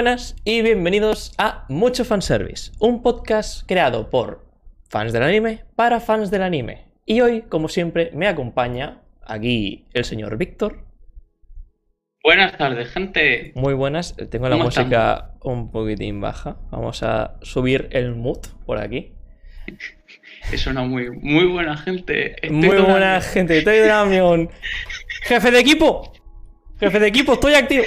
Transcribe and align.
Buenas 0.00 0.34
y 0.46 0.62
bienvenidos 0.62 1.34
a 1.36 1.66
Mucho 1.68 2.06
Fanservice, 2.06 2.72
un 2.78 3.02
podcast 3.02 3.66
creado 3.66 4.08
por 4.08 4.46
fans 4.88 5.12
del 5.12 5.22
anime 5.22 5.64
para 5.76 6.00
fans 6.00 6.30
del 6.30 6.40
anime. 6.40 6.86
Y 7.04 7.20
hoy, 7.20 7.42
como 7.42 7.68
siempre, 7.68 8.10
me 8.14 8.26
acompaña 8.26 9.02
aquí 9.22 9.84
el 9.92 10.06
señor 10.06 10.38
Víctor. 10.38 10.86
Buenas 12.24 12.56
tardes, 12.56 12.88
gente. 12.88 13.52
Muy 13.54 13.74
buenas, 13.74 14.16
tengo 14.30 14.48
la 14.48 14.54
¿Cómo 14.54 14.64
música 14.64 15.32
un 15.42 15.70
poquitín 15.70 16.22
baja. 16.22 16.56
Vamos 16.70 17.02
a 17.02 17.36
subir 17.42 17.90
el 17.92 18.14
mood 18.14 18.40
por 18.64 18.78
aquí. 18.78 19.12
Es 20.50 20.66
una 20.66 20.80
muy, 20.80 21.10
muy 21.10 21.44
buena 21.44 21.76
gente. 21.76 22.36
Estoy 22.36 22.50
Muy 22.52 22.78
buena 22.78 23.20
gente, 23.20 23.58
estoy 23.58 23.80
de 23.80 23.88
Damión. 23.88 24.48
Jefe 25.24 25.50
de 25.50 25.60
equipo, 25.60 26.10
jefe 26.78 26.98
de 26.98 27.06
equipo, 27.08 27.34
estoy 27.34 27.52
activo. 27.52 27.84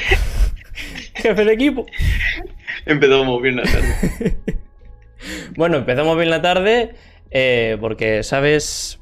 Jefe 1.15 1.45
de 1.45 1.53
equipo. 1.53 1.85
Empezamos 2.85 3.41
bien 3.41 3.57
la 3.57 3.63
tarde. 3.63 4.35
Bueno, 5.55 5.77
empezamos 5.77 6.17
bien 6.17 6.29
la 6.29 6.41
tarde 6.41 6.95
eh, 7.31 7.77
porque, 7.79 8.23
¿sabes? 8.23 8.99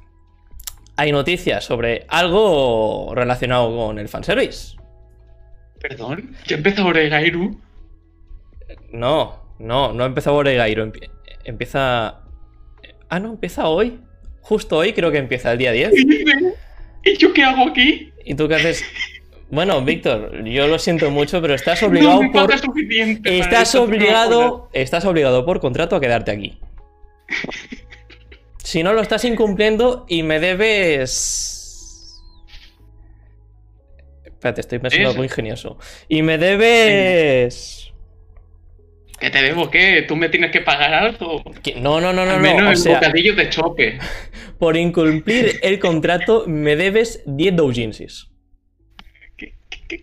Hay 0.96 1.12
noticias 1.12 1.64
sobre 1.66 2.06
algo 2.10 3.12
relacionado 3.16 3.76
con 3.76 3.98
el 3.98 4.08
fanservice. 4.08 4.76
Perdón, 5.80 6.36
ya 6.46 6.58
empezó 6.58 6.86
Oregairu. 6.86 7.60
No, 8.92 9.42
no, 9.58 9.94
no 9.94 10.06
empieza 10.06 10.32
Oregairo. 10.32 10.86
empie- 10.86 11.10
Empieza... 11.44 12.20
Ah, 13.10 13.20
no, 13.20 13.30
empieza 13.32 13.68
hoy. 13.68 14.00
Justo 14.42 14.78
hoy 14.78 14.94
creo 14.94 15.10
que 15.12 15.18
empieza 15.18 15.52
el 15.54 15.58
día 15.58 15.72
10. 15.72 15.92
¿Y 17.04 17.18
yo 17.18 17.34
qué 17.34 17.44
hago 17.44 17.68
aquí? 17.68 18.14
¿Y 18.26 18.36
tú 18.36 18.48
qué 18.48 18.56
haces? 18.56 18.84
Bueno, 19.52 19.82
Víctor, 19.84 20.46
yo 20.46 20.68
lo 20.68 20.80
siento 20.80 21.12
mucho, 21.12 21.42
pero 21.42 21.54
estás 21.54 21.84
obligado 21.84 22.24
no 22.24 22.32
por... 22.32 22.50
Estás 23.26 23.76
obligado, 23.76 24.70
estás 24.72 25.04
obligado 25.06 25.46
por 25.46 25.60
contrato 25.60 25.96
a 25.96 26.02
quedarte 26.02 26.32
aquí. 26.32 26.58
Si 28.64 28.84
no 28.84 28.94
lo 28.94 29.02
estás 29.02 29.26
incumpliendo 29.26 30.06
y 30.08 30.24
me 30.24 30.40
debes. 30.40 32.22
Espérate, 34.24 34.62
estoy 34.62 34.80
pensando 34.80 35.10
algo 35.10 35.24
ingenioso. 35.26 35.78
Y 36.08 36.22
me 36.22 36.38
debes. 36.38 37.92
¿Qué 39.20 39.30
te 39.30 39.42
debo? 39.42 39.70
¿Qué? 39.70 40.06
¿Tú 40.08 40.16
me 40.16 40.30
tienes 40.30 40.52
que 40.52 40.62
pagar 40.62 40.94
algo? 40.94 41.44
¿Qué? 41.62 41.76
No, 41.76 42.00
no, 42.00 42.14
no, 42.14 42.24
no, 42.24 42.32
Al 42.32 42.38
no. 42.38 42.44
menos 42.44 42.66
O 42.66 42.72
el 42.72 42.78
sea, 42.78 42.94
bocadillo 42.96 43.36
de 43.36 43.50
chope. 43.50 44.00
por 44.58 44.78
incumplir 44.78 45.60
el 45.64 45.78
contrato 45.80 46.46
me 46.48 46.78
debes 46.78 47.24
10 47.26 47.56
doujinsis. 47.56 48.31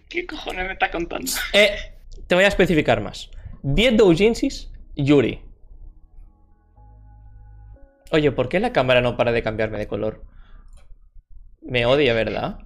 ¿Qué, 0.08 0.26
cojones 0.26 0.66
me 0.66 0.72
estás 0.74 0.90
contando? 0.90 1.30
Eh, 1.52 1.70
te 2.26 2.34
voy 2.34 2.44
a 2.44 2.48
especificar 2.48 3.00
más. 3.00 3.30
10 3.62 3.96
doujinsis, 3.96 4.70
Yuri. 4.96 5.40
Oye, 8.10 8.32
¿por 8.32 8.48
qué 8.48 8.60
la 8.60 8.72
cámara 8.72 9.00
no 9.00 9.16
para 9.16 9.32
de 9.32 9.42
cambiarme 9.42 9.78
de 9.78 9.86
color? 9.86 10.24
Me 11.62 11.86
odia, 11.86 12.14
¿verdad? 12.14 12.58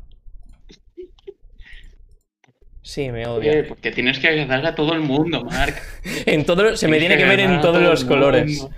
Sí, 2.83 3.11
me 3.11 3.23
Eh, 3.23 3.27
odia. 3.29 3.65
porque 3.69 3.93
tienes 3.93 4.19
que 4.19 4.29
agradar 4.29 4.67
a 4.67 4.75
todo 4.75 4.93
el 4.95 5.01
mundo, 5.01 5.45
Mark. 5.45 5.75
En 6.27 6.45
todo, 6.45 6.77
se 6.77 6.89
me 6.89 6.99
tiene 6.99 7.17
que 7.17 7.25
ver 7.25 7.41
en 7.41 7.61
todos 7.61 7.77
todo 7.79 7.91
los 7.91 8.05
colores. 8.05 8.61
mundo. 8.61 8.77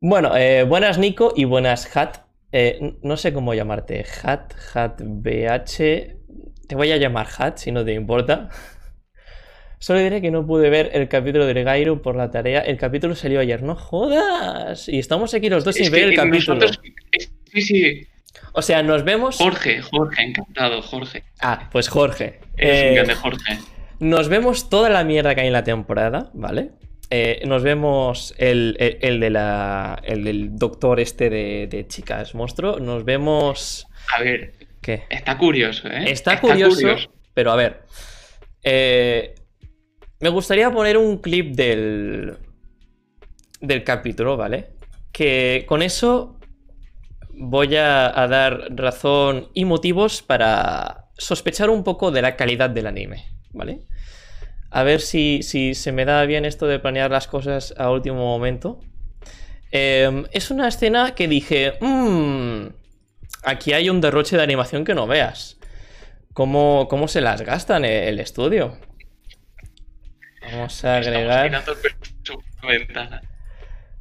Bueno, 0.00 0.36
eh, 0.36 0.62
buenas 0.64 0.98
Nico 0.98 1.32
y 1.34 1.44
buenas 1.44 1.94
Hat. 1.96 2.18
Eh, 2.52 2.96
no 3.02 3.16
sé 3.16 3.32
cómo 3.32 3.52
llamarte. 3.54 4.04
Hat, 4.22 4.52
Hat, 4.74 5.00
BH. 5.02 6.16
Te 6.68 6.74
voy 6.74 6.92
a 6.92 6.96
llamar 6.96 7.26
Hat 7.38 7.56
si 7.58 7.72
no 7.72 7.84
te 7.84 7.92
importa. 7.92 8.48
Solo 9.78 9.98
diré 10.00 10.22
que 10.22 10.30
no 10.30 10.46
pude 10.46 10.70
ver 10.70 10.90
el 10.94 11.08
capítulo 11.08 11.44
de 11.46 11.62
Gairu 11.62 12.00
por 12.00 12.16
la 12.16 12.30
tarea. 12.30 12.60
El 12.60 12.78
capítulo 12.78 13.14
salió 13.14 13.40
ayer. 13.40 13.62
¡No 13.62 13.74
jodas! 13.74 14.88
Y 14.88 14.98
estamos 14.98 15.34
aquí 15.34 15.50
los 15.50 15.62
dos 15.64 15.74
sin 15.74 15.92
ver 15.92 16.04
el 16.04 16.16
capítulo. 16.16 16.54
nosotros- 16.60 16.80
Sí, 17.52 17.60
sí. 17.62 18.06
O 18.52 18.62
sea, 18.62 18.82
nos 18.82 19.04
vemos. 19.04 19.36
Jorge, 19.36 19.82
Jorge, 19.82 20.22
encantado, 20.22 20.80
Jorge. 20.80 21.24
Ah, 21.40 21.68
pues 21.70 21.88
Jorge. 21.88 22.40
Eres 22.56 23.08
Eh, 23.10 23.14
Jorge. 23.14 23.58
Nos 24.00 24.28
vemos 24.28 24.70
toda 24.70 24.88
la 24.90 25.04
mierda 25.04 25.34
que 25.34 25.42
hay 25.42 25.46
en 25.48 25.52
la 25.52 25.64
temporada, 25.64 26.30
¿vale? 26.32 26.70
Eh, 27.10 27.42
nos 27.46 27.62
vemos 27.62 28.34
el, 28.38 28.76
el- 28.80 28.98
el 29.02 29.20
de 29.20 29.30
la, 29.30 30.00
el 30.02 30.24
del 30.24 30.56
doctor 30.56 30.98
este 30.98 31.28
de, 31.30 31.66
de 31.70 31.86
chicas 31.86 32.34
monstruo. 32.34 32.80
Nos 32.80 33.04
vemos... 33.04 33.86
A 34.16 34.22
ver, 34.22 34.54
¿Qué? 34.84 35.04
está 35.08 35.38
curioso, 35.38 35.88
¿eh? 35.88 36.10
Está 36.10 36.38
curioso, 36.40 36.94
pero 37.32 37.50
a 37.52 37.56
ver. 37.56 37.84
eh, 38.62 39.34
me 40.20 40.28
gustaría 40.28 40.70
poner 40.70 40.98
un 40.98 41.18
clip 41.18 41.54
del, 41.56 42.36
del 43.60 43.82
capítulo, 43.82 44.36
¿vale? 44.36 44.72
Que 45.10 45.64
con 45.66 45.80
eso 45.82 46.38
voy 47.30 47.76
a, 47.76 48.20
a 48.22 48.28
dar 48.28 48.68
razón 48.76 49.48
y 49.54 49.64
motivos 49.64 50.22
para 50.22 51.06
sospechar 51.16 51.70
un 51.70 51.82
poco 51.82 52.10
de 52.10 52.20
la 52.22 52.36
calidad 52.36 52.68
del 52.70 52.86
anime, 52.86 53.24
¿vale? 53.52 53.80
A 54.70 54.82
ver 54.82 55.00
si, 55.00 55.42
si 55.42 55.74
se 55.74 55.92
me 55.92 56.04
da 56.04 56.24
bien 56.26 56.44
esto 56.44 56.66
de 56.66 56.78
planear 56.78 57.10
las 57.10 57.26
cosas 57.26 57.72
a 57.78 57.90
último 57.90 58.16
momento. 58.16 58.80
Eh, 59.72 60.24
es 60.32 60.50
una 60.50 60.68
escena 60.68 61.14
que 61.14 61.26
dije, 61.28 61.74
"Mm, 61.80 62.66
aquí 63.44 63.72
hay 63.72 63.88
un 63.90 64.00
derroche 64.00 64.36
de 64.36 64.42
animación 64.42 64.84
que 64.84 64.94
no 64.94 65.06
veas. 65.06 65.58
¿Cómo, 66.32 66.86
cómo 66.88 67.06
se 67.08 67.20
las 67.20 67.42
gastan 67.42 67.84
en 67.84 68.08
el 68.08 68.20
estudio? 68.20 68.76
Vamos 70.42 70.84
a 70.84 70.98
Estamos 70.98 71.06
agregar... 71.06 71.46
tirando 71.46 71.72
el 71.72 71.78
pecho 71.78 72.34
por 72.60 72.64
la 72.64 72.70
ventana. 72.78 73.22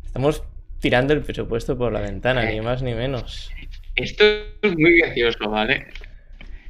Estamos 0.05 0.43
tirando 0.79 1.13
el 1.13 1.21
presupuesto 1.21 1.77
por 1.77 1.93
la 1.93 2.01
ventana, 2.01 2.43
Eh. 2.49 2.53
ni 2.53 2.61
más 2.61 2.81
ni 2.81 2.93
menos. 2.93 3.51
Esto 3.95 4.23
es 4.61 4.75
muy 4.75 4.99
gracioso, 4.99 5.49
¿vale? 5.49 5.87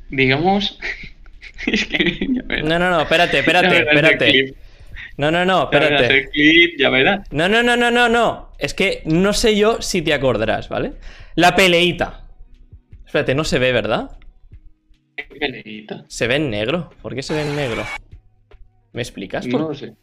Digamos. 0.09 0.77
es 1.65 1.85
que. 1.85 2.27
No, 2.63 2.77
no, 2.77 2.89
no, 2.89 3.01
espérate, 3.01 3.39
espérate, 3.39 3.77
espérate. 3.77 4.55
No, 5.17 5.31
no, 5.31 5.45
no, 5.45 5.63
espérate. 5.63 6.29
clip, 6.29 6.79
ya 6.79 6.89
verás. 6.89 7.27
No, 7.31 7.47
no, 7.47 7.63
no, 7.63 7.75
no, 7.77 7.89
no, 7.91 8.09
no. 8.09 8.51
Es 8.59 8.73
que 8.73 9.01
no 9.05 9.33
sé 9.33 9.55
yo 9.57 9.81
si 9.81 10.01
te 10.01 10.13
acordarás, 10.13 10.69
¿vale? 10.69 10.93
La 11.35 11.55
peleita. 11.55 12.22
Espérate, 13.13 13.35
no 13.35 13.43
se 13.43 13.59
ve, 13.59 13.71
¿verdad? 13.71 14.17
Se 16.07 16.25
ve 16.25 16.37
en 16.37 16.49
negro. 16.49 16.89
¿Por 16.99 17.13
qué 17.13 17.21
se 17.21 17.35
ve 17.35 17.43
en 17.43 17.55
negro? 17.55 17.83
¿Me 18.91 19.03
explicas? 19.03 19.45
No 19.45 19.59
lo 19.59 19.75
sé. 19.75 19.95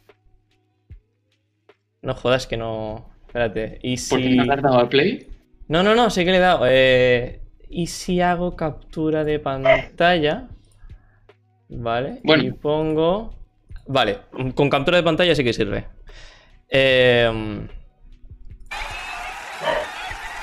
No 2.01 2.15
jodas 2.15 2.47
que 2.47 2.55
no. 2.55 3.11
Espérate. 3.27 3.79
¿Y 3.83 3.97
¿Por 3.97 4.17
qué 4.17 4.29
si.? 4.29 4.35
no 4.37 4.45
le 4.45 4.53
has 4.53 4.61
dado 4.61 4.79
al 4.79 4.87
play? 4.87 5.27
No, 5.67 5.83
no, 5.83 5.93
no, 5.93 6.09
sí 6.09 6.23
que 6.23 6.31
le 6.31 6.37
he 6.37 6.39
dado. 6.39 6.61
Eh, 6.69 7.41
¿Y 7.69 7.87
si 7.87 8.21
hago 8.21 8.55
captura 8.55 9.25
de 9.25 9.39
pantalla? 9.39 10.47
Vale. 11.67 12.21
Bueno. 12.23 12.43
Y 12.43 12.51
pongo. 12.53 13.35
Vale, 13.87 14.19
con 14.55 14.69
captura 14.69 14.95
de 14.95 15.03
pantalla 15.03 15.35
sí 15.35 15.43
que 15.43 15.51
sirve. 15.51 15.85
Em, 16.69 17.67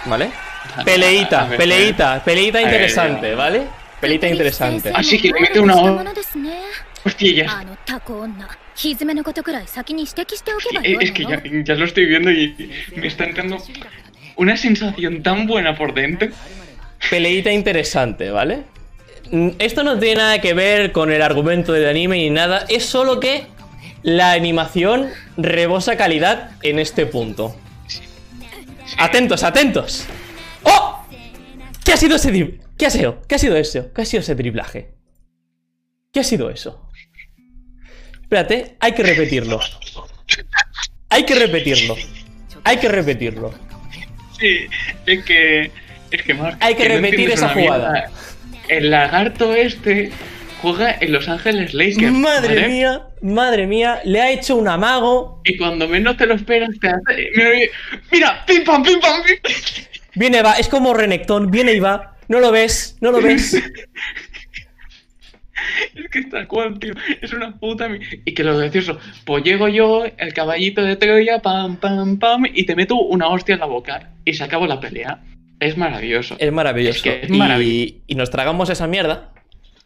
Vale. 0.04 0.30
Peleita, 0.84 1.44
ah, 1.44 1.56
peleita, 1.56 2.24
peleita 2.24 2.60
eh, 2.60 2.64
interesante, 2.64 3.32
eh, 3.32 3.34
¿vale? 3.34 3.62
Peleita 4.00 4.28
interesante. 4.28 4.92
Así 4.94 5.20
que 5.20 5.28
le 5.28 5.40
mete 5.40 5.60
una 5.60 5.76
hora. 5.76 6.12
Hostia, 7.04 7.30
Es 11.00 11.12
que 11.12 11.24
ya, 11.24 11.42
ya 11.42 11.74
lo 11.74 11.84
estoy 11.84 12.06
viendo 12.06 12.30
y 12.30 12.70
me 12.96 13.06
está 13.06 13.24
entrando 13.24 13.58
una 14.36 14.56
sensación 14.56 15.22
tan 15.22 15.46
buena 15.46 15.76
por 15.76 15.94
dentro. 15.94 16.28
Peleita 17.10 17.52
interesante, 17.52 18.30
¿vale? 18.30 18.64
Mm, 19.30 19.50
esto 19.58 19.82
no 19.82 19.98
tiene 19.98 20.16
nada 20.16 20.40
que 20.40 20.54
ver 20.54 20.92
con 20.92 21.12
el 21.12 21.22
argumento 21.22 21.72
del 21.72 21.88
anime 21.88 22.18
ni 22.18 22.30
nada, 22.30 22.64
es 22.68 22.84
solo 22.84 23.20
que 23.20 23.46
la 24.02 24.32
animación 24.32 25.08
rebosa 25.36 25.96
calidad 25.96 26.50
en 26.62 26.78
este 26.78 27.06
punto. 27.06 27.56
Atentos, 28.96 29.42
atentos. 29.42 30.06
¡Oh! 30.64 31.04
¿Qué 31.84 31.92
ha 31.92 31.96
sido 31.96 32.16
ese 32.16 32.32
drib- 32.32 32.60
¿Qué 32.76 32.86
ha 32.86 32.90
sido? 32.90 33.22
¿Qué 33.26 33.34
ha 33.34 33.38
sido 33.38 33.56
eso? 33.56 33.92
¿Qué 33.92 34.02
ha 34.02 34.04
sido 34.04 34.20
ese 34.20 34.34
driblaje? 34.34 34.90
¿Qué 36.12 36.20
ha 36.20 36.24
sido 36.24 36.50
eso? 36.50 36.88
Espérate, 38.22 38.76
hay 38.80 38.92
que 38.92 39.02
repetirlo. 39.02 39.60
Hay 41.10 41.24
que 41.24 41.34
repetirlo. 41.34 41.96
Hay 42.64 42.76
que 42.76 42.88
repetirlo. 42.88 43.54
Sí, 44.38 44.66
es 45.06 45.24
que. 45.24 45.70
Es 46.10 46.22
que, 46.22 46.34
Marc, 46.34 46.56
Hay 46.62 46.74
que 46.74 46.88
repetir 46.88 47.30
esa 47.30 47.54
mierda. 47.54 47.74
jugada. 47.76 48.10
El 48.68 48.90
lagarto 48.90 49.54
este 49.54 50.10
juega 50.62 50.96
en 51.00 51.12
Los 51.12 51.28
Ángeles 51.28 51.72
Lakers. 51.74 52.12
Madre 52.12 52.54
¿vale? 52.54 52.68
mía, 52.68 53.02
madre 53.22 53.66
mía, 53.66 54.00
le 54.04 54.20
ha 54.20 54.30
hecho 54.30 54.56
un 54.56 54.68
amago. 54.68 55.40
Y 55.44 55.56
cuando 55.56 55.88
menos 55.88 56.16
te 56.16 56.26
lo 56.26 56.34
esperas, 56.34 56.70
te 56.80 56.88
hace. 56.88 57.30
Mira, 58.12 58.44
pim 58.46 58.64
pam, 58.64 58.82
pim 58.82 59.00
pam, 59.00 59.22
pim. 59.24 59.36
Viene, 60.18 60.42
va, 60.42 60.54
es 60.54 60.68
como 60.68 60.94
Renekton, 60.94 61.50
viene 61.50 61.72
y 61.74 61.80
va. 61.80 62.16
No 62.28 62.40
lo 62.40 62.50
ves, 62.52 62.96
no 63.00 63.10
lo 63.12 63.20
ves. 63.22 63.56
Es 65.94 66.08
que 66.10 66.22
tal 66.24 66.46
cual, 66.46 66.78
tío. 66.78 66.94
Es 67.20 67.32
una 67.32 67.56
puta. 67.58 67.88
Y 68.24 68.32
que 68.32 68.44
lo 68.44 68.56
gracioso, 68.56 68.98
pues 69.24 69.42
llego 69.44 69.68
yo, 69.68 70.04
el 70.16 70.32
caballito 70.32 70.82
de 70.82 70.96
Troya, 70.96 71.40
pam, 71.40 71.76
pam, 71.76 72.18
pam, 72.18 72.44
y 72.52 72.64
te 72.64 72.76
meto 72.76 72.96
una 72.96 73.28
hostia 73.28 73.54
en 73.54 73.60
la 73.60 73.66
boca. 73.66 74.12
Y 74.24 74.34
se 74.34 74.44
acabó 74.44 74.66
la 74.66 74.80
pelea. 74.80 75.20
Es 75.60 75.76
maravilloso. 75.76 76.36
Es 76.38 76.52
maravilloso. 76.52 76.96
Es 76.98 77.02
que 77.02 77.20
es 77.22 78.00
Y- 78.06 78.14
nos 78.14 78.30
tragamos 78.30 78.70
esa 78.70 78.86
mierda, 78.86 79.32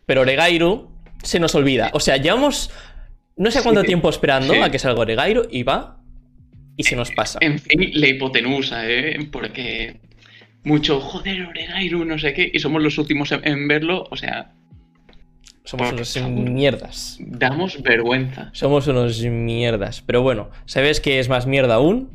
pero 0.06 0.20
Oregairu 0.20 0.90
se 1.22 1.40
nos 1.40 1.54
olvida. 1.54 1.90
O 1.94 2.00
sea, 2.00 2.16
llevamos 2.18 2.70
no 3.36 3.50
sé 3.50 3.62
cuánto 3.62 3.80
Sí, 3.80 3.86
tiempo 3.86 4.10
esperando 4.10 4.52
sí. 4.52 4.60
a 4.60 4.70
que 4.70 4.78
salga 4.78 5.00
Oregairu 5.00 5.48
y 5.50 5.62
va 5.62 5.98
y 6.76 6.84
se 6.84 6.96
nos 6.96 7.10
pasa. 7.12 7.38
En 7.40 7.58
fin, 7.58 7.90
la 7.94 8.08
hipotenusa, 8.08 8.88
¿eh? 8.88 9.26
Porque 9.32 10.00
mucho, 10.64 11.00
joder, 11.00 11.46
Oregairu, 11.46 12.04
no 12.04 12.18
sé 12.18 12.32
qué, 12.34 12.50
y 12.52 12.58
somos 12.58 12.82
los 12.82 12.96
últimos 12.98 13.32
en, 13.32 13.46
en 13.46 13.68
verlo, 13.68 14.04
o 14.10 14.16
sea, 14.16 14.52
Somos 15.64 15.92
unos 15.92 16.14
favor. 16.14 16.30
mierdas. 16.30 17.16
damos 17.20 17.82
vergüenza. 17.82 18.50
Somos 18.52 18.86
unos 18.86 19.20
mierdas. 19.22 20.02
Pero 20.02 20.22
bueno, 20.22 20.50
¿sabes 20.66 21.00
qué 21.00 21.18
es 21.18 21.28
más 21.28 21.46
mierda 21.46 21.74
aún? 21.74 22.10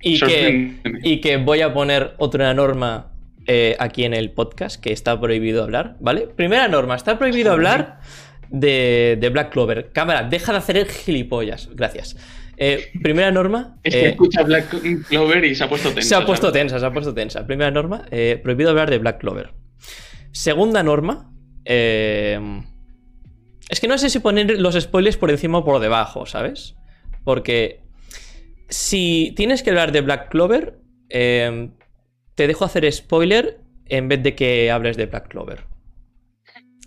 Y 0.00 0.18
que, 0.18 0.72
y 1.04 1.20
que 1.20 1.36
voy 1.36 1.60
a 1.60 1.72
poner 1.72 2.14
otra 2.18 2.52
norma 2.54 3.12
eh, 3.46 3.76
aquí 3.78 4.04
en 4.04 4.14
el 4.14 4.30
podcast 4.32 4.80
que 4.82 4.92
está 4.92 5.20
prohibido 5.20 5.62
hablar, 5.62 5.96
¿vale? 6.00 6.22
Primera 6.26 6.66
norma, 6.66 6.96
está 6.96 7.18
prohibido 7.18 7.52
hablar 7.52 8.00
de, 8.50 9.16
de 9.20 9.28
Black 9.28 9.52
Clover. 9.52 9.90
Cámara, 9.92 10.24
deja 10.24 10.50
de 10.52 10.58
hacer 10.58 10.76
el 10.76 10.86
gilipollas. 10.86 11.68
Gracias. 11.74 12.16
Eh, 12.64 12.92
primera 13.02 13.32
norma. 13.32 13.76
Es 13.82 13.92
que 13.92 14.06
eh, 14.06 14.08
escucha 14.10 14.44
Black 14.44 14.68
Clover 15.08 15.44
y 15.44 15.56
se 15.56 15.64
ha 15.64 15.68
puesto 15.68 15.92
tenso. 15.92 16.08
se 16.08 16.14
ha 16.14 16.24
puesto 16.24 16.46
¿sabes? 16.46 16.60
tensa, 16.60 16.78
se 16.78 16.86
ha 16.86 16.92
puesto 16.92 17.12
tensa. 17.12 17.44
Primera 17.44 17.72
norma, 17.72 18.06
eh, 18.12 18.38
prohibido 18.40 18.70
hablar 18.70 18.88
de 18.88 18.98
Black 18.98 19.18
Clover. 19.18 19.52
Segunda 20.30 20.84
norma, 20.84 21.34
eh, 21.64 22.62
es 23.68 23.80
que 23.80 23.88
no 23.88 23.98
sé 23.98 24.10
si 24.10 24.20
poner 24.20 24.60
los 24.60 24.80
spoilers 24.80 25.16
por 25.16 25.32
encima 25.32 25.58
o 25.58 25.64
por 25.64 25.80
debajo, 25.80 26.24
¿sabes? 26.24 26.76
Porque 27.24 27.80
si 28.68 29.32
tienes 29.36 29.64
que 29.64 29.70
hablar 29.70 29.90
de 29.90 30.02
Black 30.02 30.28
Clover, 30.28 30.78
te 31.08 32.46
dejo 32.46 32.64
hacer 32.64 32.90
spoiler 32.92 33.58
en 33.86 34.06
vez 34.06 34.22
de 34.22 34.36
que 34.36 34.70
hables 34.70 34.96
de 34.96 35.06
Black 35.06 35.26
Clover. 35.26 35.64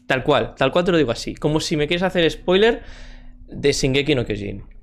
Tal 0.08 0.24
cual, 0.24 0.56
tal 0.56 0.72
cual 0.72 0.86
te 0.86 0.94
lo 0.94 0.98
digo 0.98 1.12
así. 1.12 1.36
Como 1.36 1.60
si 1.60 1.76
me 1.76 1.88
quieres 1.88 2.04
hacer 2.04 2.32
spoiler 2.32 2.82
de 3.50 3.74
Shingeki 3.74 4.16
no 4.16 4.26
Kyojin. 4.26 4.75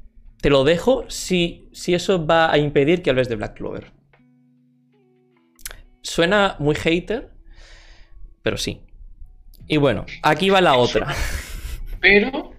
Te 0.42 0.50
lo 0.50 0.64
dejo 0.64 1.04
si, 1.08 1.68
si 1.72 1.94
eso 1.94 2.26
va 2.26 2.52
a 2.52 2.58
impedir 2.58 3.00
que 3.00 3.10
hables 3.10 3.28
de 3.28 3.36
Black 3.36 3.56
Clover. 3.56 3.92
Suena 6.02 6.56
muy 6.58 6.74
hater, 6.74 7.30
pero 8.42 8.56
sí. 8.56 8.82
Y 9.68 9.76
bueno, 9.76 10.04
aquí 10.22 10.50
va 10.50 10.60
la 10.60 10.74
otra. 10.76 11.14
Pero 12.00 12.52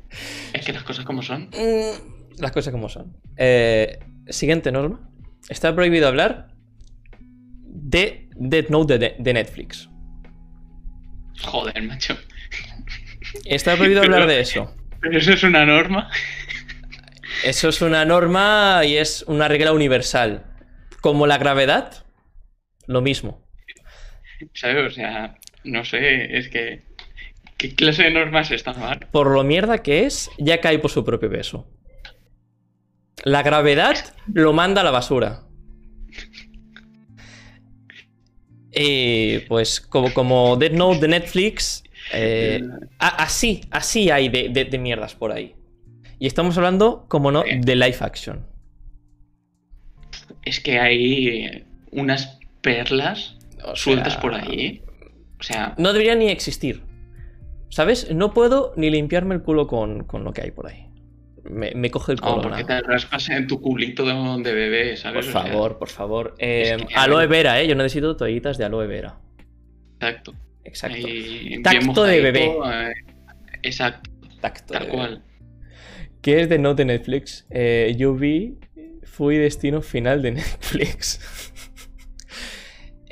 es 0.53 0.65
que 0.65 0.71
las 0.71 0.83
cosas 0.83 1.03
como 1.03 1.21
son. 1.21 1.49
Mm, 1.49 2.39
Las 2.41 2.53
cosas 2.53 2.71
como 2.71 2.87
son. 2.87 3.17
Eh, 3.35 3.99
siguiente 4.29 4.71
norma. 4.71 5.09
Está 5.49 5.75
prohibido 5.75 6.07
hablar 6.07 6.55
de 7.65 8.29
Death 8.37 8.69
Note 8.69 8.97
de, 8.97 9.15
de 9.19 9.33
Netflix. 9.33 9.89
Joder, 11.45 11.83
macho. 11.83 12.15
Está 13.43 13.75
prohibido 13.75 14.01
hablar 14.03 14.25
de 14.25 14.39
eso. 14.39 14.73
Pero 15.01 15.17
eso 15.17 15.33
es 15.33 15.43
una 15.43 15.65
norma. 15.65 16.09
Eso 17.43 17.69
es 17.69 17.81
una 17.81 18.05
norma 18.05 18.81
y 18.85 18.97
es 18.97 19.23
una 19.27 19.47
regla 19.47 19.71
universal. 19.73 20.45
Como 21.01 21.27
la 21.27 21.37
gravedad, 21.37 22.05
lo 22.87 23.01
mismo. 23.01 23.41
¿Sabes? 24.53 24.91
O 24.91 24.95
sea, 24.95 25.37
no 25.63 25.83
sé, 25.85 26.37
es 26.37 26.49
que. 26.49 26.83
¿Qué 27.57 27.75
clase 27.75 28.03
de 28.03 28.11
normas 28.11 28.51
están 28.51 28.79
mal? 28.79 29.07
Por 29.11 29.29
lo 29.31 29.43
mierda 29.43 29.83
que 29.83 30.05
es, 30.05 30.29
ya 30.37 30.59
cae 30.59 30.79
por 30.79 30.91
su 30.91 31.05
propio 31.05 31.29
peso. 31.29 31.67
La 33.23 33.41
gravedad 33.41 33.95
lo 34.33 34.51
manda 34.53 34.81
a 34.81 34.83
la 34.83 34.91
basura. 34.91 35.43
Y 38.75 39.39
pues 39.47 39.79
como, 39.81 40.13
como 40.13 40.55
Dead 40.55 40.71
Note 40.71 41.01
de 41.01 41.07
Netflix, 41.09 41.83
eh, 42.11 42.59
así, 42.97 43.61
así 43.69 44.09
hay 44.09 44.29
de, 44.29 44.49
de- 44.49 44.65
de 44.65 44.77
mierdas 44.79 45.13
por 45.13 45.31
ahí. 45.31 45.53
Y 46.23 46.27
estamos 46.27 46.57
hablando, 46.57 47.03
como 47.09 47.33
no, 47.33 47.43
de 47.43 47.75
live 47.75 47.97
action. 47.99 48.45
Es 50.45 50.61
que 50.61 50.79
hay 50.79 51.65
unas 51.91 52.39
perlas 52.61 53.37
O 53.61 53.75
sueltas 53.75 54.13
sea, 54.13 54.21
por 54.21 54.33
ahí. 54.33 54.81
O 55.37 55.43
sea, 55.43 55.75
No 55.77 55.91
debería 55.91 56.15
ni 56.15 56.29
existir. 56.29 56.81
¿Sabes? 57.67 58.09
No 58.15 58.33
puedo 58.33 58.71
ni 58.77 58.89
limpiarme 58.89 59.35
el 59.35 59.41
culo 59.41 59.67
con, 59.67 60.05
con 60.05 60.23
lo 60.23 60.31
que 60.31 60.43
hay 60.43 60.51
por 60.51 60.67
ahí. 60.67 60.87
Me, 61.43 61.73
me 61.75 61.91
coge 61.91 62.13
el 62.13 62.19
no, 62.21 62.35
culo. 62.35 62.41
porque 62.43 62.63
te 62.63 62.79
raspas 62.83 63.27
en 63.27 63.45
tu 63.47 63.59
culito 63.59 64.05
de, 64.05 64.53
bebé, 64.53 64.89
Por 64.91 64.97
¿sabes? 64.97 65.27
O 65.27 65.31
sea, 65.33 65.41
favor, 65.41 65.77
por 65.77 65.89
favor. 65.89 66.35
Eh, 66.37 66.77
es 66.79 66.85
que- 66.85 66.95
aloe 66.95 67.27
vera, 67.27 67.59
¿eh? 67.59 67.67
Yo 67.67 67.75
necesito 67.75 68.15
toallitas 68.15 68.57
de 68.57 68.63
aloe 68.63 68.87
vera. 68.87 69.17
exacto. 69.99 70.33
Exacto. 70.63 71.05
Tacto 71.63 72.03
de 72.05 72.21
bebé. 72.21 72.45
eh, 72.45 72.93
exacto, 73.61 74.09
Tacto 74.39 74.71
tal 74.73 74.83
de- 74.83 74.89
cual. 74.89 75.23
¿Qué 76.23 76.41
es 76.41 76.49
de 76.49 76.57
Note 76.57 76.81
de 76.81 76.85
Netflix? 76.85 77.45
Eh, 77.51 77.93
yo 77.97 78.15
vi. 78.15 78.57
Fui 79.03 79.37
destino 79.37 79.81
final 79.83 80.21
de 80.23 80.31
Netflix. 80.39 81.19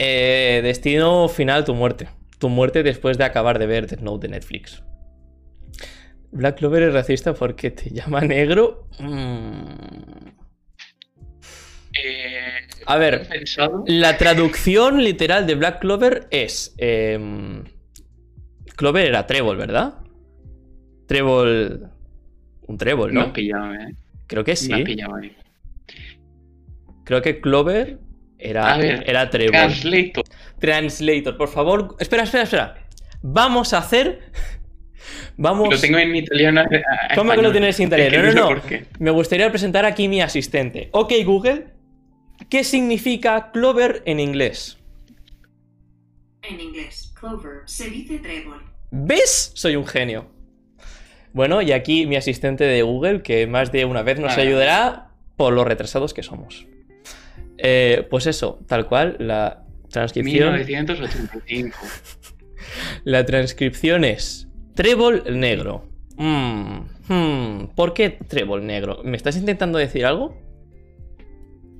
Eh, 0.03 0.61
destino 0.63 1.27
final, 1.29 1.63
tu 1.63 1.75
muerte. 1.75 2.07
Tu 2.39 2.49
muerte 2.49 2.81
después 2.81 3.19
de 3.19 3.23
acabar 3.23 3.59
de 3.59 3.67
ver 3.67 3.85
Death 3.85 3.99
Note 3.99 4.25
de 4.27 4.31
Netflix. 4.33 4.81
Black 6.31 6.57
Clover 6.57 6.81
es 6.81 6.93
racista 6.93 7.35
porque 7.35 7.69
te 7.69 7.89
llama 7.93 8.21
negro. 8.21 8.87
Eh, 11.93 12.67
A 12.87 12.97
ver, 12.97 13.27
La 13.85 14.17
traducción 14.17 15.03
literal 15.03 15.45
de 15.45 15.53
Black 15.53 15.81
Clover 15.81 16.25
es. 16.31 16.73
em, 16.79 17.65
Clover 18.75 19.05
era 19.05 19.27
trébol, 19.27 19.57
¿verdad? 19.57 19.99
Trébol. 21.07 21.90
Un 22.71 22.77
trébol, 22.77 23.11
Me 23.11 23.19
¿no? 23.19 23.25
has 23.27 23.31
pillado, 23.33 23.73
¿eh? 23.73 23.93
Creo 24.27 24.43
que 24.45 24.51
Me 24.51 24.53
has 24.53 24.59
sí. 24.59 24.83
pillado. 24.83 25.15
Creo 27.03 27.21
que 27.21 27.41
Clover 27.41 27.99
era, 28.37 28.77
ver, 28.77 29.03
era 29.07 29.29
trébol. 29.29 29.51
Translator. 29.51 30.23
Translator, 30.59 31.37
por 31.37 31.49
favor. 31.49 31.95
Espera, 31.99 32.23
espera, 32.23 32.43
espera. 32.43 32.75
Vamos 33.21 33.73
a 33.73 33.79
hacer. 33.79 34.21
Vamos. 35.37 35.69
Lo 35.69 35.79
tengo 35.79 35.97
en 35.97 36.15
italiano. 36.15 36.61
a- 36.61 37.13
a 37.13 37.15
¿Cómo 37.15 37.33
que 37.33 37.41
lo 37.41 37.51
tienes 37.51 37.77
en 37.79 37.91
Es 37.91 37.95
que 37.99 38.05
italiano? 38.07 38.31
No, 38.33 38.55
no, 38.55 38.61
qué. 38.63 38.85
Me 38.99 39.11
gustaría 39.11 39.49
presentar 39.49 39.83
aquí 39.85 40.07
mi 40.07 40.21
asistente. 40.21 40.89
Ok, 40.93 41.11
Google. 41.25 41.67
¿Qué 42.49 42.63
significa 42.63 43.51
Clover 43.51 44.01
en 44.05 44.19
inglés? 44.19 44.77
En 46.43 46.59
inglés, 46.59 47.13
clover 47.19 47.61
se 47.65 47.89
dice 47.89 48.17
trébol. 48.19 48.63
¿Ves? 48.89 49.51
Soy 49.55 49.75
un 49.75 49.85
genio. 49.85 50.31
Bueno, 51.33 51.61
y 51.61 51.71
aquí 51.71 52.05
mi 52.05 52.15
asistente 52.15 52.65
de 52.65 52.81
Google, 52.81 53.21
que 53.21 53.47
más 53.47 53.71
de 53.71 53.85
una 53.85 54.03
vez 54.03 54.19
nos 54.19 54.37
ayudará 54.37 55.11
por 55.37 55.53
los 55.53 55.65
retrasados 55.65 56.13
que 56.13 56.23
somos. 56.23 56.67
Eh, 57.57 58.07
pues 58.09 58.27
eso, 58.27 58.59
tal 58.67 58.87
cual, 58.87 59.15
la 59.19 59.63
transcripción. 59.89 60.55
1985. 60.55 61.77
La 63.03 63.25
transcripción 63.25 64.03
es 64.03 64.47
trébol 64.75 65.23
negro. 65.39 65.89
Mm, 66.17 66.79
hmm, 67.07 67.67
¿Por 67.75 67.93
qué 67.93 68.09
trébol 68.09 68.65
negro? 68.65 69.01
¿Me 69.03 69.17
estás 69.17 69.37
intentando 69.37 69.77
decir 69.77 70.05
algo? 70.05 70.37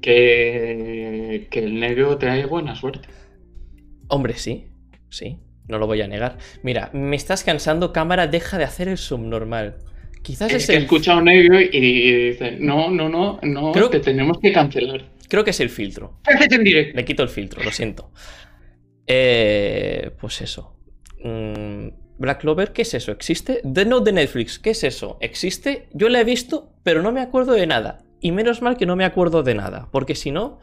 Que, 0.02 1.48
que 1.52 1.60
el 1.60 1.80
negro 1.80 2.18
trae 2.18 2.46
buena 2.46 2.76
suerte. 2.76 3.08
Hombre, 4.08 4.34
sí, 4.34 4.68
sí, 5.10 5.40
no 5.68 5.78
lo 5.78 5.88
voy 5.88 6.02
a 6.02 6.08
negar. 6.08 6.38
Mira, 6.64 6.90
me 6.94 7.16
estás 7.16 7.44
cansando, 7.44 7.94
cámara, 7.94 8.28
deja 8.28 8.58
de 8.58 8.64
hacer 8.66 8.88
el 8.88 8.98
subnormal. 8.98 9.78
Quizás 10.22 10.52
Es 10.52 10.64
es, 10.64 10.68
que 10.70 10.76
el... 10.78 10.84
escucha 10.84 11.14
a 11.14 11.18
un 11.18 11.26
negro 11.26 11.60
y 11.60 12.30
dice, 12.30 12.58
no, 12.60 12.90
no, 12.92 13.10
no, 13.10 13.40
no, 13.42 13.72
Creo- 13.72 13.90
te 13.90 14.00
tenemos 14.00 14.40
que 14.40 14.52
cancelar. 14.54 15.06
Creo 15.28 15.44
que 15.44 15.52
es 15.52 15.60
el 15.62 15.70
filtro. 15.70 16.18
Le 16.94 17.06
quito 17.06 17.24
el 17.24 17.30
filtro, 17.30 17.64
lo 17.64 17.72
siento. 17.72 18.12
Eh, 19.08 20.12
pues 20.20 20.42
eso. 20.42 20.76
Mm, 21.24 21.88
Black 22.18 22.42
Clover, 22.42 22.72
¿qué 22.74 22.84
es 22.84 22.94
eso? 22.94 23.12
¿Existe? 23.12 23.62
The 23.72 23.86
Note 23.86 24.06
de 24.06 24.14
Netflix, 24.14 24.60
¿qué 24.60 24.72
es 24.72 24.84
eso? 24.84 25.18
¿Existe? 25.22 25.88
Yo 25.94 26.10
la 26.10 26.22
he 26.22 26.24
visto, 26.24 26.74
pero 26.84 27.02
no 27.02 27.12
me 27.12 27.22
acuerdo 27.22 27.54
de 27.54 27.66
nada. 27.68 28.00
Y 28.20 28.32
menos 28.32 28.62
mal 28.62 28.78
que 28.78 28.86
no 28.86 28.96
me 28.96 29.06
acuerdo 29.06 29.42
de 29.42 29.56
nada, 29.56 29.88
porque 29.92 30.14
si 30.16 30.32
no, 30.32 30.60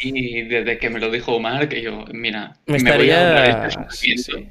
Y 0.00 0.42
desde 0.42 0.78
que 0.78 0.90
me 0.90 1.00
lo 1.00 1.10
dijo 1.10 1.34
Omar, 1.34 1.68
que 1.68 1.82
yo, 1.82 2.04
mira, 2.12 2.54
me 2.66 2.78
me 2.78 2.96
voy 2.96 3.10
a 3.10 3.14
estaría. 3.14 3.28
ahorrar 3.28 3.68
este 3.90 4.16
sí. 4.18 4.48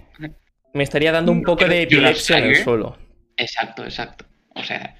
Me 0.74 0.84
estaría 0.84 1.12
dando 1.12 1.32
un 1.32 1.42
No 1.42 1.46
poco 1.46 1.66
de 1.66 1.84
epilepsia 1.84 2.40
en 2.40 2.46
el 2.46 2.56
suelo. 2.58 2.98
Exacto, 3.38 3.84
exacto. 3.84 4.26
O 4.56 4.64
sea, 4.64 4.96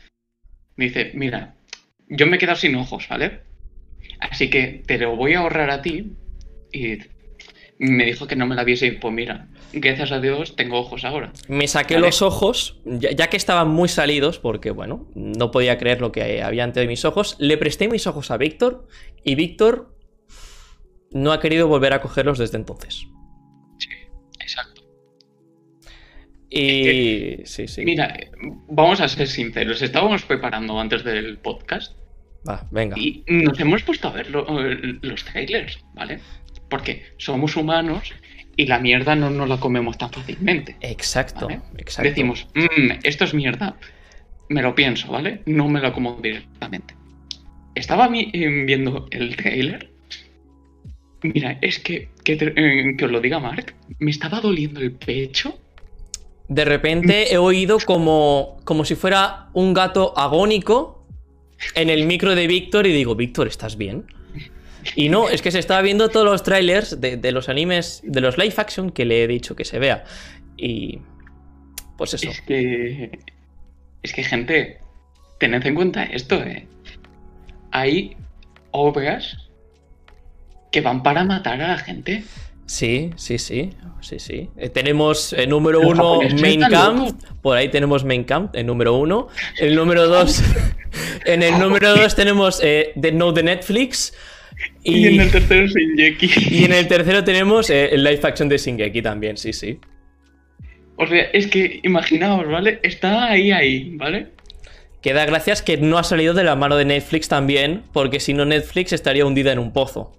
me 0.76 0.86
dice, 0.86 1.12
mira, 1.14 1.56
yo 2.08 2.26
me 2.28 2.38
he 2.38 2.40
quedado 2.40 2.58
sin 2.58 2.76
ojos, 2.76 3.08
¿vale? 3.10 3.42
Así 4.20 4.50
que 4.50 4.84
te 4.86 4.98
lo 4.98 5.16
voy 5.16 5.34
a 5.34 5.40
ahorrar 5.40 5.70
a 5.70 5.82
ti 5.82 6.14
y 6.72 6.98
me 7.80 8.06
dijo 8.06 8.26
que 8.28 8.36
no 8.36 8.48
me 8.48 8.56
la 8.56 8.64
viese 8.64 8.88
y 8.88 8.92
pues 8.92 9.14
mira, 9.14 9.48
gracias 9.74 10.12
a 10.12 10.20
Dios 10.20 10.56
tengo 10.56 10.80
ojos 10.80 11.04
ahora. 11.06 11.32
Me 11.48 11.68
saqué 11.68 11.96
Vale. 11.96 12.08
los 12.08 12.22
ojos, 12.24 12.80
ya, 12.86 13.12
ya 13.12 13.28
que 13.30 13.38
estaban 13.38 13.68
muy 13.68 13.90
salidos, 13.90 14.40
porque 14.40 14.72
bueno, 14.72 15.08
no 15.14 15.52
podía 15.52 15.78
creer 15.78 16.02
lo 16.02 16.12
que 16.12 16.42
había 16.42 16.64
ante 16.64 16.88
mis 16.88 17.06
ojos. 17.06 17.36
Le 17.40 17.58
presté 17.58 17.88
mis 17.88 18.08
ojos 18.08 18.32
a 18.32 18.38
Víctor 18.38 18.88
y 19.24 19.36
Víctor 19.36 19.96
no 21.12 21.32
ha 21.32 21.40
querido 21.40 21.68
volver 21.68 21.94
a 21.94 22.02
cogerlos 22.02 22.38
desde 22.38 22.58
entonces. 22.58 23.06
Exacto. 24.40 24.82
Y 26.50 27.42
sí, 27.46 27.68
sí. 27.68 27.84
Mira, 27.84 28.08
eh, 28.08 28.32
vamos 28.70 29.02
a 29.02 29.08
ser 29.08 29.28
sinceros, 29.28 29.82
estábamos 29.82 30.24
preparando 30.24 30.80
antes 30.80 31.04
del 31.04 31.38
podcast 31.40 31.94
Va, 32.48 32.66
venga. 32.72 32.98
y 32.98 33.24
nos 33.28 33.60
hemos 33.60 33.84
puesto 33.84 34.08
a 34.08 34.12
ver 34.14 34.30
lo- 34.30 34.46
los 35.02 35.26
trailers, 35.26 35.80
¿vale? 35.94 36.20
Porque 36.70 37.04
somos 37.18 37.56
humanos 37.58 38.14
y 38.56 38.66
la 38.66 38.80
mierda 38.80 39.16
no 39.16 39.30
nos 39.30 39.50
la 39.50 39.60
comemos 39.60 39.98
tan 39.98 40.10
fácilmente. 40.12 40.78
Exacto, 40.82 41.48
¿vale? 41.48 41.62
exacto. 41.78 42.10
Decimos, 42.10 42.48
"Mm, 42.56 42.92
esto 43.04 43.26
es 43.26 43.34
mierda. 43.34 43.76
Me 44.50 44.62
lo 44.62 44.74
pienso, 44.74 45.12
¿vale? 45.12 45.42
No 45.46 45.68
me 45.68 45.82
lo 45.82 45.92
como 45.92 46.14
directamente. 46.22 46.96
Estaba 47.76 48.08
eh, 48.16 48.64
viendo 48.66 49.08
el 49.12 49.36
trailer. 49.36 49.92
Mira, 51.22 51.58
es 51.62 51.80
que, 51.80 52.10
que, 52.24 52.36
te- 52.36 52.54
eh, 52.56 52.96
que 52.98 53.06
os 53.06 53.12
lo 53.12 53.20
diga 53.22 53.40
Mark, 53.40 53.74
me 54.00 54.12
estaba 54.12 54.40
doliendo 54.40 54.80
el 54.80 54.92
pecho. 54.92 55.58
De 56.48 56.64
repente 56.64 57.34
he 57.34 57.38
oído 57.38 57.78
como, 57.86 58.60
como 58.64 58.86
si 58.86 58.96
fuera 58.96 59.50
un 59.54 59.74
gato 59.74 60.14
agónico 60.18 61.06
en 61.76 61.90
el 61.90 62.06
micro 62.06 62.36
de 62.36 62.48
Víctor 62.48 62.88
y 62.88 62.94
digo, 62.94 63.16
Víctor, 63.16 63.48
¿estás 63.48 63.78
bien? 63.78 64.06
Y 64.96 65.10
no, 65.10 65.28
es 65.28 65.42
que 65.42 65.52
se 65.52 65.60
estaba 65.60 65.82
viendo 65.82 66.08
todos 66.10 66.26
los 66.26 66.44
trailers 66.44 67.02
de, 67.02 67.18
de 67.18 67.32
los 67.34 67.50
animes, 67.50 68.02
de 68.06 68.22
los 68.22 68.38
live 68.38 68.54
action 68.58 68.92
que 68.92 69.04
le 69.04 69.24
he 69.24 69.28
dicho 69.28 69.56
que 69.56 69.66
se 69.66 69.80
vea. 69.80 70.06
Y 70.56 71.00
pues 71.98 72.14
eso. 72.14 72.30
Es 72.30 72.40
que. 72.42 73.20
Es 74.04 74.14
que, 74.14 74.24
gente, 74.24 74.78
tened 75.40 75.66
en 75.66 75.76
cuenta 75.76 76.04
esto, 76.06 76.36
¿eh? 76.42 76.68
Hay 77.72 78.16
obras 78.72 79.47
que 80.72 80.82
van 80.82 81.04
para 81.04 81.24
matar 81.24 81.62
a 81.62 81.68
la 81.70 81.78
gente. 81.78 82.24
Sí, 82.68 83.12
sí, 83.16 83.38
sí, 83.40 83.70
sí, 84.02 84.20
sí. 84.20 84.50
Eh, 84.58 84.70
tenemos 84.70 85.32
el 85.32 85.50
número 85.50 85.82
Los 85.82 85.94
uno 85.94 86.20
Main 86.42 86.60
Camp. 86.62 87.00
locos. 87.00 87.16
Por 87.42 87.58
ahí 87.58 87.70
tenemos 87.70 88.04
Main 88.04 88.26
Camp, 88.26 88.56
el 88.56 88.66
número 88.66 88.96
uno. 88.96 89.30
El 89.58 89.74
número 89.76 90.08
dos. 90.08 90.44
en 91.26 91.44
el 91.44 91.58
número 91.60 91.96
dos 91.96 92.16
tenemos 92.16 92.60
eh, 92.62 92.92
The 93.00 93.14
No 93.14 93.32
de 93.32 93.44
Netflix. 93.44 94.14
Y, 94.84 95.08
en 95.08 95.22
el 95.22 95.32
tercero 95.32 95.66
Shingeki. 95.66 96.56
Y 96.56 96.66
en 96.66 96.74
el 96.74 96.88
tercero 96.88 97.24
tenemos 97.24 97.70
eh, 97.70 97.90
el 97.94 98.04
live 98.04 98.20
action 98.24 98.50
de 98.50 98.58
Shingeki 98.58 99.02
también, 99.02 99.38
sí, 99.38 99.54
sí. 99.54 99.80
O 100.98 101.06
sea, 101.06 101.22
es 101.32 101.48
que 101.48 101.80
imaginaos, 101.84 102.48
¿vale? 102.48 102.80
Está 102.84 103.26
ahí, 103.26 103.52
ahí, 103.52 103.92
¿vale? 103.96 104.30
Que 105.02 105.14
da 105.14 105.26
gracias 105.26 105.62
que 105.62 105.78
no 105.78 106.00
ha 106.00 106.04
salido 106.04 106.34
de 106.34 106.44
la 106.44 106.56
mano 106.56 106.76
de 106.76 106.86
Netflix 106.86 107.30
también, 107.30 107.84
porque 107.94 108.20
si 108.20 108.34
no 108.34 108.46
Netflix 108.46 108.94
estaría 108.94 109.26
hundida 109.26 109.52
en 109.52 109.60
un 109.60 109.72
pozo. 109.72 110.17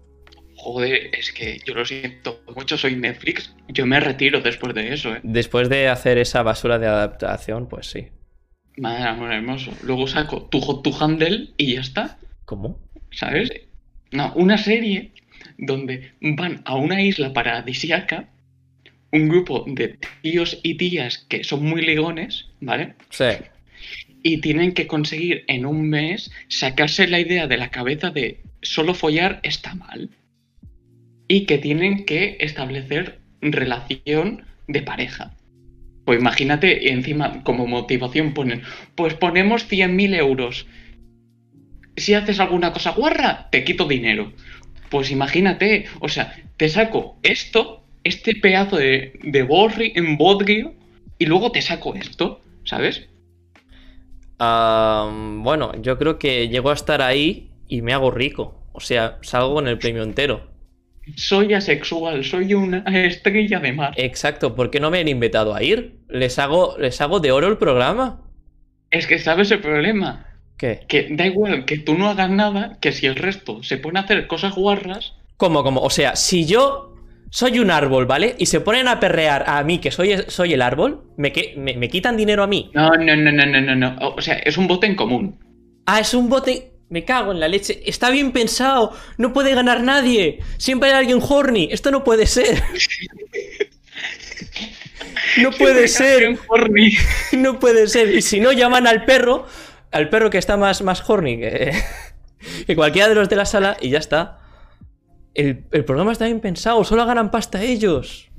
Joder, 0.61 1.11
es 1.17 1.33
que 1.33 1.59
yo 1.65 1.73
lo 1.75 1.85
siento 1.85 2.43
mucho, 2.55 2.77
soy 2.77 2.97
Netflix. 2.97 3.55
Yo 3.69 3.87
me 3.87 4.01
retiro 4.01 4.41
después 4.41 4.75
de 4.75 4.93
eso, 4.93 5.15
¿eh? 5.15 5.21
Después 5.23 5.69
de 5.69 5.89
hacer 5.89 6.19
esa 6.19 6.43
basura 6.43 6.81
de 6.81 6.89
adaptación, 6.89 7.69
pues 7.69 7.87
sí. 7.87 8.09
Madre 8.77 9.05
amor 9.05 9.33
hermoso. 9.33 9.73
Luego 9.85 10.09
saco 10.09 10.43
tu 10.51 10.61
to 10.83 10.93
Handle 11.01 11.51
y 11.57 11.75
ya 11.75 11.81
está, 11.81 12.19
¿Cómo? 12.45 12.81
¿sabes? 13.13 13.51
No, 14.11 14.33
una 14.35 14.59
serie 14.59 15.13
donde 15.59 16.13
van 16.21 16.63
a 16.65 16.75
una 16.75 17.03
isla 17.03 17.33
paradisíaca 17.33 18.29
un 19.13 19.29
grupo 19.29 19.65
de 19.67 19.97
tíos 20.23 20.59
y 20.63 20.77
tías 20.77 21.19
que 21.29 21.45
son 21.45 21.65
muy 21.65 21.83
ligones, 21.83 22.47
¿vale? 22.61 22.95
Sí. 23.11 23.25
Y 24.23 24.41
tienen 24.41 24.75
que 24.75 24.87
conseguir 24.87 25.45
en 25.47 25.65
un 25.65 25.89
mes 25.89 26.31
sacarse 26.49 27.07
la 27.07 27.21
idea 27.21 27.47
de 27.47 27.57
la 27.57 27.71
cabeza 27.71 28.11
de 28.11 28.41
solo 28.61 28.93
follar 28.93 29.41
está 29.45 29.75
mal. 29.75 30.11
Y 31.29 31.47
que 31.47 31.59
tienen 31.59 32.05
que 32.05 32.39
establecer 32.41 33.21
relación 33.41 34.45
de 34.67 34.83
pareja. 34.83 35.37
Pues 36.05 36.21
imagínate, 36.21 36.91
encima 36.91 37.43
como 37.45 37.67
motivación 37.67 38.33
ponen, 38.33 38.63
pues 38.95 39.15
ponemos 39.15 39.69
100.000 39.71 40.17
euros. 40.17 40.67
Si 41.97 42.15
haces 42.15 42.41
alguna 42.41 42.73
cosa 42.73 42.93
guarra, 42.93 43.49
te 43.51 43.63
quito 43.63 43.87
dinero. 43.87 44.33
Pues 44.89 45.11
imagínate, 45.11 45.85
o 46.01 46.09
sea, 46.09 46.35
te 46.57 46.69
saco 46.71 47.19
esto, 47.23 47.85
este 48.05 48.35
pedazo 48.35 48.77
de, 48.77 49.19
de 49.23 49.43
borri, 49.43 49.93
en 49.97 50.17
bodrio, 50.17 50.75
y 51.19 51.27
luego 51.27 51.53
te 51.53 51.61
saco 51.61 51.95
esto, 51.95 52.41
¿sabes? 52.65 53.09
Bueno, 54.39 55.73
yo 55.83 55.99
creo 55.99 56.19
que 56.19 56.49
llego 56.49 56.71
a 56.71 56.75
estar 56.75 57.03
ahí 57.03 57.51
y 57.69 57.83
me 57.83 57.93
hago 57.93 58.11
rico. 58.11 58.55
O 58.73 58.81
sea, 58.81 59.19
salgo 59.23 59.55
con 59.55 59.69
el 59.69 59.79
premio 59.79 60.05
entero. 60.05 60.49
Soy 61.17 61.55
asexual, 61.55 62.25
soy 62.25 62.55
una 62.55 62.79
estrella 62.87 63.61
de 63.61 63.73
mar. 63.73 63.93
Exacto, 63.97 64.55
¿por 64.55 64.71
qué 64.71 64.81
no 64.81 64.91
me 64.91 64.99
han 65.01 65.09
invitado 65.09 65.55
a 65.55 65.63
ir? 65.63 65.99
Les 66.09 66.39
hago, 66.39 66.77
les 66.79 67.01
hago 67.01 67.21
de 67.21 67.33
oro 67.33 67.49
el 67.49 67.59
programa. 67.59 68.23
Es 68.91 69.07
que 69.07 69.19
sabes 69.19 69.51
el 69.51 69.61
problema, 69.61 70.27
¿Qué? 70.57 70.81
que 70.89 71.09
da 71.11 71.27
igual 71.27 71.65
que 71.67 71.79
tú 71.79 71.95
no 71.97 72.09
hagas 72.09 72.31
nada, 72.31 72.79
que 72.81 72.93
si 72.93 73.07
el 73.07 73.17
resto 73.17 73.63
se 73.63 73.77
pone 73.79 73.99
a 73.99 74.03
hacer 74.03 74.27
cosas 74.27 74.55
guarras, 74.55 75.15
¿Cómo, 75.37 75.63
cómo? 75.63 75.81
O 75.83 75.91
sea, 75.91 76.17
si 76.17 76.47
yo 76.47 76.95
soy 77.31 77.61
un 77.61 77.71
árbol, 77.71 78.07
¿vale? 78.07 78.35
Y 78.39 78.47
se 78.47 78.61
ponen 78.61 78.89
a 78.89 78.99
perrear 78.99 79.45
a 79.47 79.63
mí, 79.63 79.79
que 79.79 79.93
soy, 79.93 80.17
soy 80.27 80.53
el 80.55 80.63
árbol, 80.63 81.05
me, 81.17 81.33
que- 81.33 81.55
me, 81.57 81.77
me 81.77 81.89
quitan 81.89 82.17
dinero 82.17 82.43
a 82.43 82.49
mí. 82.49 82.71
no, 82.75 82.91
no, 82.91 83.15
no, 83.17 83.31
no, 83.31 83.47
no, 83.47 83.61
no, 83.61 83.75
no. 83.77 83.97
O 84.17 84.21
sea, 84.21 84.35
es 84.35 84.59
un 84.59 84.67
bote 84.67 84.87
en 84.89 84.97
común. 84.97 85.39
Ah, 85.87 86.01
es 86.01 86.13
un 86.15 86.29
bote. 86.29 86.73
Me 86.91 87.05
cago 87.05 87.33
en 87.33 87.41
la 87.41 87.49
leche. 87.49 87.83
Está 87.85 88.11
bien 88.11 88.33
pensado. 88.33 88.93
No 89.19 89.33
puede 89.33 89.55
ganar 89.55 89.83
nadie. 89.83 90.41
Siempre 90.57 90.91
hay 90.91 90.97
alguien 90.97 91.21
horny. 91.27 91.69
Esto 91.71 91.91
no 91.91 92.05
puede 92.05 92.27
ser. 92.27 92.63
No 95.37 95.51
puede 95.53 95.89
ser. 95.89 96.39
No 97.33 97.59
puede 97.59 97.87
ser. 97.87 98.15
Y 98.15 98.23
si 98.23 98.41
no, 98.41 98.53
llaman 98.53 98.87
al 98.87 99.05
perro. 99.05 99.47
Al 99.91 100.09
perro 100.09 100.31
que 100.31 100.39
está 100.39 100.57
más, 100.57 100.83
más 100.83 101.09
horny 101.09 101.39
que, 101.39 101.73
que 102.67 102.77
cualquiera 102.77 103.09
de 103.09 103.15
los 103.15 103.29
de 103.29 103.37
la 103.37 103.45
sala 103.45 103.77
y 103.81 103.91
ya 103.91 103.99
está. 103.99 104.39
El, 105.35 105.65
el 105.71 105.85
programa 105.85 106.13
está 106.13 106.25
bien 106.25 106.41
pensado. 106.41 106.83
Solo 106.85 107.07
ganan 107.07 107.31
pasta 107.31 107.63
ellos. 107.63 108.31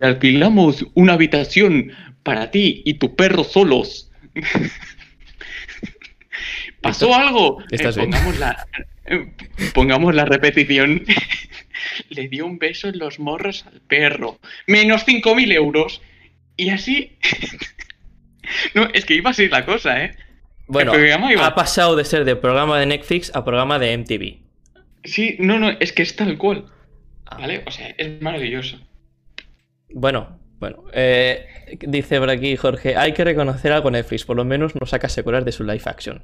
Alquilamos 0.00 0.84
una 0.94 1.14
habitación 1.14 1.92
para 2.22 2.50
ti 2.50 2.82
y 2.84 2.94
tu 2.94 3.14
perro 3.14 3.44
solos. 3.44 4.10
¿Pasó 6.82 7.14
algo? 7.14 7.62
¿Estás 7.70 7.96
Eh, 7.96 8.00
bien? 8.00 8.10
pongamos, 8.10 8.38
la, 8.38 8.66
eh, 9.06 9.32
pongamos 9.74 10.14
la 10.14 10.24
repetición. 10.24 11.04
Le 12.10 12.28
dio 12.28 12.46
un 12.46 12.58
beso 12.58 12.88
en 12.88 12.98
los 12.98 13.18
morros 13.18 13.64
al 13.66 13.80
perro. 13.80 14.38
Menos 14.66 15.06
5.000 15.06 15.52
euros. 15.52 16.00
Y 16.56 16.70
así... 16.70 17.16
no, 18.74 18.88
es 18.92 19.04
que 19.04 19.14
iba 19.14 19.30
así 19.30 19.48
la 19.48 19.64
cosa, 19.64 20.04
¿eh? 20.04 20.16
Bueno, 20.66 20.92
iba- 20.98 21.46
ha 21.46 21.54
pasado 21.54 21.96
de 21.96 22.04
ser 22.04 22.24
de 22.24 22.36
programa 22.36 22.78
de 22.78 22.86
Netflix 22.86 23.30
a 23.34 23.44
programa 23.44 23.78
de 23.78 23.96
MTV. 23.98 24.38
Sí, 25.04 25.36
no, 25.38 25.58
no, 25.58 25.70
es 25.70 25.92
que 25.92 26.02
es 26.02 26.14
tal 26.16 26.38
cual. 26.38 26.66
Ah. 27.26 27.38
¿Vale? 27.38 27.62
O 27.66 27.70
sea, 27.70 27.88
es 27.98 28.20
maravilloso. 28.22 28.78
Bueno, 29.90 30.38
bueno. 30.62 30.84
eh, 30.92 31.44
dice 31.80 32.20
por 32.20 32.30
aquí 32.30 32.54
Jorge, 32.56 32.96
hay 32.96 33.12
que 33.14 33.24
reconocer 33.24 33.72
algo 33.72 33.90
Netflix, 33.90 34.24
por 34.24 34.36
lo 34.36 34.44
menos 34.44 34.76
no 34.80 34.86
saca 34.86 35.08
secuelas 35.08 35.44
de 35.44 35.50
su 35.50 35.64
live 35.64 35.82
action. 35.86 36.22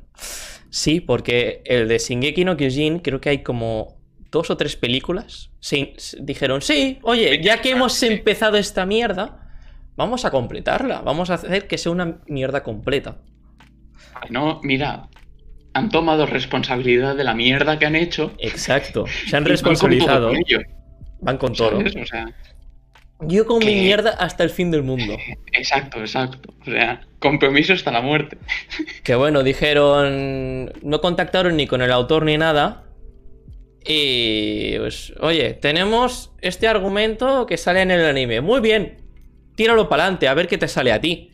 Sí, 0.71 1.01
porque 1.01 1.61
el 1.65 1.89
de 1.89 1.99
Shingeki 1.99 2.45
no 2.45 2.57
Kyojin 2.57 3.01
creo 3.01 3.21
que 3.21 3.31
hay 3.31 3.43
como 3.43 3.99
dos 4.31 4.49
o 4.51 4.57
tres 4.57 4.77
películas. 4.77 5.51
Sí, 5.59 5.95
dijeron, 6.21 6.63
sí, 6.63 7.01
oye, 7.03 7.43
ya 7.43 7.61
que 7.61 7.71
hemos 7.71 8.01
empezado 8.05 8.59
esta 8.59 8.87
mierda, 8.87 9.51
vamos 9.97 10.25
a 10.25 10.31
completarla, 10.31 11.01
vamos 11.01 11.31
a 11.31 11.35
hacer 11.35 11.67
que 11.67 11.77
sea 11.77 11.91
una 11.91 12.21
mierda 12.29 12.63
completa. 12.63 13.17
No, 14.31 14.61
mira, 14.63 15.09
han 15.73 15.89
tomado 15.89 16.27
responsabilidad 16.27 17.17
de 17.17 17.25
la 17.25 17.35
mierda 17.35 17.77
que 17.81 17.87
han 17.87 17.97
hecho. 17.97 18.31
Exacto, 18.39 19.05
se 19.27 19.37
han 19.37 19.43
y 19.47 19.51
van 19.51 19.57
con 19.57 19.75
todo 19.75 19.91
responsabilizado, 19.99 20.33
van 21.23 21.39
con 21.39 21.53
todo. 21.55 21.79
O 21.79 22.07
sea, 22.07 22.33
Yo 23.21 23.47
con 23.47 23.59
mi 23.59 23.75
mierda 23.75 24.11
hasta 24.11 24.45
el 24.45 24.51
fin 24.51 24.71
del 24.71 24.83
mundo. 24.83 25.17
exacto, 25.53 25.99
exacto. 26.01 26.55
O 26.61 26.65
sea, 26.65 27.01
compromiso 27.19 27.73
hasta 27.73 27.91
la 27.91 28.01
muerte. 28.01 28.39
Que 29.03 29.15
bueno, 29.15 29.43
dijeron. 29.43 30.73
No 30.83 31.01
contactaron 31.01 31.57
ni 31.57 31.67
con 31.67 31.83
el 31.83 31.93
autor 31.93 32.25
ni 32.25 32.39
nada. 32.39 32.85
Y 33.85 34.77
pues, 34.79 35.15
oye, 35.21 35.55
tenemos 35.55 36.33
este 36.43 36.69
argumento 36.69 37.47
que 37.47 37.57
sale 37.57 37.81
en 37.81 37.91
el 37.91 38.05
anime. 38.05 38.41
Muy 38.41 38.61
bien, 38.61 38.99
tíralo 39.55 39.89
para 39.89 40.05
adelante, 40.05 40.29
a 40.29 40.35
ver 40.35 40.47
qué 40.47 40.59
te 40.59 40.69
sale 40.69 40.93
a 40.93 41.01
ti. 41.01 41.33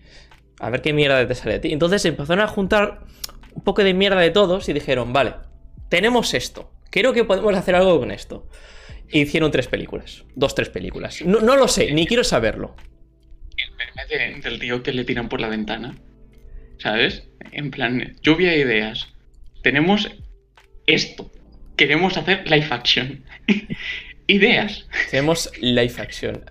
A 0.60 0.70
ver 0.70 0.80
qué 0.80 0.92
mierda 0.92 1.26
te 1.26 1.34
sale 1.34 1.56
a 1.56 1.60
ti. 1.60 1.72
Entonces 1.72 2.04
empezaron 2.04 2.44
a 2.44 2.46
juntar 2.46 3.00
un 3.54 3.62
poco 3.64 3.82
de 3.82 3.92
mierda 3.92 4.20
de 4.20 4.30
todos 4.30 4.68
y 4.68 4.72
dijeron, 4.72 5.12
vale, 5.12 5.34
tenemos 5.88 6.32
esto. 6.32 6.70
Creo 6.90 7.12
que 7.12 7.24
podemos 7.24 7.54
hacer 7.56 7.74
algo 7.74 7.98
con 7.98 8.12
esto. 8.12 8.46
Hicieron 9.10 9.50
tres 9.50 9.68
películas. 9.68 10.24
Dos, 10.34 10.54
tres 10.54 10.68
películas. 10.68 11.22
No, 11.24 11.40
no 11.40 11.56
lo 11.56 11.68
sé, 11.68 11.92
ni 11.92 12.06
quiero 12.06 12.24
saberlo. 12.24 12.74
El 13.56 13.70
meme 13.76 14.34
de- 14.34 14.40
del 14.40 14.58
tío 14.58 14.82
que 14.82 14.92
le 14.92 15.04
tiran 15.04 15.28
por 15.28 15.40
la 15.40 15.48
ventana. 15.48 15.96
¿Sabes? 16.78 17.28
En 17.52 17.70
plan, 17.70 18.16
lluvia 18.22 18.50
de 18.50 18.58
ideas. 18.58 19.08
Tenemos 19.62 20.10
esto. 20.86 21.30
Queremos 21.76 22.16
hacer 22.16 22.48
live 22.50 22.66
action. 22.70 23.24
ideas. 24.26 24.86
Tenemos 25.10 25.50
live 25.60 25.94
action. 25.98 26.44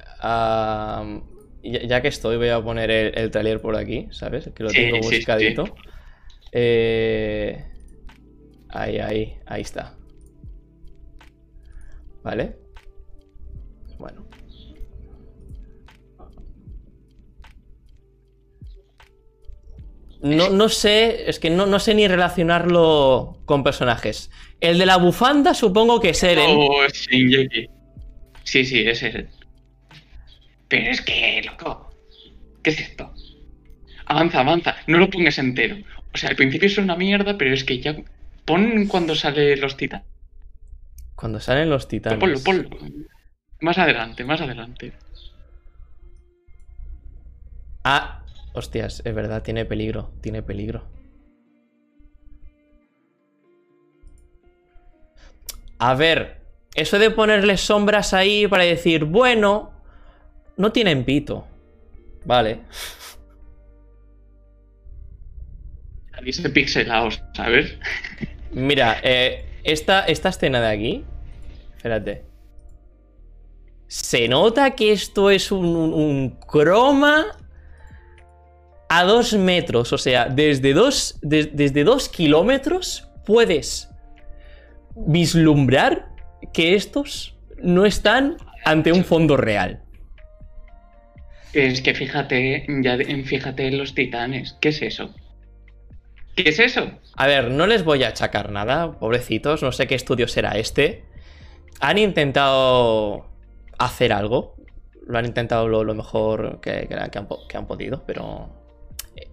Ya, 1.64 2.02
que 2.02 2.08
estoy, 2.10 2.38
voy 2.38 2.50
a 2.50 2.62
poner 2.62 2.92
el, 2.92 3.18
el 3.18 3.32
trailer 3.32 3.62
por 3.62 3.76
aquí, 3.78 4.08
¿sabes? 4.12 4.50
Que 4.56 4.64
lo 4.64 4.70
Sí, 4.70 4.76
tengo 4.78 4.98
sí, 5.04 5.10
sí. 5.10 5.16
buscadito. 5.18 5.76
Eh, 6.52 7.64
ahí, 8.70 9.00
ahí, 9.00 9.34
ahí 9.46 9.62
está. 9.62 9.96
¿Vale? 12.24 12.56
Bueno. 13.98 14.26
No, 20.22 20.50
no 20.50 20.70
sé, 20.70 21.30
es 21.30 21.40
que 21.40 21.50
no, 21.50 21.66
no 21.66 21.80
sé 21.80 21.94
ni 21.94 22.08
relacionarlo 22.08 23.40
con 23.46 23.64
personajes. 23.64 24.32
El 24.62 24.80
de 24.80 24.86
la 24.86 24.98
bufanda 24.98 25.54
supongo 25.54 26.00
que 26.00 26.12
es 26.12 26.24
Eren. 26.24 26.58
Oh, 26.58 26.88
Shingeki. 26.88 27.68
Sí, 28.46 28.64
sí, 28.66 28.88
ese 28.88 29.08
es. 29.10 29.26
Pero 30.70 30.92
es 30.92 31.02
que, 31.02 31.42
loco. 31.46 31.94
¿Qué 32.64 32.70
es 32.70 32.80
esto? 32.80 33.14
Avanza, 34.06 34.40
avanza. 34.40 34.78
No 34.88 34.98
lo 34.98 35.10
pongas 35.10 35.38
entero. 35.38 35.76
O 36.14 36.18
sea, 36.18 36.30
al 36.30 36.36
principio 36.38 36.68
es 36.68 36.78
una 36.78 36.96
mierda, 36.96 37.38
pero 37.38 37.54
es 37.54 37.66
que 37.66 37.80
ya. 37.80 37.96
Pon 38.46 38.88
cuando 38.88 39.16
sale 39.16 39.58
los 39.58 39.76
titanes. 39.76 40.13
Cuando 41.16 41.40
salen 41.40 41.70
los 41.70 41.88
titanes. 41.88 42.20
Ponlo, 42.20 42.40
ponlo. 42.70 42.70
Más 43.62 43.78
adelante, 43.78 44.24
más 44.24 44.42
adelante. 44.42 44.94
Ah, 47.84 48.24
hostias, 48.54 49.02
es 49.06 49.16
verdad, 49.16 49.44
tiene 49.44 49.66
peligro, 49.66 50.12
tiene 50.22 50.42
peligro. 50.42 50.84
A 55.80 55.96
ver, 55.96 56.42
eso 56.76 56.98
de 56.98 57.12
ponerle 57.12 57.58
sombras 57.58 58.14
ahí 58.14 58.48
para 58.48 58.64
decir, 58.64 59.04
bueno, 59.04 59.74
no 60.56 60.72
tienen 60.72 61.04
pito. 61.04 61.46
Vale. 62.26 62.62
Salirse 66.12 66.50
pixelados, 66.50 67.22
¿sabes? 67.34 67.78
Mira, 68.52 69.00
eh, 69.04 69.46
esta, 69.64 70.06
esta 70.06 70.30
escena 70.30 70.62
de 70.62 70.68
aquí. 70.68 71.04
Espérate. 71.76 72.26
Se 73.88 74.28
nota 74.28 74.72
que 74.72 74.92
esto 74.92 75.30
es 75.30 75.52
un, 75.52 76.38
croma 76.48 77.26
a 78.90 79.04
dos 79.04 79.34
metros. 79.34 79.94
O 79.94 79.98
sea, 79.98 80.28
desde 80.28 80.74
dos, 80.74 81.20
de- 81.22 81.52
desde 81.54 81.84
dos 81.84 82.10
kilómetros 82.10 83.08
puedes 83.26 83.90
vislumbrar 84.96 86.08
que 86.54 86.76
estos 86.76 87.36
no 87.62 87.86
están 87.86 88.38
ante 88.66 88.92
un 88.92 89.04
fondo 89.04 89.38
real. 89.38 89.82
Es 91.54 91.82
que 91.82 91.94
fíjate, 91.94 92.66
ya 92.82 92.98
fíjate 93.26 93.68
en 93.68 93.78
los 93.78 93.94
titanes. 93.94 94.58
¿Qué 94.60 94.70
es 94.70 94.82
eso? 94.82 95.14
¿Qué 96.36 96.50
es 96.50 96.60
eso? 96.60 96.90
A 97.16 97.28
ver, 97.28 97.52
no 97.52 97.68
les 97.68 97.84
voy 97.84 98.04
a 98.04 98.08
achacar 98.10 98.52
nada, 98.52 98.94
pobrecitos, 99.00 99.62
no 99.62 99.72
sé 99.72 99.86
qué 99.88 99.96
estudio 99.96 100.28
será 100.28 100.52
este. 100.58 101.04
Han 101.80 101.98
intentado 101.98 103.28
hacer 103.78 104.14
algo, 104.14 104.56
lo 105.06 105.18
han 105.20 105.26
intentado 105.26 105.68
lo, 105.68 105.84
lo 105.84 105.94
mejor 105.94 106.60
que, 106.62 106.88
que- 106.88 107.10
que 107.12 107.18
han, 107.20 107.28
po- 107.28 107.48
que 107.48 107.58
han 107.58 107.68
podido, 107.68 108.04
pero 108.06 108.50
eh, 109.16 109.28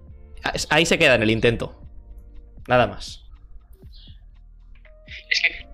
ahí 0.70 0.84
se 0.84 0.98
queda 0.98 1.14
en 1.14 1.22
el 1.22 1.30
intento. 1.30 1.80
Nada 2.68 2.86
más. 2.86 3.24
Es 5.30 5.40
que 5.40 5.66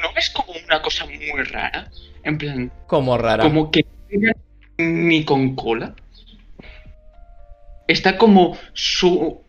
no 0.00 0.08
es 0.16 0.30
como 0.30 0.52
una 0.64 0.80
cosa 0.80 1.06
muy 1.06 1.42
rara. 1.44 1.90
En 2.22 2.38
plan, 2.38 2.70
Como 2.86 3.18
rara. 3.18 3.42
como 3.42 3.70
que 3.70 3.84
ni 4.78 5.24
con 5.24 5.56
cola. 5.56 5.94
Está 7.86 8.16
como 8.18 8.56
su. 8.74 9.42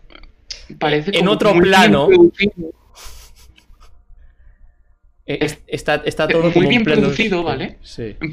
Parece 0.77 1.11
En 1.11 1.19
como 1.19 1.31
otro 1.31 1.53
muy 1.53 1.63
plano. 1.63 2.07
Eh, 5.25 5.37
es- 5.41 5.59
está, 5.67 5.95
está 6.05 6.27
todo 6.27 6.43
muy 6.43 6.53
como 6.53 6.69
bien 6.69 6.83
pleno- 6.83 7.01
producido, 7.01 7.43
¿vale? 7.43 7.77
Sí. 7.81 8.15
En 8.19 8.29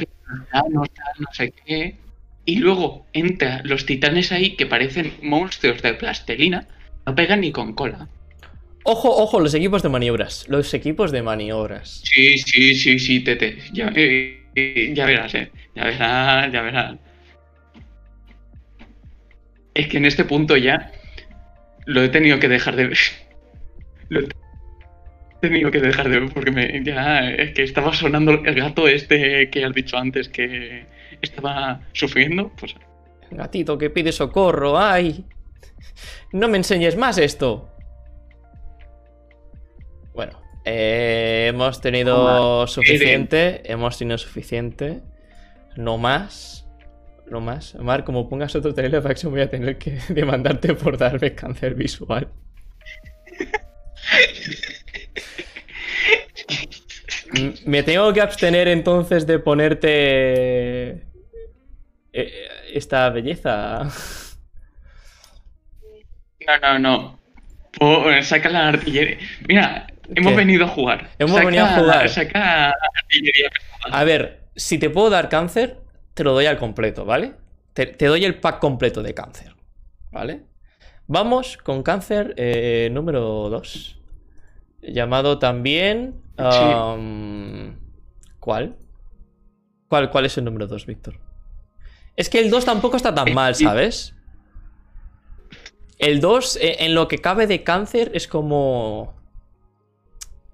no 0.70 0.82
sé 1.32 1.52
qué. 1.64 1.96
Y 2.44 2.56
luego 2.56 3.06
entra 3.12 3.60
los 3.64 3.86
titanes 3.86 4.32
ahí 4.32 4.56
que 4.56 4.66
parecen 4.66 5.12
monstruos 5.22 5.82
de 5.82 5.94
plastelina. 5.94 6.66
No 7.04 7.14
pegan 7.14 7.40
ni 7.40 7.52
con 7.52 7.74
cola. 7.74 8.08
Ojo, 8.84 9.10
ojo, 9.10 9.40
los 9.40 9.52
equipos 9.54 9.82
de 9.82 9.88
maniobras. 9.88 10.46
Los 10.48 10.72
equipos 10.72 11.10
de 11.10 11.22
maniobras. 11.22 12.02
Sí, 12.04 12.38
sí, 12.38 12.74
sí, 12.76 12.98
sí, 12.98 13.20
Tete. 13.20 13.58
Ya, 13.72 13.90
eh, 13.94 14.46
eh, 14.54 14.92
ya 14.94 15.06
verás, 15.06 15.34
eh. 15.34 15.50
Ya 15.74 15.84
verás, 15.84 16.52
ya 16.52 16.62
verás. 16.62 16.96
Es 19.74 19.88
que 19.88 19.98
en 19.98 20.06
este 20.06 20.24
punto 20.24 20.56
ya 20.56 20.90
lo 21.86 22.02
he 22.02 22.08
tenido 22.08 22.38
que 22.38 22.48
dejar 22.48 22.76
de 22.76 22.88
ver. 22.88 22.98
Lo 24.08 24.20
he 24.20 24.28
tenido 25.40 25.70
que 25.70 25.80
dejar 25.80 26.08
de 26.08 26.20
ver 26.20 26.32
porque 26.32 26.50
me, 26.50 26.84
ya 26.84 27.30
es 27.30 27.52
que 27.52 27.62
estaba 27.62 27.94
sonando 27.94 28.32
el 28.32 28.54
gato 28.54 28.86
este 28.86 29.48
que 29.50 29.64
has 29.64 29.72
dicho 29.72 29.96
antes 29.96 30.28
que 30.28 30.86
estaba 31.22 31.80
sufriendo. 31.92 32.52
Pues 32.58 32.74
Gatito 33.30 33.78
que 33.78 33.90
pide 33.90 34.12
socorro, 34.12 34.78
ay. 34.78 35.24
No 36.32 36.48
me 36.48 36.58
enseñes 36.58 36.96
más 36.96 37.18
esto. 37.18 37.70
Bueno, 40.14 40.40
eh, 40.64 41.46
hemos 41.48 41.80
tenido 41.80 42.66
suficiente. 42.66 43.62
Hemos 43.64 43.98
tenido 43.98 44.18
suficiente. 44.18 45.02
No 45.76 45.98
más. 45.98 46.65
No 47.30 47.40
más. 47.40 47.74
Mar, 47.76 48.04
como 48.04 48.28
pongas 48.28 48.54
otro 48.54 48.72
trailer 48.74 49.02
de 49.02 49.08
voy 49.30 49.40
a 49.40 49.50
tener 49.50 49.78
que 49.78 49.98
demandarte 50.08 50.74
por 50.74 50.96
darme 50.96 51.34
cáncer 51.34 51.74
visual. 51.74 52.28
M- 57.34 57.54
Me 57.64 57.82
tengo 57.82 58.12
que 58.12 58.20
abstener 58.20 58.68
entonces 58.68 59.26
de 59.26 59.38
ponerte 59.38 60.88
eh, 62.12 62.48
esta 62.72 63.10
belleza. 63.10 63.88
no, 66.46 66.78
no, 66.78 66.78
no. 67.80 68.22
Saca 68.22 68.48
la 68.48 68.68
artillería. 68.68 69.18
Mira, 69.48 69.86
hemos 70.14 70.32
¿Qué? 70.32 70.36
venido 70.38 70.64
a 70.64 70.68
jugar. 70.68 71.10
Hemos 71.18 71.32
Saca- 71.36 71.44
venido 71.46 71.64
a 71.64 71.68
jugar. 71.78 72.08
Saca 72.08 72.72
artillería. 73.02 73.50
A 73.90 74.04
ver, 74.04 74.40
si 74.54 74.78
te 74.78 74.88
puedo 74.88 75.10
dar 75.10 75.28
cáncer, 75.28 75.78
te 76.16 76.24
lo 76.24 76.32
doy 76.32 76.46
al 76.46 76.56
completo, 76.56 77.04
¿vale? 77.04 77.34
Te, 77.74 77.84
te 77.84 78.06
doy 78.06 78.24
el 78.24 78.40
pack 78.40 78.58
completo 78.58 79.02
de 79.02 79.12
cáncer, 79.12 79.54
¿vale? 80.10 80.46
Vamos 81.06 81.58
con 81.58 81.82
cáncer 81.82 82.32
eh, 82.38 82.88
número 82.90 83.50
2. 83.50 84.00
Llamado 84.80 85.38
también... 85.38 86.22
um, 86.38 87.76
¿Cuál? 88.40 88.78
¿Cuál? 89.88 90.10
¿Cuál 90.10 90.24
es 90.24 90.38
el 90.38 90.44
número 90.46 90.66
2, 90.66 90.86
Víctor? 90.86 91.20
Es 92.16 92.30
que 92.30 92.40
el 92.40 92.48
2 92.48 92.64
tampoco 92.64 92.96
está 92.96 93.14
tan 93.14 93.34
mal, 93.34 93.54
¿sabes? 93.54 94.14
El 95.98 96.20
2, 96.20 96.56
eh, 96.56 96.76
en 96.80 96.94
lo 96.94 97.08
que 97.08 97.18
cabe 97.18 97.46
de 97.46 97.62
cáncer, 97.62 98.10
es 98.14 98.26
como... 98.26 99.14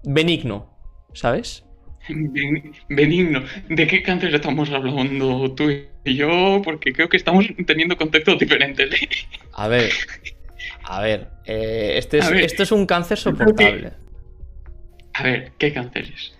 Benigno, 0.03 0.77
¿sabes? 1.13 1.63
Ben- 2.09 2.73
Benigno, 2.89 3.43
¿de 3.69 3.87
qué 3.87 4.01
cáncer 4.03 4.33
estamos 4.35 4.69
hablando 4.71 5.53
tú 5.53 5.69
y 6.03 6.15
yo? 6.15 6.61
Porque 6.63 6.91
creo 6.93 7.07
que 7.09 7.17
estamos 7.17 7.45
teniendo 7.65 7.95
conceptos 7.97 8.37
diferentes. 8.39 9.01
¿eh? 9.01 9.09
A 9.53 9.67
ver, 9.67 9.91
a 10.85 11.01
ver, 11.01 11.27
eh, 11.45 11.93
este 11.97 12.17
es, 12.17 12.25
A 12.25 12.29
ver. 12.31 12.43
esto 12.43 12.63
es 12.63 12.71
un 12.71 12.85
cáncer 12.85 13.17
soportable. 13.17 13.91
A 15.13 15.23
ver, 15.23 15.51
¿qué 15.59 15.71
cáncer 15.71 16.11
es? 16.13 16.33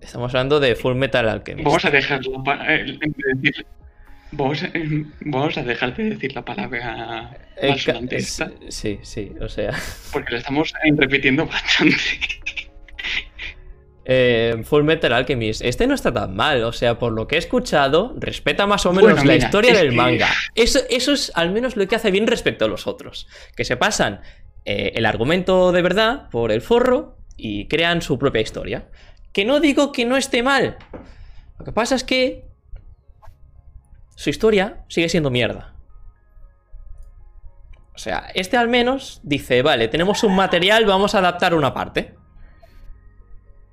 Estamos 0.00 0.32
hablando 0.34 0.60
de 0.60 0.76
Full 0.76 0.94
Metal 0.94 1.28
Alchemist. 1.28 1.64
Vamos 1.64 1.84
a 1.84 1.90
dejarlo 1.90 2.42
para 2.44 2.74
eh, 2.76 2.98
decir- 3.40 3.66
Vamos, 4.30 4.62
eh, 4.62 5.04
vamos 5.22 5.56
a 5.56 5.62
dejar 5.62 5.96
de 5.96 6.10
decir 6.10 6.34
la 6.34 6.44
palabra 6.44 7.30
Eh, 7.56 7.70
es- 7.74 7.88
esta, 8.12 8.52
sí, 8.68 8.98
sí, 9.02 9.32
o 9.40 9.48
sea. 9.48 9.72
porque 10.12 10.32
la 10.32 10.38
estamos 10.38 10.72
eh, 10.84 10.92
repitiendo 10.96 11.46
bastante. 11.46 11.96
Eh, 14.10 14.62
Full 14.64 14.84
Metal 14.84 15.12
Alchemist. 15.12 15.60
Este 15.62 15.86
no 15.86 15.94
está 15.94 16.12
tan 16.12 16.34
mal, 16.34 16.64
o 16.64 16.72
sea, 16.72 16.98
por 16.98 17.12
lo 17.12 17.28
que 17.28 17.36
he 17.36 17.38
escuchado, 17.38 18.14
respeta 18.16 18.66
más 18.66 18.86
o 18.86 18.90
menos 18.92 19.02
Bueno, 19.12 19.16
la 19.18 19.22
mira, 19.34 19.44
historia 19.46 19.74
del 19.74 19.90
que- 19.90 19.96
manga. 19.96 20.28
Eso, 20.54 20.80
eso 20.88 21.12
es 21.12 21.30
al 21.34 21.50
menos 21.50 21.76
lo 21.76 21.86
que 21.86 21.94
hace 21.94 22.10
bien 22.10 22.26
respecto 22.26 22.64
a 22.64 22.68
los 22.68 22.86
otros. 22.86 23.28
Que 23.54 23.64
se 23.66 23.76
pasan 23.76 24.22
eh, 24.64 24.92
el 24.94 25.04
argumento 25.06 25.72
de 25.72 25.82
verdad 25.82 26.28
por 26.30 26.50
el 26.52 26.62
forro 26.62 27.18
y 27.36 27.68
crean 27.68 28.00
su 28.02 28.18
propia 28.18 28.40
historia. 28.40 28.88
Que 29.32 29.44
no 29.44 29.60
digo 29.60 29.92
que 29.92 30.06
no 30.06 30.16
esté 30.16 30.42
mal. 30.42 30.78
Lo 31.58 31.64
que 31.66 31.72
pasa 31.72 31.94
es 31.94 32.02
que 32.02 32.46
su 34.16 34.30
historia 34.30 34.84
sigue 34.88 35.08
siendo 35.10 35.30
mierda. 35.30 35.74
O 37.94 37.98
sea, 37.98 38.30
este 38.34 38.56
al 38.56 38.68
menos 38.68 39.20
dice, 39.22 39.60
vale, 39.62 39.88
tenemos 39.88 40.22
un 40.22 40.34
material, 40.34 40.84
vamos 40.86 41.14
a 41.14 41.18
adaptar 41.18 41.52
una 41.54 41.74
parte. 41.74 42.14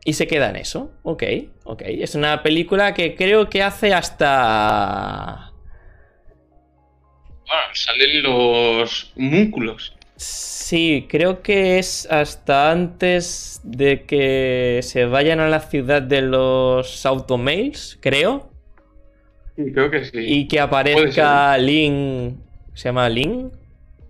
Y 0.08 0.14
se 0.14 0.28
queda 0.28 0.52
en 0.52 0.56
eso. 0.58 0.92
Ok, 1.02 1.24
ok. 1.64 1.82
Es 1.86 2.14
una 2.14 2.44
película 2.44 2.94
que 2.94 3.16
creo 3.16 3.50
que 3.50 3.64
hace 3.64 3.92
hasta... 3.92 5.52
Bueno, 7.48 7.64
salen 7.74 8.24
los 8.24 9.12
múnculos. 9.16 9.98
Sí, 10.16 11.08
creo 11.10 11.42
que 11.42 11.80
es 11.80 12.08
hasta 12.10 12.72
antes 12.72 13.60
de 13.64 14.04
que 14.06 14.80
se 14.84 15.06
vayan 15.06 15.40
a 15.40 15.50
la 15.50 15.60
ciudad 15.60 16.04
de 16.04 16.22
los 16.22 17.06
automails, 17.06 17.98
creo. 18.00 18.50
Sí, 19.56 19.72
creo 19.74 19.90
que 19.90 20.06
sí. 20.06 20.20
Y 20.20 20.48
que 20.48 20.60
aparezca 20.60 21.58
Lin. 21.58 22.42
¿Se 22.76 22.90
llama 22.90 23.10
Lin? 23.10 23.52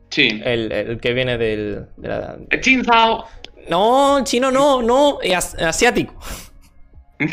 Sí. 0.10 0.42
El, 0.44 0.72
el 0.72 1.00
que 1.00 1.14
viene 1.14 1.38
del. 1.38 1.86
de 1.98 2.08
la-. 2.08 2.38
No, 3.70 4.24
chino 4.24 4.52
no, 4.52 4.82
no, 4.82 5.20
eh, 5.22 5.36
as- 5.36 5.56
asiático. 5.56 6.16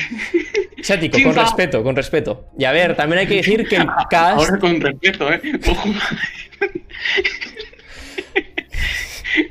Asiático, 0.81 1.19
con 1.23 1.35
respeto, 1.35 1.83
con 1.83 1.97
respeto. 1.97 2.49
Y 2.59 2.65
a 2.65 2.73
ver, 2.73 2.97
también 2.97 3.21
hay 3.21 3.27
que 3.27 3.37
decir 3.37 3.67
que 3.69 3.77
el 3.77 3.87
cast. 4.11 4.39
Ahora 4.39 4.59
con 4.59 4.81
respeto, 4.81 5.33
¿eh? 5.33 5.41
Ojo. 5.69 5.89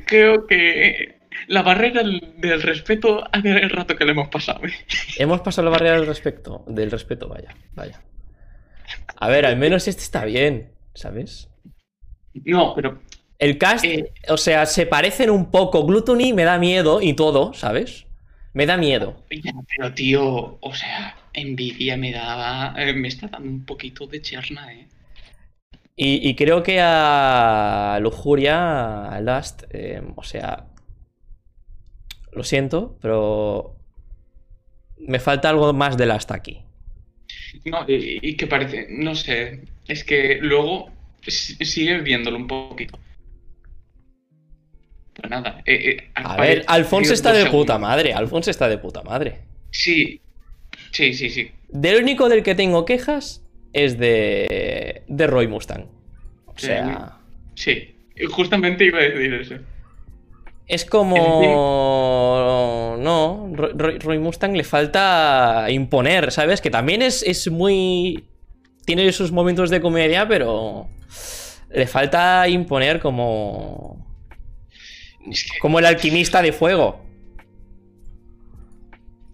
Creo 0.05 0.45
que 0.47 1.19
la 1.47 1.61
barrera 1.63 2.03
del 2.03 2.33
del 2.37 2.61
respeto 2.61 3.23
hace 3.31 3.49
el 3.49 3.69
rato 3.69 3.95
que 3.95 4.05
le 4.05 4.11
hemos 4.11 4.29
pasado. 4.29 4.63
¿eh? 4.65 4.71
Hemos 5.17 5.41
pasado 5.41 5.65
la 5.65 5.71
barrera 5.71 5.95
del 5.95 6.07
respeto. 6.07 6.63
Del 6.67 6.91
respeto, 6.91 7.27
vaya, 7.27 7.55
vaya. 7.73 8.01
A 9.17 9.29
ver, 9.29 9.45
al 9.45 9.57
menos 9.57 9.87
este 9.87 10.01
está 10.03 10.25
bien, 10.25 10.71
¿sabes? 10.93 11.49
No, 12.33 12.73
pero 12.75 13.01
El 13.41 13.57
cast, 13.57 13.83
Eh. 13.85 14.11
o 14.29 14.37
sea, 14.37 14.65
se 14.65 14.85
parecen 14.85 15.29
un 15.31 15.51
poco. 15.51 15.85
Gluttony 15.85 16.31
me 16.33 16.43
da 16.45 16.57
miedo 16.59 17.01
y 17.01 17.13
todo, 17.13 17.53
¿sabes? 17.53 18.05
Me 18.53 18.65
da 18.65 18.77
miedo. 18.77 19.15
Pero 19.29 19.93
tío, 19.93 20.57
o 20.61 20.73
sea, 20.73 21.15
envidia 21.33 21.97
me 21.97 22.11
daba, 22.11 22.73
eh, 22.77 22.93
me 22.93 23.07
está 23.07 23.27
dando 23.27 23.49
un 23.49 23.65
poquito 23.65 24.07
de 24.07 24.21
cherna, 24.21 24.71
¿eh? 24.73 24.87
Y, 25.95 26.27
y 26.29 26.35
creo 26.35 26.63
que 26.63 26.79
a 26.81 27.99
Lujuria, 28.01 29.05
a 29.07 29.19
Last, 29.21 29.63
eh, 29.71 30.01
o 30.15 30.23
sea, 30.23 30.67
lo 32.31 32.43
siento, 32.43 32.97
pero 33.01 33.75
me 34.97 35.19
falta 35.19 35.49
algo 35.49 35.73
más 35.73 35.97
de 35.97 36.05
Last 36.05 36.31
aquí. 36.31 36.61
No, 37.65 37.85
y, 37.87 38.19
y 38.21 38.35
que 38.37 38.47
parece, 38.47 38.87
no 38.89 39.15
sé, 39.15 39.61
es 39.87 40.03
que 40.03 40.39
luego 40.41 40.89
si- 41.27 41.55
sigue 41.65 41.99
viéndolo 42.01 42.37
un 42.37 42.47
poquito. 42.47 42.99
Nada, 45.29 45.61
eh, 45.65 45.97
eh, 45.97 46.11
A 46.15 46.37
ver, 46.37 46.63
Alfonso 46.67 47.13
está 47.13 47.31
de 47.31 47.43
segundos. 47.43 47.61
puta 47.61 47.77
madre, 47.77 48.13
Alfonso 48.13 48.49
está 48.51 48.67
de 48.67 48.77
puta 48.77 49.01
madre. 49.03 49.39
Sí, 49.71 50.19
sí, 50.91 51.13
sí, 51.13 51.29
sí. 51.29 51.51
Del 51.69 52.01
único 52.03 52.29
del 52.29 52.43
que 52.43 52.55
tengo 52.55 52.85
quejas 52.85 53.43
es 53.73 53.97
de, 53.97 55.03
de 55.07 55.27
Roy 55.27 55.47
Mustang. 55.47 55.85
O 56.47 56.57
sea, 56.57 57.17
Sí, 57.55 57.95
justamente 58.31 58.85
iba 58.85 58.99
a 58.99 59.03
decir 59.03 59.33
eso. 59.33 59.55
es 60.67 60.85
como... 60.85 61.17
No, 62.99 63.51
Roy 63.55 64.19
Mustang 64.19 64.55
le 64.55 64.63
falta 64.63 65.67
imponer, 65.69 66.31
¿sabes? 66.31 66.61
Que 66.61 66.69
también 66.69 67.01
es, 67.01 67.23
es 67.23 67.49
muy... 67.49 68.25
Tiene 68.85 69.11
sus 69.11 69.31
momentos 69.31 69.69
de 69.69 69.79
comedia, 69.79 70.27
pero 70.27 70.87
le 71.73 71.87
falta 71.87 72.47
imponer 72.49 72.99
como... 72.99 74.05
Es 75.29 75.43
que, 75.51 75.59
Como 75.59 75.79
el 75.79 75.85
alquimista 75.85 76.41
de 76.41 76.51
fuego. 76.53 77.01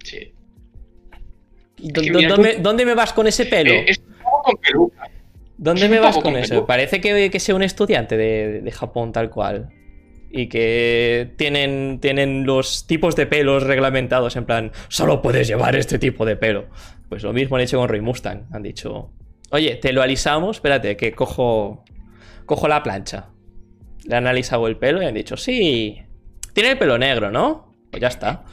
sí. 0.03 0.33
¿Dó- 1.77 2.01
que 2.01 2.11
dó- 2.11 2.17
mira, 2.17 2.29
¿Dónde, 2.29 2.53
tú- 2.55 2.61
dónde 2.63 2.85
me 2.85 2.95
vas 2.95 3.13
con 3.13 3.27
ese 3.27 3.45
pelo? 3.45 3.71
Eh, 3.71 3.85
es 3.89 3.99
un 3.99 4.15
poco 4.23 4.41
con 4.43 4.55
peluca. 4.57 5.09
¿Dónde 5.57 5.85
es 5.85 5.89
me 5.91 5.99
vas 5.99 6.15
con 6.15 6.23
con 6.23 6.37
eso? 6.37 6.49
peluca. 6.49 6.67
Parece 6.67 7.01
que, 7.01 7.29
que 7.29 7.39
sea 7.39 7.55
un 7.55 7.63
estudiante 7.63 8.17
de, 8.17 8.61
de 8.61 8.71
Japón 8.71 9.11
tal 9.11 9.29
cual. 9.29 9.69
Y 10.29 10.47
que 10.49 11.33
tienen, 11.37 11.99
tienen 12.01 12.45
los 12.45 12.85
tipos 12.87 13.15
de 13.15 13.27
pelos 13.27 13.63
reglamentados 13.63 14.35
en 14.35 14.45
plan, 14.45 14.71
solo 14.89 15.21
puedes 15.21 15.47
llevar 15.47 15.75
este 15.75 15.99
tipo 15.99 16.25
de 16.25 16.35
pelo. 16.35 16.65
Pues 17.09 17.23
lo 17.23 17.31
mismo 17.31 17.55
han 17.55 17.61
hecho 17.61 17.77
con 17.77 17.87
Roy 17.87 18.01
Mustang. 18.01 18.45
Han 18.51 18.61
dicho, 18.63 19.11
oye, 19.51 19.75
te 19.75 19.93
lo 19.93 20.01
alisamos, 20.01 20.57
espérate, 20.57 20.97
que 20.97 21.13
cojo, 21.13 21.85
cojo 22.45 22.67
la 22.67 22.83
plancha. 22.83 23.29
Le 24.07 24.15
han 24.15 24.25
alisado 24.25 24.67
el 24.67 24.77
pelo 24.77 25.01
y 25.01 25.05
han 25.05 25.13
dicho, 25.13 25.35
sí, 25.37 26.01
tiene 26.53 26.71
el 26.71 26.77
pelo 26.77 26.97
negro, 26.97 27.29
¿no? 27.29 27.73
Pues 27.91 28.01
ya 28.01 28.07
está. 28.07 28.45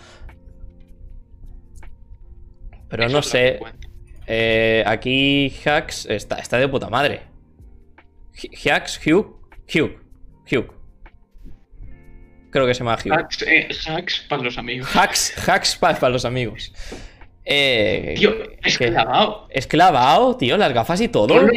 Pero 2.89 3.09
no 3.09 3.21
que 3.21 3.29
sé, 3.29 3.61
eh, 4.27 4.83
aquí 4.87 5.53
Hacks 5.65 6.07
está, 6.07 6.37
está 6.37 6.59
de 6.59 6.69
puta 6.69 6.89
madre. 6.91 7.23
Hacks, 8.65 9.01
Hugh, 9.07 9.37
Hugh, 9.73 10.01
Hugh. 10.51 10.75
Creo 12.51 12.67
que 12.67 12.75
se 12.75 12.81
llama 12.81 12.97
Hugh. 13.05 13.13
Hacks, 13.13 13.43
eh, 13.43 13.69
hacks 13.87 14.27
para 14.29 14.43
los 14.43 14.59
amigos. 14.59 14.89
Hacks, 14.95 15.49
hacks 15.49 15.77
para 15.77 16.09
los 16.09 16.25
amigos. 16.25 16.73
Eh, 17.45 18.15
Tío, 18.17 18.35
es 18.63 18.79
¿qué? 18.79 18.89
clavado. 18.89 19.47
Es 19.51 19.67
clavado, 19.67 20.37
tío, 20.37 20.57
las 20.57 20.73
gafas 20.73 21.01
y 21.01 21.09
todo. 21.09 21.41
De 21.45 21.51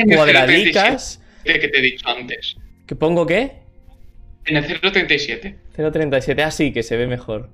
que 1.59 1.67
te 1.67 1.77
he 1.77 1.81
dicho 1.81 2.07
antes. 2.09 2.57
¿Qué 2.85 2.95
pongo 2.95 3.25
qué? 3.25 3.66
En 4.47 4.57
el 4.57 4.65
037. 4.79 5.57
037, 5.75 6.43
así 6.43 6.71
que 6.71 6.83
se 6.83 6.95
ve 6.97 7.07
mejor. 7.07 7.49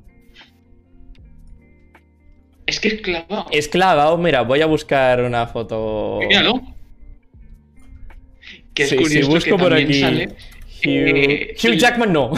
Es 2.66 2.80
que 2.80 2.88
es 2.90 3.02
clavado. 3.02 3.46
Es 3.52 3.68
clavado, 3.68 4.18
mira, 4.18 4.42
voy 4.42 4.62
a 4.62 4.66
buscar 4.66 5.22
una 5.22 5.48
foto. 5.48 6.20
Míralo. 6.28 6.62
Que 8.74 8.84
es 8.84 8.90
Sí, 8.90 8.96
curioso 8.96 9.30
busco 9.30 9.58
que 9.58 9.64
por 9.64 9.74
aquí. 9.74 10.00
sale 10.00 10.26
Hugh, 10.28 10.36
eh, 10.86 11.56
Hugh 11.64 11.76
Jackman 11.78 12.12
no. 12.14 12.32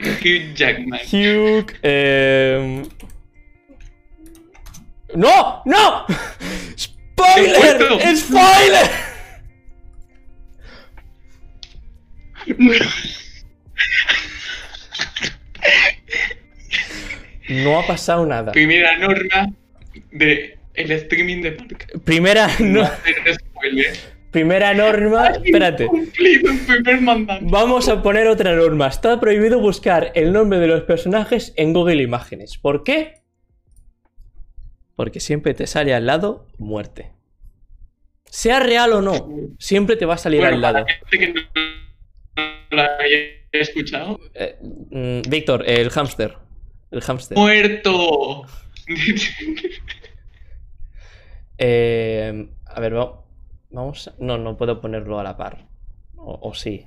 Hugh 0.00 0.54
Jackman. 0.54 1.00
Hugh. 1.10 1.72
em, 1.82 2.82
¡No! 5.14 5.62
¡No! 5.64 6.04
¡Spoiler! 6.76 8.16
¡Spoiler! 8.16 9.07
No 17.48 17.78
ha 17.78 17.86
pasado 17.86 18.26
nada. 18.26 18.52
Primera 18.52 18.96
norma 18.98 19.48
de 20.12 20.58
el 20.74 20.90
streaming 20.92 21.42
de 21.42 21.52
Park. 21.52 22.00
Primera, 22.04 22.46
No 22.60 22.66
no- 22.80 22.82
hacer 22.82 23.14
spoiler. 23.34 23.96
primera 24.30 24.74
norma. 24.74 25.28
Espérate. 25.42 25.88
Vamos 27.42 27.88
a 27.88 28.02
poner 28.02 28.28
otra 28.28 28.54
norma. 28.54 28.88
Está 28.88 29.18
prohibido 29.18 29.60
buscar 29.60 30.12
el 30.14 30.32
nombre 30.32 30.58
de 30.58 30.66
los 30.66 30.82
personajes 30.82 31.54
en 31.56 31.72
Google 31.72 32.02
Imágenes. 32.02 32.58
¿Por 32.58 32.84
qué? 32.84 33.14
Porque 34.94 35.20
siempre 35.20 35.54
te 35.54 35.66
sale 35.66 35.94
al 35.94 36.04
lado 36.06 36.46
muerte. 36.58 37.12
Sea 38.26 38.60
real 38.60 38.92
o 38.92 39.00
no, 39.00 39.30
siempre 39.58 39.96
te 39.96 40.04
va 40.04 40.14
a 40.14 40.18
salir 40.18 40.40
Bueno, 40.40 40.56
al 40.56 40.60
para 40.60 40.72
lado. 40.72 40.86
la 40.86 40.94
gente 41.08 41.18
que 41.18 41.32
no 41.32 41.40
la 42.70 42.96
haya 42.98 43.18
escuchado. 43.52 44.18
Eh, 44.34 44.56
mm, 44.90 45.28
Víctor, 45.30 45.64
el 45.68 45.90
hámster. 45.90 46.36
El 46.90 47.00
hámster. 47.02 47.36
¡Muerto! 47.36 48.44
Eh, 51.58 52.48
a 52.66 52.80
ver, 52.80 52.96
va- 52.96 53.20
vamos. 53.70 54.08
a- 54.08 54.14
No, 54.18 54.38
no 54.38 54.56
puedo 54.56 54.80
ponerlo 54.80 55.18
a 55.18 55.22
la 55.24 55.36
par. 55.36 55.66
O, 56.16 56.38
o 56.48 56.54
sí. 56.54 56.86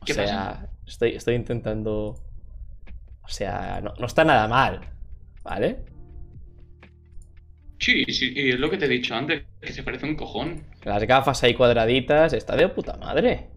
O 0.00 0.04
¿Qué 0.04 0.14
sea, 0.14 0.24
pasa? 0.24 0.68
Estoy, 0.86 1.10
estoy 1.16 1.34
intentando. 1.34 2.14
O 3.22 3.28
sea, 3.28 3.80
no, 3.82 3.94
no 3.98 4.06
está 4.06 4.24
nada 4.24 4.46
mal. 4.48 4.80
¿Vale? 5.42 5.84
Sí, 7.78 8.04
sí, 8.06 8.32
y 8.34 8.50
es 8.50 8.58
lo 8.58 8.70
que 8.70 8.78
te 8.78 8.86
he 8.86 8.88
dicho 8.88 9.14
antes, 9.14 9.42
que 9.60 9.72
se 9.72 9.82
parece 9.82 10.06
un 10.06 10.16
cojón. 10.16 10.64
Las 10.84 11.02
gafas 11.04 11.42
ahí 11.42 11.54
cuadraditas. 11.54 12.32
Está 12.32 12.56
de 12.56 12.68
puta 12.68 12.96
madre. 12.96 13.48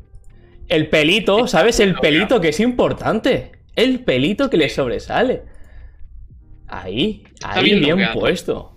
El 0.67 0.89
pelito, 0.89 1.47
¿sabes? 1.47 1.79
El 1.79 1.95
pelito 1.95 2.41
que 2.41 2.49
es 2.49 2.59
importante. 2.59 3.51
El 3.75 4.01
pelito 4.01 4.49
que 4.49 4.57
le 4.57 4.69
sobresale. 4.69 5.43
Ahí, 6.67 7.23
ahí 7.43 7.79
bien 7.79 7.99
puesto. 8.13 8.75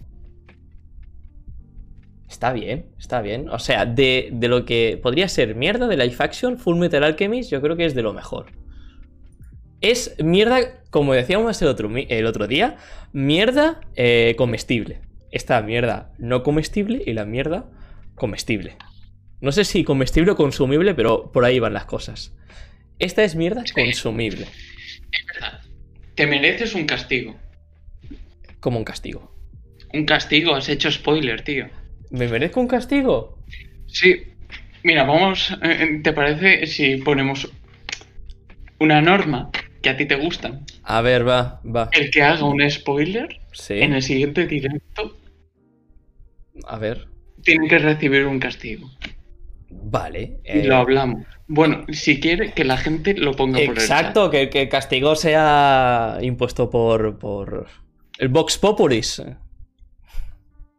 Está 2.28 2.52
bien, 2.52 2.87
está 2.98 3.20
bien. 3.20 3.50
O 3.50 3.59
sea, 3.59 3.85
de, 3.85 4.31
de 4.33 4.48
lo 4.48 4.64
que 4.64 4.98
podría 5.02 5.28
ser 5.28 5.55
mierda 5.55 5.87
de 5.87 5.96
Life 5.96 6.22
Action, 6.22 6.57
Full 6.57 6.78
Metal 6.78 7.05
Alchemist, 7.05 7.50
yo 7.50 7.61
creo 7.61 7.76
que 7.76 7.85
es 7.85 7.94
de 7.94 8.02
lo 8.02 8.14
mejor. 8.14 8.46
Es 9.83 10.16
mierda, 10.22 10.83
como 10.90 11.12
decíamos 11.12 11.61
el 11.61 11.68
otro, 11.68 11.90
el 11.94 12.26
otro 12.26 12.46
día, 12.46 12.78
mierda 13.12 13.81
eh, 13.96 14.35
comestible. 14.38 15.00
Esta 15.33 15.61
mierda 15.62 16.12
no 16.18 16.42
comestible 16.45 17.03
y 17.05 17.12
la 17.14 17.25
mierda 17.25 17.68
comestible. 18.14 18.77
No 19.40 19.51
sé 19.51 19.64
si 19.64 19.83
comestible 19.83 20.31
o 20.33 20.37
consumible, 20.37 20.95
pero 20.95 21.33
por 21.33 21.45
ahí 21.45 21.59
van 21.59 21.73
las 21.75 21.87
cosas. 21.87 22.33
Esta 23.01 23.25
es 23.25 23.35
mierda 23.35 23.64
Sí. 23.66 23.73
consumible, 23.75 24.47
Es 25.11 25.27
verdad. 25.27 25.61
Te 26.14 26.27
mereces 26.27 26.75
un 26.75 26.85
castigo. 26.87 27.35
como 28.61 28.79
un 28.79 28.85
castigo. 28.85 29.35
Un 29.92 30.05
castigo, 30.07 30.55
has 30.55 30.68
hecho 30.68 30.88
spoiler, 30.92 31.42
tío. 31.42 31.66
¿Me 32.11 32.29
merezco 32.29 32.61
un 32.61 32.68
castigo? 32.68 33.38
Sí. 33.88 34.23
Mira, 34.85 35.03
vamos. 35.05 35.57
eh, 35.62 36.01
¿Te 36.05 36.12
parece 36.12 36.66
si 36.66 36.97
ponemos 36.99 37.51
una 38.79 39.01
norma 39.01 39.51
que 39.83 39.90
a 39.90 39.97
ti 39.97 40.07
te 40.07 40.14
gusta? 40.14 40.61
A 40.85 41.01
ver, 41.01 41.27
va, 41.27 41.61
va. 41.64 41.88
El 41.92 42.11
que 42.11 42.23
haga 42.23 42.45
un 42.45 42.68
spoiler 42.71 43.40
Sí, 43.53 43.81
en 43.81 43.95
el 43.95 44.03
siguiente 44.03 44.47
directo 44.47 45.16
a 46.66 46.78
ver. 46.78 47.06
tiene 47.42 47.68
que 47.68 47.78
recibir 47.78 48.26
un 48.26 48.38
castigo. 48.38 48.90
Vale. 49.70 50.40
Y 50.44 50.58
eh, 50.60 50.64
lo 50.64 50.76
hablamos. 50.76 51.24
Bueno, 51.48 51.84
si 51.90 52.20
quiere 52.20 52.52
que 52.52 52.64
la 52.64 52.76
gente 52.76 53.14
lo 53.14 53.32
ponga 53.32 53.58
por 53.58 53.76
el. 53.76 53.82
Exacto, 53.82 54.30
que, 54.30 54.48
que 54.50 54.62
el 54.62 54.68
castigo 54.68 55.16
sea 55.16 56.18
impuesto 56.20 56.70
por, 56.70 57.18
por 57.18 57.66
el 58.18 58.28
Vox 58.28 58.58
Populis. 58.58 59.22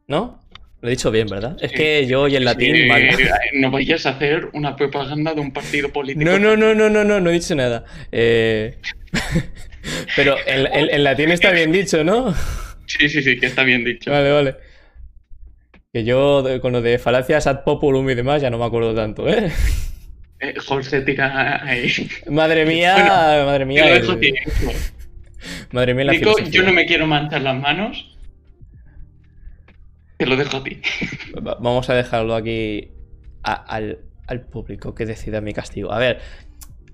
¿No? 0.08 0.40
Lo 0.82 0.88
he 0.90 0.92
dicho 0.92 1.12
bien, 1.12 1.28
¿verdad? 1.28 1.56
Es 1.62 1.72
que 1.72 2.06
yo 2.08 2.28
y 2.28 2.36
el 2.36 2.44
latín... 2.44 2.76
Sí, 2.76 2.86
mal. 2.88 3.04
no 3.54 3.72
vayas 3.72 4.06
a 4.06 4.10
hacer 4.12 4.50
una 4.54 4.76
propaganda 4.76 5.34
de 5.34 5.40
un 5.40 5.54
partido 5.54 5.90
político. 5.90 6.30
No, 6.30 6.38
no, 6.38 6.58
no, 6.58 6.76
no, 6.76 6.90
no, 6.90 7.04
no, 7.06 7.20
no 7.22 7.30
he 7.30 7.34
dicho 7.34 7.56
nada. 7.56 7.86
Eh, 8.12 8.78
Pero 10.16 10.36
el, 10.46 10.68
el- 10.74 10.90
el 10.90 11.04
latín 11.04 11.32
está 11.32 11.52
bien 11.52 11.72
dicho, 11.72 12.04
¿no? 12.04 12.34
Sí, 12.86 13.08
sí, 13.08 13.24
sí, 13.24 13.40
que 13.40 13.46
está 13.46 13.64
bien 13.64 13.86
dicho. 13.86 14.12
Vale, 14.12 14.32
vale. 14.32 14.56
Que 15.94 16.04
yo 16.04 16.44
con 16.60 16.74
lo 16.74 16.82
de 16.82 16.98
falacias 16.98 17.46
ad 17.46 17.64
populum 17.64 18.10
y 18.10 18.16
demás 18.16 18.42
ya 18.42 18.50
no 18.50 18.58
me 18.58 18.66
acuerdo 18.66 18.96
tanto, 18.96 19.30
¿eh? 19.30 19.52
Eh, 20.40 20.56
Jorge 20.66 21.02
tira 21.02 21.64
ahí. 21.64 21.92
Madre 22.28 22.66
mía, 22.66 22.96
Bueno, 22.96 23.46
madre 23.46 23.60
Te 23.60 23.66
mía. 23.68 23.86
lo 23.86 23.94
el- 23.94 24.02
dejo 24.02 24.12
a 24.14 24.20
ti. 24.20 24.34
Madre 25.72 25.94
mía 25.94 26.06
la 26.06 26.14
filosofía. 26.14 26.50
yo 26.50 26.64
no 26.64 26.74
me 26.74 26.88
quiero 26.88 27.06
manchar 27.06 27.44
las 27.44 27.56
manos. 27.62 28.18
Te 30.18 30.26
lo 30.26 30.36
dejo 30.36 30.58
a 30.58 30.64
ti. 30.64 30.82
Va- 31.36 31.58
Vamos 31.62 31.88
a 31.92 31.94
dejarlo 31.94 32.34
aquí 32.34 32.90
a- 33.44 33.54
al, 33.54 34.00
al 34.26 34.42
público 34.42 34.96
que 34.96 35.06
decida 35.06 35.42
mi 35.42 35.54
castigo. 35.54 35.92
A 35.94 36.00
ver, 36.00 36.22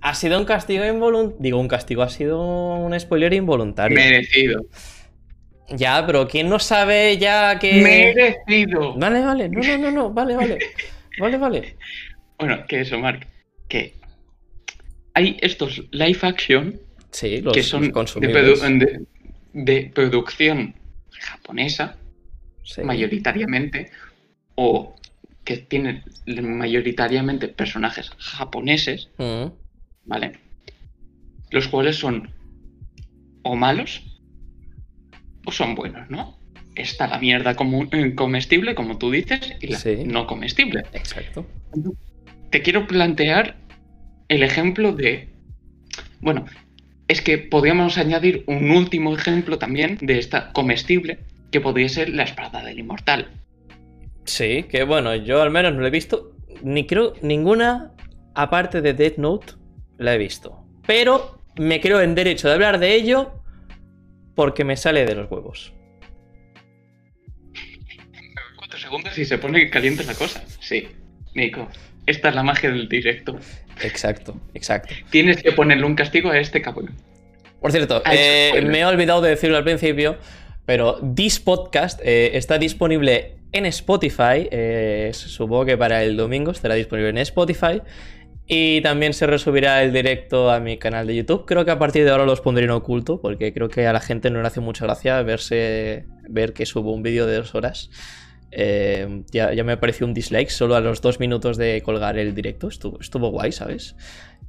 ha 0.02 0.14
sido 0.14 0.38
un 0.38 0.44
castigo 0.46 0.84
involuntario. 0.86 1.38
Digo, 1.40 1.58
un 1.58 1.70
castigo 1.70 2.04
ha 2.04 2.10
sido 2.10 2.42
un 2.76 3.00
spoiler 3.00 3.32
involuntario. 3.34 3.96
Merecido. 3.96 4.66
Ya, 5.76 6.06
pero 6.06 6.28
¿quién 6.28 6.50
no 6.50 6.60
sabe 6.60 7.18
ya 7.18 7.58
que. 7.60 7.82
Merecido. 7.82 8.96
Vale, 8.98 9.22
vale, 9.22 9.50
no, 9.50 9.62
no, 9.62 9.78
no, 9.78 9.92
no, 9.92 10.10
vale, 10.14 10.36
vale. 10.36 10.58
Vale, 11.20 11.38
vale. 11.38 11.76
Bueno, 12.38 12.66
que 12.66 12.80
eso, 12.82 12.98
Mark. 12.98 13.28
Que 13.68 13.96
hay 15.14 15.38
estos 15.42 15.84
live 15.92 16.20
action 16.22 16.80
Sí, 17.12 17.42
los, 17.42 17.54
que 17.54 17.62
son 17.62 17.82
los 17.82 17.88
de, 17.90 17.94
consumibles. 17.94 18.62
produ- 18.64 18.78
de- 18.80 19.06
de 19.52 19.92
producción 19.94 20.76
japonesa, 21.12 21.98
Sí. 22.64 22.84
mayoritariamente, 22.84 23.92
o 24.56 24.96
que 25.44 25.58
tienen 25.58 26.04
mayoritariamente 26.28 27.50
personajes 27.50 28.12
japoneses, 28.18 29.10
Mm, 29.18 29.48
¿vale? 30.06 30.40
Los 31.52 31.68
cuales 31.68 31.98
son 31.98 32.32
o 33.44 33.56
malos 33.58 34.04
o 35.50 35.52
son 35.52 35.76
buenos, 35.76 36.10
¿no? 36.10 36.38
Está 36.76 37.08
la 37.08 37.20
mierda 37.20 37.56
eh, 37.92 38.16
comestible, 38.16 38.76
como 38.76 38.98
tú 38.98 39.12
dices, 39.12 39.56
y 39.60 39.68
la 39.68 39.78
Sí. 39.80 40.04
no 40.06 40.26
comestible. 40.28 40.84
exacto. 40.94 41.46
Te 42.52 42.62
quiero 42.62 42.88
plantear 42.88 43.58
el 44.28 44.44
ejemplo 44.44 44.94
de... 44.94 45.30
Bueno, 46.22 46.46
es 47.08 47.22
que 47.22 47.38
podríamos 47.38 47.98
añadir 47.98 48.44
un 48.48 48.72
último 48.72 49.16
ejemplo 49.16 49.58
también 49.58 49.98
de 50.02 50.20
esta 50.20 50.52
comestible, 50.54 51.20
que 51.52 51.60
podría 51.62 51.90
ser 51.90 52.10
la 52.10 52.24
espada 52.24 52.64
del 52.64 52.80
inmortal. 52.80 53.28
Sí, 54.26 54.64
que 54.70 54.84
bueno, 54.84 55.16
yo 55.16 55.42
al 55.42 55.50
menos 55.50 55.74
no 55.74 55.82
lo 55.82 55.88
he 55.88 55.92
visto. 55.92 56.32
Ni 56.62 56.86
creo 56.86 57.14
ninguna, 57.22 57.92
aparte 58.36 58.82
de 58.82 58.94
Death 58.94 59.18
Note, 59.18 59.54
la 59.98 60.14
he 60.14 60.18
visto. 60.18 60.64
Pero 60.86 61.42
me 61.58 61.82
creo 61.82 62.02
en 62.02 62.14
derecho 62.16 62.48
de 62.48 62.54
hablar 62.54 62.80
de 62.80 62.94
ello 62.96 63.39
porque 64.40 64.64
me 64.64 64.78
sale 64.78 65.06
de 65.06 65.16
los 65.16 65.30
huevos. 65.30 65.74
Cuatro 68.56 68.80
segundos 68.80 69.18
y 69.18 69.26
se 69.26 69.38
pone 69.38 69.70
caliente 69.70 70.06
la 70.06 70.14
cosa. 70.14 70.42
Sí, 70.62 70.88
Nico. 71.36 71.68
Esta 72.06 72.30
es 72.30 72.36
la 72.36 72.44
magia 72.44 72.72
del 72.72 72.88
directo. 72.88 73.38
Exacto, 73.84 74.40
exacto. 74.54 74.96
Tienes 75.10 75.44
que 75.44 75.52
ponerle 75.52 75.86
un 75.86 75.94
castigo 75.94 76.32
a 76.32 76.40
este 76.40 76.62
cabrón. 76.62 76.96
Por 77.60 77.74
cierto, 77.74 77.98
hecho 77.98 78.12
eh, 78.14 78.62
me 78.66 78.80
he 78.80 78.86
olvidado 78.86 79.20
de 79.20 79.32
decirlo 79.32 79.58
al 79.58 79.66
principio, 79.66 80.18
pero 80.66 81.02
This 81.14 81.42
Podcast 81.42 82.00
eh, 82.02 82.38
está 82.38 82.58
disponible 82.58 83.36
en 83.52 83.66
Spotify. 83.66 84.48
eh, 84.52 85.12
supongo 85.12 85.66
que 85.66 85.78
para 85.78 86.02
el 86.02 86.16
domingo 86.16 86.52
estará 86.52 86.76
disponible 86.76 87.10
en 87.10 87.18
Spotify. 87.18 87.82
Y 88.52 88.82
también 88.82 89.14
se 89.14 89.28
resubirá 89.28 89.84
el 89.84 89.94
directo 89.94 90.50
a 90.50 90.60
mi 90.60 90.80
canal 90.80 91.06
de 91.06 91.16
YouTube. 91.16 91.46
Creo 91.46 91.66
que 91.66 91.72
a 91.72 91.78
partir 91.78 92.04
de 92.04 92.10
ahora 92.10 92.26
los 92.26 92.42
pondré 92.42 92.64
en 92.64 92.72
oculto, 92.72 93.22
porque 93.22 93.54
creo 93.54 93.70
que 93.70 93.86
a 93.86 93.94
la 93.94 94.00
gente 94.00 94.32
no 94.32 94.42
le 94.42 94.48
hace 94.48 94.60
mucha 94.60 94.86
gracia 94.86 95.22
verse, 95.22 96.08
ver 96.28 96.54
que 96.54 96.66
subo 96.66 96.92
un 96.92 97.04
vídeo 97.04 97.28
de 97.28 97.36
dos 97.36 97.54
horas. 97.54 97.92
Eh, 98.50 99.22
ya, 99.32 99.54
ya 99.54 99.64
me 99.64 99.78
pareció 99.78 100.08
un 100.08 100.16
dislike 100.16 100.50
solo 100.50 100.76
a 100.76 100.80
los 100.80 101.00
dos 101.00 101.20
minutos 101.20 101.58
de 101.58 101.84
colgar 101.84 102.18
el 102.18 102.34
directo. 102.34 102.70
Estuvo, 102.70 103.00
estuvo 103.00 103.30
guay, 103.30 103.52
¿sabes? 103.52 103.96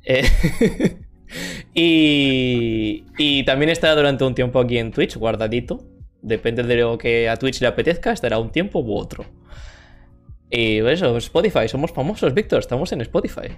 Eh, 0.03 0.25
y, 1.75 3.05
y 3.19 3.45
también 3.45 3.69
estará 3.69 3.95
durante 3.97 4.25
un 4.25 4.35
tiempo 4.35 4.61
aquí 4.61 4.79
en 4.79 4.93
Twitch, 4.93 5.19
guardadito. 5.19 5.85
Depende 6.23 6.63
de 6.63 6.77
lo 6.77 6.97
que 6.97 7.29
a 7.29 7.37
Twitch 7.37 7.61
le 7.61 7.67
apetezca, 7.67 8.13
estará 8.13 8.39
un 8.39 8.51
tiempo 8.51 8.81
u 8.81 8.97
otro. 8.97 9.27
Y 10.51 10.79
eso, 10.79 11.19
Spotify, 11.19 11.69
somos 11.69 11.93
famosos, 11.93 12.33
Víctor, 12.33 12.61
estamos 12.61 12.91
en 12.93 13.03
Spotify. 13.03 13.51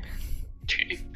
Sí. 0.66 1.06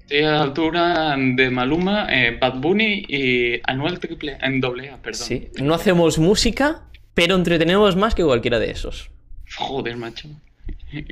Estoy 0.00 0.18
a 0.22 0.32
la 0.32 0.42
altura 0.42 1.16
de 1.16 1.50
Maluma, 1.50 2.06
eh, 2.10 2.36
Bad 2.38 2.60
Bunny 2.60 3.06
y 3.08 3.60
Anuel 3.64 3.98
Triple 3.98 4.36
en 4.40 4.60
doble 4.60 4.90
A, 4.90 5.00
perdón. 5.00 5.26
Sí, 5.26 5.48
no 5.62 5.74
hacemos 5.74 6.18
música, 6.18 6.88
pero 7.14 7.34
entretenemos 7.34 7.96
más 7.96 8.14
que 8.14 8.22
cualquiera 8.22 8.58
de 8.58 8.70
esos. 8.70 9.10
Joder, 9.56 9.96
macho. 9.96 10.28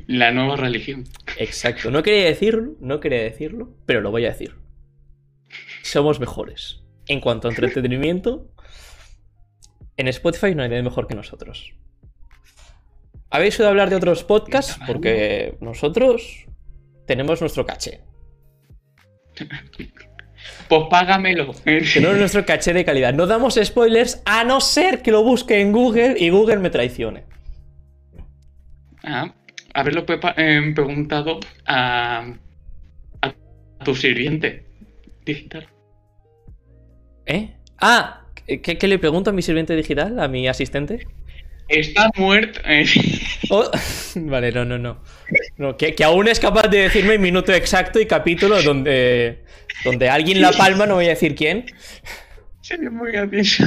La 0.07 0.31
nueva 0.31 0.55
religión. 0.55 1.05
Exacto, 1.37 1.91
no 1.91 2.03
quería 2.03 2.25
decirlo, 2.25 2.73
no 2.79 2.99
quería 2.99 3.23
decirlo, 3.23 3.71
pero 3.85 4.01
lo 4.01 4.11
voy 4.11 4.25
a 4.25 4.29
decir. 4.29 4.55
Somos 5.81 6.19
mejores. 6.19 6.83
En 7.07 7.19
cuanto 7.19 7.47
a 7.47 7.51
entretenimiento, 7.51 8.49
en 9.97 10.07
Spotify 10.07 10.55
no 10.55 10.63
hay 10.63 10.69
nadie 10.69 10.83
mejor 10.83 11.07
que 11.07 11.15
nosotros. 11.15 11.73
¿Habéis 13.29 13.59
oído 13.59 13.69
hablar 13.69 13.89
de 13.89 13.95
otros 13.95 14.23
podcasts? 14.23 14.79
Porque 14.85 15.57
nosotros 15.59 16.45
tenemos 17.05 17.41
nuestro 17.41 17.65
caché. 17.65 18.01
Pues 20.67 20.81
págamelo. 20.89 21.53
Tenemos 21.63 22.17
nuestro 22.17 22.45
caché 22.45 22.73
de 22.73 22.83
calidad. 22.83 23.13
No 23.13 23.27
damos 23.27 23.59
spoilers 23.61 24.21
a 24.25 24.43
no 24.43 24.59
ser 24.59 25.01
que 25.01 25.11
lo 25.11 25.23
busque 25.23 25.61
en 25.61 25.71
Google 25.71 26.15
y 26.17 26.29
Google 26.29 26.57
me 26.57 26.69
traicione. 26.69 27.23
Ah, 29.03 29.33
haberlo 29.73 30.05
eh, 30.37 30.71
preguntado 30.73 31.39
a, 31.65 32.33
a 33.21 33.33
tu 33.83 33.95
sirviente 33.95 34.65
digital. 35.25 35.67
¿Eh? 37.25 37.55
Ah, 37.79 38.25
¿qué, 38.45 38.59
qué 38.59 38.87
le 38.87 38.99
pregunto 38.99 39.29
a 39.29 39.33
mi 39.33 39.41
sirviente 39.41 39.75
digital, 39.75 40.19
a 40.19 40.27
mi 40.27 40.47
asistente? 40.47 41.07
Está 41.79 42.09
muerto. 42.17 42.59
eh, 42.65 42.85
Oh, 43.49 43.69
Vale, 44.15 44.51
no, 44.51 44.65
no, 44.65 44.77
no. 44.77 45.01
No, 45.57 45.77
que, 45.77 45.95
que 45.95 46.03
aún 46.03 46.27
es 46.27 46.39
capaz 46.39 46.67
de 46.67 46.79
decirme 46.83 47.17
minuto 47.17 47.53
exacto 47.53 47.99
y 47.99 48.05
capítulo 48.05 48.61
donde, 48.61 49.43
donde 49.83 50.09
alguien 50.09 50.41
la 50.41 50.51
palma, 50.51 50.85
no 50.85 50.95
voy 50.95 51.05
a 51.05 51.09
decir 51.09 51.35
quién. 51.35 51.65
Sería 52.61 52.89
muy 52.89 53.11
gracioso. 53.11 53.65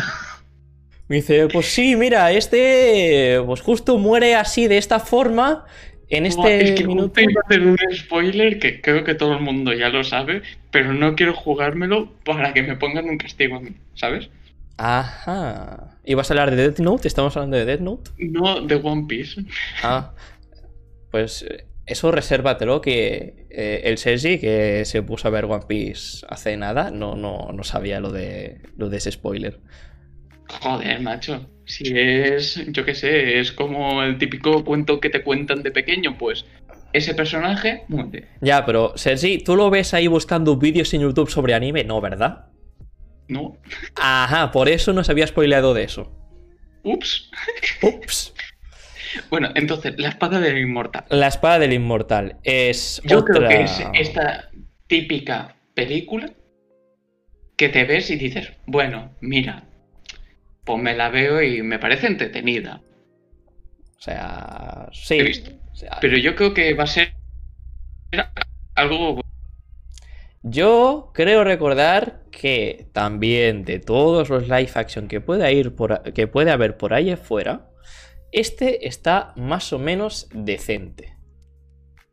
Me 1.09 1.17
dice, 1.17 1.47
pues 1.49 1.67
sí, 1.67 1.95
mira, 1.97 2.33
este 2.33 3.41
pues 3.47 3.61
justo 3.61 3.99
muere 3.99 4.35
así 4.35 4.67
de 4.67 4.79
esta 4.79 4.99
forma 4.99 5.65
en 6.09 6.25
No, 6.25 6.29
este 6.29 6.61
es 6.63 6.73
que 6.73 6.85
minuto. 6.85 7.21
iba 7.21 7.41
a 7.43 7.47
hacer 7.47 7.67
un 7.67 7.79
spoiler 7.95 8.59
que 8.59 8.81
creo 8.81 9.05
que 9.05 9.15
todo 9.15 9.35
el 9.35 9.41
mundo 9.41 9.73
ya 9.73 9.89
lo 9.89 10.03
sabe, 10.05 10.43
pero 10.71 10.93
no 10.93 11.15
quiero 11.15 11.35
jugármelo 11.35 12.13
para 12.25 12.53
que 12.55 12.63
me 12.63 12.77
pongan 12.77 13.09
un 13.09 13.19
castigo 13.19 13.57
a 13.57 13.61
mí, 13.61 13.71
¿sabes? 13.95 14.31
Ajá. 14.79 15.96
¿Y 16.07 16.15
vas 16.15 16.31
a 16.31 16.35
hablar 16.35 16.55
de 16.55 16.57
Death 16.57 16.79
Note? 16.79 17.09
¿Estamos 17.09 17.37
hablando 17.37 17.57
de 17.57 17.65
Death 17.65 17.81
Note? 17.81 18.11
No 18.19 18.61
de 18.61 18.77
One 18.77 19.07
Piece. 19.09 19.43
Ah. 19.83 20.13
Pues 21.11 21.43
eh, 21.43 21.67
eso 21.85 22.13
resérvatelo 22.13 22.81
que 22.81 23.47
eh, 23.51 23.81
el 23.85 23.99
Sergi 23.99 24.39
que 24.39 24.85
se 24.85 25.03
puso 25.03 25.27
a 25.27 25.33
ver 25.33 25.47
One 25.47 25.65
Piece 25.67 26.25
hace 26.29 26.57
nada 26.57 26.93
no, 26.93 27.17
no, 27.17 27.51
no 27.53 27.65
sabía 27.65 27.99
lo 27.99 28.13
de, 28.13 28.61
lo 28.77 28.89
de 28.89 28.99
ese 28.99 29.11
spoiler. 29.11 29.59
Joder, 30.63 31.01
macho. 31.01 31.51
Si 31.65 31.93
es, 31.99 32.65
yo 32.69 32.85
qué 32.85 32.95
sé, 32.95 33.41
es 33.41 33.51
como 33.51 34.05
el 34.05 34.17
típico 34.19 34.65
cuento 34.65 35.01
que 35.01 35.11
te 35.11 35.25
cuentan 35.25 35.65
de 35.65 35.73
pequeño, 35.73 36.17
pues 36.17 36.45
ese 36.93 37.15
personaje 37.15 37.83
muere. 37.89 38.29
Ya, 38.41 38.65
pero 38.65 38.93
Sergi, 38.97 39.39
¿tú 39.39 39.57
lo 39.57 39.71
ves 39.71 39.93
ahí 39.93 40.07
buscando 40.07 40.57
vídeos 40.57 40.95
en 40.95 41.01
YouTube 41.01 41.29
sobre 41.29 41.55
anime? 41.55 41.83
No, 41.83 42.01
¿verdad? 42.01 42.47
No. 43.29 43.57
Ajá, 43.97 44.53
por 44.53 44.69
eso 44.69 44.93
no 44.93 45.03
se 45.05 45.13
había 45.13 45.27
spoileado 45.27 45.75
de 45.75 45.85
eso. 45.85 46.13
Ups. 46.83 47.31
Ups. 47.83 48.35
Bueno, 49.31 49.51
entonces, 49.55 49.95
la 49.99 50.09
espada 50.09 50.41
del 50.41 50.59
inmortal. 50.59 51.05
La 51.11 51.29
espada 51.29 51.59
del 51.59 51.73
inmortal 51.73 52.37
es 52.43 53.01
Yo 53.05 53.19
otra... 53.21 53.35
creo 53.35 53.49
que 53.49 53.63
es 53.63 53.83
esta 53.95 54.51
típica 54.87 55.57
película 55.75 56.33
que 57.57 57.69
te 57.69 57.85
ves 57.85 58.11
y 58.11 58.17
dices, 58.17 58.53
bueno, 58.67 59.15
mira, 59.21 59.65
pues 60.65 60.83
me 60.83 60.95
la 60.95 61.09
veo 61.09 61.43
y 61.43 61.63
me 61.63 61.79
parece 61.79 62.07
entretenida. 62.07 62.83
O 63.99 64.01
sea, 64.01 64.89
sí. 64.93 65.21
O 65.73 65.75
sea, 65.75 65.99
Pero 66.01 66.19
yo 66.19 66.37
creo 66.37 66.55
que 66.55 66.75
va 66.75 66.85
a 66.85 66.89
ser 66.89 67.15
algo... 68.75 69.21
Yo 70.43 71.11
creo 71.15 71.45
recordar 71.45 72.23
que 72.31 72.89
también 72.93 73.65
de 73.65 73.79
todos 73.79 74.29
los 74.29 74.45
live 74.45 74.71
action 74.75 75.09
que 75.09 75.21
puede, 75.21 75.53
ir 75.53 75.75
por, 75.75 76.03
que 76.13 76.27
puede 76.27 76.51
haber 76.51 76.77
por 76.77 76.95
ahí 76.95 77.11
afuera, 77.11 77.71
este 78.33 78.87
está 78.87 79.33
más 79.37 79.73
o 79.73 79.79
menos 79.79 80.29
decente. 80.33 81.17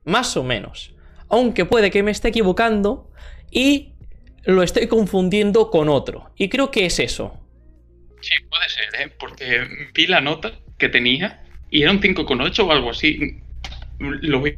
Más 0.03 0.35
o 0.37 0.43
menos. 0.43 0.95
Aunque 1.29 1.65
puede 1.65 1.91
que 1.91 2.03
me 2.03 2.11
esté 2.11 2.29
equivocando 2.29 3.11
y 3.51 3.93
lo 4.43 4.63
estoy 4.63 4.87
confundiendo 4.87 5.69
con 5.69 5.89
otro. 5.89 6.31
Y 6.35 6.49
creo 6.49 6.71
que 6.71 6.85
es 6.85 6.99
eso. 6.99 7.39
Sí, 8.21 8.33
puede 8.49 8.69
ser, 8.69 9.01
¿eh? 9.01 9.13
Porque 9.19 9.67
vi 9.93 10.07
la 10.07 10.21
nota 10.21 10.53
que 10.77 10.89
tenía 10.89 11.43
y 11.69 11.81
era 11.81 11.91
un 11.91 12.01
5,8 12.01 12.65
o 12.65 12.71
algo 12.71 12.91
así. 12.91 13.41
Lo 13.99 14.41
vi. 14.41 14.57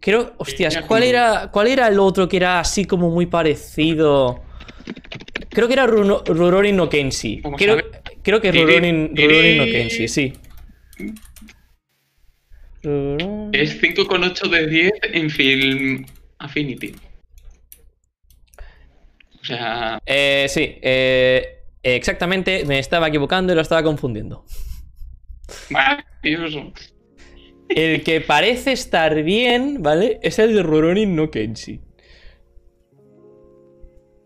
Creo, 0.00 0.32
hostias, 0.38 0.78
¿cuál 0.86 1.02
era, 1.02 1.50
¿cuál 1.52 1.66
era 1.68 1.88
el 1.88 1.98
otro 1.98 2.28
que 2.28 2.36
era 2.36 2.60
así 2.60 2.84
como 2.84 3.10
muy 3.10 3.26
parecido? 3.26 4.42
Creo 5.50 5.66
que 5.66 5.74
era 5.74 5.86
Runo- 5.86 6.22
Rurouni 6.24 6.72
no 6.72 6.88
Kenshi. 6.88 7.42
Creo, 7.56 7.78
creo 8.22 8.40
que 8.40 8.52
Rurouni, 8.52 9.08
Rurouni 9.08 9.56
no 9.58 9.64
Kenshi, 9.66 10.08
sí. 10.08 10.32
Es 13.52 13.80
5,8 13.80 14.48
de 14.48 14.66
10 14.66 14.92
en 15.02 15.30
Film 15.30 16.06
Affinity. 16.38 16.94
O 19.40 19.44
sea, 19.44 19.98
Eh, 20.06 20.46
sí, 20.48 20.78
eh, 20.82 21.64
exactamente, 21.82 22.64
me 22.66 22.78
estaba 22.78 23.08
equivocando 23.08 23.52
y 23.52 23.56
lo 23.56 23.62
estaba 23.62 23.82
confundiendo. 23.82 24.44
maravilloso. 25.70 26.72
El 27.68 28.02
que 28.02 28.20
parece 28.20 28.72
estar 28.72 29.22
bien, 29.22 29.82
¿vale? 29.82 30.18
Es 30.22 30.38
el 30.38 30.54
de 30.54 30.62
Rurouni 30.62 31.06
no 31.06 31.30
Kenshi. 31.30 31.80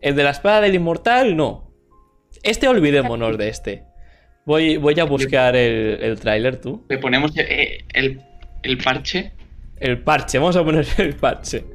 El 0.01 0.15
de 0.15 0.23
la 0.23 0.31
espada 0.31 0.61
del 0.61 0.75
inmortal, 0.75 1.35
no. 1.35 1.71
Este 2.41 2.67
olvidémonos 2.67 3.37
de 3.37 3.49
este. 3.49 3.83
Voy, 4.45 4.77
voy 4.77 4.99
a 4.99 5.05
buscar 5.05 5.55
el, 5.55 6.01
el 6.01 6.19
tráiler, 6.19 6.59
tú. 6.59 6.85
Le 6.89 6.97
ponemos 6.97 7.31
eh, 7.37 7.85
el, 7.93 8.21
el 8.63 8.77
parche. 8.77 9.33
El 9.77 10.01
parche, 10.01 10.37
vamos 10.37 10.55
a 10.55 10.63
poner 10.63 10.85
el 10.97 11.15
parche. 11.15 11.65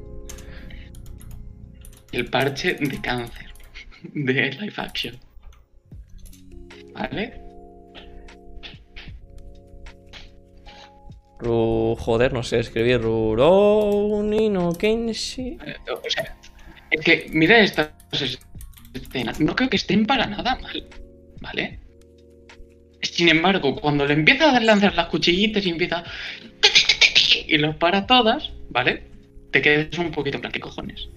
El 2.13 2.27
parche 2.27 2.75
de 2.75 3.01
cáncer. 3.01 3.47
De 4.03 4.33
live 4.33 4.75
action. 4.77 5.17
¿Vale? 6.93 7.48
Ru- 11.41 11.97
joder, 11.99 12.33
no 12.33 12.43
sé 12.43 12.59
escribir. 12.61 13.01
Rurouni 13.01 14.49
no 14.49 14.73
Kenshi. 14.73 15.59
O 15.93 16.11
sea, 16.11 16.37
es 16.91 17.01
que 17.01 17.27
mira 17.31 17.59
estas 17.61 17.91
escenas. 18.95 19.41
No 19.41 19.55
creo 19.55 19.69
que 19.71 19.77
estén 19.77 20.07
para 20.07 20.27
nada 20.27 20.57
mal. 20.57 20.87
¿Vale? 21.41 21.81
Sin 23.03 23.29
embargo, 23.29 23.77
cuando 23.77 24.05
le 24.05 24.15
empieza 24.15 24.57
a 24.57 24.61
lanzar 24.61 24.95
las 24.95 25.07
cuchillitas 25.07 25.65
y 25.65 25.71
empieza. 25.71 26.03
Y 27.47 27.57
los 27.59 27.77
para 27.77 28.07
todas, 28.07 28.51
¿vale? 28.71 29.05
Te 29.53 29.63
quedas 29.63 29.97
un 29.99 30.11
poquito 30.11 30.37
en 30.37 30.41
plan, 30.43 30.53
¿qué 30.53 30.61
cojones? 30.61 31.09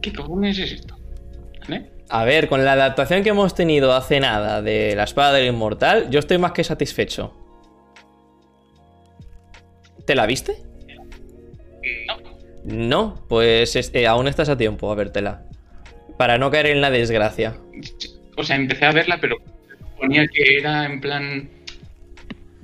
¿Qué 0.00 0.12
cojones 0.12 0.58
es 0.58 0.72
esto? 0.72 0.96
¿Vale? 1.68 1.90
A 2.08 2.24
ver, 2.24 2.48
con 2.48 2.64
la 2.64 2.72
adaptación 2.72 3.22
que 3.22 3.28
hemos 3.30 3.54
tenido 3.54 3.92
hace 3.92 4.18
nada 4.20 4.62
de 4.62 4.94
la 4.96 5.04
espada 5.04 5.32
del 5.34 5.48
inmortal, 5.48 6.08
yo 6.10 6.18
estoy 6.18 6.38
más 6.38 6.52
que 6.52 6.64
satisfecho. 6.64 7.36
¿Te 10.10 10.16
la 10.16 10.26
viste? 10.26 10.54
No. 12.08 12.16
No, 12.64 13.24
pues 13.28 13.76
es- 13.76 13.92
eh, 13.94 14.08
aún 14.08 14.26
estás 14.26 14.48
a 14.48 14.56
tiempo 14.58 14.90
a 14.90 14.96
vértela. 14.96 15.44
Para 16.18 16.36
no 16.36 16.50
caer 16.50 16.66
en 16.66 16.80
la 16.80 16.90
desgracia. 16.90 17.54
O 18.36 18.42
sea, 18.42 18.56
empecé 18.56 18.86
a 18.86 18.90
verla, 18.92 19.18
pero 19.20 19.36
ponía 19.96 20.26
que 20.26 20.56
era 20.58 20.84
en 20.84 21.00
plan. 21.00 21.48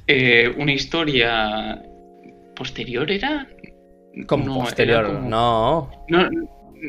eh, 0.09 0.53
una 0.59 0.73
historia 0.73 1.81
posterior, 2.57 3.09
¿era? 3.13 3.47
Como 4.27 4.45
No, 4.47 4.55
era 4.55 4.65
posterior. 4.65 5.07
como- 5.07 5.29
No. 5.29 5.91
No, 6.09 6.29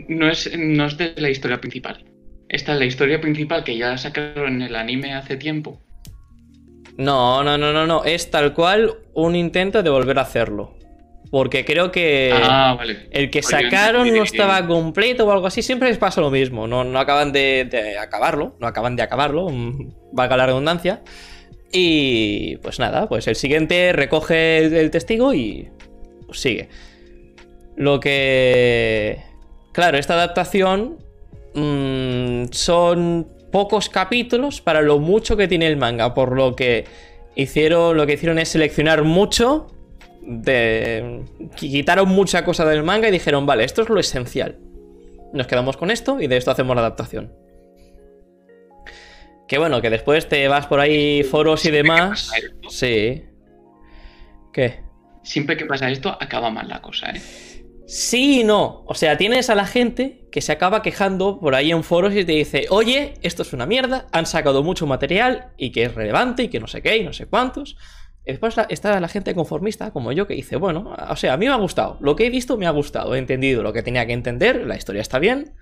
no 0.08 0.28
es, 0.30 0.52
no 0.58 0.86
es 0.88 0.98
de 0.98 1.14
la 1.18 1.30
historia 1.30 1.60
principal. 1.62 2.04
Esta 2.50 2.74
es 2.74 2.80
la 2.80 2.86
historia 2.86 3.22
principal 3.22 3.64
que 3.64 3.78
ya 3.78 3.96
sacaron 4.00 4.56
en 4.56 4.62
el 4.64 4.76
anime 4.76 5.14
hace 5.14 5.38
tiempo. 5.38 5.80
No, 6.98 7.44
no, 7.44 7.58
no, 7.58 7.72
no, 7.72 7.86
no. 7.86 8.04
Es 8.04 8.32
tal 8.32 8.54
cual 8.54 8.96
un 9.14 9.36
intento 9.36 9.84
de 9.84 9.90
volver 9.90 10.18
a 10.20 10.24
hacerlo. 10.24 10.76
Porque 11.30 11.66
creo 11.66 11.92
que 11.92 12.34
ah, 12.34 12.76
vale. 12.78 13.10
el 13.12 13.30
que 13.30 13.44
sacaron 13.44 14.08
no 14.16 14.24
estaba 14.24 14.66
completo 14.66 15.26
o 15.28 15.32
algo 15.32 15.48
así. 15.48 15.62
Siempre 15.62 15.90
les 15.90 15.98
pasa 15.98 16.22
lo 16.22 16.32
mismo. 16.32 16.68
No, 16.68 16.84
no 16.84 17.00
acaban 17.00 17.32
de, 17.32 17.68
de 17.70 17.98
acabarlo. 17.98 18.56
No 18.60 18.68
acaban 18.68 18.96
de 18.96 19.04
acabarlo. 19.04 19.50
mm, 19.50 19.92
Valga 20.14 20.38
la 20.38 20.46
redundancia. 20.46 21.02
Y 21.72 22.56
pues 22.58 22.80
nada, 22.80 23.10
pues 23.10 23.28
el 23.28 23.36
siguiente 23.36 23.92
recoge 23.92 24.58
el, 24.60 24.74
el 24.74 24.90
testigo 24.90 25.34
y 25.34 25.70
pues 26.26 26.40
sigue. 26.40 26.70
Lo 27.76 28.00
que... 28.00 29.22
Claro, 29.74 29.98
esta 29.98 30.16
adaptación 30.16 30.98
mm, 31.54 32.46
son 32.52 33.28
pocos 33.52 33.90
capítulos 33.90 34.62
para 34.62 34.82
lo 34.82 35.00
mucho 35.00 35.38
que 35.38 35.48
tiene 35.48 35.68
el 35.68 35.78
manga, 35.78 36.14
por 36.14 36.36
lo 36.36 36.56
que 36.56 36.86
hicieron, 37.36 37.96
lo 37.98 38.06
que 38.06 38.14
hicieron 38.14 38.40
es 38.40 38.50
seleccionar 38.50 39.04
mucho, 39.04 39.68
de, 40.22 41.24
quitaron 41.56 42.10
mucha 42.10 42.44
cosa 42.44 42.66
del 42.66 42.84
manga 42.84 43.08
y 43.08 43.12
dijeron, 43.12 43.46
vale, 43.46 43.64
esto 43.64 43.82
es 43.82 43.90
lo 43.90 44.00
esencial. 44.00 44.60
Nos 45.34 45.48
quedamos 45.48 45.78
con 45.78 45.92
esto 45.92 46.20
y 46.22 46.28
de 46.28 46.38
esto 46.38 46.52
hacemos 46.52 46.76
la 46.76 46.82
adaptación. 46.82 47.34
Que 49.48 49.58
bueno, 49.58 49.82
que 49.82 49.90
después 49.90 50.28
te 50.28 50.48
vas 50.50 50.68
por 50.68 50.80
ahí 50.82 51.24
foros 51.24 51.62
y 51.62 51.70
Siempre 51.70 51.78
demás. 51.84 52.30
esto- 52.36 52.70
Sí. 52.70 53.24
¿Qué? 54.52 54.82
Siempre 55.24 55.56
que 55.56 55.66
pasa 55.66 55.90
esto, 55.90 56.10
acaba 56.20 56.50
mal 56.50 56.68
la 56.68 56.82
cosa, 56.82 57.12
¿eh? 57.12 57.22
Sí 57.86 58.42
y 58.42 58.44
no. 58.44 58.84
O 58.88 58.94
sea, 58.94 59.18
tienes 59.18 59.50
a 59.50 59.56
la 59.56 59.66
gente 59.66 60.27
que 60.38 60.42
se 60.42 60.52
acaba 60.52 60.84
quejando 60.84 61.40
por 61.40 61.56
ahí 61.56 61.72
en 61.72 61.84
foros 61.84 62.14
y 62.14 62.24
te 62.24 62.34
dice, 62.34 62.68
oye, 62.70 63.16
esto 63.24 63.42
es 63.42 63.54
una 63.54 63.66
mierda, 63.66 64.06
han 64.12 64.28
sacado 64.28 64.62
mucho 64.62 64.86
material 64.86 65.48
y 65.58 65.72
que 65.72 65.82
es 65.82 65.96
relevante 65.96 66.44
y 66.44 66.50
que 66.50 66.60
no 66.60 66.68
sé 66.68 66.84
qué 66.84 66.96
y 66.96 67.04
no 67.04 67.12
sé 67.12 67.26
cuántos. 67.26 67.76
Después 68.24 68.54
está 68.70 69.00
la 69.00 69.08
gente 69.08 69.34
conformista 69.34 69.90
como 69.90 70.12
yo 70.12 70.28
que 70.28 70.36
dice, 70.36 70.58
bueno, 70.58 70.96
o 71.10 71.16
sea, 71.16 71.34
a 71.34 71.38
mí 71.38 71.48
me 71.48 71.54
ha 71.54 71.58
gustado, 71.58 71.98
lo 72.02 72.16
que 72.16 72.28
he 72.28 72.30
visto 72.30 72.56
me 72.56 72.68
ha 72.68 72.70
gustado, 72.70 73.16
he 73.16 73.18
entendido 73.18 73.64
lo 73.64 73.74
que 73.74 73.82
tenía 73.82 74.06
que 74.06 74.14
entender, 74.14 74.68
la 74.68 74.76
historia 74.76 75.02
está 75.02 75.18
bien. 75.18 75.56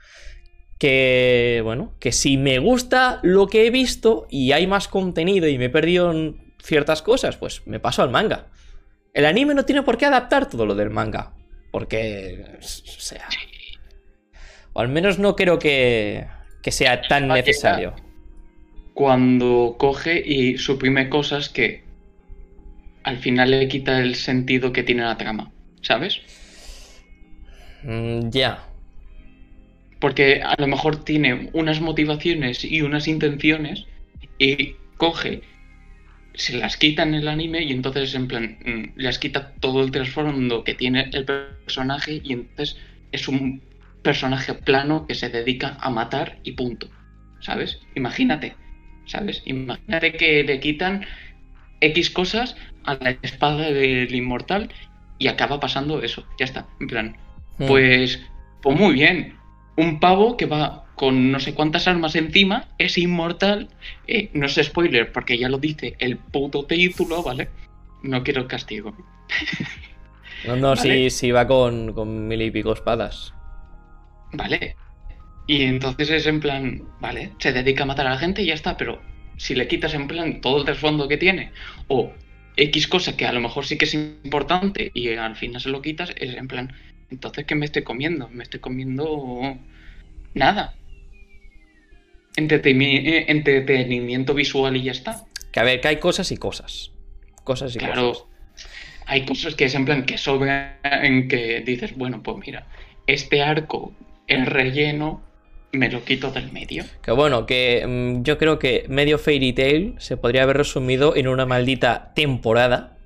Que, 0.77 1.61
bueno, 1.63 1.95
que 2.01 2.11
si 2.11 2.35
me 2.35 2.59
gusta 2.59 3.21
lo 3.23 3.47
que 3.47 3.67
he 3.67 3.69
visto 3.69 4.27
y 4.29 4.51
hay 4.51 4.67
más 4.67 4.89
contenido 4.89 5.47
y 5.47 5.57
me 5.57 5.65
he 5.65 5.69
perdido 5.69 6.11
en 6.11 6.53
ciertas 6.61 7.01
cosas, 7.01 7.37
pues 7.37 7.65
me 7.65 7.79
paso 7.79 8.03
al 8.03 8.09
manga. 8.09 8.47
El 9.13 9.25
anime 9.25 9.53
no 9.53 9.63
tiene 9.63 9.83
por 9.83 9.97
qué 9.97 10.05
adaptar 10.05 10.49
todo 10.49 10.65
lo 10.65 10.75
del 10.75 10.89
manga. 10.89 11.31
Porque, 11.71 12.57
o 12.59 12.99
sea... 12.99 13.29
O 14.75 14.81
al 14.81 14.89
menos 14.89 15.19
no 15.19 15.37
creo 15.37 15.57
que, 15.57 16.25
que 16.61 16.71
sea 16.71 17.01
tan 17.01 17.29
necesario. 17.29 17.95
Cuando 18.93 19.77
coge 19.79 20.21
y 20.23 20.57
suprime 20.57 21.07
cosas 21.07 21.47
que 21.47 21.83
al 23.03 23.17
final 23.17 23.51
le 23.51 23.69
quita 23.69 24.01
el 24.01 24.15
sentido 24.15 24.73
que 24.73 24.83
tiene 24.83 25.03
la 25.03 25.15
trama, 25.15 25.49
¿sabes? 25.81 26.19
Mm, 27.83 28.29
ya. 28.31 28.65
Porque 30.01 30.41
a 30.43 30.55
lo 30.57 30.67
mejor 30.67 31.05
tiene 31.05 31.49
unas 31.53 31.79
motivaciones 31.79 32.65
y 32.65 32.81
unas 32.81 33.07
intenciones 33.07 33.85
y 34.37 34.75
coge 34.97 35.41
se 36.33 36.57
las 36.57 36.75
quita 36.75 37.03
en 37.03 37.13
el 37.13 37.29
anime 37.29 37.63
y 37.63 37.71
entonces 37.71 38.13
en 38.13 38.27
plan 38.27 38.57
mm, 38.65 38.99
les 38.99 39.19
quita 39.19 39.53
todo 39.61 39.81
el 39.81 39.91
trasfondo 39.91 40.65
que 40.65 40.73
tiene 40.73 41.09
el 41.13 41.23
personaje 41.23 42.19
y 42.21 42.33
entonces 42.33 42.75
es 43.13 43.29
un 43.29 43.61
personaje 44.05 44.53
plano 44.53 45.05
que 45.07 45.15
se 45.15 45.29
dedica 45.29 45.77
a 45.81 45.89
matar 45.89 46.37
y 46.43 46.51
punto. 46.53 46.87
¿Sabes? 47.41 47.79
Imagínate. 47.95 48.55
¿Sabes? 49.05 49.41
Imagínate 49.45 50.13
que 50.13 50.43
le 50.43 50.59
quitan 50.59 51.05
X 51.81 52.11
cosas 52.11 52.55
a 52.85 52.93
la 53.01 53.17
espada 53.23 53.71
del 53.71 54.13
inmortal 54.13 54.69
y 55.17 55.27
acaba 55.27 55.59
pasando 55.59 56.01
eso. 56.03 56.23
Ya 56.39 56.45
está. 56.45 56.67
En 56.79 56.87
plan. 56.87 57.17
Hmm. 57.57 57.67
Pues, 57.67 58.21
pues 58.61 58.79
muy 58.79 58.93
bien. 58.93 59.35
Un 59.75 59.99
pavo 59.99 60.37
que 60.37 60.45
va 60.45 60.85
con 60.95 61.31
no 61.31 61.39
sé 61.39 61.53
cuántas 61.53 61.87
armas 61.87 62.15
encima, 62.15 62.67
es 62.77 62.97
inmortal. 62.97 63.67
eh, 64.07 64.29
no 64.33 64.45
es 64.45 64.55
spoiler, 64.61 65.11
porque 65.11 65.37
ya 65.37 65.49
lo 65.49 65.57
dice 65.57 65.95
el 65.99 66.17
puto 66.17 66.63
título, 66.65 67.21
¿vale? 67.21 67.49
No 68.03 68.23
quiero 68.23 68.47
castigo. 68.47 68.95
No, 70.47 70.55
no, 70.55 70.75
sí, 70.77 70.87
Vale. 70.87 71.09
sí 71.09 71.31
va 71.31 71.47
con, 71.47 71.91
con 71.93 72.27
mil 72.27 72.41
y 72.41 72.51
pico 72.51 72.71
espadas. 72.71 73.33
¿Vale? 74.35 74.75
Y 75.47 75.63
entonces 75.63 76.09
es 76.09 76.25
en 76.25 76.39
plan, 76.39 76.83
vale, 76.99 77.31
se 77.39 77.53
dedica 77.53 77.83
a 77.83 77.85
matar 77.85 78.07
a 78.07 78.11
la 78.11 78.17
gente 78.17 78.41
y 78.41 78.47
ya 78.47 78.53
está, 78.55 78.77
pero 78.77 79.01
si 79.37 79.53
le 79.53 79.67
quitas 79.67 79.93
en 79.93 80.07
plan 80.07 80.41
todo 80.41 80.57
el 80.59 80.65
trasfondo 80.65 81.07
que 81.07 81.17
tiene, 81.17 81.51
o 81.87 82.11
X 82.57 82.87
cosa 82.87 83.15
que 83.15 83.25
a 83.25 83.31
lo 83.33 83.41
mejor 83.41 83.65
sí 83.65 83.77
que 83.77 83.85
es 83.85 83.93
importante 83.93 84.91
y 84.93 85.09
al 85.09 85.35
final 85.35 85.61
se 85.61 85.69
lo 85.69 85.81
quitas, 85.81 86.11
es 86.15 86.35
en 86.35 86.47
plan, 86.47 86.73
entonces 87.11 87.45
¿qué 87.45 87.53
me 87.53 87.65
estoy 87.65 87.83
comiendo? 87.83 88.27
Me 88.29 88.43
estoy 88.43 88.59
comiendo 88.59 89.57
nada. 90.33 90.73
Entreteni- 92.35 93.05
eh, 93.05 93.25
entretenimiento 93.27 94.33
visual 94.33 94.75
y 94.75 94.83
ya 94.83 94.91
está. 94.93 95.25
Que 95.51 95.59
a 95.59 95.63
ver, 95.63 95.79
que 95.79 95.89
hay 95.89 95.97
cosas 95.97 96.31
y 96.31 96.37
cosas. 96.37 96.91
Cosas 97.43 97.75
y 97.75 97.79
Claro, 97.79 98.13
cosas. 98.13 98.25
hay 99.05 99.25
cosas 99.25 99.55
que 99.55 99.65
es 99.65 99.75
en 99.75 99.85
plan 99.85 100.05
que 100.05 100.17
sobran 100.17 100.79
en 100.83 101.27
que 101.27 101.61
dices, 101.61 101.95
bueno, 101.95 102.23
pues 102.23 102.37
mira, 102.45 102.67
este 103.07 103.41
arco, 103.43 103.93
el 104.27 104.45
relleno, 104.45 105.21
me 105.71 105.89
lo 105.89 106.03
quito 106.03 106.31
del 106.31 106.51
medio. 106.51 106.83
Que 107.01 107.11
bueno, 107.11 107.45
que 107.45 107.85
mm, 107.85 108.23
yo 108.23 108.37
creo 108.37 108.59
que 108.59 108.85
medio 108.87 109.17
Fairy 109.17 109.53
Tail 109.53 109.95
se 109.97 110.17
podría 110.17 110.43
haber 110.43 110.57
resumido 110.57 111.15
en 111.15 111.27
una 111.27 111.45
maldita 111.45 112.13
temporada 112.15 112.97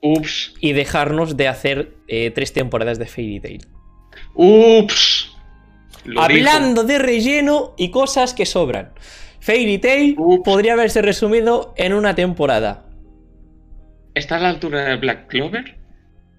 Ups, 0.00 0.54
y 0.60 0.72
dejarnos 0.72 1.36
de 1.36 1.48
hacer 1.48 1.94
eh, 2.08 2.30
tres 2.30 2.52
temporadas 2.52 2.98
de 2.98 3.06
Fairy 3.06 3.40
Tail. 3.40 3.66
ups. 4.34 5.32
Lo 6.04 6.22
Hablando 6.22 6.84
de 6.84 6.98
relleno 6.98 7.74
y 7.76 7.90
cosas 7.90 8.32
que 8.32 8.46
sobran. 8.46 8.92
Fairy 9.40 9.78
Tail 9.78 10.14
Ups. 10.16 10.44
podría 10.44 10.74
haberse 10.74 11.02
resumido 11.02 11.74
en 11.76 11.94
una 11.94 12.14
temporada. 12.14 12.84
¿Está 14.14 14.36
a 14.36 14.40
la 14.40 14.48
altura 14.50 14.84
de 14.84 14.96
Black 14.96 15.26
Clover? 15.26 15.76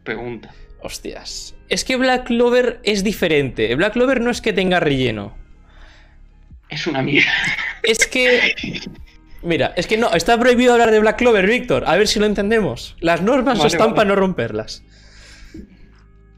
Pregunta. 0.03 0.53
Hostias. 0.81 1.55
Es 1.69 1.83
que 1.83 1.95
Black 1.95 2.25
Clover 2.27 2.79
es 2.83 3.03
diferente. 3.03 3.73
Black 3.75 3.93
Clover 3.93 4.21
no 4.21 4.29
es 4.29 4.41
que 4.41 4.53
tenga 4.53 4.79
relleno. 4.79 5.35
Es 6.69 6.85
una 6.87 7.01
mierda. 7.01 7.29
Es 7.83 8.05
que. 8.07 8.53
Mira, 9.43 9.73
es 9.77 9.87
que 9.87 9.97
no, 9.97 10.11
está 10.13 10.37
prohibido 10.39 10.73
hablar 10.73 10.91
de 10.91 10.99
Black 10.99 11.17
Clover, 11.17 11.47
Víctor. 11.47 11.83
A 11.87 11.95
ver 11.95 12.07
si 12.07 12.19
lo 12.19 12.25
entendemos. 12.25 12.95
Las 12.99 13.21
normas 13.21 13.57
Vale, 13.59 13.67
están 13.67 13.87
vale. 13.87 13.95
para 13.95 14.07
no 14.09 14.15
romperlas. 14.15 14.83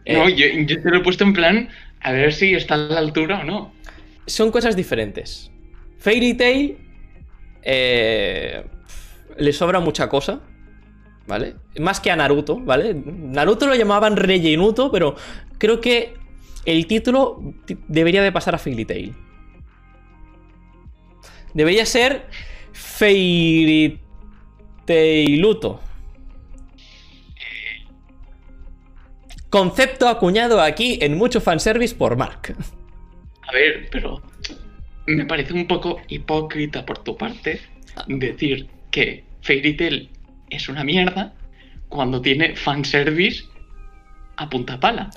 No, 0.08 0.28
Eh, 0.28 0.36
yo, 0.36 0.46
yo 0.66 0.82
te 0.82 0.90
lo 0.90 0.98
he 0.98 1.04
puesto 1.04 1.24
en 1.24 1.34
plan 1.34 1.70
a 2.02 2.12
ver 2.12 2.34
si 2.34 2.54
está 2.56 2.76
a 2.76 2.78
la 2.78 3.00
altura 3.00 3.40
o 3.40 3.44
no. 3.44 3.74
son 4.26 4.52
cosas 4.52 4.76
diferentes. 4.76 5.52
Fairy 5.98 6.34
Tail. 6.36 6.78
eh, 7.64 8.64
le 9.38 9.54
sobra 9.54 9.80
mucha 9.80 10.08
cosa. 10.10 10.42
¿Vale? 11.30 11.54
Más 11.80 12.00
que 12.00 12.10
a 12.10 12.16
Naruto, 12.16 12.58
¿vale? 12.58 12.96
Naruto 12.96 13.68
lo 13.68 13.76
llamaban 13.76 14.18
rellenuto, 14.18 14.92
pero 14.92 15.16
creo 15.60 15.80
que 15.80 16.16
el 16.66 16.88
título 16.88 17.54
debería 17.88 18.24
de 18.24 18.32
pasar 18.32 18.56
a 18.56 18.58
Fairy 18.58 18.84
Tail. 18.84 19.16
Debería 21.54 21.86
ser 21.86 22.26
Fairy 22.74 24.00
Tailuto. 24.86 25.80
Concepto 29.52 30.08
acuñado 30.08 30.60
aquí 30.62 30.98
en 31.00 31.16
mucho 31.16 31.42
fanservice 31.42 31.94
por 31.94 32.18
Mark. 32.18 32.56
A 33.44 33.52
ver, 33.52 33.88
pero 33.92 34.20
me 35.06 35.28
parece 35.28 35.54
un 35.54 35.68
poco 35.68 36.02
hipócrita 36.08 36.84
por 36.88 36.98
tu 37.04 37.16
parte 37.16 37.62
decir 38.08 38.68
que 38.90 39.26
Fairy 39.44 39.78
Tail 39.78 40.10
es 40.50 40.70
una 40.70 40.84
mierda 40.84 41.34
cuando 41.88 42.22
tiene 42.22 42.56
fanservice 42.56 43.46
a 44.38 44.50
punta 44.50 44.80
pala. 44.80 45.10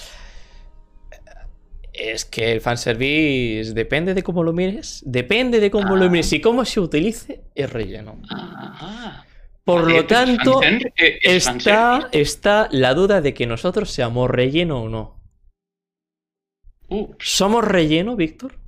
Es 1.93 2.25
que 2.25 2.53
el 2.53 2.61
fanservice 2.63 3.75
depende 3.75 4.15
de 4.15 4.23
cómo 4.23 4.43
lo 4.43 4.53
mires, 4.55 5.03
depende 5.05 5.61
de 5.61 5.71
cómo 5.71 5.95
lo 5.95 6.07
Ah. 6.07 6.09
mires 6.09 6.33
y 6.33 6.41
cómo 6.41 6.65
se 6.65 6.81
utilice, 6.81 7.43
es 7.55 7.71
relleno. 7.71 8.19
Ah, 8.31 9.25
Por 9.65 9.83
vale, 9.83 9.97
lo 9.97 10.07
tanto, 10.07 10.63
eh, 10.63 11.19
es 11.23 11.47
está, 11.47 12.09
está 12.13 12.69
la 12.73 12.95
duda 12.95 13.21
de 13.21 13.35
que 13.35 13.47
nosotros 13.47 13.91
seamos 13.91 14.31
relleno 14.31 14.83
o 14.83 14.89
no. 14.89 15.21
Ups. 16.89 17.17
¿Somos 17.29 17.63
relleno, 17.65 18.17
Víctor? 18.17 18.59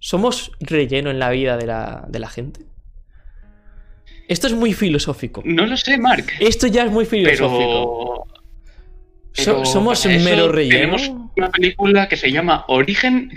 ¿Somos 0.00 0.50
relleno 0.60 1.10
en 1.10 1.18
la 1.18 1.30
vida 1.30 1.56
de 1.56 1.66
la, 1.66 2.04
de 2.08 2.18
la 2.18 2.28
gente? 2.28 2.62
Esto 4.28 4.46
es 4.46 4.52
muy 4.54 4.72
filosófico. 4.72 5.42
No 5.44 5.66
lo 5.66 5.76
sé, 5.76 5.98
Mark. 5.98 6.26
Esto 6.40 6.66
ya 6.66 6.84
es 6.84 6.90
muy 6.90 7.04
filosófico. 7.04 8.26
Pero. 8.26 8.34
So- 9.34 9.54
pero 9.56 9.64
¿Somos 9.64 10.06
mero 10.06 10.50
relleno? 10.50 10.96
Tenemos 10.96 11.28
una 11.36 11.50
película 11.50 12.08
que 12.08 12.16
se 12.16 12.30
llama 12.30 12.64
Origen. 12.68 13.30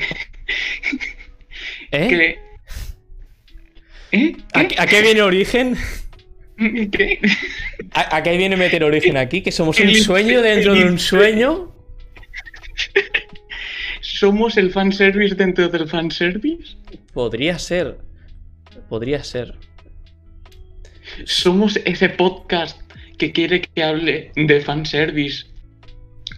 ¿Eh? 1.91 2.07
que. 2.07 2.39
¿Eh? 4.11 4.37
¿A, 4.53 4.65
¿Qué? 4.67 4.75
a 4.79 4.85
qué 4.85 5.01
viene 5.01 5.21
origen? 5.21 5.75
¿Qué? 6.57 7.19
¿A, 7.93 8.17
a 8.17 8.23
qué 8.23 8.37
viene 8.37 8.55
meter 8.55 8.83
origen 8.83 9.17
aquí? 9.17 9.41
¿Que 9.41 9.51
somos 9.51 9.79
un 9.79 9.93
sueño 9.95 10.41
dentro 10.41 10.73
de 10.75 10.85
un 10.85 10.99
sueño? 10.99 11.73
¿Somos 14.01 14.57
el 14.57 14.71
fanservice 14.71 15.35
dentro 15.35 15.67
del 15.69 15.87
fanservice? 15.89 16.75
Podría 17.13 17.59
ser. 17.59 17.97
Podría 18.89 19.23
ser. 19.23 19.55
¿Somos 21.25 21.77
ese 21.85 22.09
podcast 22.09 22.79
que 23.17 23.31
quiere 23.31 23.61
que 23.61 23.83
hable 23.83 24.31
de 24.35 24.61
fanservice 24.61 25.45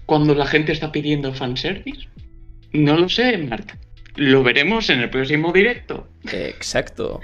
cuando 0.06 0.34
la 0.36 0.46
gente 0.46 0.72
está 0.72 0.92
pidiendo 0.92 1.34
fanservice? 1.34 2.08
No 2.72 2.98
lo 2.98 3.10
sé, 3.10 3.38
Mark. 3.38 3.78
Lo 4.16 4.44
veremos 4.44 4.90
en 4.90 5.00
el 5.02 5.10
próximo 5.10 5.52
directo. 5.54 6.08
Exacto. 6.32 7.20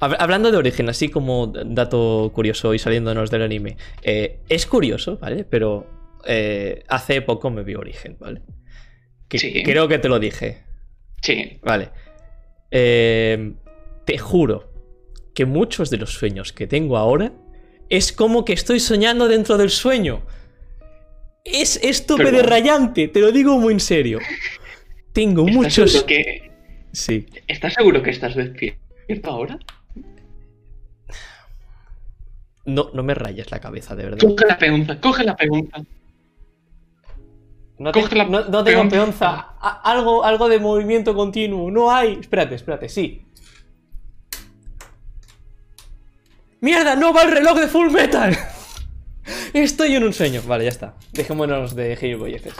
Hab- 0.00 0.16
Hablando 0.18 0.50
de 0.50 0.56
origen, 0.58 0.88
así 0.88 1.08
como 1.08 1.48
dato 1.48 2.30
curioso 2.34 2.74
y 2.74 2.78
saliéndonos 2.78 3.30
del 3.30 3.42
anime. 3.42 3.76
eh, 4.02 4.38
es 4.48 4.66
curioso, 4.66 5.18
¿vale? 5.18 5.44
Pero 5.44 5.86
eh, 6.26 6.84
hace 6.88 7.22
poco 7.22 7.50
me 7.50 7.62
vi 7.62 7.74
origen, 7.74 8.16
¿vale? 8.20 8.42
Que 9.28 9.38
Sí. 9.38 9.62
Creo 9.64 9.88
que 9.88 9.98
te 9.98 10.08
lo 10.08 10.18
dije. 10.18 10.58
Sí. 11.22 11.58
Vale. 11.62 11.90
Eh, 12.70 13.52
te 14.04 14.18
juro 14.18 14.72
que 15.38 15.46
muchos 15.46 15.88
de 15.90 15.98
los 15.98 16.14
sueños 16.14 16.52
que 16.52 16.66
tengo 16.66 16.96
ahora 16.96 17.30
es 17.88 18.10
como 18.10 18.44
que 18.44 18.52
estoy 18.52 18.80
soñando 18.80 19.28
dentro 19.28 19.56
del 19.56 19.70
sueño. 19.70 20.22
Es 21.44 21.76
estúpido 21.76 22.42
rayante, 22.42 23.06
te 23.06 23.20
lo 23.20 23.30
digo 23.30 23.56
muy 23.56 23.74
en 23.74 23.78
serio. 23.78 24.18
Tengo 25.12 25.42
¿Estás 25.46 25.54
muchos. 25.56 25.92
seguro 25.92 26.06
que, 26.08 26.50
Sí. 26.90 27.26
¿Estás 27.46 27.74
seguro 27.74 28.02
que 28.02 28.10
estás 28.10 28.34
despierto 28.34 29.30
ahora? 29.30 29.60
No, 32.64 32.90
no 32.92 33.04
me 33.04 33.14
rayes 33.14 33.48
la 33.52 33.60
cabeza, 33.60 33.94
de 33.94 34.04
verdad. 34.06 34.18
Coge 34.18 34.44
la 34.44 34.58
pregunta, 34.58 35.00
coge 35.00 35.22
la 35.22 35.36
pregunta. 35.36 35.84
No, 37.78 37.92
Coge 37.92 38.08
te- 38.08 38.16
la 38.16 38.24
no- 38.24 38.44
no 38.48 38.64
tengo 38.64 38.88
peonza. 38.88 38.90
peonza. 38.90 39.80
Algo, 39.84 40.24
algo 40.24 40.48
de 40.48 40.58
movimiento 40.58 41.14
continuo. 41.14 41.70
No 41.70 41.92
hay. 41.92 42.14
Espérate, 42.20 42.56
espérate, 42.56 42.88
sí. 42.88 43.22
¡Mierda! 46.60 46.96
¡No 46.96 47.12
va 47.12 47.22
el 47.22 47.32
reloj 47.32 47.58
de 47.58 47.68
Full 47.68 47.90
Metal! 47.90 48.36
Estoy 49.52 49.94
en 49.94 50.04
un 50.04 50.12
sueño. 50.12 50.42
Vale, 50.46 50.64
ya 50.64 50.70
está. 50.70 50.94
Dejémonos 51.12 51.74
de 51.74 51.96
gilipolleces. 51.96 52.54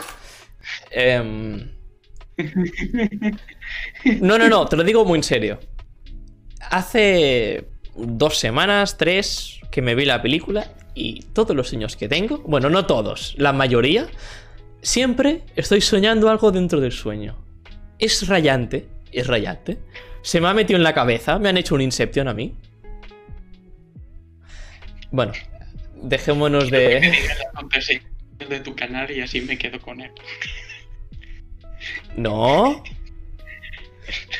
Em, 0.91 1.69
No, 4.21 4.37
no, 4.37 4.47
no, 4.47 4.65
te 4.65 4.77
lo 4.77 4.83
digo 4.83 5.05
muy 5.05 5.17
en 5.19 5.23
serio. 5.23 5.59
Hace 6.69 7.67
dos 7.95 8.37
semanas, 8.37 8.97
tres, 8.97 9.59
que 9.71 9.81
me 9.81 9.95
vi 9.95 10.05
la 10.05 10.21
película 10.21 10.71
y 10.93 11.21
todos 11.33 11.55
los 11.55 11.69
sueños 11.69 11.95
que 11.95 12.07
tengo, 12.07 12.39
bueno, 12.39 12.69
no 12.69 12.85
todos, 12.85 13.35
la 13.37 13.53
mayoría, 13.53 14.07
siempre 14.81 15.43
estoy 15.55 15.81
soñando 15.81 16.29
algo 16.29 16.51
dentro 16.51 16.79
del 16.79 16.91
sueño. 16.91 17.35
Es 17.97 18.27
rayante, 18.27 18.87
es 19.11 19.27
rayante. 19.27 19.79
Se 20.21 20.39
me 20.41 20.47
ha 20.47 20.53
metido 20.53 20.77
en 20.77 20.83
la 20.83 20.93
cabeza, 20.93 21.39
me 21.39 21.49
han 21.49 21.57
hecho 21.57 21.75
un 21.75 21.81
Inception 21.81 22.27
a 22.27 22.33
mí. 22.33 22.55
Bueno, 25.11 25.33
dejémonos 26.03 26.69
de. 26.71 26.99
Me 26.99 27.09
digas 27.11 28.49
de 28.49 28.59
tu 28.61 28.75
canal 28.75 29.09
y 29.11 29.21
así 29.21 29.41
me 29.41 29.57
quedo 29.57 29.79
con 29.81 30.01
él. 30.01 30.11
No. 32.15 32.83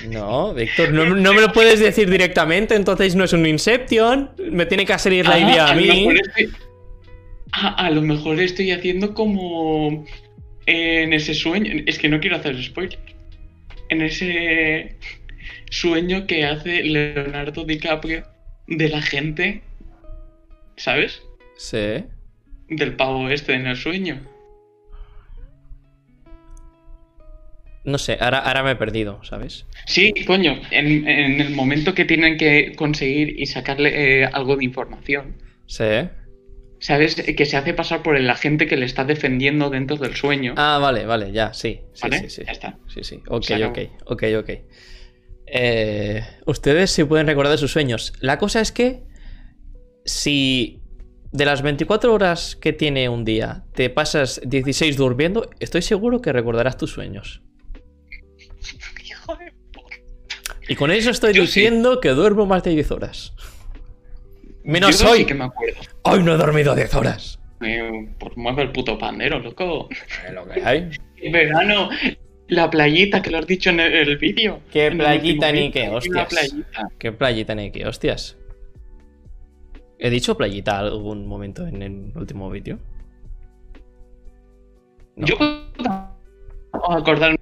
No, 0.08 0.54
Víctor, 0.54 0.92
no, 0.94 1.06
no 1.06 1.34
me 1.34 1.42
lo 1.42 1.52
puedes 1.52 1.80
decir 1.80 2.10
directamente, 2.10 2.74
entonces 2.76 3.16
no 3.16 3.24
es 3.26 3.34
un 3.34 3.46
Inception. 3.46 4.32
Me 4.52 4.66
tiene 4.66 4.86
que 4.86 4.98
salir 4.98 5.28
la 5.28 5.36
Ah, 5.36 5.40
idea 5.40 5.66
a 5.68 5.76
lo 5.76 5.82
mí. 5.82 5.88
mejor 6.08 6.18
estoy- 6.28 6.50
Ah, 7.52 7.76
a 7.86 7.90
lo 7.92 8.02
mejor 8.02 8.40
estoy 8.40 8.72
haciendo 8.72 9.14
como 9.14 10.06
en 10.66 11.14
ese 11.14 11.34
sueño. 11.34 11.84
Es 11.86 11.98
que 12.00 12.10
no 12.10 12.20
quiero 12.20 12.38
hacer 12.38 12.62
spoiler. 12.64 13.00
En 13.90 14.02
ese 14.02 14.96
sueño 15.70 16.26
que 16.28 16.46
hace 16.46 16.84
Leonardo 16.84 17.66
DiCaprio 17.66 18.24
de 18.68 18.90
la 18.90 19.02
gente. 19.02 19.62
¿Sabes? 20.80 21.22
Sí. 21.58 22.06
Del 22.70 22.96
pavo 22.96 23.30
este 23.30 23.54
en 23.54 23.68
el 23.68 23.76
sueño. 23.76 24.22
No 27.84 27.98
sé, 27.98 28.18
ahora, 28.22 28.40
ahora 28.40 28.64
me 28.64 28.72
he 28.72 28.76
perdido, 28.76 29.22
¿sabes? 29.24 29.66
Sí, 29.86 30.14
coño, 30.26 30.62
en, 30.72 31.08
en 31.08 31.42
el 31.42 31.54
momento 31.54 31.94
que 31.94 32.06
tienen 32.06 32.38
que 32.38 32.74
conseguir 32.76 33.40
y 33.40 33.46
sacarle 33.48 34.22
eh, 34.22 34.26
algo 34.32 34.56
de 34.56 34.64
información. 34.64 35.36
Sí. 35.66 36.08
¿Sabes? 36.80 37.16
Que 37.16 37.46
se 37.46 37.58
hace 37.58 37.74
pasar 37.74 38.02
por 38.02 38.16
el 38.16 38.30
agente 38.30 38.66
que 38.66 38.78
le 38.78 38.86
está 38.86 39.04
defendiendo 39.04 39.70
dentro 39.70 39.98
del 39.98 40.16
sueño. 40.16 40.54
Ah, 40.56 40.80
vale, 40.82 41.06
vale, 41.06 41.34
ya, 41.34 41.54
sí. 41.54 41.82
Sí, 41.94 42.02
¿Vale? 42.04 42.20
sí, 42.20 42.30
sí. 42.30 42.44
Ya 42.46 42.52
está. 42.54 42.78
Sí, 42.88 43.04
sí. 43.04 43.22
Ok, 43.28 43.52
ok, 43.66 43.80
ok, 44.06 44.24
ok. 44.40 44.50
Eh, 45.48 46.24
ustedes 46.46 46.92
sí 46.92 47.04
pueden 47.04 47.28
recordar 47.28 47.58
sus 47.58 47.72
sueños. 47.72 48.14
La 48.22 48.38
cosa 48.38 48.62
es 48.62 48.72
que 48.72 49.09
si 50.10 50.80
de 51.32 51.46
las 51.46 51.62
24 51.62 52.12
horas 52.14 52.56
que 52.56 52.74
tiene 52.74 53.08
un 53.10 53.24
día 53.24 53.64
te 53.74 53.90
pasas 53.90 54.42
16 54.44 54.98
durmiendo, 54.98 55.50
estoy 55.60 55.82
seguro 55.84 56.22
que 56.22 56.34
recordarás 56.34 56.78
tus 56.78 56.92
sueños. 56.92 57.42
Hijo 59.06 59.36
de 59.36 59.54
puta. 59.72 59.96
Y 60.68 60.76
con 60.76 60.92
eso 60.92 61.12
estoy 61.12 61.34
Yo 61.34 61.44
sí. 61.44 61.48
diciendo 61.48 62.00
que 62.00 62.10
duermo 62.10 62.46
más 62.46 62.64
de 62.64 62.72
10 62.72 62.92
horas. 62.92 63.34
Menos 64.64 65.00
Yo 65.00 65.12
hoy. 65.12 65.20
sí 65.20 65.26
que 65.26 65.36
me 65.36 65.46
acuerdo. 65.46 65.80
Hoy 66.04 66.24
no 66.24 66.34
he 66.34 66.38
dormido 66.38 66.76
10 66.76 66.94
horas. 66.96 67.40
Eh, 67.62 68.10
pues 68.20 68.36
mueve 68.36 68.64
el 68.64 68.72
puto 68.72 68.98
pandero, 68.98 69.40
loco. 69.40 69.90
Lo 70.34 70.48
que 70.48 70.62
hay. 70.64 70.90
En 71.22 71.34
verano, 71.34 71.90
la 72.48 72.70
playita 72.70 73.22
que 73.22 73.30
lo 73.30 73.40
has 73.40 73.46
dicho 73.46 73.72
en 73.72 73.82
el, 73.82 73.94
el 73.94 74.18
vídeo. 74.18 74.62
¿Qué 74.72 74.88
el 74.88 74.96
playita 74.96 75.52
ni 75.52 75.70
qué? 75.70 75.90
Hostias. 75.90 76.56
¿Qué 76.98 77.12
playita 77.12 77.54
ni 77.56 77.72
qué? 77.72 77.86
Hostias. 77.86 78.38
¿He 80.00 80.10
dicho 80.10 80.36
playita 80.38 80.80
algún 80.80 81.28
momento 81.28 81.68
en 81.68 81.82
el 81.84 82.12
último 82.16 82.50
vídeo? 82.50 82.80
No. 85.16 85.28
Yo 85.28 85.38
puedo 85.38 86.92
acordar. 86.98 87.36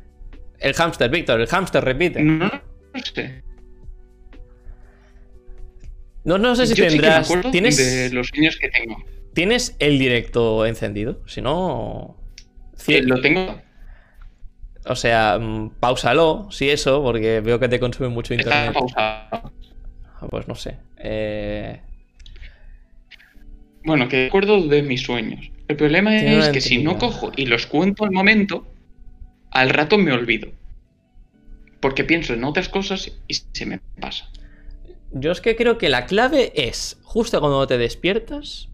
El 0.60 0.74
hámster, 0.74 1.10
Víctor, 1.12 1.39
el 1.39 1.47
hámster 1.47 1.84
repite. 1.84 2.22
No, 2.24 2.47
no 2.49 2.99
sé. 3.14 3.43
No, 6.24 6.38
no 6.39 6.55
sé 6.55 6.66
si 6.68 6.74
Yo 6.74 6.89
sí 6.89 6.97
que 6.99 7.05
me 7.05 7.10
tendrás. 7.10 7.51
¿tienes, 7.51 7.78
de 7.78 8.10
los 8.12 8.28
sueños 8.28 8.58
que 8.58 8.70
tengo. 8.70 8.97
¿Tienes 9.34 9.76
el 9.80 9.99
directo 9.99 10.66
encendido? 10.66 11.22
Si 11.28 11.41
no. 11.41 12.18
Eh, 12.88 13.01
lo 13.03 13.22
tengo. 13.22 13.62
O 14.88 14.95
sea, 14.95 15.38
mm, 15.39 15.76
pausalo, 15.80 16.47
si 16.49 16.70
eso, 16.70 17.03
porque 17.03 17.39
veo 17.41 17.60
que 17.60 17.70
te 17.70 17.80
consume 17.80 18.10
mucho 18.10 18.34
Está 18.34 18.66
internet. 18.66 18.74
pausado. 18.74 19.51
Ah, 20.20 20.28
Pues 20.30 20.47
no 20.47 20.55
sé. 20.55 20.78
Eh, 20.97 21.82
Bueno, 23.88 24.09
que 24.09 24.27
acuerdo 24.27 24.67
de 24.67 24.83
mis 24.83 25.03
sueños. 25.03 25.49
El 25.69 25.77
problema 25.77 26.13
es 26.13 26.49
que 26.49 26.59
si 26.59 26.83
no 26.83 26.97
cojo 26.97 27.31
y 27.38 27.45
los 27.45 27.67
cuento 27.67 28.03
al 28.03 28.11
momento, 28.11 28.67
al 29.49 29.69
rato 29.69 29.97
me 29.97 30.11
olvido. 30.11 30.51
Porque 31.79 32.03
pienso 32.03 32.33
en 32.33 32.43
otras 32.43 32.67
cosas 32.67 33.17
y 33.29 33.35
se 33.35 33.65
me 33.65 33.79
pasa. 34.01 34.29
Yo 35.13 35.31
es 35.31 35.39
que 35.39 35.55
creo 35.55 35.77
que 35.77 35.88
la 35.88 36.05
clave 36.05 36.51
es, 36.53 36.99
justo 37.01 37.39
cuando 37.39 37.65
te 37.65 37.77
despiertas, 37.77 38.67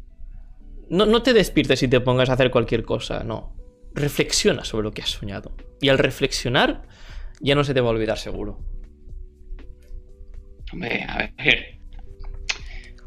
no, 0.89 1.05
no 1.05 1.21
te 1.21 1.33
despiertes 1.33 1.83
y 1.83 1.87
te 1.87 1.99
pongas 1.99 2.31
a 2.31 2.33
hacer 2.33 2.49
cualquier 2.49 2.83
cosa, 2.83 3.23
no. 3.23 3.53
Reflexiona 3.93 4.63
sobre 4.63 4.85
lo 4.85 4.93
que 4.93 5.03
has 5.03 5.11
soñado. 5.11 5.55
Y 5.79 5.89
al 5.89 5.99
reflexionar, 5.99 6.87
ya 7.39 7.53
no 7.53 7.63
se 7.63 7.75
te 7.75 7.81
va 7.81 7.89
a 7.89 7.91
olvidar 7.91 8.17
seguro. 8.17 8.59
Hombre, 10.71 11.05
a 11.07 11.29
ver. 11.37 11.82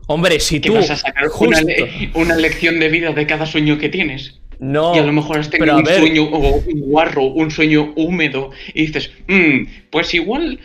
Hombre, 0.07 0.38
si 0.40 0.61
¿Qué 0.61 0.68
tú... 0.68 0.74
vas 0.74 0.90
a 0.90 0.96
sacar 0.96 1.26
justo- 1.28 1.46
una, 1.48 1.61
le- 1.62 2.11
una 2.14 2.36
lección 2.36 2.78
de 2.78 2.88
vida 2.88 3.12
de 3.12 3.26
cada 3.26 3.44
sueño 3.46 3.78
que 3.78 3.88
tienes? 3.88 4.40
No, 4.59 4.94
y 4.96 4.98
a 4.98 5.02
lo 5.02 5.12
mejor 5.12 5.38
has 5.38 5.50
tenido 5.50 5.76
un 5.76 5.82
ver, 5.82 5.98
sueño 5.98 6.22
o 6.24 6.57
un 6.57 6.80
guarro, 6.80 7.24
un 7.24 7.50
sueño 7.50 7.92
húmedo, 7.96 8.50
y 8.72 8.86
dices, 8.86 9.11
"Mm, 9.26 9.66
pues 9.90 10.14
igual, 10.14 10.61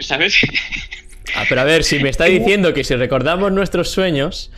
¿sabes? 0.00 0.36
Ah, 1.34 1.44
pero 1.48 1.62
a 1.62 1.64
ver, 1.64 1.82
si 1.84 1.98
me 2.00 2.10
está 2.10 2.24
diciendo 2.26 2.74
que 2.74 2.84
si 2.84 2.94
recordamos 2.94 3.50
nuestros 3.52 3.88
sueños, 3.88 4.50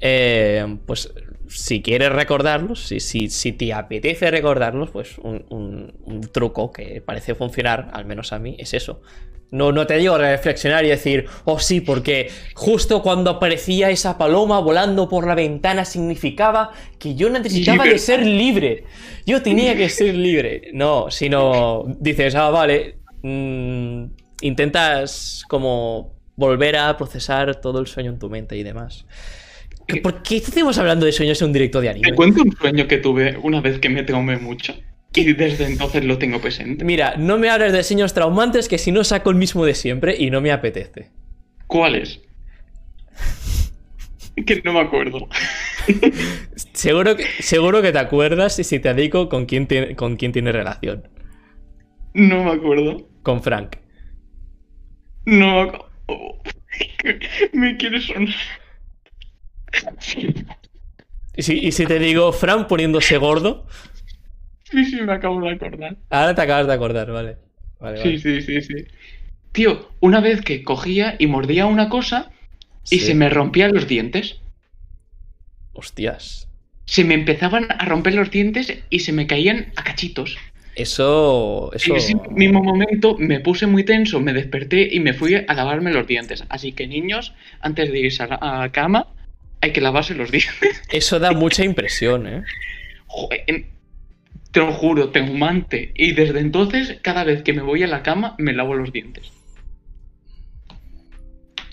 eh, 0.00 0.64
pues 0.86 1.12
si 1.48 1.82
quieres 1.82 2.10
recordarlos, 2.12 2.86
si, 2.86 3.00
si, 3.00 3.28
si 3.30 3.52
te 3.52 3.72
apetece 3.72 4.30
recordarlos, 4.30 4.90
pues 4.90 5.18
un, 5.18 5.44
un- 5.48 5.94
un 6.04 6.20
truco 6.32 6.70
que 6.70 7.00
parece 7.00 7.34
funcionar, 7.34 7.90
al 7.94 8.04
menos 8.04 8.32
a 8.32 8.38
mí, 8.38 8.54
es 8.58 8.74
eso. 8.74 9.00
No, 9.50 9.70
no 9.70 9.86
te 9.86 9.96
digo 9.98 10.18
reflexionar 10.18 10.84
y 10.84 10.88
decir, 10.88 11.26
oh 11.44 11.58
sí, 11.60 11.80
porque 11.80 12.30
justo 12.54 13.02
cuando 13.02 13.30
aparecía 13.30 13.90
esa 13.90 14.18
paloma 14.18 14.58
volando 14.58 15.08
por 15.08 15.26
la 15.26 15.34
ventana 15.34 15.84
significaba 15.84 16.72
que 16.98 17.14
yo 17.14 17.30
necesitaba 17.30 17.84
de 17.84 17.98
ser 17.98 18.26
libre. 18.26 18.84
Yo 19.26 19.42
tenía 19.42 19.76
que 19.76 19.88
ser 19.88 20.14
libre. 20.14 20.70
No, 20.72 21.10
sino 21.10 21.84
dices, 22.00 22.34
ah, 22.34 22.50
vale. 22.50 22.96
mm, 23.22 24.04
intentas 24.40 25.44
como 25.48 26.14
volver 26.36 26.76
a 26.76 26.96
procesar 26.96 27.60
todo 27.60 27.78
el 27.78 27.86
sueño 27.86 28.10
en 28.10 28.18
tu 28.18 28.28
mente 28.28 28.56
y 28.56 28.62
demás. 28.62 29.06
¿Por 30.02 30.22
qué 30.22 30.36
estamos 30.36 30.78
hablando 30.78 31.06
de 31.06 31.12
sueños 31.12 31.40
en 31.42 31.48
un 31.48 31.52
directo 31.52 31.80
de 31.80 31.90
anime? 31.90 32.08
Te 32.08 32.14
cuento 32.14 32.42
un 32.42 32.56
sueño 32.56 32.88
que 32.88 32.98
tuve 32.98 33.38
una 33.42 33.60
vez 33.60 33.78
que 33.78 33.88
me 33.88 34.02
traumé 34.02 34.38
mucho. 34.38 34.74
Y 35.14 35.32
desde 35.32 35.66
entonces 35.66 36.04
lo 36.04 36.18
tengo 36.18 36.40
presente. 36.40 36.84
Mira, 36.84 37.14
no 37.16 37.38
me 37.38 37.48
hables 37.48 37.72
de 37.72 37.84
sueños 37.84 38.14
traumantes 38.14 38.68
que 38.68 38.78
si 38.78 38.90
no 38.90 39.04
saco 39.04 39.30
el 39.30 39.36
mismo 39.36 39.64
de 39.64 39.74
siempre 39.74 40.16
y 40.18 40.30
no 40.30 40.40
me 40.40 40.50
apetece. 40.50 41.10
¿Cuál 41.66 41.96
es? 41.96 42.20
Que 44.46 44.60
no 44.64 44.72
me 44.72 44.80
acuerdo. 44.80 45.28
Seguro 46.72 47.14
que, 47.14 47.24
seguro 47.38 47.82
que 47.82 47.92
te 47.92 48.00
acuerdas 48.00 48.58
y 48.58 48.64
si 48.64 48.80
te 48.80 48.92
digo 48.94 49.28
con 49.28 49.46
quién 49.46 49.68
tiene, 49.68 49.94
con 49.94 50.16
quién 50.16 50.32
tiene 50.32 50.50
relación. 50.50 51.08
No 52.14 52.42
me 52.42 52.50
acuerdo. 52.50 53.08
Con 53.22 53.44
Frank. 53.44 53.76
No 55.24 55.46
me 55.46 55.60
acuerdo. 55.60 55.90
Oh, 56.06 56.42
me 57.52 57.76
quiere 57.76 58.00
sonar. 58.00 58.34
Y 61.36 61.42
si, 61.42 61.58
y 61.58 61.70
si 61.70 61.86
te 61.86 62.00
digo 62.00 62.32
Frank 62.32 62.66
poniéndose 62.66 63.16
gordo, 63.18 63.66
Sí, 64.64 64.84
sí, 64.84 65.00
me 65.02 65.12
acabo 65.12 65.40
de 65.40 65.52
acordar. 65.52 65.96
ahora 66.10 66.34
te 66.34 66.42
acabas 66.42 66.66
de 66.66 66.72
acordar, 66.72 67.10
vale. 67.10 67.36
Vale, 67.80 67.98
Sí, 68.02 68.08
vale. 68.08 68.18
sí, 68.18 68.40
sí, 68.42 68.60
sí. 68.62 68.74
Tío, 69.52 69.90
una 70.00 70.20
vez 70.20 70.40
que 70.42 70.62
cogía 70.64 71.14
y 71.18 71.26
mordía 71.26 71.66
una 71.66 71.88
cosa 71.88 72.30
y 72.90 72.98
Sí. 72.98 73.06
se 73.06 73.14
me 73.14 73.28
rompían 73.30 73.72
los 73.74 73.86
dientes. 73.86 74.40
Hostias. 75.72 76.48
Se 76.86 77.04
me 77.04 77.14
empezaban 77.14 77.66
a 77.70 77.84
romper 77.84 78.14
los 78.14 78.30
dientes 78.30 78.78
y 78.90 79.00
se 79.00 79.12
me 79.12 79.26
caían 79.26 79.72
a 79.76 79.84
cachitos. 79.84 80.36
Eso. 80.76 81.70
En 81.72 81.76
Eso. 81.76 81.94
ese 81.96 82.14
mismo 82.30 82.62
momento 82.62 83.16
me 83.18 83.40
puse 83.40 83.66
muy 83.66 83.84
tenso, 83.84 84.20
me 84.20 84.32
desperté 84.32 84.88
y 84.92 85.00
me 85.00 85.12
fui 85.14 85.34
a 85.34 85.54
lavarme 85.54 85.92
los 85.92 86.06
dientes. 86.06 86.44
Así 86.48 86.72
que 86.72 86.86
niños, 86.86 87.32
antes 87.60 87.90
de 87.92 88.00
irse 88.00 88.22
a 88.22 88.26
la 88.26 88.62
a 88.64 88.72
cama, 88.72 89.06
hay 89.60 89.72
que 89.72 89.80
lavarse 89.80 90.14
los 90.14 90.30
dientes. 90.32 90.82
Eso 90.90 91.18
da 91.18 91.32
mucha 91.32 91.64
impresión, 91.64 92.26
¿eh? 92.26 92.42
Joder, 93.06 93.44
en- 93.46 93.66
te 94.54 94.60
lo 94.60 94.72
juro, 94.72 95.10
traumante. 95.10 95.92
Y 95.96 96.12
desde 96.12 96.38
entonces, 96.38 96.96
cada 97.02 97.24
vez 97.24 97.42
que 97.42 97.52
me 97.52 97.60
voy 97.62 97.82
a 97.82 97.86
la 97.88 98.02
cama, 98.02 98.36
me 98.38 98.52
lavo 98.54 98.74
los 98.74 98.92
dientes. 98.92 99.30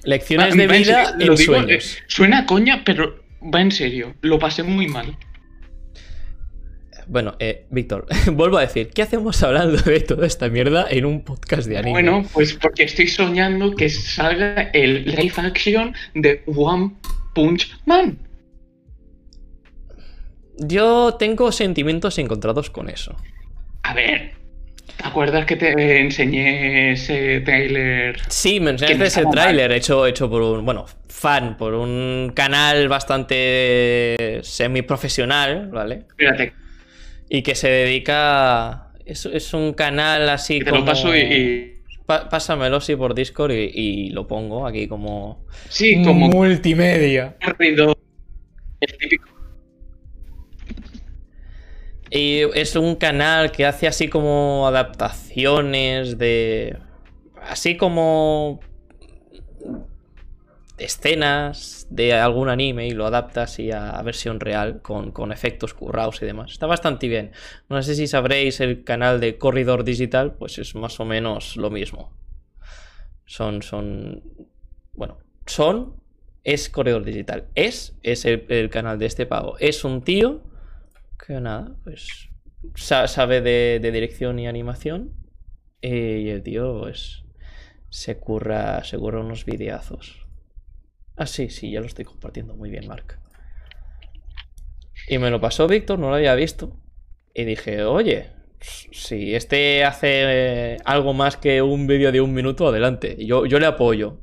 Lecciones 0.03 0.53
Va- 0.53 0.55
de 0.57 0.67
va 0.67 0.75
en 0.75 0.82
vida 0.84 1.05
serio, 1.05 1.32
en 1.32 1.36
digo, 1.38 1.53
sueños. 1.53 1.97
eh, 1.97 2.03
suena 2.07 2.39
a 2.39 2.45
coña, 2.45 2.84
pero 2.84 3.23
va 3.53 3.61
en 3.61 3.71
serio. 3.71 4.15
Lo 4.21 4.39
pasé 4.39 4.63
muy 4.63 4.88
mal. 4.88 5.15
Bueno, 7.07 7.36
eh, 7.39 7.65
Víctor, 7.69 8.07
vuelvo 8.34 8.57
a 8.57 8.61
decir, 8.61 8.89
¿qué 8.89 9.03
hacemos 9.03 9.41
hablando 9.43 9.77
de 9.82 9.99
toda 9.99 10.25
esta 10.25 10.49
mierda 10.49 10.88
en 10.89 11.05
un 11.05 11.23
podcast 11.23 11.67
de 11.67 11.77
anime? 11.77 11.91
Bueno, 11.91 12.25
pues 12.34 12.53
porque 12.53 12.84
estoy 12.84 13.07
soñando 13.07 13.75
que 13.75 13.89
salga 13.89 14.69
el 14.73 15.05
live 15.05 15.34
action 15.38 15.93
de 16.15 16.41
One 16.47 16.93
Punch 17.36 17.71
Man. 17.86 18.17
Yo 20.64 21.16
tengo 21.18 21.51
sentimientos 21.51 22.18
encontrados 22.20 22.70
con 22.70 22.89
eso. 22.89 23.16
A 23.84 23.93
ver, 23.95 24.34
acuerdas 25.03 25.45
que 25.45 25.55
te 25.55 25.99
enseñé 25.99 26.91
ese 26.91 27.41
trailer? 27.41 28.20
Sí, 28.30 28.59
me 28.59 28.72
enseñaste 28.72 29.05
ese 29.05 29.26
tráiler 29.26 29.72
hecho, 29.72 30.05
hecho 30.05 30.30
por 30.30 30.43
un, 30.43 30.64
bueno, 30.64 30.86
fan, 31.07 31.57
por 31.57 31.74
un 31.74 32.32
canal 32.36 32.88
bastante 32.88 34.39
semiprofesional, 34.43 35.70
¿vale? 35.70 36.05
Espérate, 36.09 36.53
Y 37.30 37.41
que 37.41 37.55
se 37.55 37.70
dedica... 37.70 38.91
Es, 39.03 39.26
es 39.26 39.53
un 39.55 39.74
canal 39.74 40.30
así 40.30 40.59
que 40.59 40.66
te 40.66 40.70
como... 40.70 40.82
lo 40.82 40.86
paso 40.86 41.16
y, 41.18 41.82
Pa- 42.05 42.30
pásamelo, 42.30 42.80
sí, 42.82 42.95
por 42.95 43.16
Discord 43.16 43.51
y, 43.51 43.72
y 43.74 44.09
lo 44.12 44.28
pongo 44.28 44.68
aquí 44.68 44.88
como... 44.88 45.45
Sí, 45.70 46.03
como 46.03 46.28
Multimedia. 46.30 47.36
El 48.80 48.97
típico. 48.97 49.30
Y 52.14 52.41
es 52.55 52.76
un 52.76 52.97
canal 52.97 53.53
que 53.53 53.66
hace 53.66 53.88
así 53.88 54.09
como 54.09 54.68
adaptaciones 54.68 56.18
de. 56.18 56.78
Así 57.41 57.78
como. 57.78 58.59
escenas 60.78 61.88
de 61.89 62.14
algún 62.14 62.49
anime 62.49 62.88
y 62.88 62.91
lo 62.91 63.05
adapta 63.05 63.43
así 63.43 63.72
a, 63.72 64.01
versión 64.01 64.41
real 64.41 64.82
con, 64.82 65.12
con 65.12 65.32
efectos 65.32 65.74
currados 65.74 66.22
y 66.22 66.26
demás. 66.26 66.51
Está 66.51 66.66
bastante 66.66 67.07
bien. 67.07 67.32
No 67.70 67.82
sé 67.82 67.95
si 67.95 68.07
sabréis 68.07 68.59
el 68.59 68.84
canal 68.84 69.22
de 69.22 69.38
Corridor 69.38 69.86
Digital, 69.86 70.34
pues 70.34 70.57
es 70.57 70.76
más 70.76 70.99
o 70.99 71.05
menos 71.05 71.55
lo 71.55 71.70
mismo. 71.70 72.12
Son. 73.26 73.62
son. 73.62 74.22
Bueno, 74.91 75.18
son. 75.45 75.95
Es 76.43 76.70
Corredor 76.70 77.05
Digital. 77.05 77.47
Es. 77.55 77.95
Es 78.03 78.26
el, 78.26 78.45
el 78.49 78.70
canal 78.70 78.99
de 78.99 79.05
este 79.05 79.26
pago. 79.26 79.55
Es 79.59 79.86
un 79.86 80.01
tío 80.01 80.50
que 81.26 81.39
nada, 81.39 81.76
pues 81.84 82.30
sa- 82.76 83.07
sabe 83.07 83.41
de, 83.41 83.80
de 83.82 83.91
dirección 83.91 84.39
y 84.39 84.47
animación. 84.47 85.13
eh, 85.82 86.22
y 86.26 86.30
el 86.30 86.43
tío, 86.43 86.80
pues, 86.82 87.24
se 87.89 88.17
curra, 88.19 88.84
se 88.84 88.97
curra 88.97 89.22
unos 89.22 89.45
videazos. 89.45 90.28
Ah, 91.17 91.26
sí, 91.28 91.49
sí, 91.49 91.72
ya 91.72 91.82
lo 91.82 91.88
estoy 91.88 92.05
compartiendo 92.05 92.55
muy 92.55 92.69
bien, 92.69 92.88
Mark. 92.88 93.19
Y 95.07 95.17
me 95.17 95.30
lo 95.30 95.41
pasó 95.41 95.67
Víctor, 95.67 95.99
no 95.99 96.09
lo 96.09 96.15
había 96.15 96.36
visto. 96.36 96.78
Y 97.34 97.43
dije, 97.45 97.84
oye, 97.84 98.28
si 98.59 99.36
este 99.36 99.84
hace 99.84 100.74
eh, 100.74 100.78
algo 100.86 101.13
más 101.13 101.38
que 101.38 101.61
un 101.61 101.88
vídeo 101.88 102.11
de 102.11 102.22
un 102.22 102.34
minuto, 102.34 102.67
adelante. 102.67 103.17
Yo, 103.26 103.45
yo 103.45 103.59
le 103.59 103.65
apoyo. 103.65 104.22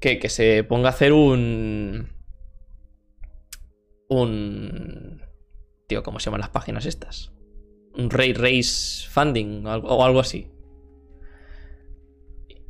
Que, 0.00 0.18
que 0.18 0.28
se 0.28 0.64
ponga 0.64 0.88
a 0.88 0.92
hacer 0.92 1.12
un. 1.12 2.08
Un. 4.08 5.20
Tío, 5.86 6.02
¿cómo 6.02 6.18
se 6.18 6.26
llaman 6.26 6.40
las 6.40 6.50
páginas 6.50 6.86
estas? 6.86 7.32
Un 7.96 8.10
Ray 8.10 8.32
Race 8.32 9.06
Funding 9.08 9.66
o 9.66 10.04
algo, 10.04 10.20
así. 10.20 10.48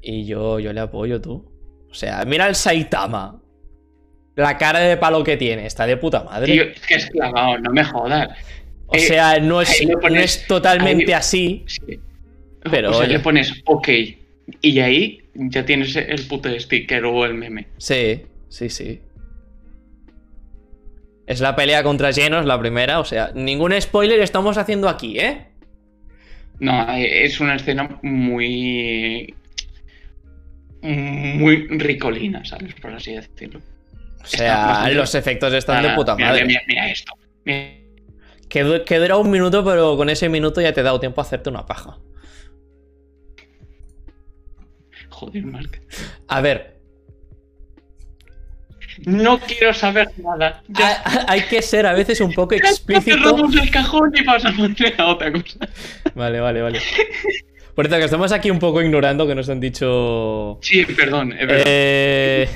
Y 0.02 0.26
yo, 0.26 0.58
yo 0.58 0.72
le 0.72 0.80
apoyo, 0.80 1.20
tú. 1.20 1.50
O 1.90 1.94
sea, 1.94 2.24
mira 2.24 2.46
el 2.48 2.54
Saitama. 2.54 3.40
La 4.36 4.58
cara 4.58 4.80
de 4.80 4.96
palo 4.96 5.22
que 5.22 5.36
tiene, 5.36 5.64
está 5.64 5.86
de 5.86 5.96
puta 5.96 6.24
madre. 6.24 6.52
Tío, 6.52 6.64
es 6.64 6.80
que 6.86 6.94
es 6.96 7.06
clavado, 7.06 7.56
no 7.58 7.70
me 7.70 7.84
jodas. 7.84 8.36
o 8.86 8.96
eh, 8.96 8.98
sea, 8.98 9.38
no 9.38 9.62
es, 9.62 9.80
no 9.86 10.08
es 10.16 10.46
totalmente 10.48 11.14
ahí- 11.14 11.18
así. 11.18 11.64
Sí. 11.66 12.00
Pero, 12.68 12.90
o 12.90 12.94
sea, 12.94 13.04
oye. 13.04 13.12
le 13.12 13.20
pones 13.20 13.62
OK. 13.66 13.88
Y 14.60 14.80
ahí 14.80 15.22
ya 15.34 15.64
tienes 15.64 15.94
el 15.96 16.26
puto 16.26 16.48
sticker 16.58 17.04
o 17.04 17.24
el 17.24 17.34
meme. 17.34 17.68
Sí, 17.78 18.22
sí, 18.48 18.68
sí. 18.68 19.00
Es 21.26 21.40
la 21.40 21.56
pelea 21.56 21.82
contra 21.82 22.12
Genos, 22.12 22.44
la 22.44 22.58
primera. 22.58 23.00
O 23.00 23.04
sea, 23.04 23.30
ningún 23.34 23.78
spoiler 23.80 24.20
estamos 24.20 24.58
haciendo 24.58 24.88
aquí, 24.88 25.18
¿eh? 25.18 25.46
No, 26.60 26.88
eh, 26.94 27.24
es 27.24 27.40
una 27.40 27.56
escena 27.56 27.98
muy. 28.02 29.34
Muy 30.82 31.66
ricolina, 31.68 32.44
¿sabes? 32.44 32.74
Por 32.74 32.92
así 32.92 33.14
decirlo. 33.14 33.60
O 34.22 34.26
sea, 34.26 34.66
bastante- 34.66 34.94
los 34.94 35.14
efectos 35.14 35.52
están 35.54 35.82
de 35.82 35.90
puta 35.90 36.14
mira, 36.14 36.28
madre. 36.28 36.44
Mira, 36.44 36.60
mira 36.68 36.90
esto. 36.90 37.12
Mira. 37.44 37.70
Que, 38.48 38.82
que 38.86 38.98
dura 38.98 39.16
un 39.16 39.30
minuto, 39.30 39.64
pero 39.64 39.96
con 39.96 40.10
ese 40.10 40.28
minuto 40.28 40.60
ya 40.60 40.72
te 40.72 40.80
ha 40.80 40.84
dado 40.84 41.00
tiempo 41.00 41.20
a 41.20 41.24
hacerte 41.24 41.48
una 41.48 41.64
paja. 41.66 41.98
Joder, 45.08 45.44
Mark. 45.44 45.80
A 46.28 46.40
ver, 46.40 46.73
No 49.06 49.38
quiero 49.38 49.72
saber 49.74 50.08
nada. 50.18 50.62
Ya 50.68 51.02
hay 51.28 51.42
que 51.42 51.62
ser 51.62 51.86
a 51.86 51.92
veces 51.92 52.20
un 52.20 52.32
poco 52.32 52.54
explícito. 52.54 53.16
cerramos 53.16 53.56
el 53.56 53.70
cajón 53.70 54.12
y 54.14 54.22
pasamos 54.22 54.70
a 54.98 55.06
otra 55.06 55.32
cosa. 55.32 55.58
Vale, 56.14 56.40
vale, 56.40 56.62
vale. 56.62 56.80
Por 57.74 57.86
cierto, 57.86 57.98
que 57.98 58.04
estamos 58.04 58.32
aquí 58.32 58.50
un 58.50 58.58
poco 58.58 58.80
ignorando 58.82 59.26
que 59.26 59.34
nos 59.34 59.48
han 59.48 59.60
dicho. 59.60 60.58
Sí, 60.62 60.84
perdón, 60.84 61.32
es 61.32 61.46
verdad. 61.46 61.64
Eh, 61.66 62.48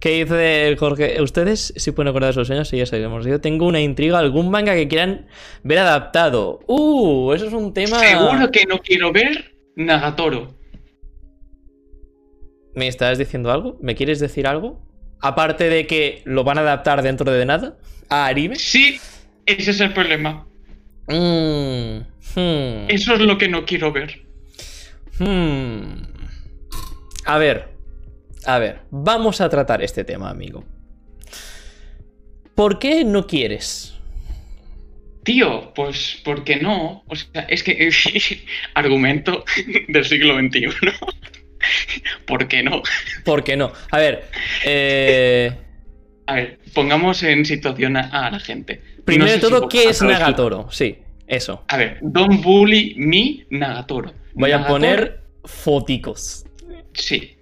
¿Qué 0.00 0.24
dice 0.24 0.66
el 0.66 0.76
Jorge? 0.76 1.22
Ustedes 1.22 1.72
si 1.76 1.92
pueden 1.92 2.08
acordar 2.08 2.30
de 2.30 2.34
sus 2.34 2.48
sueños, 2.48 2.68
sí, 2.68 2.76
ya 2.76 2.86
sabemos. 2.86 3.24
Yo 3.24 3.40
tengo 3.40 3.66
una 3.66 3.80
intriga, 3.80 4.18
algún 4.18 4.50
manga 4.50 4.74
que 4.74 4.88
quieran 4.88 5.28
ver 5.62 5.78
adaptado. 5.78 6.58
Uh, 6.66 7.32
eso 7.34 7.46
es 7.46 7.52
un 7.52 7.72
tema. 7.72 8.00
Seguro 8.00 8.50
que 8.50 8.66
no 8.66 8.80
quiero 8.80 9.12
ver 9.12 9.54
Nagatoro. 9.76 10.48
¿Me 12.74 12.88
estás 12.88 13.16
diciendo 13.18 13.52
algo? 13.52 13.78
¿Me 13.80 13.94
quieres 13.94 14.18
decir 14.18 14.48
algo? 14.48 14.80
Aparte 15.22 15.70
de 15.70 15.86
que 15.86 16.22
lo 16.24 16.44
van 16.44 16.58
a 16.58 16.62
adaptar 16.62 17.02
dentro 17.02 17.30
de 17.30 17.46
nada 17.46 17.76
a 18.08 18.26
anime. 18.26 18.56
Sí, 18.56 19.00
ese 19.46 19.70
es 19.70 19.80
el 19.80 19.92
problema. 19.92 20.46
Mm, 21.06 21.98
hmm, 22.34 22.88
Eso 22.88 23.14
es 23.14 23.20
lo 23.20 23.38
que 23.38 23.48
no 23.48 23.64
quiero 23.64 23.92
ver. 23.92 24.22
hmm. 25.18 25.82
A 27.24 27.38
ver, 27.38 27.68
a 28.46 28.58
ver, 28.58 28.80
vamos 28.90 29.40
a 29.40 29.48
tratar 29.48 29.82
este 29.82 30.04
tema, 30.04 30.28
amigo. 30.30 30.64
¿Por 32.54 32.78
qué 32.78 33.04
no 33.04 33.26
quieres? 33.26 33.94
Tío, 35.22 35.72
pues, 35.74 36.20
¿por 36.24 36.42
qué 36.42 36.56
no? 36.56 37.04
O 37.06 37.14
sea, 37.14 37.42
es 37.42 37.62
que 37.62 37.90
argumento 38.74 39.44
del 39.88 40.04
siglo 40.04 40.36
XXI. 40.36 40.68
¿Por 42.26 42.48
qué 42.48 42.62
no? 42.62 42.82
¿Por 43.24 43.44
qué 43.44 43.56
no? 43.56 43.72
A 43.90 43.98
ver, 43.98 44.24
eh, 44.64 45.52
A 46.26 46.34
ver, 46.34 46.58
pongamos 46.72 47.22
en 47.22 47.44
situación 47.44 47.96
a, 47.96 48.26
a 48.26 48.30
la 48.30 48.38
gente. 48.38 48.80
primero 49.04 49.24
No 49.24 49.28
sé 49.28 49.36
de 49.36 49.40
todo, 49.40 49.62
si 49.62 49.78
¿qué 49.78 49.90
es 49.90 50.02
Nagatoro? 50.02 50.70
Sí, 50.70 50.98
eso. 51.26 51.64
A 51.68 51.76
ver, 51.76 51.98
don't 52.00 52.42
bully 52.42 52.94
me 52.96 53.44
Nagatoro. 53.50 54.12
Voy 54.34 54.52
a 54.52 54.66
poner 54.66 55.20
foticos. 55.44 56.44
Sí. 56.94 57.36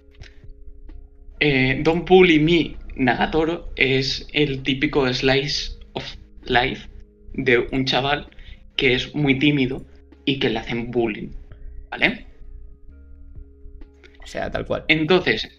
Eh, 1.39 1.79
Don't 1.83 2.07
Bully 2.07 2.39
Me 2.39 2.77
Nagatoro 2.95 3.71
es 3.75 4.27
el 4.33 4.61
típico 4.61 5.11
slice 5.11 5.71
of 5.93 6.03
life 6.43 6.87
de 7.33 7.67
un 7.71 7.85
chaval 7.85 8.27
que 8.75 8.93
es 8.93 9.15
muy 9.15 9.39
tímido 9.39 9.83
y 10.25 10.39
que 10.39 10.49
le 10.49 10.59
hacen 10.59 10.91
bullying. 10.91 11.29
¿Vale? 11.89 12.25
Sea, 14.31 14.49
tal 14.49 14.65
cual. 14.65 14.85
Entonces, 14.87 15.49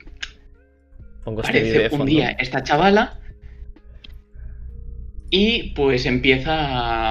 Pongo 1.24 1.42
este 1.42 1.58
aparece 1.58 1.84
un 1.84 1.90
fondo. 1.90 2.04
día 2.06 2.30
esta 2.30 2.62
chavala 2.62 3.20
y 5.28 5.74
pues 5.74 6.06
empieza 6.06 6.54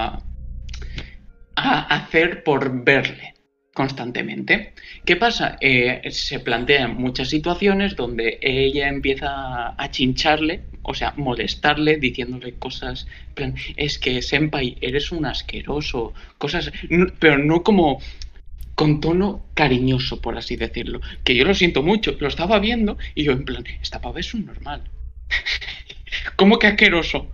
a, 0.08 0.24
a 1.56 1.82
hacer 1.98 2.44
por 2.44 2.84
verle 2.84 3.36
constantemente. 3.76 4.74
¿Qué 5.06 5.16
pasa? 5.16 5.58
Eh, 5.62 6.02
se 6.10 6.40
plantean 6.40 6.98
muchas 6.98 7.30
situaciones 7.30 7.96
donde 7.96 8.40
ella 8.42 8.90
empieza 8.90 9.70
a 9.82 9.92
chincharle, 9.92 10.64
o 10.82 10.94
sea, 10.94 11.14
molestarle, 11.16 11.98
diciéndole 11.98 12.56
cosas, 12.56 13.08
plan, 13.34 13.56
es 13.78 13.98
que, 13.98 14.22
senpai, 14.22 14.78
eres 14.82 15.12
un 15.12 15.26
asqueroso, 15.26 16.14
cosas, 16.38 16.72
pero 17.20 17.38
no 17.38 17.64
como 17.64 18.02
con 18.82 19.00
tono 19.00 19.46
cariñoso, 19.54 20.22
por 20.22 20.40
así 20.40 20.56
decirlo. 20.56 21.02
Que 21.24 21.36
yo 21.36 21.46
lo 21.46 21.54
siento 21.54 21.84
mucho, 21.84 22.18
lo 22.20 22.28
estaba 22.28 22.58
viendo 22.58 22.98
y 23.14 23.26
yo 23.26 23.32
en 23.32 23.46
plan, 23.46 23.64
esta 23.80 24.02
pava 24.02 24.20
es 24.20 24.34
un 24.34 24.48
normal. 24.48 24.82
¿Cómo 26.36 26.58
que 26.58 26.66
asqueroso? 26.66 27.30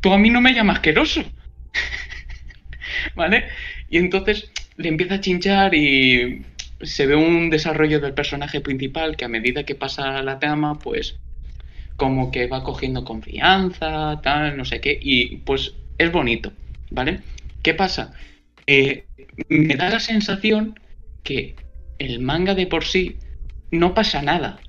Tú 0.00 0.12
a 0.12 0.18
mí 0.18 0.30
no 0.30 0.40
me 0.40 0.52
llamas 0.52 0.78
asqueroso. 0.78 1.22
¿Vale? 3.14 3.44
Y 3.88 3.98
entonces 3.98 4.50
le 4.78 4.88
empieza 4.88 5.14
a 5.14 5.20
chinchar 5.20 5.76
y 5.76 6.44
se 6.82 7.06
ve 7.06 7.14
un 7.14 7.50
desarrollo 7.50 8.00
del 8.00 8.14
personaje 8.14 8.60
principal 8.60 9.16
que 9.16 9.26
a 9.26 9.28
medida 9.28 9.62
que 9.62 9.76
pasa 9.76 10.20
la 10.24 10.40
trama, 10.40 10.76
pues 10.80 11.20
como 11.94 12.32
que 12.32 12.48
va 12.48 12.64
cogiendo 12.64 13.04
confianza, 13.04 14.20
tal, 14.24 14.56
no 14.56 14.64
sé 14.64 14.80
qué, 14.80 14.98
y 15.00 15.36
pues 15.36 15.72
es 15.98 16.10
bonito, 16.10 16.52
¿vale? 16.90 17.20
¿Qué 17.62 17.74
pasa? 17.74 18.12
Eh, 18.72 19.04
me 19.48 19.74
da 19.74 19.88
la 19.90 19.98
sensación 19.98 20.78
que 21.24 21.56
el 21.98 22.20
manga 22.20 22.54
de 22.54 22.68
por 22.68 22.84
sí 22.84 23.16
no 23.72 23.94
pasa 23.94 24.22
nada. 24.22 24.60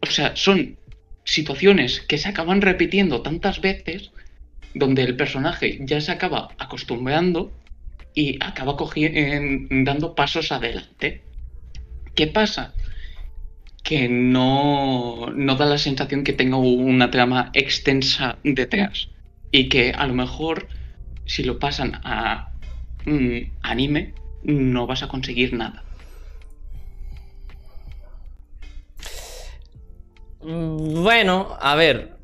O 0.00 0.06
sea, 0.06 0.34
son 0.34 0.78
situaciones 1.24 2.00
que 2.00 2.16
se 2.16 2.30
acaban 2.30 2.62
repitiendo 2.62 3.20
tantas 3.20 3.60
veces 3.60 4.12
donde 4.72 5.02
el 5.02 5.14
personaje 5.14 5.78
ya 5.82 6.00
se 6.00 6.10
acaba 6.10 6.48
acostumbrando 6.58 7.52
y 8.14 8.42
acaba 8.42 8.78
dando 8.78 10.14
pasos 10.14 10.50
adelante. 10.50 11.20
¿Qué 12.14 12.28
pasa? 12.28 12.72
Que 13.84 14.08
no, 14.08 15.26
no 15.36 15.56
da 15.56 15.66
la 15.66 15.76
sensación 15.76 16.24
que 16.24 16.32
tenga 16.32 16.56
una 16.56 17.10
trama 17.10 17.50
extensa 17.52 18.38
detrás. 18.42 19.10
Y 19.50 19.68
que 19.68 19.90
a 19.90 20.06
lo 20.06 20.14
mejor, 20.14 20.68
si 21.26 21.44
lo 21.44 21.58
pasan 21.58 22.00
a 22.04 22.51
mm, 23.06 23.38
anime, 23.62 24.14
no 24.44 24.86
vas 24.86 25.02
a 25.02 25.08
conseguir 25.08 25.52
nada. 25.54 25.82
Mm, 30.42 31.02
Bueno, 31.02 31.56
a 31.60 31.74
ver. 31.76 32.16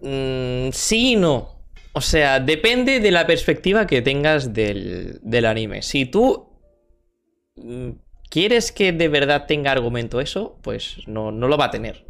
Mm, 0.00 0.70
sí 0.72 1.12
y 1.12 1.16
no. 1.16 1.56
O 1.92 2.00
sea, 2.00 2.40
depende 2.40 3.00
de 3.00 3.10
la 3.10 3.26
perspectiva 3.26 3.86
que 3.86 4.02
tengas 4.02 4.52
del, 4.52 5.18
del 5.22 5.46
anime. 5.46 5.80
Si 5.82 6.04
tú 6.04 6.46
quieres 8.28 8.72
que 8.72 8.92
de 8.92 9.08
verdad 9.08 9.46
tenga 9.46 9.72
argumento 9.72 10.20
eso, 10.20 10.58
pues 10.62 10.98
no, 11.06 11.32
no 11.32 11.48
lo 11.48 11.56
va 11.56 11.66
a 11.66 11.70
tener. 11.70 12.04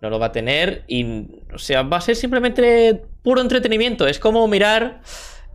No 0.00 0.10
lo 0.10 0.18
va 0.18 0.26
a 0.26 0.32
tener 0.32 0.84
y, 0.88 1.26
o 1.54 1.58
sea, 1.58 1.82
va 1.82 1.98
a 1.98 2.00
ser 2.00 2.16
simplemente 2.16 3.02
puro 3.22 3.40
entretenimiento. 3.40 4.08
Es 4.08 4.18
como 4.18 4.48
mirar 4.48 5.00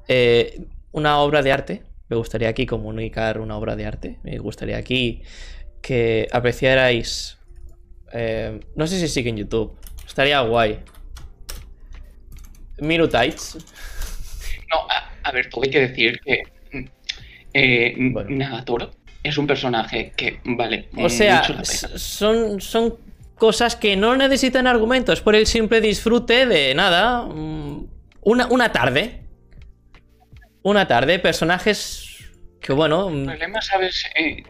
eh, 0.08 0.62
una 0.92 1.20
obra 1.20 1.42
de 1.42 1.52
arte. 1.52 1.84
Me 2.10 2.16
gustaría 2.18 2.50
aquí 2.50 2.66
comunicar 2.66 3.40
una 3.40 3.58
obra 3.58 3.76
de 3.76 3.86
arte. 3.86 4.20
Me 4.24 4.38
gustaría 4.38 4.78
aquí 4.78 5.22
que 5.82 6.28
apreciarais 6.32 7.38
eh, 8.14 8.60
no 8.76 8.88
sé 8.88 9.00
si 9.00 9.08
sigue 9.08 9.30
en 9.30 9.38
YouTube. 9.38 9.78
Estaría 10.06 10.40
guay. 10.42 10.80
Minutites. 12.80 13.58
No, 14.72 14.78
a, 14.90 15.10
a 15.30 15.32
ver, 15.32 15.50
todo 15.50 15.64
hay 15.64 15.70
que 15.70 15.80
decir 15.88 16.20
que 16.24 16.44
mm, 16.72 16.86
eh, 17.54 17.96
Bueno. 18.12 18.30
Nagatoro 18.30 18.92
es 19.24 19.38
un 19.38 19.48
personaje 19.48 20.14
que 20.16 20.40
vale 20.46 20.90
O 20.98 21.10
sea, 21.10 21.40
mucho 21.42 21.54
la 21.54 21.64
pena. 21.64 21.98
son, 21.98 22.62
son 22.62 22.96
cosas 23.36 23.76
que 23.76 23.96
no 23.96 24.16
necesitan 24.16 24.68
argumento. 24.68 25.12
Es 25.12 25.22
por 25.22 25.36
el 25.36 25.48
simple 25.48 25.82
disfrute 25.82 26.46
de 26.46 26.74
nada. 26.76 27.24
mm, 27.24 27.86
Una, 28.22 28.48
una 28.48 28.72
tarde. 28.72 29.22
Una 30.64 30.88
tarde. 30.88 31.20
Personajes 31.20 32.18
que, 32.60 32.74
bueno, 32.74 33.10
El 33.10 33.16
mm, 33.16 33.26
problema, 33.26 33.62
¿sabes? 33.62 34.06
Eh, 34.16 34.44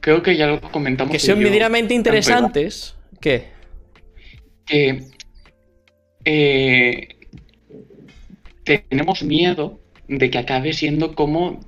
creo 0.00 0.22
que 0.22 0.36
ya 0.36 0.46
lo 0.46 0.60
comentamos. 0.60 1.12
que 1.12 1.18
son 1.18 1.38
medianamente 1.38 1.94
interesantes. 1.94 2.94
¿Qué? 3.20 3.48
Que 4.64 5.02
eh, 6.24 7.08
tenemos 8.64 9.22
miedo 9.22 9.80
de 10.08 10.30
que 10.30 10.38
acabe 10.38 10.72
siendo 10.72 11.14
como 11.14 11.60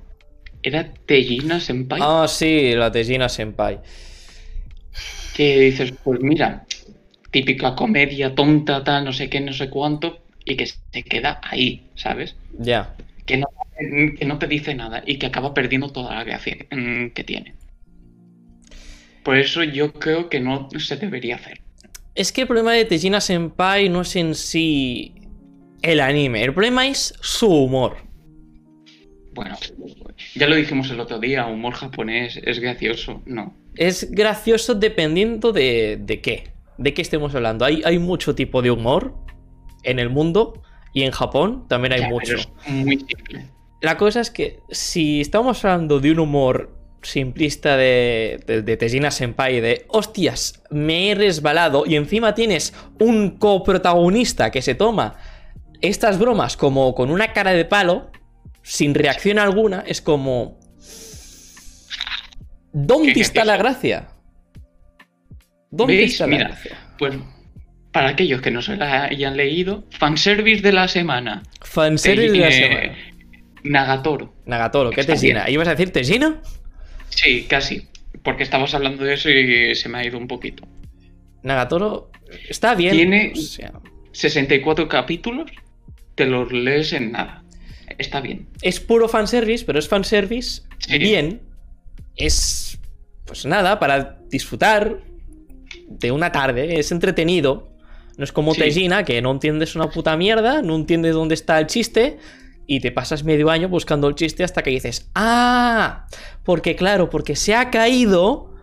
era 0.63 0.93
Tejina 1.05 1.59
Senpai. 1.59 1.99
Ah, 2.01 2.25
sí, 2.27 2.73
la 2.75 2.91
Tejina 2.91 3.29
Senpai. 3.29 3.79
Que 5.35 5.59
dices, 5.59 5.93
pues 6.03 6.19
mira, 6.21 6.65
típica 7.31 7.75
comedia 7.75 8.35
tonta, 8.35 8.83
tal, 8.83 9.05
no 9.05 9.13
sé 9.13 9.29
qué, 9.29 9.39
no 9.39 9.53
sé 9.53 9.69
cuánto, 9.69 10.19
y 10.45 10.55
que 10.55 10.67
se 10.67 11.03
queda 11.03 11.39
ahí, 11.43 11.87
¿sabes? 11.95 12.35
Ya. 12.59 12.93
Que 13.31 13.37
no, 13.37 13.47
que 14.17 14.25
no 14.25 14.37
te 14.39 14.47
dice 14.47 14.75
nada 14.75 15.03
y 15.05 15.17
que 15.17 15.27
acaba 15.27 15.53
perdiendo 15.53 15.89
toda 15.89 16.15
la 16.15 16.23
gracia 16.23 16.57
mm, 16.69 17.11
que 17.11 17.23
tiene. 17.23 17.55
Por 19.23 19.37
eso 19.37 19.63
yo 19.63 19.93
creo 19.93 20.29
que 20.29 20.39
no 20.39 20.67
se 20.77 20.97
debería 20.97 21.35
hacer. 21.35 21.61
Es 22.13 22.31
que 22.31 22.41
el 22.41 22.47
problema 22.47 22.73
de 22.73 22.85
Tejina 22.85 23.21
Senpai 23.21 23.87
no 23.87 24.01
es 24.01 24.15
en 24.17 24.35
sí 24.35 25.13
el 25.81 26.01
anime. 26.01 26.43
El 26.43 26.53
problema 26.53 26.87
es 26.87 27.13
su 27.21 27.47
humor. 27.47 27.97
Bueno, 29.33 29.57
ya 30.35 30.47
lo 30.47 30.55
dijimos 30.55 30.89
el 30.91 30.99
otro 30.99 31.19
día, 31.19 31.45
humor 31.45 31.73
japonés 31.73 32.37
es 32.43 32.59
gracioso. 32.59 33.21
No. 33.25 33.55
Es 33.77 34.11
gracioso 34.11 34.75
dependiendo 34.75 35.53
de, 35.53 35.97
de 36.01 36.19
qué. 36.19 36.51
De 36.77 36.93
qué 36.93 37.01
estemos 37.01 37.33
hablando. 37.33 37.63
Hay, 37.63 37.81
hay 37.85 37.97
mucho 37.97 38.35
tipo 38.35 38.61
de 38.61 38.71
humor 38.71 39.15
en 39.83 39.99
el 39.99 40.09
mundo 40.09 40.61
y 40.93 41.03
en 41.03 41.11
Japón 41.11 41.65
también 41.67 41.93
hay 41.93 42.01
Ya, 42.01 42.09
mucho. 42.09 42.35
es 42.35 42.49
muy 42.67 42.97
simple. 42.97 43.47
La 43.81 43.97
cosa 43.97 44.19
es 44.21 44.29
que 44.31 44.59
si 44.69 45.21
estamos 45.21 45.63
hablando 45.65 45.99
de 45.99 46.11
un 46.11 46.19
humor 46.19 46.77
simplista 47.01 47.77
de, 47.77 48.43
de, 48.45 48.61
de 48.61 48.77
Tejina 48.77 49.09
Senpai, 49.09 49.59
de 49.59 49.85
hostias, 49.89 50.61
me 50.69 51.09
he 51.11 51.15
resbalado 51.15 51.85
y 51.87 51.95
encima 51.95 52.35
tienes 52.35 52.73
un 52.99 53.37
coprotagonista 53.39 54.51
que 54.51 54.61
se 54.61 54.75
toma 54.75 55.15
estas 55.81 56.19
bromas 56.19 56.57
como 56.57 56.93
con 56.93 57.09
una 57.09 57.33
cara 57.33 57.53
de 57.53 57.65
palo, 57.65 58.11
sin 58.61 58.93
reacción 58.93 59.39
alguna, 59.39 59.83
es 59.87 59.99
como... 60.01 60.59
¿Dónde 62.73 63.19
está 63.19 63.43
la 63.43 63.57
gracia? 63.57 64.09
¿Dónde 65.71 65.95
¿Veis? 65.97 66.13
está 66.13 66.25
la 66.27 66.29
Mira. 66.37 66.47
gracia? 66.49 66.77
Pues 66.99 67.15
para 67.91 68.09
aquellos 68.09 68.41
que 68.41 68.51
no 68.51 68.61
se 68.61 68.77
la 68.77 69.05
hayan 69.05 69.35
leído, 69.37 69.83
fanservice 69.91 70.61
de 70.61 70.71
la 70.71 70.87
semana. 70.87 71.43
Fanservice 71.61 72.31
de 72.31 72.37
la 72.39 72.51
semana. 72.51 72.95
Nagatoro. 73.63 74.33
Nagatoro, 74.45 74.89
¿qué 74.91 75.03
bien. 75.21 75.37
¿Ibas 75.47 75.67
a 75.67 75.71
decir 75.71 75.91
Tejina? 75.91 76.41
Sí, 77.09 77.45
casi. 77.49 77.87
Porque 78.23 78.43
estabas 78.43 78.73
hablando 78.73 79.03
de 79.03 79.13
eso 79.13 79.29
y 79.29 79.75
se 79.75 79.89
me 79.89 79.99
ha 79.99 80.05
ido 80.05 80.17
un 80.17 80.27
poquito. 80.27 80.67
Nagatoro 81.43 82.11
está 82.49 82.75
bien. 82.75 82.93
Tiene- 82.95 83.31
o 83.33 83.39
sea, 83.39 83.71
64 84.13 84.87
capítulos, 84.87 85.51
te 86.15 86.25
los 86.25 86.51
lees 86.51 86.93
en 86.93 87.11
nada. 87.11 87.43
Está 87.97 88.21
bien. 88.21 88.47
es 88.61 88.79
puro 88.79 89.07
fanservice, 89.09 89.65
pero 89.65 89.77
es 89.77 89.87
fanservice 89.87 90.61
Sí. 90.79 90.97
bien. 90.97 91.41
Es, 92.15 92.79
pues 93.25 93.45
nada, 93.45 93.79
para 93.79 94.17
disfrutar 94.29 94.97
de 95.87 96.11
una 96.11 96.31
tarde. 96.31 96.79
Es 96.79 96.91
entretenido. 96.91 97.70
No 98.21 98.25
es 98.25 98.31
como 98.31 98.53
Sí. 98.53 98.61
Tejina, 98.61 99.03
que 99.03 99.19
no 99.19 99.31
entiendes 99.31 99.75
una 99.75 99.89
puta 99.89 100.15
mierda, 100.15 100.61
no 100.61 100.75
entiendes 100.75 101.15
dónde 101.15 101.33
está 101.33 101.57
el 101.57 101.65
chiste 101.65 102.19
y 102.67 102.79
te 102.79 102.91
pasas 102.91 103.23
medio 103.23 103.49
año 103.49 103.67
buscando 103.67 104.07
el 104.07 104.13
chiste 104.13 104.43
hasta 104.43 104.61
que 104.61 104.69
dices, 104.69 105.09
ah, 105.15 106.05
porque 106.43 106.75
claro, 106.75 107.09
porque 107.09 107.35
se 107.35 107.55
ha 107.55 107.71
caído 107.71 108.53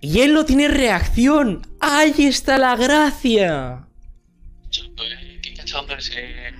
y 0.00 0.20
él 0.20 0.32
no 0.32 0.44
tiene 0.44 0.68
reacción. 0.68 1.62
Ahí 1.80 2.14
está 2.18 2.56
la 2.56 2.76
gracia. 2.76 3.88
Qué 5.42 5.54
cachondo 5.54 5.96
ese 5.96 6.52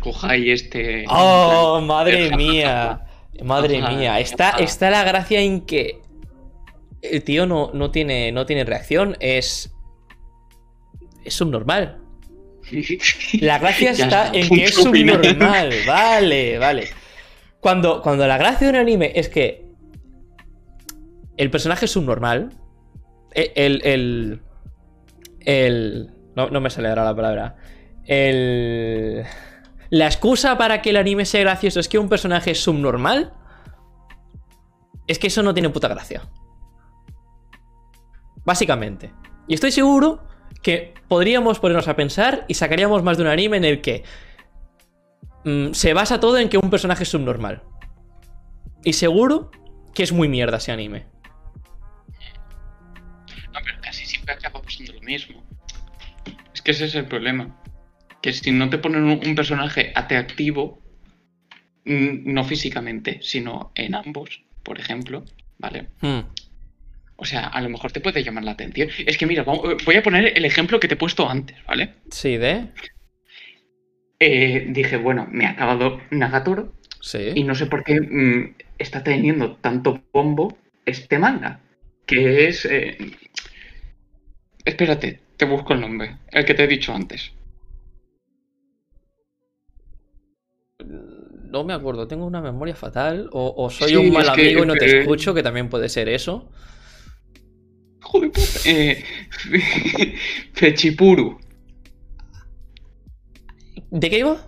Kohai 0.00 0.52
este. 0.52 1.04
Oh, 1.10 1.82
madre 1.82 2.34
mía. 2.38 3.02
Madre 3.44 3.82
mía. 3.82 4.18
Está, 4.18 4.52
está 4.52 4.88
la 4.88 5.04
gracia 5.04 5.42
en 5.42 5.60
que 5.66 6.00
el 7.02 7.22
tío 7.22 7.44
no, 7.44 7.70
no, 7.74 7.90
tiene, 7.90 8.32
no 8.32 8.46
tiene 8.46 8.64
reacción. 8.64 9.18
Es. 9.20 9.74
Es 11.24 11.34
subnormal. 11.34 11.98
La 13.40 13.58
gracia 13.58 13.90
está 13.92 14.30
en 14.32 14.48
que 14.48 14.64
es 14.64 14.74
subnormal. 14.74 15.70
Vale, 15.86 16.58
vale. 16.58 16.88
Cuando, 17.60 18.00
cuando 18.02 18.26
la 18.26 18.38
gracia 18.38 18.66
de 18.68 18.72
un 18.74 18.78
anime 18.80 19.12
es 19.14 19.28
que 19.28 19.66
el 21.36 21.50
personaje 21.50 21.84
es 21.86 21.90
subnormal. 21.90 22.50
e- 23.34 23.52
El. 23.56 23.80
el, 23.84 24.40
el- 25.40 26.10
no, 26.36 26.48
no 26.48 26.60
me 26.60 26.70
sale 26.70 26.88
ahora 26.88 27.04
la 27.04 27.14
palabra. 27.16 27.56
El. 28.04 29.24
La 29.90 30.06
excusa 30.06 30.56
para 30.56 30.80
que 30.82 30.90
el 30.90 30.96
anime 30.96 31.24
sea 31.24 31.40
gracioso 31.40 31.80
es 31.80 31.88
que 31.88 31.98
un 31.98 32.08
personaje 32.08 32.52
es 32.52 32.62
subnormal. 32.62 33.32
Es 35.08 35.18
que 35.18 35.26
eso 35.26 35.42
no 35.42 35.52
tiene 35.52 35.70
puta 35.70 35.88
gracia. 35.88 36.22
Básicamente. 38.44 39.12
Y 39.48 39.54
estoy 39.54 39.72
seguro 39.72 40.22
que 40.62 40.94
podríamos 41.08 41.58
ponernos 41.58 41.88
a 41.88 41.96
pensar 41.96 42.44
y 42.48 42.54
sacaríamos 42.54 43.02
más 43.02 43.16
de 43.16 43.24
un 43.24 43.28
anime 43.28 43.56
en 43.56 43.64
el 43.64 43.80
que 43.80 44.04
mm, 45.44 45.72
se 45.72 45.94
basa 45.94 46.20
todo 46.20 46.38
en 46.38 46.48
que 46.48 46.58
un 46.58 46.70
personaje 46.70 47.04
es 47.04 47.08
subnormal. 47.08 47.62
Y 48.84 48.94
seguro 48.94 49.50
que 49.94 50.02
es 50.02 50.12
muy 50.12 50.28
mierda 50.28 50.58
ese 50.58 50.72
anime. 50.72 51.06
No, 53.52 53.58
pero 53.64 53.80
casi 53.80 54.06
siempre 54.06 54.34
acaba 54.34 54.62
pasando 54.62 54.92
lo 54.92 55.00
mismo. 55.00 55.42
Es 56.54 56.62
que 56.62 56.70
ese 56.70 56.86
es 56.86 56.94
el 56.94 57.06
problema. 57.06 57.56
Que 58.22 58.32
si 58.32 58.52
no 58.52 58.68
te 58.70 58.78
ponen 58.78 59.04
un, 59.04 59.20
un 59.26 59.34
personaje 59.34 59.92
atractivo, 59.94 60.82
mm, 61.84 62.32
no 62.32 62.44
físicamente, 62.44 63.20
sino 63.22 63.72
en 63.74 63.94
ambos, 63.94 64.42
por 64.62 64.78
ejemplo, 64.78 65.24
¿vale? 65.58 65.88
Hmm. 66.00 66.20
O 67.20 67.24
sea, 67.24 67.46
a 67.46 67.60
lo 67.60 67.68
mejor 67.68 67.92
te 67.92 68.00
puede 68.00 68.24
llamar 68.24 68.44
la 68.44 68.52
atención. 68.52 68.88
Es 69.06 69.16
que 69.18 69.26
mira, 69.26 69.44
voy 69.44 69.96
a 69.96 70.02
poner 70.02 70.32
el 70.36 70.44
ejemplo 70.44 70.80
que 70.80 70.88
te 70.88 70.94
he 70.94 70.96
puesto 70.96 71.28
antes, 71.28 71.56
¿vale? 71.66 71.94
Sí, 72.10 72.36
de. 72.36 72.68
Eh, 74.18 74.66
dije, 74.68 74.96
bueno, 74.96 75.26
me 75.30 75.46
ha 75.46 75.50
acabado 75.50 76.00
Nagatoro 76.10 76.74
y 77.34 77.42
Sí. 77.42 77.44
no 77.44 77.54
sé 77.54 77.66
por 77.66 77.84
qué 77.84 78.00
mm, 78.00 78.54
está 78.78 79.02
teniendo 79.02 79.56
tanto 79.56 80.02
bombo 80.12 80.58
este 80.84 81.18
manga. 81.18 81.60
Que 82.06 82.48
es. 82.48 82.64
eh, 82.66 82.98
Espérate, 84.64 85.20
te 85.36 85.44
busco 85.44 85.74
el 85.74 85.82
nombre, 85.82 86.16
el 86.30 86.46
que 86.46 86.54
te 86.54 86.64
he 86.64 86.66
dicho 86.66 86.94
antes. 86.94 87.30
no 91.50 91.64
me 91.64 91.72
acuerdo, 91.72 92.06
tengo 92.06 92.26
una 92.26 92.40
memoria 92.40 92.74
fatal. 92.74 93.28
O, 93.32 93.54
o 93.56 93.70
soy 93.70 93.90
Sí, 93.90 93.96
un 93.96 94.12
mal 94.12 94.32
que, 94.32 94.42
amigo 94.42 94.64
y 94.64 94.66
no 94.66 94.76
te 94.76 94.86
eh, 94.86 95.00
escucho, 95.00 95.34
que 95.34 95.42
también 95.42 95.68
puede 95.68 95.88
ser 95.88 96.08
eso. 96.08 96.48
Joder, 98.10 98.30
puta. 98.32 98.58
Eh, 98.64 99.04
Fechipuru. 100.52 101.38
¿De 103.90 104.10
qué 104.10 104.18
iba? 104.18 104.44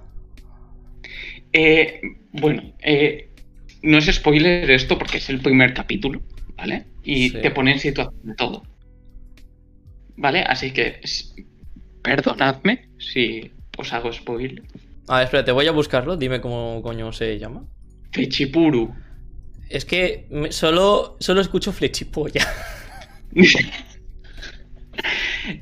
Eh, 1.53 2.01
bueno, 2.33 2.73
eh, 2.81 3.31
no 3.83 3.99
es 3.99 4.07
spoiler 4.07 4.69
esto 4.71 4.99
porque 4.99 5.19
es 5.19 5.29
el 5.31 5.41
primer 5.41 5.75
capítulo, 5.75 6.23
¿vale? 6.57 6.87
Y 7.05 7.31
Sí. 7.31 7.39
te 7.41 7.51
pone 7.53 7.73
en 7.73 7.79
situación 7.79 8.21
de 8.25 8.35
todo. 8.35 8.63
¿Vale? 10.17 10.43
Así 10.43 10.73
que 10.73 11.01
perdonadme 12.03 12.89
si 12.99 13.53
os 13.79 13.93
hago 13.93 14.13
spoiler. 14.13 14.63
A 15.07 15.19
ver, 15.19 15.25
espérate, 15.25 15.53
voy 15.53 15.67
a 15.69 15.73
buscarlo. 15.73 16.17
Dime 16.17 16.41
cómo 16.41 16.81
coño 16.83 17.13
se 17.13 17.39
llama. 17.39 17.65
Fechipuru. 18.13 18.93
Es 19.69 19.85
que 19.85 20.27
solo, 20.51 21.17
solo 21.21 21.41
escucho 21.41 21.71
flechipolla. 21.73 22.45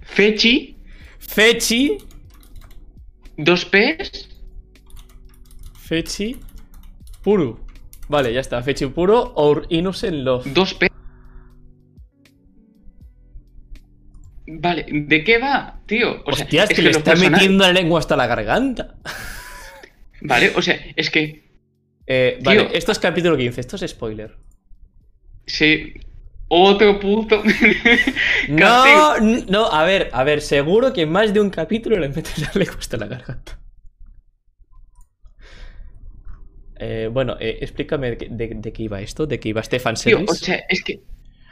Fechi, 0.03 0.77
Fechi. 1.19 1.99
dos 3.37 3.65
P's, 3.65 4.29
Fechi. 5.75 6.37
Puru. 7.23 7.59
Vale, 8.09 8.33
ya 8.33 8.41
está. 8.41 8.63
Fechi 8.63 8.87
puro 8.87 9.33
or 9.37 9.67
innocent 9.69 10.15
love. 10.25 10.45
dos 10.53 10.75
P. 10.75 10.89
Vale, 14.47 14.85
¿de 14.91 15.23
qué 15.23 15.39
va, 15.39 15.81
tío? 15.87 16.23
O 16.27 16.33
sea, 16.33 16.45
es, 16.65 16.71
que, 16.71 16.83
le 16.83 16.91
está 16.91 17.15
metiendo 17.15 17.65
la 17.65 17.73
lengua 17.73 18.01
hasta 18.01 18.17
la 18.17 18.27
garganta. 18.27 18.97
Vale, 20.23 20.53
o 20.57 20.63
sea, 20.63 20.77
es 20.97 21.09
que 21.11 21.49
Eh, 22.07 22.39
Tío. 22.43 22.45
vale, 22.45 22.69
esto 22.77 22.91
es 22.91 22.99
capítulo 22.99 23.37
15. 23.37 23.61
Esto 23.61 23.77
es 23.77 23.89
spoiler. 23.91 24.37
sí. 25.47 25.95
Otro 26.53 26.99
puto. 26.99 27.43
No, 28.49 29.19
no, 29.49 29.67
a 29.71 29.85
ver, 29.85 30.11
a 30.13 30.25
ver, 30.25 30.41
seguro 30.41 30.93
que 30.93 31.03
en 31.03 31.11
más 31.13 31.33
de 31.33 31.41
un 31.41 31.51
capítulo 31.51 31.97
le 31.99 32.09
meten 32.09 32.43
la 32.43 32.51
lengua 32.59 32.77
hasta 32.79 32.97
la 32.97 33.07
garganta. 33.07 33.59
Eh, 36.77 37.09
bueno, 37.13 37.37
eh, 37.39 37.59
explícame 37.61 38.11
de, 38.11 38.17
qué- 38.19 38.29
de- 38.31 38.55
de 38.55 38.73
qué 38.73 38.83
iba 38.85 39.01
esto, 39.01 39.27
de 39.27 39.39
qué 39.39 39.51
iba 39.51 39.63
Stefan 39.63 39.95
Tío, 39.95 40.17
Service. 40.19 40.33
o 40.33 40.35
sea, 40.35 40.65
es 40.69 40.83
que. 40.83 41.01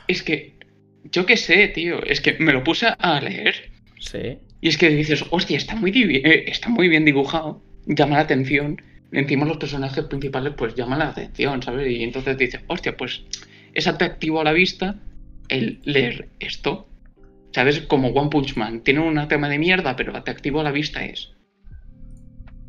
Es 0.08 0.22
que. 0.22 0.58
Yo 1.04 1.26
qué 1.26 1.36
sé, 1.36 1.68
tío. 1.68 2.02
Es 2.02 2.20
que 2.20 2.36
me 2.38 2.52
lo 2.52 2.64
puse 2.64 2.86
a 2.98 3.20
leer. 3.20 3.54
Sí. 4.00 4.38
Y 4.60 4.68
es 4.68 4.78
que 4.78 4.88
dices, 4.88 5.24
hostia, 5.30 5.56
está 5.56 5.76
muy, 5.76 5.90
eh, 5.92 6.44
está 6.50 6.68
muy 6.70 6.88
bien 6.88 7.04
dibujado. 7.04 7.62
Llama 7.86 8.16
la 8.16 8.22
atención. 8.22 8.80
Encima 9.12 9.46
los 9.46 9.56
personajes 9.58 10.04
principales, 10.04 10.52
pues 10.56 10.74
llaman 10.74 10.98
la 10.98 11.08
atención, 11.08 11.62
¿sabes? 11.62 11.90
Y 11.90 12.02
entonces 12.02 12.36
dices, 12.36 12.60
hostia, 12.66 12.96
pues 12.96 13.22
es 13.78 13.86
atractivo 13.86 14.40
a 14.40 14.44
la 14.44 14.52
vista 14.52 14.96
el 15.48 15.80
leer 15.84 16.30
esto. 16.40 16.88
¿Sabes? 17.52 17.80
Como 17.80 18.08
One 18.08 18.28
Punch 18.28 18.56
Man. 18.56 18.82
Tiene 18.82 19.00
una 19.00 19.28
tema 19.28 19.48
de 19.48 19.58
mierda, 19.58 19.94
pero 19.94 20.16
atractivo 20.16 20.60
a 20.60 20.64
la 20.64 20.72
vista 20.72 21.04
es. 21.04 21.30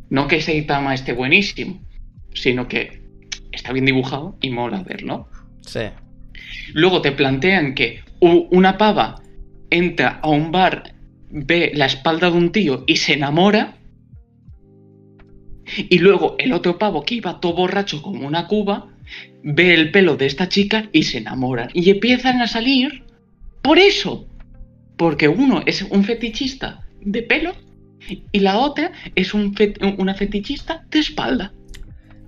No 0.10 0.28
que 0.28 0.42
Saitama 0.42 0.94
esté 0.94 1.14
buenísimo, 1.14 1.82
sino 2.34 2.68
que 2.68 3.02
está 3.52 3.74
bien 3.74 3.86
dibujado 3.86 4.38
y 4.42 4.52
mola 4.52 4.84
verlo. 4.84 5.28
Sí. 5.62 5.82
Luego 6.74 7.02
te 7.02 7.12
plantean 7.12 7.74
que 7.74 8.02
una 8.22 8.78
pava 8.78 9.22
entra 9.70 10.20
a 10.22 10.30
un 10.30 10.52
bar, 10.52 10.94
ve 11.30 11.72
la 11.74 11.88
espalda 11.88 12.30
de 12.30 12.38
un 12.38 12.52
tío 12.52 12.84
y 12.86 12.98
se 12.98 13.14
enamora. 13.14 13.78
Y 15.78 16.00
luego 16.00 16.36
el 16.38 16.54
otro 16.54 16.78
pavo 16.78 17.04
que 17.04 17.16
iba 17.16 17.40
todo 17.40 17.54
borracho 17.54 18.02
como 18.02 18.26
una 18.26 18.48
cuba, 18.48 18.90
ve 19.44 19.74
el 19.74 19.92
pelo 19.92 20.16
de 20.18 20.26
esta 20.26 20.50
chica 20.50 20.90
y 20.92 21.04
se 21.04 21.20
enamora. 21.20 21.70
Y 21.74 21.90
empiezan 21.90 22.42
a 22.42 22.48
salir 22.48 23.04
por 23.62 23.78
eso. 23.80 24.28
Porque 24.98 25.28
uno 25.28 25.64
es 25.66 25.82
un 25.84 26.04
fetichista 26.04 26.86
de 27.02 27.24
pelo 27.24 27.56
y 28.32 28.40
la 28.40 28.58
otra 28.58 28.92
es 29.16 29.34
un 29.34 29.54
fet- 29.56 29.78
una 29.98 30.14
fetichista 30.14 30.86
de 30.90 31.00
espalda. 31.00 31.54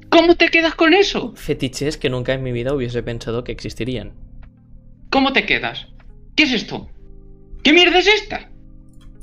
¿Cómo 0.09 0.35
te 0.35 0.49
quedas 0.49 0.75
con 0.75 0.93
eso? 0.93 1.33
Fetiches 1.35 1.97
que 1.97 2.09
nunca 2.09 2.33
en 2.33 2.43
mi 2.43 2.51
vida 2.51 2.73
hubiese 2.73 3.01
pensado 3.03 3.43
que 3.43 3.51
existirían. 3.51 4.13
¿Cómo 5.09 5.33
te 5.33 5.45
quedas? 5.45 5.87
¿Qué 6.35 6.43
es 6.43 6.53
esto? 6.53 6.89
¿Qué 7.63 7.73
mierda 7.73 7.99
es 7.99 8.07
esta? 8.07 8.49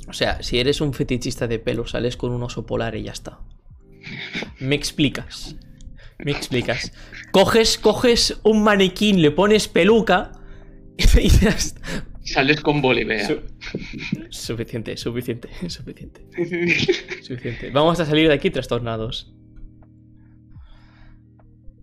O 0.07 0.13
sea, 0.13 0.41
si 0.41 0.59
eres 0.59 0.81
un 0.81 0.93
fetichista 0.93 1.47
de 1.47 1.59
pelo, 1.59 1.85
sales 1.85 2.17
con 2.17 2.31
un 2.31 2.41
oso 2.43 2.65
polar 2.65 2.95
y 2.95 3.03
ya 3.03 3.11
está. 3.11 3.39
Me 4.59 4.75
explicas. 4.75 5.55
Me 6.19 6.31
explicas. 6.31 6.91
Coges, 7.31 7.77
coges 7.77 8.39
un 8.43 8.63
maniquín, 8.63 9.21
le 9.21 9.31
pones 9.31 9.67
peluca 9.67 10.31
y 10.97 11.29
ya 11.41 11.49
está. 11.49 12.05
Sales 12.23 12.61
con 12.61 12.81
Bolivea. 12.81 13.25
Su- 13.27 13.41
suficiente, 14.29 14.97
suficiente, 14.97 15.49
suficiente. 15.69 16.25
Suficiente. 17.23 17.69
Vamos 17.71 17.99
a 17.99 18.05
salir 18.05 18.27
de 18.27 18.33
aquí 18.35 18.49
trastornados. 18.51 19.33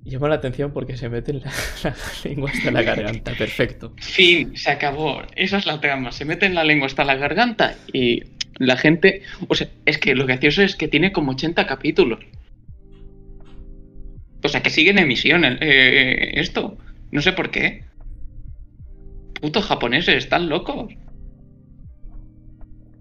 Llama 0.05 0.29
la 0.29 0.37
atención 0.37 0.73
porque 0.73 0.97
se 0.97 1.09
mete 1.09 1.33
la, 1.33 1.51
la 1.83 1.97
lengua 2.23 2.49
hasta 2.53 2.71
la 2.71 2.83
garganta. 2.83 3.33
Perfecto. 3.37 3.93
fin, 3.97 4.57
se 4.57 4.71
acabó. 4.71 5.23
Esa 5.35 5.59
es 5.59 5.67
la 5.67 5.81
trama. 5.81 6.13
Se 6.13 6.25
mete 6.25 6.47
en 6.47 6.55
la 6.55 6.63
lengua 6.63 6.87
hasta 6.87 7.05
la 7.05 7.17
garganta 7.17 7.75
y 7.93 8.23
la 8.59 8.77
gente. 8.77 9.23
O 9.49 9.55
sea, 9.57 9.69
es 9.85 9.99
que 9.99 10.15
lo 10.15 10.25
gracioso 10.25 10.63
es 10.63 10.77
que 10.77 10.87
tiene 10.87 11.11
como 11.11 11.33
80 11.33 11.67
capítulos. 11.67 12.21
O 14.47 14.49
sea, 14.49 14.63
que 14.63 14.71
sigue 14.71 14.91
en 14.91 14.99
emisión 14.99 15.45
el- 15.45 15.59
eh, 15.63 16.41
esto. 16.41 16.79
No 17.11 17.21
sé 17.23 17.33
por 17.33 17.51
qué. 17.51 17.85
Putos 19.41 19.65
japoneses, 19.65 20.17
están 20.17 20.49
locos. 20.51 20.93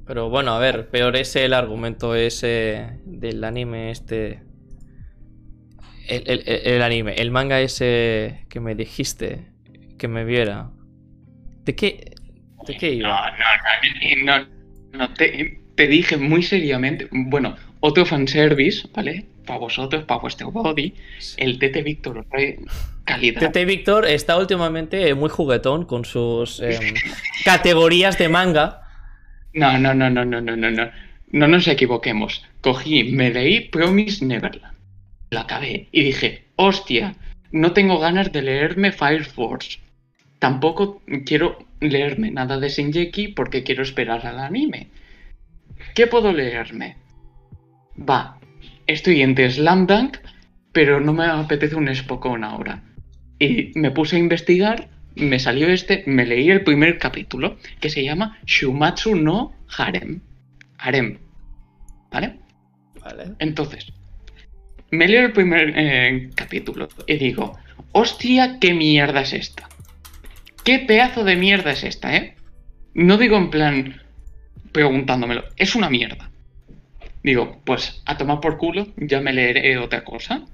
Pero 0.05 0.29
bueno, 0.29 0.51
a 0.53 0.59
ver, 0.59 0.89
peor 0.89 1.15
es 1.15 1.35
el 1.35 1.53
argumento 1.53 2.15
ese 2.15 2.99
del 3.05 3.43
anime 3.43 3.91
este. 3.91 4.41
El, 6.07 6.43
el- 6.45 6.81
anime, 6.83 7.15
el 7.15 7.31
manga 7.31 7.59
ese 7.61 8.45
que 8.49 8.59
me 8.59 8.75
dijiste 8.75 9.47
que 9.97 10.07
me 10.07 10.23
viera. 10.23 10.69
¿De 11.65 11.75
qué? 11.75 12.13
¿De 12.67 12.77
qué 12.77 12.93
No, 13.01 13.09
iba? 13.09 13.19
no, 13.31 14.25
no, 14.25 14.39
no, 14.39 14.47
no, 14.93 15.13
te, 15.13 15.61
te 15.75 15.87
dije 15.87 16.17
muy 16.17 16.43
seriamente. 16.43 17.07
Bueno, 17.11 17.55
otro 17.85 18.05
fanservice, 18.05 18.87
¿vale? 18.93 19.25
Para 19.45 19.59
vosotros, 19.59 20.03
para 20.05 20.21
vuestro 20.21 20.51
body. 20.51 20.93
El 21.37 21.59
Tete 21.59 21.83
Víctor 21.83 22.25
calidad. 23.05 23.51
TT 23.51 23.65
Víctor 23.65 24.07
está 24.07 24.37
últimamente 24.37 25.13
muy 25.13 25.29
juguetón 25.29 25.85
con 25.85 26.03
sus 26.03 26.59
em, 26.61 26.95
categorías 27.43 28.17
de 28.17 28.27
manga. 28.27 28.81
No, 29.53 29.77
no, 29.77 29.93
no, 29.93 30.09
no, 30.09 30.25
no, 30.25 30.41
no, 30.41 30.55
no, 30.55 30.71
no. 30.71 30.89
No 31.31 31.47
nos 31.47 31.67
equivoquemos. 31.67 32.43
Cogí, 32.61 33.03
me 33.03 33.29
leí 33.29 33.69
Promise 33.69 34.25
Neverland. 34.25 34.75
La 35.29 35.41
acabé 35.41 35.87
y 35.91 36.03
dije, 36.03 36.45
hostia, 36.55 37.15
no 37.51 37.73
tengo 37.73 37.99
ganas 37.99 38.31
de 38.31 38.41
leerme 38.41 38.91
Fire 38.91 39.25
Force. 39.25 39.79
Tampoco 40.39 41.01
quiero 41.25 41.59
leerme 41.79 42.31
nada 42.31 42.57
de 42.59 42.69
Shinjeki 42.69 43.29
porque 43.29 43.63
quiero 43.63 43.83
esperar 43.83 44.25
al 44.25 44.39
anime. 44.39 44.87
¿Qué 45.93 46.07
puedo 46.07 46.31
leerme? 46.31 46.97
Va, 47.97 48.39
estoy 48.87 49.21
entre 49.21 49.49
Slam 49.49 49.87
Dunk, 49.87 50.17
pero 50.71 50.99
no 50.99 51.13
me 51.13 51.25
apetece 51.25 51.75
un 51.75 51.93
Spokon 51.93 52.43
ahora. 52.43 52.83
Y 53.39 53.71
me 53.75 53.91
puse 53.91 54.17
a 54.17 54.19
investigar, 54.19 54.89
me 55.15 55.39
salió 55.39 55.67
este, 55.67 56.03
me 56.05 56.25
leí 56.25 56.49
el 56.49 56.63
primer 56.63 56.97
capítulo, 56.97 57.57
que 57.79 57.89
se 57.89 58.03
llama 58.03 58.37
Shumatsu 58.45 59.15
no 59.15 59.53
Harem. 59.77 60.21
Harem. 60.77 61.19
¿Vale? 62.11 62.39
Vale. 63.01 63.31
Entonces, 63.39 63.93
me 64.91 65.07
leo 65.07 65.25
el 65.25 65.31
primer 65.31 65.73
eh, 65.75 66.29
capítulo 66.35 66.87
y 67.07 67.15
digo, 67.17 67.57
hostia, 67.91 68.57
qué 68.59 68.73
mierda 68.73 69.21
es 69.21 69.33
esta. 69.33 69.69
¿Qué 70.63 70.79
pedazo 70.79 71.23
de 71.23 71.35
mierda 71.35 71.71
es 71.71 71.83
esta, 71.83 72.15
eh? 72.15 72.35
No 72.93 73.17
digo 73.17 73.37
en 73.37 73.49
plan 73.49 74.01
preguntándomelo, 74.71 75.43
es 75.57 75.75
una 75.75 75.89
mierda. 75.89 76.31
Digo, 77.25 77.59
pues 77.65 78.03
a 78.05 78.17
tomar 78.17 78.39
por 78.39 78.59
culo, 78.59 78.89
ya 78.97 79.19
me 79.19 79.33
leeré 79.33 79.79
otra 79.79 80.03
cosa. 80.03 80.45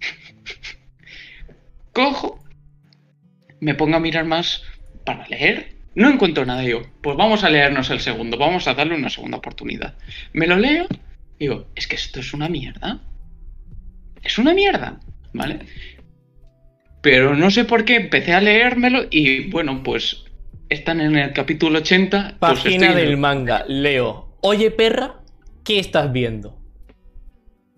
Cojo, 1.94 2.44
me 3.58 3.74
pongo 3.74 3.96
a 3.96 4.00
mirar 4.00 4.26
más 4.26 4.62
para 5.06 5.26
leer. 5.28 5.76
No 5.94 6.10
encuentro 6.10 6.44
nada, 6.44 6.60
digo, 6.60 6.82
pues 7.00 7.16
vamos 7.16 7.42
a 7.42 7.48
leernos 7.48 7.88
el 7.88 8.00
segundo, 8.00 8.36
vamos 8.36 8.68
a 8.68 8.74
darle 8.74 8.96
una 8.96 9.08
segunda 9.08 9.38
oportunidad. 9.38 9.94
Me 10.34 10.46
lo 10.46 10.58
leo 10.58 10.86
Digo, 11.38 11.68
es 11.74 11.86
que 11.86 11.96
esto 11.96 12.20
es 12.20 12.34
una 12.34 12.50
mierda. 12.50 13.00
Es 14.22 14.36
una 14.36 14.52
mierda, 14.52 15.00
¿vale? 15.32 15.60
Pero 17.00 17.34
no 17.34 17.50
sé 17.50 17.64
por 17.64 17.86
qué 17.86 17.96
empecé 17.96 18.34
a 18.34 18.42
leérmelo 18.42 19.06
y 19.10 19.50
bueno, 19.50 19.82
pues 19.82 20.22
están 20.68 21.00
en 21.00 21.16
el 21.16 21.32
capítulo 21.32 21.78
80. 21.78 22.36
pues 22.38 22.52
Página 22.60 22.88
estoy 22.88 23.02
del 23.06 23.16
manga. 23.16 23.64
Leo. 23.66 24.36
Oye, 24.42 24.70
perra, 24.70 25.21
¿qué 25.64 25.78
estás 25.78 26.12
viendo? 26.12 26.58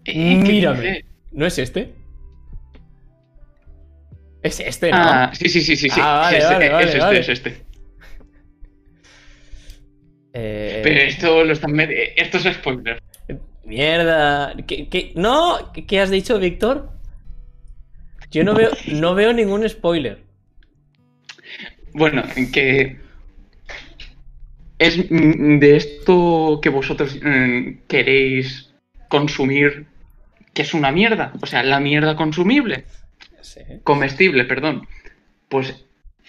Eh, 0.04 0.12
¿qué 0.44 0.52
Mírame. 0.52 1.04
¿No 1.32 1.46
es 1.46 1.58
este? 1.58 1.94
Es 4.42 4.60
este, 4.60 4.90
¿no? 4.90 4.96
Ah, 4.98 5.30
sí, 5.34 5.48
sí, 5.48 5.60
sí, 5.62 5.74
sí. 5.76 5.88
sí. 5.88 6.00
Ah, 6.02 6.18
vale, 6.30 6.38
Es 6.38 6.44
este, 6.44 6.54
vale, 6.54 6.70
vale, 6.70 6.84
es 6.88 6.94
este, 6.94 7.18
es 7.18 7.28
este. 7.56 7.64
Eh, 10.34 10.80
Pero 10.82 11.00
esto 11.00 11.44
lo 11.44 11.52
están 11.52 11.72
met- 11.72 12.12
Esto 12.16 12.38
es 12.38 12.54
spoiler. 12.56 13.00
Mierda. 13.64 14.54
¿Qué, 14.66 14.88
qué- 14.88 15.12
No, 15.14 15.72
¿qué, 15.72 15.86
qué 15.86 16.00
has 16.00 16.10
dicho, 16.10 16.38
Víctor? 16.38 16.90
Yo 18.30 18.42
no 18.44 18.54
veo, 18.54 18.70
no 18.92 19.14
veo 19.14 19.32
ningún 19.32 19.66
spoiler. 19.68 20.24
Bueno, 21.94 22.24
que 22.52 22.98
es 24.78 25.08
de 25.08 25.76
esto 25.76 26.58
que 26.62 26.68
vosotros 26.68 27.18
mm, 27.22 27.86
queréis 27.88 28.70
consumir, 29.08 29.86
que 30.52 30.62
es 30.62 30.74
una 30.74 30.90
mierda, 30.92 31.32
o 31.40 31.46
sea, 31.46 31.62
la 31.62 31.80
mierda 31.80 32.16
consumible, 32.16 32.84
Sí. 33.40 33.60
comestible, 33.84 34.44
perdón. 34.44 34.86
Pues 35.48 35.84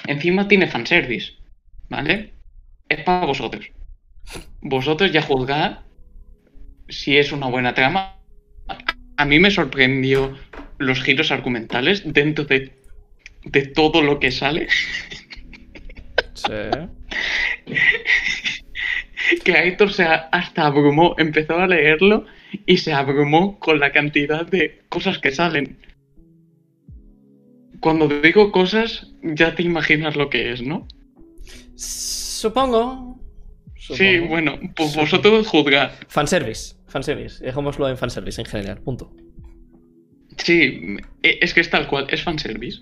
encima 0.08 0.48
tiene 0.48 0.68
fanservice, 0.68 1.34
¿vale? 1.89 2.34
Es 2.89 3.02
para 3.04 3.26
vosotros. 3.26 3.72
Vosotros 4.62 5.12
ya 5.12 5.22
juzgad 5.22 5.80
si 6.89 7.18
es 7.18 7.32
una 7.32 7.48
buena 7.48 7.74
trama. 7.74 8.18
A- 8.68 8.78
A 9.18 9.26
mí 9.26 9.39
me 9.39 9.50
sorprendió 9.50 10.38
los 10.78 11.02
giros 11.02 11.32
argumentales 11.32 12.04
dentro 12.06 12.43
de, 12.46 12.74
de 13.46 13.66
todo 13.68 14.02
lo 14.02 14.20
que 14.20 14.32
sale. 14.32 14.68
Sí. 16.34 16.52
que 19.43 19.53
Aitor 19.57 19.91
se 19.91 20.03
hasta 20.03 20.65
abrumó, 20.65 21.15
empezó 21.17 21.57
a 21.57 21.67
leerlo 21.67 22.26
y 22.65 22.78
se 22.78 22.93
abrumó 22.93 23.59
con 23.59 23.80
la 23.80 23.91
cantidad 23.91 24.45
de 24.45 24.82
cosas 24.89 25.19
que 25.19 25.32
salen. 25.32 25.78
Cuando 27.80 28.07
digo 28.07 28.51
cosas, 28.51 29.13
ya 29.21 29.55
te 29.55 29.63
imaginas 29.63 30.15
lo 30.15 30.30
que 30.30 30.51
es, 30.51 30.61
¿no? 30.61 30.88
Supongo. 31.76 33.19
Sí, 33.78 34.19
bueno, 34.19 34.57
pues 34.76 34.89
Supongo. 34.91 35.01
vosotros 35.01 35.47
juzgad. 35.47 35.91
Fanservice. 36.07 36.76
Fanservice. 36.88 37.43
Dejémoslo 37.43 37.88
en 37.89 37.97
fanservice 37.97 38.41
en 38.41 38.47
general. 38.47 38.80
Punto. 38.82 39.11
Sí, 40.38 40.97
e- 41.21 41.39
es 41.41 41.53
que 41.53 41.61
es 41.61 41.69
tal 41.69 41.88
cual, 41.88 42.07
es 42.09 42.23
fanservice. 42.23 42.82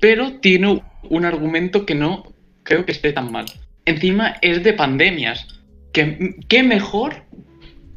Pero 0.00 0.40
tiene 0.40 0.82
un 1.10 1.24
argumento 1.24 1.84
que 1.84 1.94
no 1.94 2.32
creo 2.62 2.86
que 2.86 2.92
esté 2.92 3.12
tan 3.12 3.30
mal. 3.30 3.46
Encima 3.86 4.36
es 4.40 4.62
de 4.62 4.72
pandemias. 4.72 5.46
¿Qué 5.92 6.62
mejor 6.62 7.24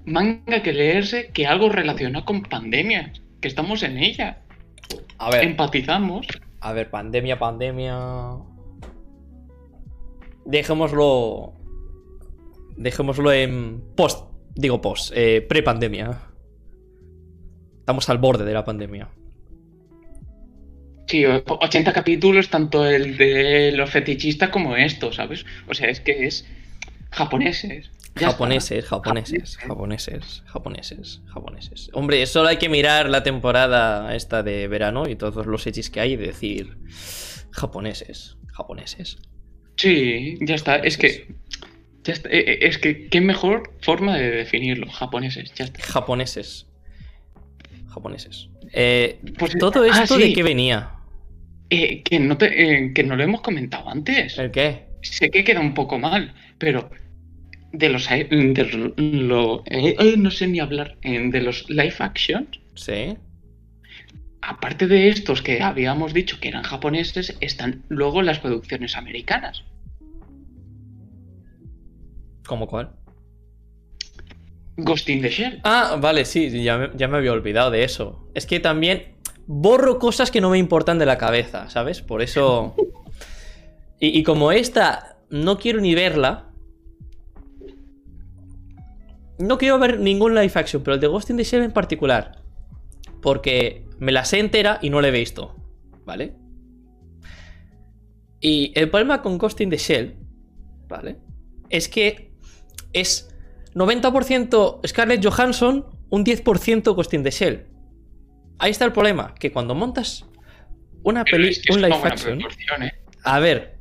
manga 0.05 0.61
que 0.61 0.73
leerse 0.73 1.31
que 1.31 1.47
algo 1.47 1.69
relacionado 1.69 2.25
con 2.25 2.43
pandemias? 2.43 3.21
Que 3.41 3.47
estamos 3.47 3.83
en 3.83 3.97
ella. 3.97 4.41
A 5.17 5.31
ver. 5.31 5.43
Empatizamos. 5.43 6.27
A 6.59 6.73
ver, 6.73 6.89
pandemia, 6.89 7.39
pandemia. 7.39 7.97
Dejémoslo. 10.45 11.53
Dejémoslo 12.77 13.31
en 13.31 13.81
post. 13.95 14.29
Digo 14.55 14.81
post. 14.81 15.11
Eh, 15.15 15.41
Pre-pandemia. 15.41 16.19
Estamos 17.79 18.09
al 18.09 18.17
borde 18.17 18.45
de 18.45 18.53
la 18.53 18.65
pandemia. 18.65 19.09
Sí, 21.07 21.25
o- 21.25 21.43
80 21.47 21.93
capítulos, 21.93 22.49
tanto 22.49 22.85
el 22.85 23.17
de 23.17 23.71
los 23.73 23.89
fetichistas 23.89 24.49
como 24.49 24.75
esto, 24.75 25.11
¿sabes? 25.13 25.45
O 25.67 25.73
sea, 25.73 25.89
es 25.89 25.99
que 26.01 26.25
es 26.27 26.45
japoneses. 27.11 27.91
Japoneses, 28.15 28.85
japoneses, 28.85 29.57
japoneses, 29.57 30.43
japoneses, 30.47 31.21
japoneses. 31.27 31.89
Hombre, 31.93 32.25
solo 32.25 32.49
hay 32.49 32.57
que 32.57 32.67
mirar 32.67 33.09
la 33.09 33.21
temporada 33.21 34.15
esta 34.15 34.41
de 34.41 34.67
verano 34.67 35.07
y 35.07 35.15
todos 35.15 35.45
los 35.45 35.67
hechis 35.67 35.89
que 35.91 35.99
hay 35.99 36.13
y 36.13 36.15
decir 36.17 36.77
japoneses, 37.51 38.37
japoneses. 38.53 39.17
Sí, 39.75 40.35
ya 40.41 40.55
está. 40.55 40.77
Es 40.77 40.97
que. 40.97 41.27
ya 42.03 42.13
está. 42.13 42.29
Eh, 42.29 42.39
eh, 42.53 42.59
Es 42.63 42.79
que, 42.79 43.07
qué 43.07 43.21
mejor 43.21 43.71
forma 43.81 44.17
de 44.17 44.31
definirlo. 44.31 44.89
Japoneses, 44.91 45.53
ya 45.53 45.65
está. 45.65 45.79
Japoneses. 45.83 46.65
Japoneses. 47.89 48.49
Eh, 48.73 49.19
Pues, 49.37 49.57
¿Todo 49.59 49.83
ah, 49.83 50.01
esto 50.03 50.15
sí. 50.15 50.23
de 50.29 50.33
qué 50.33 50.41
venía? 50.43 50.91
Eh, 51.69 52.01
que, 52.03 52.19
no 52.19 52.37
te, 52.37 52.45
eh, 52.85 52.93
que 52.93 53.03
no 53.03 53.15
lo 53.15 53.23
hemos 53.23 53.41
comentado 53.41 53.89
antes. 53.89 54.37
¿El 54.37 54.51
qué? 54.51 54.87
Sé 55.01 55.29
que 55.29 55.43
queda 55.43 55.59
un 55.59 55.73
poco 55.73 55.99
mal, 55.99 56.33
pero. 56.57 56.89
De 57.73 57.89
los. 57.89 58.09
eh, 58.09 58.27
De 58.29 58.63
lo, 58.97 59.63
eh, 59.65 60.15
no 60.17 60.31
sé 60.31 60.47
ni 60.47 60.59
hablar. 60.59 60.97
De 61.01 61.41
los 61.41 61.69
live 61.69 61.95
action. 61.99 62.47
Sí. 62.75 63.17
Aparte 64.41 64.87
de 64.87 65.09
estos 65.09 65.41
que 65.41 65.61
habíamos 65.61 66.13
dicho 66.13 66.39
que 66.39 66.47
eran 66.47 66.63
japoneses, 66.63 67.35
están 67.41 67.83
luego 67.89 68.21
las 68.21 68.39
producciones 68.39 68.95
americanas. 68.95 69.63
¿Cómo 72.45 72.65
cuál? 72.67 72.91
Ghost 74.77 75.09
in 75.09 75.21
the 75.21 75.29
Shell. 75.29 75.59
Ah, 75.63 75.97
vale, 75.99 76.23
sí, 76.23 76.49
ya 76.63 76.77
me, 76.77 76.89
ya 76.95 77.07
me 77.07 77.17
había 77.17 77.33
olvidado 77.33 77.71
de 77.71 77.83
eso. 77.83 78.29
Es 78.35 78.45
que 78.45 78.59
también 78.59 79.16
borro 79.47 79.97
cosas 79.97 80.29
que 80.29 80.41
no 80.41 80.49
me 80.49 80.57
importan 80.57 80.99
de 80.99 81.05
la 81.05 81.17
cabeza, 81.17 81.69
¿sabes? 81.69 82.01
Por 82.01 82.21
eso... 82.21 82.75
Y, 83.99 84.19
y 84.19 84.21
como 84.21 84.51
esta 84.51 85.17
no 85.31 85.57
quiero 85.57 85.81
ni 85.81 85.95
verla... 85.95 86.51
No 89.39 89.57
quiero 89.57 89.79
ver 89.79 89.99
ningún 89.99 90.35
live 90.35 90.51
action, 90.53 90.83
pero 90.83 90.93
el 90.93 91.01
de 91.01 91.07
Ghost 91.07 91.31
in 91.31 91.37
the 91.37 91.43
Shell 91.43 91.63
en 91.63 91.71
particular. 91.71 92.43
Porque 93.23 93.87
me 93.97 94.11
la 94.11 94.23
sé 94.23 94.37
entera 94.37 94.77
y 94.83 94.91
no 94.91 95.01
la 95.01 95.07
he 95.07 95.11
visto, 95.11 95.55
¿vale? 96.05 96.35
Y 98.39 98.71
el 98.75 98.89
problema 98.89 99.21
con 99.21 99.37
Ghost 99.37 99.61
in 99.61 99.69
the 99.69 99.77
Shell, 99.77 100.15
¿vale? 100.87 101.17
Es 101.69 101.89
que 101.89 102.33
es 102.93 103.35
90% 103.73 104.87
Scarlett 104.87 105.25
Johansson, 105.25 105.85
un 106.09 106.25
10% 106.25 106.95
Ghost 106.95 107.13
in 107.13 107.23
the 107.23 107.31
Shell. 107.31 107.66
Ahí 108.59 108.71
está 108.71 108.85
el 108.85 108.91
problema, 108.91 109.35
que 109.35 109.51
cuando 109.51 109.75
montas 109.75 110.25
una 111.03 111.23
peli, 111.23 111.49
es 111.49 111.59
que 111.59 111.69
es 111.69 111.75
un 111.75 111.81
live 111.81 111.95
action, 112.03 112.39
proporción, 112.39 112.83
¿eh? 112.83 112.91
a 113.23 113.39
ver, 113.39 113.77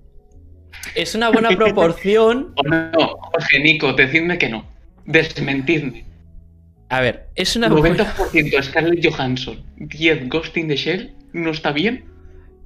es 0.95 1.15
una 1.15 1.31
buena 1.31 1.51
proporción. 1.51 2.55
O 2.57 2.63
no, 2.63 2.91
Jorge, 3.33 3.61
Nico, 3.61 3.93
decidme 3.93 4.39
que 4.39 4.49
no. 4.49 4.67
Desmentidme. 5.05 6.05
A 6.89 7.01
ver, 7.01 7.29
es 7.35 7.57
una 7.57 7.69
buena. 7.69 8.15
90% 8.17 8.63
Scarlett 8.63 9.05
Johansson, 9.05 9.65
10 9.77 10.29
Ghost 10.29 10.57
in 10.57 10.69
the 10.69 10.77
Shell, 10.77 11.15
¿no 11.33 11.51
está 11.51 11.73
bien? 11.73 12.05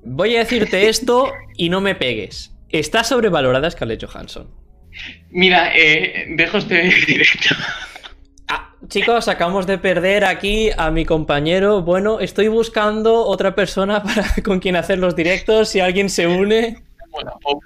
Voy 0.04 0.36
a 0.36 0.40
decirte 0.40 0.88
esto 0.88 1.32
y 1.56 1.68
no 1.70 1.80
me 1.80 1.94
pegues. 1.94 2.52
Está 2.68 3.04
sobrevalorada 3.04 3.70
Scarlett 3.70 4.04
Johansson. 4.04 4.50
Mira, 5.30 5.72
eh, 5.74 6.26
dejo 6.30 6.58
este 6.58 6.82
directo. 7.06 7.54
Chicos, 8.90 9.28
acabamos 9.28 9.66
de 9.66 9.78
perder 9.78 10.24
aquí 10.24 10.68
a 10.76 10.90
mi 10.90 11.04
compañero. 11.04 11.80
Bueno, 11.82 12.20
estoy 12.20 12.48
buscando 12.48 13.24
otra 13.24 13.54
persona 13.54 14.02
para 14.04 14.26
con 14.44 14.58
quien 14.60 14.76
hacer 14.76 14.98
los 14.98 15.14
directos. 15.16 15.68
Si 15.70 15.80
alguien 15.80 16.10
se 16.10 16.26
une, 16.26 16.82
Bueno, 17.10 17.38
o- 17.44 17.60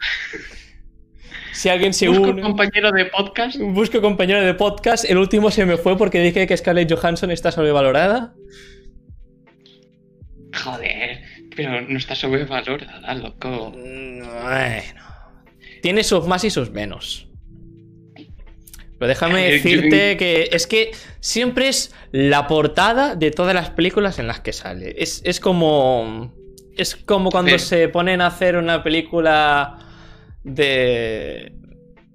si 1.53 1.69
alguien 1.71 1.95
se 1.95 2.09
busco 2.09 2.25
une. 2.31 2.43
compañero 2.43 2.93
de 2.93 3.07
podcast. 3.07 3.57
Busco 3.59 4.01
compañero 4.03 4.43
de 4.43 4.55
podcast. 4.55 5.05
El 5.07 5.17
último 5.19 5.51
se 5.51 5.65
me 5.65 5.77
fue 5.79 5.97
porque 5.97 6.21
dije 6.21 6.47
que 6.47 6.57
Scarlett 6.57 6.93
Johansson 6.93 7.31
está 7.31 7.51
sobrevalorada. 7.51 8.35
Joder, 10.63 11.23
pero 11.57 11.81
no 11.83 11.97
está 11.99 12.15
sobrevalorada, 12.15 13.15
loco. 13.15 13.71
Bueno. 13.73 15.03
Tiene 15.83 16.05
sus 16.05 16.27
más 16.27 16.45
y 16.45 16.51
sus 16.51 16.71
menos. 16.71 17.29
Pero 18.99 19.09
déjame 19.09 19.49
Eh, 19.49 19.53
decirte 19.53 20.17
que 20.17 20.49
es 20.53 20.67
que 20.67 20.93
siempre 21.21 21.69
es 21.69 21.95
la 22.13 22.47
portada 22.47 23.17
de 23.17 23.31
todas 23.31 23.55
las 23.55 23.71
películas 23.71 24.19
en 24.19 24.27
las 24.29 24.41
que 24.41 24.53
sale. 24.53 24.95
Es, 24.99 25.21
es 25.25 25.41
como. 25.41 26.33
Es 26.77 26.97
como 26.97 27.31
cuando 27.31 27.57
Sí. 27.59 27.67
se 27.67 27.89
ponen 27.89 28.21
a 28.21 28.27
hacer 28.29 28.57
una 28.57 28.83
película 28.83 29.79
de. 30.43 31.53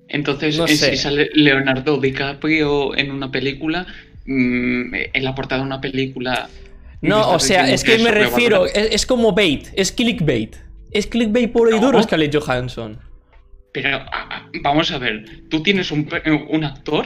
Entonces, 0.07 0.57
No 0.57 0.65
eh, 0.65 0.75
sé. 0.75 0.91
si 0.91 0.97
sale 0.97 1.29
Leonardo 1.33 1.97
DiCaprio 1.97 2.95
en 2.97 3.11
una 3.11 3.31
película, 3.31 3.85
mm, 4.25 4.93
en 5.13 5.23
la 5.23 5.35
portada 5.35 5.61
de 5.61 5.67
una 5.67 5.81
película. 5.81 6.49
No, 7.01 7.31
o 7.31 7.39
sea, 7.39 7.71
es 7.71 7.83
que 7.83 7.97
me 7.99 8.11
refiero. 8.11 8.65
Es, 8.65 8.73
es 8.91 9.05
como 9.05 9.33
bait, 9.33 9.67
es 9.75 9.91
clickbait. 9.91 10.55
Es 10.91 11.07
clickbait 11.07 11.51
puro 11.51 11.69
y 11.69 11.79
No. 11.79 11.85
duro 11.87 12.01
Scarlett 12.03 12.35
Johansson. 12.35 12.97
Pero 13.71 13.99
vamos 14.63 14.91
a 14.91 14.97
ver, 14.97 15.23
tú 15.49 15.61
tienes 15.61 15.91
un, 15.91 16.07
actor. 16.63 17.05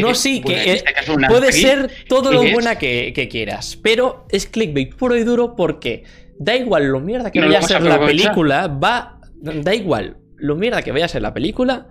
No, 0.00 0.14
sí, 0.14 0.40
que 0.40 0.72
este 0.74 0.92
caso 0.94 1.14
puede 1.14 1.48
actriz, 1.48 1.62
ser 1.62 1.90
todo 2.08 2.32
lo 2.32 2.42
es- 2.44 2.52
buena 2.52 2.76
que, 2.78 3.12
que 3.14 3.28
quieras, 3.28 3.76
pero 3.82 4.26
es 4.30 4.46
clickbait 4.46 4.94
puro 4.94 5.16
y 5.16 5.24
duro 5.24 5.54
porque 5.56 6.04
da 6.38 6.56
igual 6.56 6.86
lo 6.86 7.00
mierda 7.00 7.30
que 7.30 7.40
No 7.40 7.46
vaya 7.46 7.58
a 7.58 7.62
ser 7.62 7.82
la 7.82 8.00
película, 8.04 8.68
va. 8.68 9.20
Da 9.34 9.74
igual 9.74 10.16
lo 10.36 10.54
mierda 10.56 10.82
que 10.82 10.92
vaya 10.92 11.04
a 11.06 11.08
ser 11.08 11.22
la 11.22 11.34
película. 11.34 11.88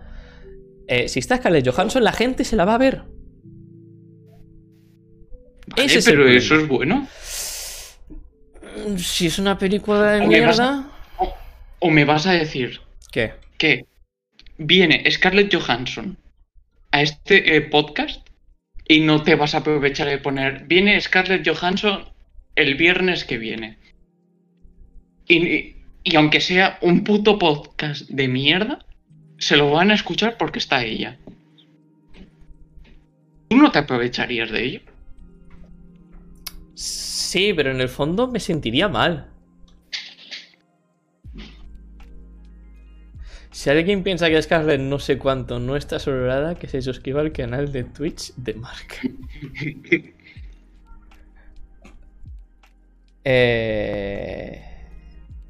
eh, 0.88 1.08
si 1.10 1.20
está 1.20 1.38
Scarlett 1.38 1.68
Johansson, 1.70 2.04
la 2.04 2.12
gente 2.14 2.44
se 2.44 2.56
la 2.56 2.66
va 2.66 2.76
a 2.76 2.78
ver. 2.78 3.04
Vale, 5.68 5.86
Ese 5.86 6.00
es 6.00 6.08
el 6.08 6.14
pero 6.14 6.24
problema. 6.24 6.44
eso 6.44 6.56
es 6.56 6.68
bueno. 6.68 7.08
Si 8.98 9.28
es 9.28 9.38
una 9.40 9.58
película 9.58 10.14
de 10.14 10.22
O 10.22 10.28
me 10.28 10.42
vas 10.42 10.58
mierda. 10.60 10.88
O, 11.18 11.34
o 11.80 11.90
me 11.92 12.04
vas 12.06 12.26
a 12.26 12.32
decir 12.34 12.80
¿Qué? 13.12 13.34
Que 13.62 13.86
viene 14.58 15.04
Scarlett 15.12 15.54
Johansson 15.54 16.18
a 16.90 17.04
este 17.04 17.56
eh, 17.56 17.62
podcast 17.62 18.28
y 18.88 19.02
no 19.02 19.22
te 19.22 19.36
vas 19.36 19.54
a 19.54 19.60
aprovechar 19.60 20.08
de 20.10 20.18
poner 20.18 20.66
viene 20.66 21.00
Scarlett 21.00 21.48
Johansson 21.48 22.06
el 22.56 22.74
viernes 22.74 23.24
que 23.24 23.38
viene. 23.38 23.78
Y, 25.28 25.76
y- 26.04 26.16
aunque 26.16 26.42
sea 26.42 26.80
un 26.82 27.04
puto 27.04 27.38
podcast 27.38 28.10
de 28.10 28.28
mierda, 28.28 28.84
se 29.38 29.58
lo 29.58 29.70
van 29.70 29.92
a 29.92 29.94
escuchar 29.94 30.38
porque 30.40 30.58
está 30.58 30.84
ella. 30.84 31.20
¿Tú 33.48 33.58
no 33.58 33.72
te 33.72 33.78
aprovecharías 33.78 34.50
de 34.50 34.64
ello? 34.66 34.82
Sí, 36.74 37.54
pero 37.56 37.70
en 37.70 37.80
el 37.80 37.90
fondo 37.90 38.28
me 38.28 38.40
sentiría 38.40 38.90
mal. 38.90 39.31
Si 43.62 43.70
alguien 43.70 44.02
piensa 44.02 44.28
que 44.28 44.42
Scarlett 44.42 44.82
no 44.82 44.98
sé 44.98 45.20
cuánto 45.20 45.60
no 45.60 45.76
está 45.76 46.00
sobrada, 46.00 46.56
que 46.56 46.66
se 46.66 46.82
suscriba 46.82 47.22
al 47.22 47.32
canal 47.32 47.72
de 47.72 47.84
Twitch 47.84 48.34
de 48.36 48.56
Mark. 48.56 48.88
Eh, 53.24 54.66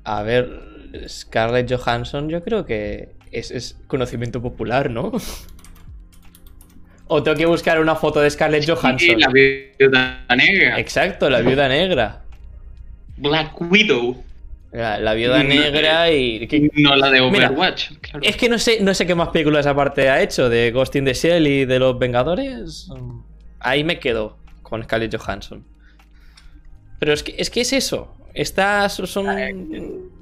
a 0.03 0.24
ver, 0.24 0.59
Scarlett 1.07 1.72
Johansson 1.72 2.28
yo 2.28 2.43
creo 2.43 2.66
que 2.66 3.14
es, 3.32 3.49
es 3.49 3.78
conocimiento 3.88 4.41
popular, 4.41 4.89
¿no? 4.89 5.14
O 7.07 7.24
tengo 7.24 7.38
que 7.38 7.45
buscar 7.45 7.80
una 7.80 7.95
foto 7.95 8.20
de 8.20 8.30
Scarlett 8.30 8.70
Johansson. 8.70 9.22
la 9.22 9.30
viuda 9.30 10.26
negra. 10.36 10.78
Exacto, 10.82 11.30
la 11.30 11.39
viuda 11.39 11.70
negra. 11.70 12.24
Black 13.16 13.62
Widow. 13.62 14.22
La, 14.72 14.97
la 14.99 15.13
viuda 15.13 15.43
No, 15.43 15.49
negra 15.49 16.09
y... 16.11 16.47
que- 16.47 16.69
No 16.76 16.95
la 16.95 17.09
de 17.09 17.19
Mira, 17.30 17.47
Overwatch. 17.49 17.89
claro. 17.99 18.19
Es 18.24 18.38
que 18.38 18.47
no 18.47 18.57
sé, 18.57 18.80
no 18.82 18.93
sé 18.93 19.05
qué 19.05 19.15
más 19.15 19.28
películas 19.30 19.65
aparte 19.67 20.09
ha 20.09 20.22
hecho 20.22 20.47
de 20.49 20.72
Ghost 20.72 20.95
in 20.95 21.03
the 21.05 21.13
Shell 21.13 21.45
y 21.45 21.65
de 21.65 21.78
los 21.80 21.99
Vengadores. 21.99 22.88
Ahí 23.59 23.84
me 23.84 23.99
quedo 23.99 24.38
con 24.61 24.82
Scarlett 24.84 25.13
Johansson. 25.15 25.65
Pero 26.99 27.11
es 27.13 27.22
que 27.24 27.36
es, 27.38 27.49
que 27.49 27.61
es 27.61 27.74
eso. 27.74 28.15
Estas 28.34 28.93
son... 28.93 29.26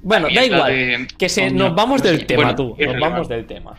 Bueno, 0.02 0.28
da 0.34 0.43
igual. 0.45 0.72
de- 0.74 1.08
Que 1.18 1.30
se, 1.30 1.52
nos 1.52 1.76
vamos 1.76 2.02
del 2.02 2.26
tema, 2.26 2.54
Bueno, 2.54 2.56
tú. 2.56 2.76
Nos 2.84 3.00
vamos 3.00 3.30
del 3.30 3.45
tema. 3.45 3.78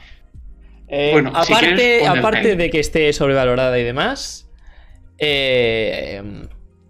Eh, 0.86 1.10
Bueno, 1.12 1.30
si 1.44 1.52
aparte 1.52 1.74
quieres, 1.76 2.08
aparte 2.08 2.56
de 2.56 2.70
que 2.70 2.78
esté 2.78 3.12
sobrevalorada 3.12 3.76
y 3.78 3.82
demás, 3.82 4.48
eh, 5.18 6.22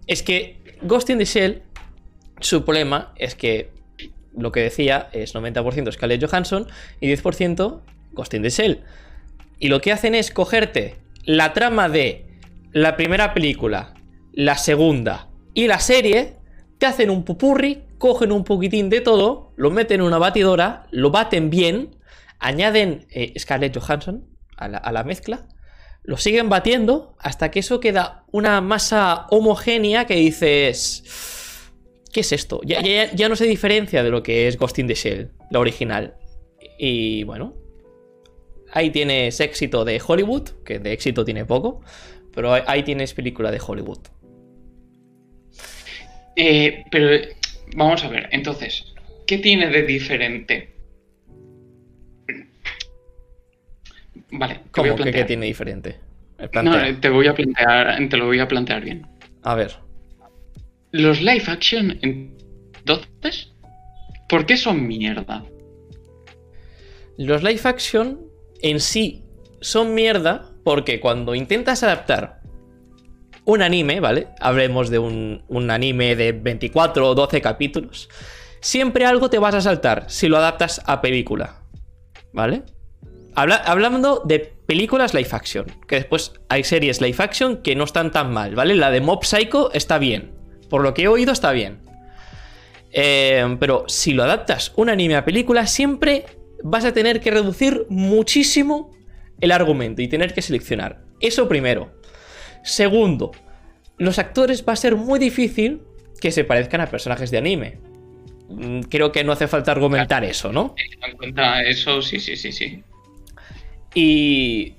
es 0.07 0.23
que 0.23 0.77
Ghost 0.83 1.09
in 1.09 1.17
the 1.19 1.25
Shell, 1.25 1.61
su 2.41 2.65
problema 2.65 3.13
es 3.15 3.35
que 3.35 3.71
lo 4.35 4.51
que 4.51 4.61
decía 4.61 5.09
es 5.11 5.35
90% 5.35 5.91
Scarlett 5.91 6.23
Johansson 6.23 6.67
y 6.99 7.11
10% 7.11 7.81
Ghost 8.13 8.33
in 8.33 8.43
the 8.43 8.49
Shell. 8.49 8.83
Y 9.59 9.67
lo 9.67 9.81
que 9.81 9.91
hacen 9.91 10.15
es 10.15 10.31
cogerte 10.31 10.95
la 11.23 11.53
trama 11.53 11.89
de 11.89 12.25
la 12.71 12.95
primera 12.95 13.33
película, 13.33 13.93
la 14.33 14.57
segunda 14.57 15.27
y 15.53 15.67
la 15.67 15.79
serie, 15.79 16.37
te 16.77 16.85
hacen 16.85 17.09
un 17.09 17.23
pupurri, 17.23 17.83
cogen 17.97 18.31
un 18.31 18.43
poquitín 18.43 18.89
de 18.89 19.01
todo, 19.01 19.53
lo 19.55 19.69
meten 19.69 19.99
en 19.99 20.07
una 20.07 20.17
batidora, 20.17 20.87
lo 20.91 21.11
baten 21.11 21.49
bien, 21.49 21.95
añaden 22.39 23.05
eh, 23.11 23.33
Scarlett 23.37 23.77
Johansson 23.77 24.25
a 24.57 24.67
la, 24.67 24.77
a 24.77 24.91
la 24.91 25.03
mezcla, 25.03 25.47
lo 26.03 26.17
siguen 26.17 26.49
batiendo 26.49 27.15
hasta 27.19 27.51
que 27.51 27.59
eso 27.59 27.79
queda 27.79 28.23
una 28.31 28.61
masa 28.61 29.27
homogénea 29.29 30.05
que 30.05 30.15
dices... 30.15 31.39
¿Qué 32.11 32.19
es 32.21 32.31
esto? 32.31 32.61
Ya, 32.63 32.81
ya- 32.81 33.11
ya 33.13 33.29
no 33.29 33.35
se 33.35 33.45
diferencia 33.45 34.03
de 34.03 34.09
lo 34.09 34.21
que 34.23 34.47
es 34.47 34.57
Ghost 34.57 34.79
in 34.79 34.87
the 34.87 34.95
Shell, 34.95 35.31
la 35.49 35.59
original. 35.59 36.15
Y 36.77 37.23
bueno, 37.23 37.55
ahí 38.73 38.89
tienes 38.89 39.39
éxito 39.39 39.85
de 39.85 40.01
Hollywood, 40.05 40.49
que 40.65 40.79
de 40.79 40.91
éxito 40.93 41.23
tiene 41.23 41.45
poco, 41.45 41.81
pero 42.33 42.53
ahí- 42.53 42.83
tienes 42.83 43.13
película 43.13 43.51
de 43.51 43.61
Hollywood. 43.65 43.99
Eh, 46.35 46.83
pero 46.91 47.09
vamos 47.75 48.03
a 48.03 48.09
ver, 48.09 48.27
entonces, 48.31 48.85
¿qué 49.27 49.37
tiene 49.37 49.67
de 49.69 49.83
diferente? 49.83 50.69
Vale, 54.31 54.61
¿Cómo 54.71 54.95
que 54.95 55.11
qué 55.11 55.25
tiene 55.25 55.45
diferente? 55.45 55.97
No, 56.63 56.99
te 56.99 57.09
voy 57.09 57.27
a 57.27 57.35
plantear, 57.35 58.09
te 58.09 58.17
lo 58.17 58.25
voy 58.25 58.39
a 58.39 58.47
plantear 58.47 58.81
bien. 58.83 59.05
A 59.43 59.55
ver, 59.55 59.75
Los 60.91 61.21
live 61.21 61.43
action, 61.47 61.97
entonces, 62.01 63.53
¿por 64.27 64.45
qué 64.45 64.57
son 64.57 64.87
mierda? 64.87 65.43
los 67.17 67.43
live 67.43 67.61
action 67.65 68.19
en 68.61 68.79
sí 68.79 69.23
son 69.59 69.93
mierda 69.93 70.49
porque 70.63 70.99
cuando 70.99 71.35
intentas 71.35 71.83
adaptar 71.83 72.41
un 73.45 73.61
anime, 73.61 73.99
¿vale? 73.99 74.29
Hablemos 74.39 74.89
de 74.89 74.97
un, 74.97 75.43
un 75.47 75.69
anime 75.69 76.15
de 76.15 76.31
24 76.31 77.07
o 77.09 77.13
12 77.13 77.41
capítulos, 77.41 78.09
siempre 78.59 79.05
algo 79.05 79.29
te 79.29 79.37
vas 79.39 79.53
a 79.53 79.61
saltar 79.61 80.05
si 80.07 80.29
lo 80.29 80.37
adaptas 80.37 80.81
a 80.85 81.01
película, 81.01 81.61
¿vale? 82.33 82.63
Habla- 83.35 83.61
hablando 83.65 84.23
de 84.25 84.39
películas 84.39 85.13
live 85.13 85.29
action, 85.31 85.65
que 85.87 85.95
después 85.95 86.33
hay 86.49 86.63
series 86.63 87.01
live 87.01 87.17
action 87.19 87.57
que 87.61 87.75
no 87.75 87.83
están 87.83 88.11
tan 88.11 88.31
mal, 88.33 88.55
¿vale? 88.55 88.73
La 88.75 88.89
de 88.89 89.01
Mob 89.01 89.23
Psycho 89.25 89.71
está 89.73 89.99
bien, 89.99 90.31
por 90.71 90.81
lo 90.81 90.93
que 90.93 91.03
he 91.03 91.07
oído 91.09 91.33
está 91.33 91.51
bien. 91.51 91.79
Eh, 92.93 93.57
pero 93.59 93.83
si 93.87 94.13
lo 94.13 94.23
adaptas 94.23 94.71
un 94.77 94.89
anime 94.89 95.15
a 95.17 95.25
película, 95.25 95.67
siempre 95.67 96.25
vas 96.63 96.85
a 96.85 96.93
tener 96.93 97.19
que 97.19 97.29
reducir 97.29 97.85
muchísimo 97.89 98.89
el 99.41 99.51
argumento 99.51 100.01
y 100.01 100.07
tener 100.07 100.33
que 100.33 100.41
seleccionar. 100.41 101.03
Eso 101.19 101.49
primero. 101.49 101.91
Segundo, 102.63 103.31
los 103.97 104.17
actores 104.17 104.63
va 104.67 104.71
a 104.71 104.77
ser 104.77 104.95
muy 104.95 105.19
difícil 105.19 105.81
que 106.21 106.31
se 106.31 106.45
parezcan 106.45 106.79
a 106.79 106.87
personajes 106.87 107.31
de 107.31 107.37
anime. 107.37 107.79
Mm, 108.47 108.81
Creo 108.83 109.11
que 109.11 109.25
no 109.25 109.33
hace 109.33 109.49
falta 109.49 109.73
argumentar 109.73 110.23
eso, 110.23 110.53
¿no? 110.53 110.73
En 111.05 111.17
cuenta 111.17 111.63
eso, 111.63 112.01
sí, 112.01 112.17
sí, 112.21 112.37
sí, 112.37 112.53
sí. 112.53 112.81
Y 113.93 114.75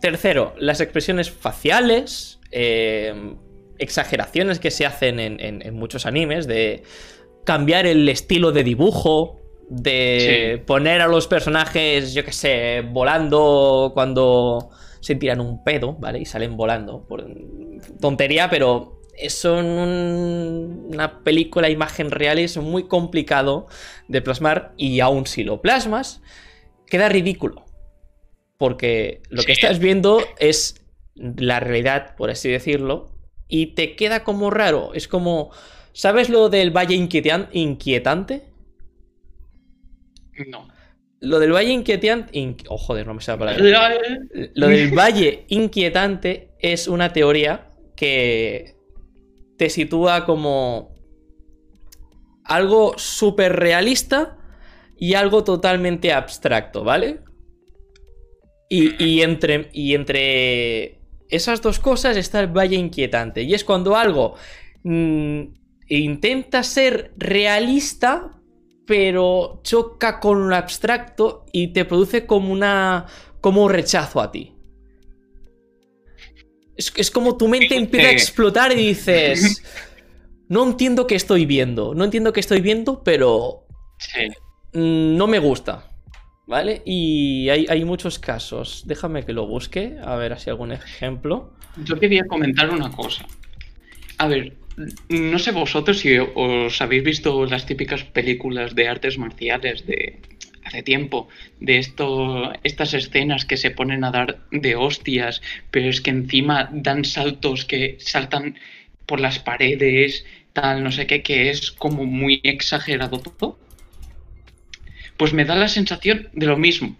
tercero, 0.00 0.54
las 0.58 0.80
expresiones 0.80 1.28
faciales, 1.28 2.38
eh, 2.52 3.34
exageraciones 3.78 4.58
que 4.58 4.70
se 4.70 4.86
hacen 4.86 5.18
en, 5.20 5.40
en- 5.40 5.62
en 5.66 5.74
muchos 5.74 6.06
animes, 6.06 6.46
de 6.46 6.82
cambiar 7.44 7.86
el 7.86 8.08
estilo 8.08 8.52
de 8.52 8.64
dibujo, 8.64 9.40
de 9.68 10.56
Sí. 10.58 10.62
poner 10.66 11.00
a 11.00 11.06
los 11.08 11.26
personajes, 11.26 12.14
yo 12.14 12.24
qué 12.24 12.32
sé, 12.32 12.82
volando 12.82 13.90
cuando 13.94 14.70
se 15.00 15.14
tiran 15.14 15.40
un 15.40 15.62
pedo, 15.64 15.94
¿vale? 15.94 16.20
Y 16.20 16.24
salen 16.24 16.56
volando. 16.56 17.06
Por 17.06 17.26
tontería, 18.00 18.48
pero 18.50 19.00
eso 19.16 19.60
en 19.60 19.66
un- 19.66 20.90
una 20.92 21.22
película, 21.22 21.68
imagen 21.70 22.10
real, 22.10 22.38
es 22.38 22.56
muy 22.56 22.84
complicado 22.88 23.66
de 24.08 24.22
plasmar. 24.22 24.72
Y 24.76 25.00
aún 25.00 25.26
si 25.26 25.44
lo 25.44 25.60
plasmas, 25.60 26.20
queda 26.86 27.08
ridículo. 27.08 27.64
Porque 28.58 29.20
lo 29.30 29.42
que 29.42 29.52
estás 29.52 29.78
viendo 29.78 30.20
es 30.38 30.82
la 31.16 31.60
realidad, 31.60 32.14
por 32.16 32.30
así 32.30 32.48
decirlo, 32.50 33.10
y 33.48 33.68
te 33.74 33.96
queda 33.96 34.24
como 34.24 34.50
raro. 34.50 34.94
Es 34.94 35.08
como. 35.08 35.50
¿Sabes 35.92 36.28
lo 36.28 36.48
del 36.48 36.70
valle 36.76 36.96
inquietan- 36.96 37.48
inquietante? 37.52 38.42
No. 40.48 40.68
Lo 41.20 41.38
del 41.38 41.52
valle 41.52 41.70
inquietante. 41.72 42.56
Oh, 42.68 42.76
joder, 42.78 43.06
no 43.06 43.14
me 43.14 43.20
sale 43.20 43.44
la 43.44 43.56
palabra. 43.56 43.98
Lo 44.54 44.68
del 44.68 44.90
valle 44.98 45.44
inquietante 45.48 46.50
es 46.58 46.88
una 46.88 47.12
teoría 47.12 47.68
que 47.96 48.74
te 49.56 49.70
sitúa 49.70 50.24
como 50.26 50.92
algo 52.44 52.94
súper 52.98 53.54
realista 53.56 54.36
y 54.98 55.14
algo 55.14 55.44
totalmente 55.44 56.12
abstracto, 56.12 56.84
¿vale? 56.84 57.20
Y, 58.68 59.02
y 59.02 59.22
entre, 59.22 59.68
y 59.72 59.94
entre 59.94 60.98
esas 61.28 61.62
dos 61.62 61.78
cosas 61.78 62.16
está 62.16 62.40
el 62.40 62.48
valle 62.48 62.76
inquietante. 62.76 63.42
Y 63.42 63.54
es 63.54 63.64
cuando 63.64 63.96
algo 63.96 64.34
mm, 64.82 65.42
intenta 65.88 66.62
ser 66.62 67.12
realista, 67.16 68.30
pero 68.86 69.60
choca 69.62 70.20
con 70.20 70.48
lo 70.48 70.56
abstracto 70.56 71.46
y 71.52 71.68
te 71.68 71.84
produce 71.84 72.26
como 72.26 72.52
una. 72.52 73.06
como 73.40 73.64
un 73.64 73.70
rechazo 73.70 74.20
a 74.20 74.30
ti. 74.30 74.52
Es, 76.76 76.92
es 76.96 77.10
como 77.10 77.36
tu 77.36 77.48
mente 77.48 77.76
empieza 77.76 78.08
a 78.08 78.12
explotar 78.12 78.72
y 78.72 78.88
dices. 78.88 79.62
No 80.48 80.64
entiendo 80.64 81.06
qué 81.06 81.14
estoy 81.14 81.46
viendo. 81.46 81.94
No 81.94 82.04
entiendo 82.04 82.32
qué 82.32 82.40
estoy 82.40 82.60
viendo, 82.60 83.02
pero. 83.02 83.66
Sí. 83.98 84.28
No 84.72 85.26
me 85.26 85.38
gusta. 85.38 85.93
¿Vale? 86.46 86.82
Y 86.84 87.48
hay, 87.48 87.66
hay 87.68 87.84
muchos 87.84 88.18
casos. 88.18 88.84
Déjame 88.86 89.24
que 89.24 89.32
lo 89.32 89.46
busque. 89.46 89.96
A 90.04 90.16
ver 90.16 90.38
si 90.38 90.50
algún 90.50 90.72
ejemplo. 90.72 91.50
Yo 91.84 91.98
quería 91.98 92.24
comentar 92.26 92.70
una 92.70 92.90
cosa. 92.90 93.26
A 94.18 94.28
ver, 94.28 94.54
no 95.08 95.38
sé 95.38 95.52
vosotros 95.52 95.98
si 96.00 96.16
os 96.18 96.80
habéis 96.80 97.04
visto 97.04 97.46
las 97.46 97.66
típicas 97.66 98.04
películas 98.04 98.74
de 98.74 98.88
artes 98.88 99.18
marciales 99.18 99.86
de 99.86 100.20
hace 100.64 100.82
tiempo, 100.82 101.28
de 101.60 101.78
esto, 101.78 102.52
estas 102.62 102.94
escenas 102.94 103.44
que 103.44 103.56
se 103.56 103.70
ponen 103.70 104.02
a 104.02 104.10
dar 104.10 104.38
de 104.50 104.76
hostias, 104.76 105.42
pero 105.70 105.90
es 105.90 106.00
que 106.00 106.10
encima 106.10 106.70
dan 106.72 107.04
saltos 107.04 107.64
que 107.64 107.96
saltan 108.00 108.56
por 109.06 109.20
las 109.20 109.38
paredes, 109.38 110.24
tal, 110.54 110.82
no 110.82 110.90
sé 110.90 111.06
qué, 111.06 111.22
que 111.22 111.50
es 111.50 111.70
como 111.70 112.04
muy 112.04 112.40
exagerado 112.42 113.18
todo. 113.18 113.58
Pues 115.16 115.32
me 115.32 115.44
da 115.44 115.54
la 115.54 115.68
sensación 115.68 116.28
de 116.32 116.46
lo 116.46 116.56
mismo. 116.56 116.96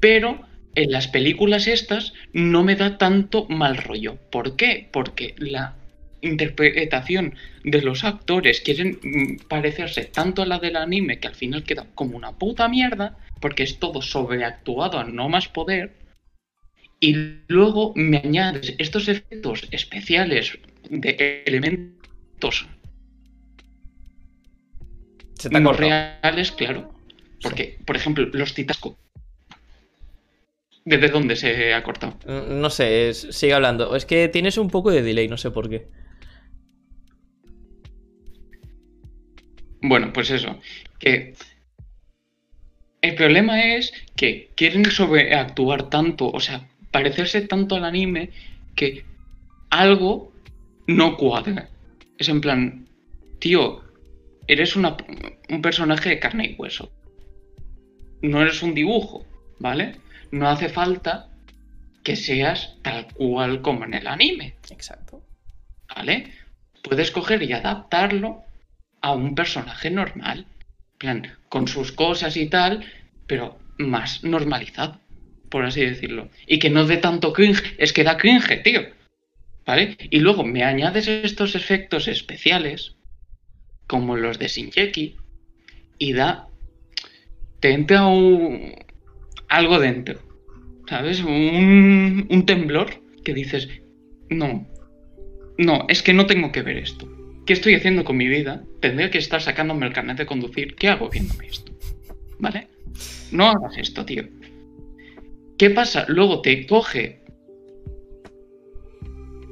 Pero 0.00 0.40
en 0.74 0.90
las 0.90 1.08
películas 1.08 1.66
estas 1.66 2.12
no 2.32 2.64
me 2.64 2.76
da 2.76 2.98
tanto 2.98 3.46
mal 3.48 3.76
rollo. 3.76 4.16
¿Por 4.30 4.56
qué? 4.56 4.88
Porque 4.90 5.34
la 5.38 5.76
interpretación 6.20 7.34
de 7.64 7.82
los 7.82 8.02
actores 8.04 8.60
quieren 8.60 8.98
mm, 9.02 9.46
parecerse 9.48 10.04
tanto 10.04 10.42
a 10.42 10.46
la 10.46 10.58
del 10.58 10.76
anime 10.76 11.18
que 11.18 11.28
al 11.28 11.34
final 11.34 11.64
queda 11.64 11.86
como 11.94 12.16
una 12.16 12.32
puta 12.32 12.68
mierda, 12.68 13.16
porque 13.40 13.62
es 13.62 13.78
todo 13.78 14.00
sobreactuado 14.02 14.98
a 14.98 15.04
no 15.04 15.28
más 15.28 15.48
poder. 15.48 15.92
Y 16.98 17.14
luego 17.48 17.92
me 17.94 18.18
añades 18.18 18.74
estos 18.78 19.08
efectos 19.08 19.68
especiales 19.70 20.58
de 20.88 21.42
elementos 21.46 22.66
no 25.50 25.72
reales, 25.72 26.52
claro. 26.52 26.93
Porque, 27.44 27.78
por 27.86 27.94
ejemplo, 27.94 28.26
los 28.32 28.54
titasco. 28.54 28.96
¿Desde 30.84 31.08
dónde 31.08 31.36
se 31.36 31.72
ha 31.72 31.82
cortado? 31.84 32.18
No 32.26 32.68
sé, 32.70 33.08
es- 33.10 33.28
sigue 33.30 33.54
hablando. 33.54 33.94
Es 33.94 34.04
que 34.04 34.28
tienes 34.28 34.58
un 34.58 34.68
poco 34.68 34.90
de 34.90 35.02
delay, 35.02 35.28
no 35.28 35.36
sé 35.38 35.50
por 35.52 35.68
qué. 35.70 35.86
Bueno, 39.82 40.12
pues 40.12 40.30
eso. 40.30 40.58
Que 40.98 41.34
el 43.02 43.14
problema 43.14 43.74
es 43.76 43.92
que 44.16 44.50
quieren 44.56 44.84
sobreactuar 44.86 45.90
tanto, 45.90 46.30
o 46.30 46.40
sea, 46.40 46.66
parecerse 46.90 47.42
tanto 47.42 47.76
al 47.76 47.84
anime 47.84 48.30
que 48.74 49.04
algo 49.70 50.32
no 50.86 51.16
cuadra. 51.16 51.68
Es 52.18 52.28
en 52.28 52.40
plan, 52.40 52.88
tío, 53.38 53.82
eres 54.46 54.76
una- 54.76 54.96
un 55.50 55.62
personaje 55.62 56.08
de 56.10 56.18
carne 56.18 56.46
y 56.46 56.54
hueso. 56.56 56.90
No 58.24 58.42
eres 58.42 58.62
un 58.62 58.74
dibujo, 58.74 59.26
¿vale? 59.58 59.96
No 60.30 60.48
hace 60.48 60.68
falta 60.68 61.28
que 62.02 62.16
seas 62.16 62.76
tal 62.82 63.06
cual 63.12 63.62
como 63.62 63.84
en 63.84 63.94
el 63.94 64.06
anime. 64.06 64.54
Exacto. 64.70 65.22
¿vale? 65.94 66.32
Puedes 66.82 67.10
coger 67.10 67.42
y 67.42 67.52
adaptarlo 67.52 68.42
a 69.00 69.12
un 69.12 69.34
personaje 69.34 69.90
normal, 69.90 70.46
en 70.92 70.98
plan, 70.98 71.38
con 71.48 71.68
sus 71.68 71.92
cosas 71.92 72.36
y 72.36 72.46
tal, 72.48 72.84
pero 73.26 73.58
más 73.78 74.24
normalizado, 74.24 75.00
por 75.50 75.64
así 75.64 75.84
decirlo. 75.84 76.28
Y 76.46 76.58
que 76.58 76.70
no 76.70 76.86
dé 76.86 76.96
tanto 76.96 77.32
cringe, 77.32 77.74
es 77.78 77.92
que 77.92 78.04
da 78.04 78.16
cringe, 78.16 78.62
tío. 78.62 78.82
¿Vale? 79.66 79.96
Y 80.10 80.20
luego 80.20 80.44
me 80.44 80.62
añades 80.62 81.08
estos 81.08 81.54
efectos 81.54 82.06
especiales, 82.08 82.96
como 83.86 84.16
los 84.16 84.38
de 84.38 84.48
Shinjeki, 84.48 85.16
y 85.98 86.12
da. 86.12 86.48
Te 87.64 87.72
entra 87.72 88.06
un, 88.06 88.74
algo 89.48 89.78
dentro, 89.78 90.20
¿sabes? 90.86 91.24
Un, 91.24 92.26
un 92.28 92.44
temblor 92.44 92.90
que 93.24 93.32
dices, 93.32 93.70
no, 94.28 94.68
no, 95.56 95.86
es 95.88 96.02
que 96.02 96.12
no 96.12 96.26
tengo 96.26 96.52
que 96.52 96.60
ver 96.60 96.76
esto. 96.76 97.08
¿Qué 97.46 97.54
estoy 97.54 97.72
haciendo 97.74 98.04
con 98.04 98.18
mi 98.18 98.28
vida? 98.28 98.62
Tendría 98.82 99.10
que 99.10 99.16
estar 99.16 99.40
sacándome 99.40 99.86
el 99.86 99.94
carnet 99.94 100.18
de 100.18 100.26
conducir. 100.26 100.74
¿Qué 100.74 100.88
hago 100.88 101.08
viéndome 101.08 101.46
esto? 101.46 101.72
¿Vale? 102.38 102.68
No 103.32 103.46
hagas 103.46 103.78
esto, 103.78 104.04
tío. 104.04 104.24
¿Qué 105.56 105.70
pasa? 105.70 106.04
Luego 106.08 106.42
te 106.42 106.66
coge 106.66 107.20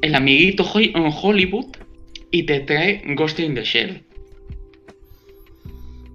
el 0.02 0.14
amiguito 0.14 0.70
en 0.74 1.10
Hollywood 1.18 1.78
y 2.30 2.42
te 2.42 2.60
trae 2.60 3.02
Ghost 3.14 3.40
in 3.40 3.54
the 3.54 3.64
Shell. 3.64 4.02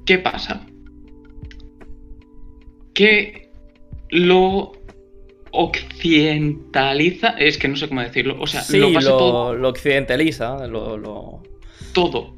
¿Qué 0.05 0.19
pasa? 0.19 0.66
Que 2.97 3.49
lo 4.09 4.71
occidentaliza, 5.51 7.29
es 7.37 7.57
que 7.57 7.67
no 7.67 7.75
sé 7.75 7.87
cómo 7.87 8.01
decirlo, 8.01 8.37
o 8.39 8.47
sea, 8.47 8.61
Sí, 8.61 8.77
lo 8.79 8.87
lo, 8.89 8.93
pasa 8.95 9.09
todo 9.09 9.53
lo 9.55 9.69
occidentaliza, 9.69 10.67
lo, 10.67 10.97
lo- 10.97 11.43
todo 11.93 12.35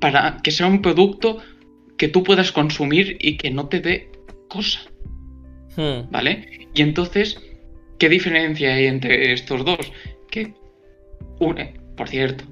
para 0.00 0.38
que 0.42 0.50
sea 0.50 0.66
un 0.66 0.82
producto 0.82 1.38
que 1.96 2.08
tú 2.08 2.22
puedas 2.22 2.52
consumir 2.52 3.16
y 3.20 3.36
que 3.36 3.50
no 3.50 3.68
te 3.68 3.80
dé 3.80 4.10
cosa, 4.48 4.80
Hmm, 5.76 6.10
¿vale? 6.10 6.68
Y 6.74 6.82
entonces, 6.82 7.38
¿qué 7.98 8.08
diferencia 8.08 8.74
hay 8.74 8.86
entre 8.86 9.32
estos 9.32 9.64
dos? 9.64 9.92
Que, 10.30 10.54
une, 11.40 11.74
por 11.96 12.08
cierto, 12.08 12.44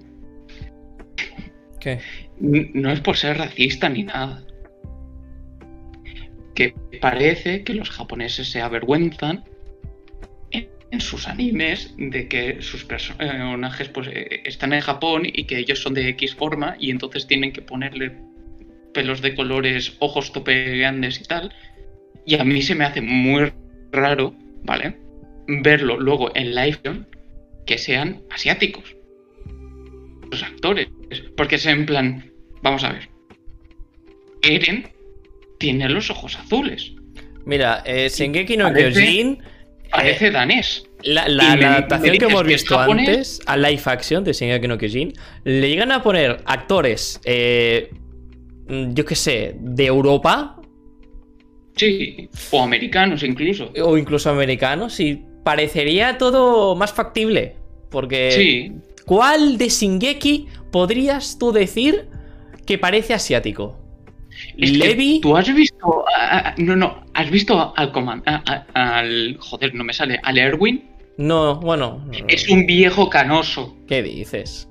¿Qué? 1.80 1.98
no 2.40 2.90
es 2.90 3.00
por 3.00 3.16
ser 3.16 3.38
racista 3.38 3.88
ni 3.88 4.02
nada. 4.04 4.42
Que 6.54 6.74
parece 7.00 7.64
que 7.64 7.74
los 7.74 7.90
japoneses 7.90 8.48
se 8.48 8.60
avergüenzan 8.60 9.44
en, 10.50 11.00
sus 11.00 11.26
animes 11.26 11.92
de 11.98 12.28
que 12.28 12.62
sus 12.62 12.84
personajes 12.84 13.88
pues, 13.88 14.06
eh, 14.12 14.42
están 14.44 14.72
en 14.72 14.80
Japón 14.80 15.22
y 15.26 15.44
que 15.44 15.58
ellos 15.58 15.80
son 15.80 15.94
de 15.94 16.08
X 16.10 16.36
forma 16.36 16.76
y 16.78 16.90
entonces 16.90 17.26
tienen 17.26 17.52
que 17.52 17.62
ponerle 17.62 18.12
pelos 18.92 19.20
de 19.20 19.34
colores, 19.34 19.96
ojos 19.98 20.32
tope 20.32 20.78
grandes 20.78 21.20
y 21.20 21.24
tal. 21.24 21.52
Y 22.24 22.36
a 22.36 22.44
mí 22.44 22.62
se 22.62 22.74
me 22.74 22.84
hace 22.84 23.00
muy 23.00 23.52
raro, 23.90 24.34
¿vale? 24.62 24.96
Verlo 25.48 25.98
luego 25.98 26.34
en 26.34 26.54
live 26.54 27.04
que 27.66 27.76
sean 27.76 28.22
asiáticos. 28.30 28.96
Los 30.30 30.42
actores. 30.42 30.88
Porque 31.36 31.56
es 31.56 31.66
en 31.66 31.84
plan, 31.84 32.32
vamos 32.62 32.84
a 32.84 32.92
ver. 32.92 33.08
Eren 34.42 34.93
tiene 35.64 35.88
los 35.88 36.10
ojos 36.10 36.36
azules. 36.38 36.92
Mira, 37.46 37.82
eh, 37.86 38.08
Shingeki 38.08 38.56
no 38.56 38.64
Parece- 38.66 38.92
Kyojin, 39.00 39.38
Parece 39.90 40.30
danés. 40.30 40.84
la, 41.02 41.22
adaptación 41.24 42.02
que 42.02 42.10
dices 42.12 42.28
hemos 42.30 42.42
que 42.42 42.48
visto 42.48 42.76
japonés. 42.78 43.08
antes, 43.08 43.40
a 43.46 43.56
live 43.56 43.82
action 43.86 44.24
de 44.24 44.32
Shingeki 44.32 44.68
no 44.68 44.76
Kyojin, 44.78 45.12
le 45.44 45.68
llegan 45.68 45.92
a 45.92 46.02
poner 46.02 46.42
actores, 46.46 47.20
eh, 47.24 47.90
mm, 48.68 48.92
yo 48.94 49.04
qué 49.04 49.14
sé, 49.14 49.56
de 49.58 49.86
Europa 49.86 50.56
Sí. 51.76 52.28
O 52.52 52.62
americanos 52.62 53.22
incluso. 53.24 53.72
o 53.82 53.98
incluso 53.98 54.30
americanos 54.30 55.00
y 55.00 55.22
parecería 55.44 56.18
todo 56.18 56.76
más 56.76 56.92
factible. 56.92 57.56
Porque, 57.90 58.30
Sí. 58.32 58.72
¿cuál 59.04 59.58
de 59.58 59.68
Shingeki 59.68 60.46
podrías 60.70 61.36
tú 61.38 61.52
decir 61.52 62.06
que 62.66 62.78
parece 62.78 63.12
asiático? 63.14 63.78
Es 64.58 64.72
Levi, 64.76 65.20
¿Tú 65.20 65.36
has 65.36 65.52
visto.? 65.54 66.04
a- 66.16 66.50
a- 66.50 66.54
no, 66.58 66.76
no. 66.76 67.04
¿Has 67.14 67.30
visto 67.30 67.72
al 67.76 67.92
comand 67.92 68.22
al. 68.74 69.36
Joder, 69.38 69.74
no 69.74 69.84
me 69.84 69.92
sale. 69.92 70.18
Al 70.22 70.38
Erwin? 70.38 70.84
no, 71.16 71.60
bueno, 71.60 72.04
Es 72.28 72.48
un 72.48 72.66
viejo 72.66 73.08
canoso. 73.08 73.76
¿qué 73.86 74.02
dices? 74.02 74.68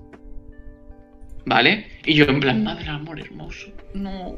¿Vale? 1.45 1.88
Y 2.06 2.14
yo 2.16 2.26
en 2.26 2.40
plan, 2.40 2.64
madre 2.64 2.88
amor 2.90 3.20
hermoso. 3.20 3.68
No. 3.94 4.38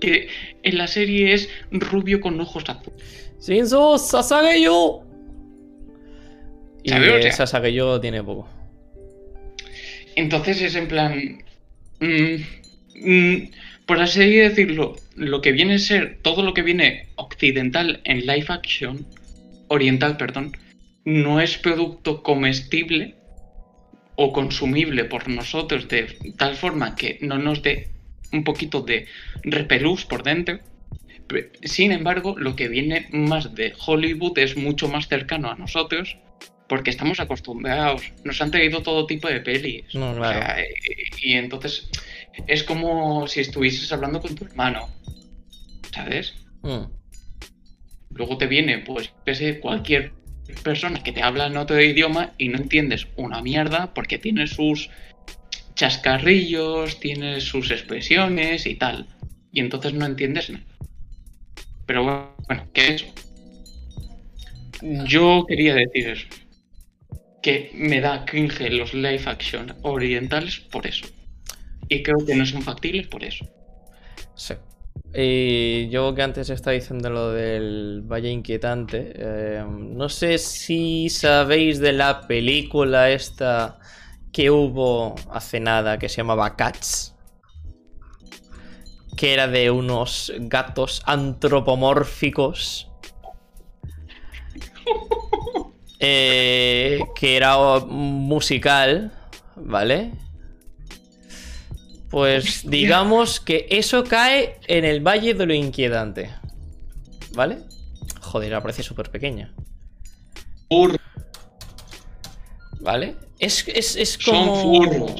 Que 0.00 0.28
en 0.62 0.76
la 0.78 0.86
serie 0.86 1.32
es 1.34 1.48
rubio 1.70 2.20
con 2.20 2.38
ojos 2.40 2.64
azules. 2.68 3.32
Shinzo 3.40 3.96
Sasageyo. 3.98 5.00
Y 6.82 6.90
¿Sabes? 6.90 7.10
O 7.10 7.14
de 7.14 7.22
sea- 7.22 7.32
Sasageyo 7.32 8.00
tiene 8.00 8.22
poco. 8.22 8.48
Entonces 10.16 10.60
es 10.62 10.74
en 10.76 10.88
plan. 10.88 11.38
mm, 12.00 12.36
mm, 13.04 13.50
por 13.86 14.00
así 14.00 14.36
decirlo, 14.36 14.96
lo 15.16 15.40
que 15.40 15.52
viene 15.52 15.74
a 15.74 15.78
ser 15.78 16.18
todo 16.22 16.42
lo 16.42 16.54
que 16.54 16.62
viene 16.62 17.08
occidental 17.16 18.00
en 18.04 18.20
live 18.26 18.46
action, 18.48 19.06
oriental, 19.68 20.16
perdón, 20.16 20.56
no 21.04 21.40
es 21.40 21.58
producto 21.58 22.22
comestible 22.22 23.14
o 24.16 24.32
consumible 24.32 25.04
por 25.04 25.28
nosotros 25.28 25.88
de 25.88 26.16
tal 26.38 26.54
forma 26.54 26.94
que 26.96 27.18
no 27.20 27.38
nos 27.38 27.62
dé 27.62 27.88
un 28.32 28.44
poquito 28.44 28.80
de 28.80 29.06
repelús 29.42 30.04
por 30.04 30.22
dentro. 30.22 30.60
Sin 31.62 31.92
embargo, 31.92 32.36
lo 32.38 32.54
que 32.54 32.68
viene 32.68 33.08
más 33.10 33.54
de 33.54 33.72
Hollywood 33.86 34.38
es 34.38 34.56
mucho 34.56 34.88
más 34.88 35.08
cercano 35.08 35.50
a 35.50 35.56
nosotros 35.56 36.16
porque 36.68 36.90
estamos 36.90 37.20
acostumbrados. 37.20 38.02
Nos 38.24 38.40
han 38.40 38.50
traído 38.50 38.82
todo 38.82 39.06
tipo 39.06 39.28
de 39.28 39.40
pelis. 39.40 39.94
No, 39.94 40.12
O 40.12 40.16
claro. 40.16 40.38
sea, 40.38 40.56
y, 41.20 41.30
y 41.30 41.34
entonces 41.34 41.88
es 42.46 42.62
como 42.62 43.26
si 43.26 43.40
estuvieses 43.40 43.92
hablando 43.92 44.20
con 44.20 44.34
tu 44.34 44.44
hermano. 44.44 44.88
¿Sabes? 45.92 46.34
Mm. 46.62 46.84
Luego 48.10 48.38
te 48.38 48.46
viene, 48.46 48.78
pues, 48.78 49.12
sé, 49.32 49.60
cualquier 49.60 50.12
persona 50.62 51.02
que 51.02 51.12
te 51.12 51.22
habla 51.22 51.46
en 51.46 51.56
otro 51.56 51.80
idioma 51.80 52.32
y 52.38 52.48
no 52.48 52.58
entiendes 52.58 53.06
una 53.16 53.40
mierda 53.42 53.92
porque 53.94 54.18
tiene 54.18 54.46
sus 54.46 54.90
chascarrillos, 55.74 57.00
tiene 57.00 57.40
sus 57.40 57.70
expresiones 57.70 58.66
y 58.66 58.74
tal. 58.76 59.08
Y 59.52 59.60
entonces 59.60 59.94
no 59.94 60.06
entiendes 60.06 60.50
nada. 60.50 60.64
Pero 61.86 62.04
bueno, 62.46 62.66
¿qué 62.72 62.86
es 62.86 63.02
eso? 63.02 63.14
Yo 65.06 65.44
quería 65.48 65.74
decir 65.74 66.08
eso. 66.08 66.26
Que 67.42 67.70
me 67.74 68.00
da 68.00 68.24
cringe 68.24 68.70
los 68.70 68.94
live 68.94 69.22
action 69.26 69.74
orientales 69.82 70.60
por 70.60 70.86
eso. 70.86 71.06
Y 71.88 72.02
creo 72.02 72.24
que 72.24 72.34
no 72.34 72.46
son 72.46 72.62
factibles 72.62 73.06
por 73.08 73.24
eso. 73.24 73.46
Sí. 74.34 74.54
Y 75.16 75.88
yo 75.90 76.12
que 76.14 76.22
antes 76.22 76.50
estaba 76.50 76.74
diciendo 76.74 77.08
lo 77.08 77.30
del 77.30 78.02
Valle 78.02 78.30
Inquietante, 78.30 79.12
eh, 79.14 79.64
no 79.68 80.08
sé 80.08 80.38
si 80.38 81.08
sabéis 81.08 81.78
de 81.78 81.92
la 81.92 82.26
película 82.26 83.10
esta 83.10 83.78
que 84.32 84.50
hubo 84.50 85.14
hace 85.30 85.60
nada 85.60 85.98
que 85.98 86.08
se 86.08 86.16
llamaba 86.16 86.56
Cats, 86.56 87.14
que 89.16 89.32
era 89.32 89.46
de 89.46 89.70
unos 89.70 90.32
gatos 90.36 91.00
antropomórficos, 91.06 92.90
eh, 96.00 97.00
que 97.14 97.36
era 97.36 97.56
musical, 97.78 99.12
¿vale? 99.54 100.10
Pues 102.14 102.62
digamos 102.70 103.40
que 103.40 103.66
eso 103.70 104.04
cae 104.04 104.60
en 104.68 104.84
el 104.84 105.00
Valle 105.00 105.34
de 105.34 105.46
lo 105.46 105.52
Inquietante. 105.52 106.30
¿Vale? 107.32 107.58
Joder, 108.20 108.52
la 108.52 108.60
parece 108.62 108.84
súper 108.84 109.10
pequeña. 109.10 109.52
Fur- 110.70 110.96
¿Vale? 112.78 113.16
Es, 113.40 113.66
es, 113.66 113.96
es 113.96 114.10
Son 114.12 114.46
como... 114.46 114.54
furros. 114.62 115.12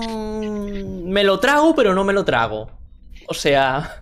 Mm, 0.00 1.10
me 1.10 1.22
lo 1.22 1.38
trago, 1.38 1.74
pero 1.74 1.92
no 1.94 2.02
me 2.02 2.14
lo 2.14 2.24
trago. 2.24 2.70
O 3.28 3.34
sea... 3.34 4.00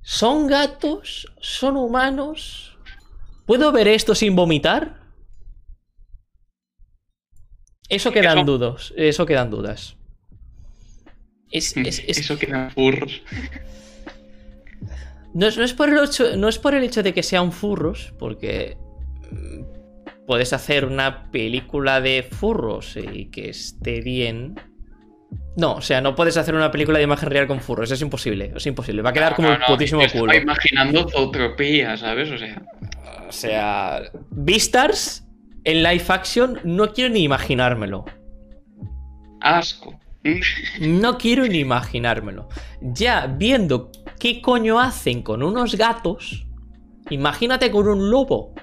¿Son 0.00 0.46
gatos? 0.46 1.30
¿Son 1.40 1.76
humanos? 1.76 2.78
¿Puedo 3.44 3.70
ver 3.70 3.88
esto 3.88 4.14
sin 4.14 4.34
vomitar? 4.34 5.00
Eso 7.88 8.10
quedan 8.12 8.38
Eso- 8.38 8.46
dudas. 8.46 8.92
Eso 8.96 9.26
quedan 9.26 9.50
dudas. 9.50 9.96
Es, 11.50 11.76
es- 11.76 12.02
es- 12.06 12.18
Eso 12.18 12.38
queda 12.38 12.70
furros. 12.70 13.22
No 15.34 15.46
es, 15.46 15.58
no 15.58 15.64
es 15.64 15.74
por 15.74 15.90
el 15.90 16.02
hecho, 16.02 16.36
no 16.36 16.48
es 16.48 16.58
por 16.58 16.74
el 16.74 16.82
hecho 16.82 17.02
de 17.02 17.12
que 17.12 17.22
sean 17.22 17.52
furros, 17.52 18.12
porque 18.18 18.76
mm, 19.30 20.24
puedes 20.26 20.52
hacer 20.52 20.86
una 20.86 21.30
película 21.30 22.00
de 22.00 22.22
furros 22.28 22.96
y 22.96 23.26
que 23.26 23.50
esté 23.50 24.00
bien. 24.00 24.58
No, 25.56 25.74
o 25.74 25.80
sea, 25.82 26.00
no 26.00 26.14
puedes 26.14 26.36
hacer 26.36 26.54
una 26.54 26.70
película 26.70 26.98
de 26.98 27.04
imagen 27.04 27.30
real 27.30 27.46
con 27.46 27.60
furros, 27.60 27.90
es 27.90 28.00
imposible, 28.00 28.52
es 28.56 28.66
imposible. 28.66 29.02
Va 29.02 29.10
a 29.10 29.12
quedar 29.12 29.34
como 29.34 29.48
No, 29.48 29.54
el 29.54 29.60
no, 29.60 29.66
putísimo 29.66 30.02
culo. 30.10 30.34
imaginando 30.34 31.08
zootropía, 31.08 31.96
¿sabes? 31.96 32.30
O 32.30 32.38
sea, 32.38 32.62
O 33.28 33.32
sea, 33.32 34.02
Beastars 34.30 35.25
en 35.66 35.82
live 35.82 36.04
action 36.08 36.60
no 36.64 36.92
quiero 36.92 37.12
ni 37.12 37.20
imaginármelo. 37.24 38.04
asco. 39.40 39.98
No 40.80 41.18
quiero 41.18 41.46
ni 41.46 41.58
imaginármelo. 41.58 42.48
Ya 42.80 43.26
viendo 43.26 43.90
qué 44.18 44.40
coño 44.40 44.80
hacen 44.80 45.22
con 45.22 45.42
unos 45.42 45.76
gatos, 45.76 46.46
imagínate 47.10 47.70
con 47.70 47.86
un 47.88 48.10
lobo. 48.10 48.54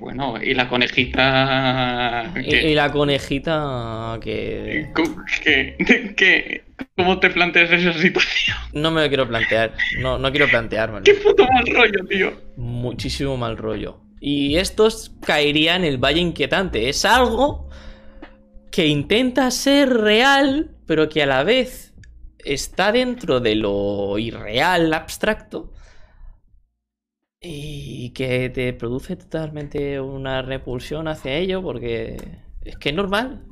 Bueno, 0.00 0.34
y 0.42 0.52
la 0.54 0.68
conejita. 0.68 2.32
Y, 2.44 2.74
la 2.74 2.90
conejita 2.90 4.18
que 4.20 4.90
¿Cómo- 4.96 5.22
qué- 5.44 5.76
qué- 6.16 6.64
¿Cómo 6.96 7.20
te 7.20 7.30
planteas 7.30 7.70
esa 7.70 7.92
situación? 7.92 8.56
no 8.72 8.90
me 8.90 9.02
lo 9.02 9.08
quiero 9.08 9.28
plantear. 9.28 9.72
No, 10.00 10.18
no 10.18 10.30
quiero 10.32 10.48
planteármelo. 10.48 11.04
¡Qué 11.04 11.14
puto 11.14 11.46
mal 11.52 11.64
rollo, 11.72 12.04
tío! 12.08 12.32
Muchísimo 12.56 13.36
mal 13.36 13.56
rollo. 13.56 14.00
Y 14.24 14.56
estos 14.56 15.10
caerían 15.20 15.82
en 15.82 15.88
el 15.94 15.98
Valle 15.98 16.20
Inquietante. 16.20 16.88
Es 16.88 17.04
algo 17.04 17.68
que 18.70 18.86
intenta 18.86 19.50
ser 19.50 19.88
real, 19.92 20.70
pero 20.86 21.08
que 21.08 21.24
a 21.24 21.26
la 21.26 21.42
vez 21.42 21.92
está 22.44 22.92
dentro 22.92 23.40
de 23.40 23.56
lo 23.56 24.16
irreal, 24.18 24.94
abstracto. 24.94 25.72
Y 27.40 28.10
que 28.10 28.48
te 28.50 28.72
produce 28.74 29.16
totalmente 29.16 30.00
una 30.00 30.40
repulsión 30.42 31.08
hacia 31.08 31.36
ello, 31.36 31.60
porque 31.60 32.16
es 32.64 32.76
que 32.76 32.90
es 32.90 32.94
normal. 32.94 33.44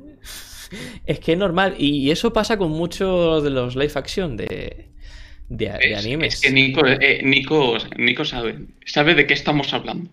Es 1.05 1.19
que 1.19 1.33
es 1.33 1.37
normal. 1.37 1.75
Y 1.77 2.11
eso 2.11 2.31
pasa 2.31 2.57
con 2.57 2.71
muchos 2.71 3.43
de 3.43 3.49
los 3.49 3.75
live 3.75 3.91
action 3.95 4.37
de, 4.37 4.93
de, 5.49 5.65
de 5.65 5.91
Es, 5.91 5.99
animes. 5.99 6.35
es 6.35 6.41
que 6.41 6.51
Nico, 6.51 6.87
eh, 6.87 7.21
Nico, 7.25 7.77
Nico 7.97 8.23
sabe. 8.23 8.67
Sabe 8.85 9.15
de 9.15 9.27
qué 9.27 9.33
estamos 9.33 9.73
hablando. 9.73 10.09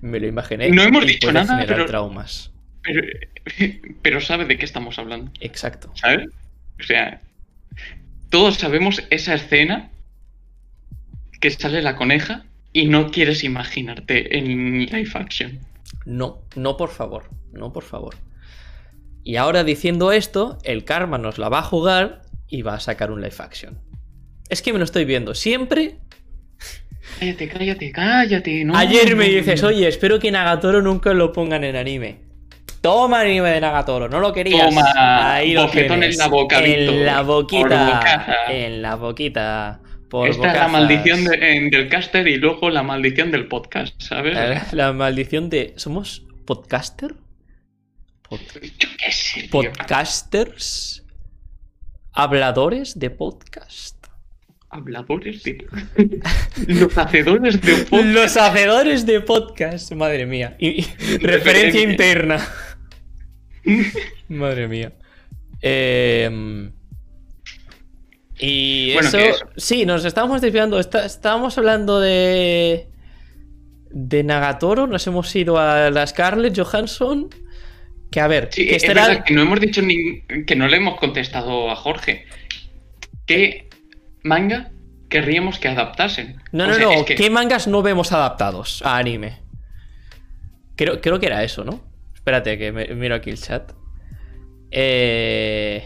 Me 0.00 0.18
lo 0.20 0.26
imaginé. 0.26 0.70
No 0.70 0.82
hemos 0.82 1.06
dicho 1.06 1.32
nada, 1.32 1.64
pero- 1.66 1.86
traumas. 1.86 2.50
Pero, 2.82 3.02
pero 4.02 4.20
sabe 4.20 4.46
de 4.46 4.56
qué 4.58 4.64
estamos 4.64 4.98
hablando. 4.98 5.30
Exacto. 5.40 5.90
¿Sabes? 5.94 6.28
O 6.78 6.82
sea, 6.82 7.20
todos 8.30 8.56
sabemos 8.56 9.02
esa 9.10 9.34
escena 9.34 9.90
que 11.40 11.50
sale 11.50 11.82
la 11.82 11.96
coneja 11.96 12.44
y 12.72 12.86
no 12.86 13.10
quieres 13.10 13.44
imaginarte 13.44 14.38
en 14.38 14.86
live 14.86 15.10
action. 15.14 15.58
No, 16.06 16.42
no 16.54 16.76
por 16.76 16.90
favor. 16.90 17.28
No 17.52 17.72
por 17.72 17.82
favor. 17.82 18.16
Y 19.24 19.36
ahora 19.36 19.64
diciendo 19.64 20.12
esto, 20.12 20.58
el 20.64 20.84
karma 20.84 21.18
nos 21.18 21.38
la 21.38 21.48
va 21.48 21.58
a 21.58 21.62
jugar 21.64 22.22
y 22.48 22.62
va 22.62 22.74
a 22.74 22.80
sacar 22.80 23.10
un 23.10 23.20
live 23.20 23.34
action. 23.38 23.78
Es 24.48 24.62
que 24.62 24.72
me 24.72 24.78
lo 24.78 24.84
estoy 24.84 25.04
viendo. 25.04 25.34
Siempre. 25.34 25.98
Cállate, 27.18 27.48
cállate, 27.48 27.92
cállate. 27.92 28.64
No, 28.64 28.76
Ayer 28.76 29.14
me 29.16 29.28
dices, 29.28 29.62
oye, 29.62 29.86
espero 29.88 30.18
que 30.18 30.30
Nagatoro 30.30 30.80
nunca 30.82 31.12
lo 31.12 31.32
pongan 31.32 31.64
en 31.64 31.76
anime. 31.76 32.20
Toma 32.80 33.20
anime 33.20 33.50
de 33.50 33.60
Nagatoro, 33.60 34.08
no 34.08 34.20
lo 34.20 34.32
querías. 34.32 34.68
Toma, 34.70 35.34
Ahí 35.34 35.52
lo 35.52 35.62
bofetón 35.64 36.00
tienes. 36.00 36.14
en 36.14 36.18
la 36.18 36.28
boca, 36.28 36.58
En 36.64 37.04
la 37.04 37.22
boquita. 37.22 38.26
En 38.48 38.82
la 38.82 38.94
boquita. 38.94 39.80
Por 40.08 40.28
Esta 40.28 40.48
es 40.52 40.58
la 40.58 40.68
maldición 40.68 41.24
de- 41.24 41.52
en- 41.56 41.70
del 41.70 41.88
caster 41.88 42.26
y 42.26 42.36
luego 42.36 42.68
la 42.70 42.82
maldición 42.82 43.30
del 43.30 43.46
podcast, 43.46 43.94
¿sabes? 44.02 44.34
La, 44.34 44.66
la 44.72 44.92
maldición 44.92 45.50
de. 45.50 45.74
¿Somos 45.76 46.24
podcaster? 46.46 47.14
Pod- 48.28 48.40
Yo 48.78 48.88
qué 48.98 49.12
sé, 49.12 49.40
tío. 49.42 49.50
podcasters. 49.50 51.04
Habladores 52.12 52.98
de 52.98 53.10
podcast. 53.10 53.99
Habladores 54.70 55.42
de... 55.42 55.66
Los 56.68 56.96
hacedores 56.96 57.60
de 57.60 57.72
podcast. 57.74 58.04
Los 58.14 58.36
hacedores 58.36 59.04
de 59.06 59.20
podcast. 59.20 59.92
Madre 59.92 60.26
mía. 60.26 60.56
Y- 60.60 60.80
y- 60.80 60.86
referencia 61.20 61.82
interna. 61.82 62.46
Madre 64.28 64.68
mía. 64.68 64.92
Em, 65.60 66.70
y 68.38 68.92
Bueno, 68.94 69.08
eso, 69.08 69.18
que 69.18 69.28
eso. 69.30 69.46
Sí, 69.56 69.84
nos 69.86 70.04
estábamos 70.04 70.40
desviando. 70.40 70.78
Está- 70.80 71.04
estábamos 71.04 71.58
hablando 71.58 72.00
de. 72.00 72.86
De 73.90 74.22
Nagatoro. 74.22 74.86
Nos 74.86 75.06
hemos 75.06 75.34
ido 75.34 75.58
a 75.58 75.90
la 75.90 76.06
Scarlett 76.06 76.56
Johansson. 76.58 77.28
Que 78.10 78.20
a 78.20 78.26
ver, 78.28 78.48
Sí, 78.52 78.64
que 78.66 78.76
es 78.76 78.82
este 78.84 78.94
verdad 78.94 79.24
que 79.24 79.34
no 79.34 79.42
hemos 79.42 79.60
dicho 79.60 79.82
ni... 79.82 80.22
que 80.46 80.56
no 80.56 80.66
le 80.68 80.78
hemos 80.78 80.98
contestado 80.98 81.70
a 81.70 81.76
Jorge. 81.76 82.24
¿Qué 83.26 83.68
manga 84.22 84.70
querríamos 85.08 85.58
que 85.58 85.68
adaptasen? 85.68 86.40
No, 86.52 86.64
O 86.64 86.66
no, 86.68 86.74
sea, 86.74 86.84
no. 86.84 86.90
es 86.92 87.04
que- 87.04 87.14
¿Qué 87.16 87.30
mangas 87.30 87.66
no 87.66 87.82
vemos 87.82 88.12
adaptados 88.12 88.82
a 88.84 88.96
anime? 88.96 89.38
Creo, 90.76 91.00
creo 91.00 91.18
que 91.20 91.26
era 91.26 91.42
eso, 91.44 91.64
¿no? 91.64 91.80
Espérate, 92.14 92.56
que 92.58 92.72
me- 92.72 92.86
miro 92.94 93.14
aquí 93.14 93.30
el 93.30 93.40
chat. 93.40 93.72
Eh... 94.70 95.84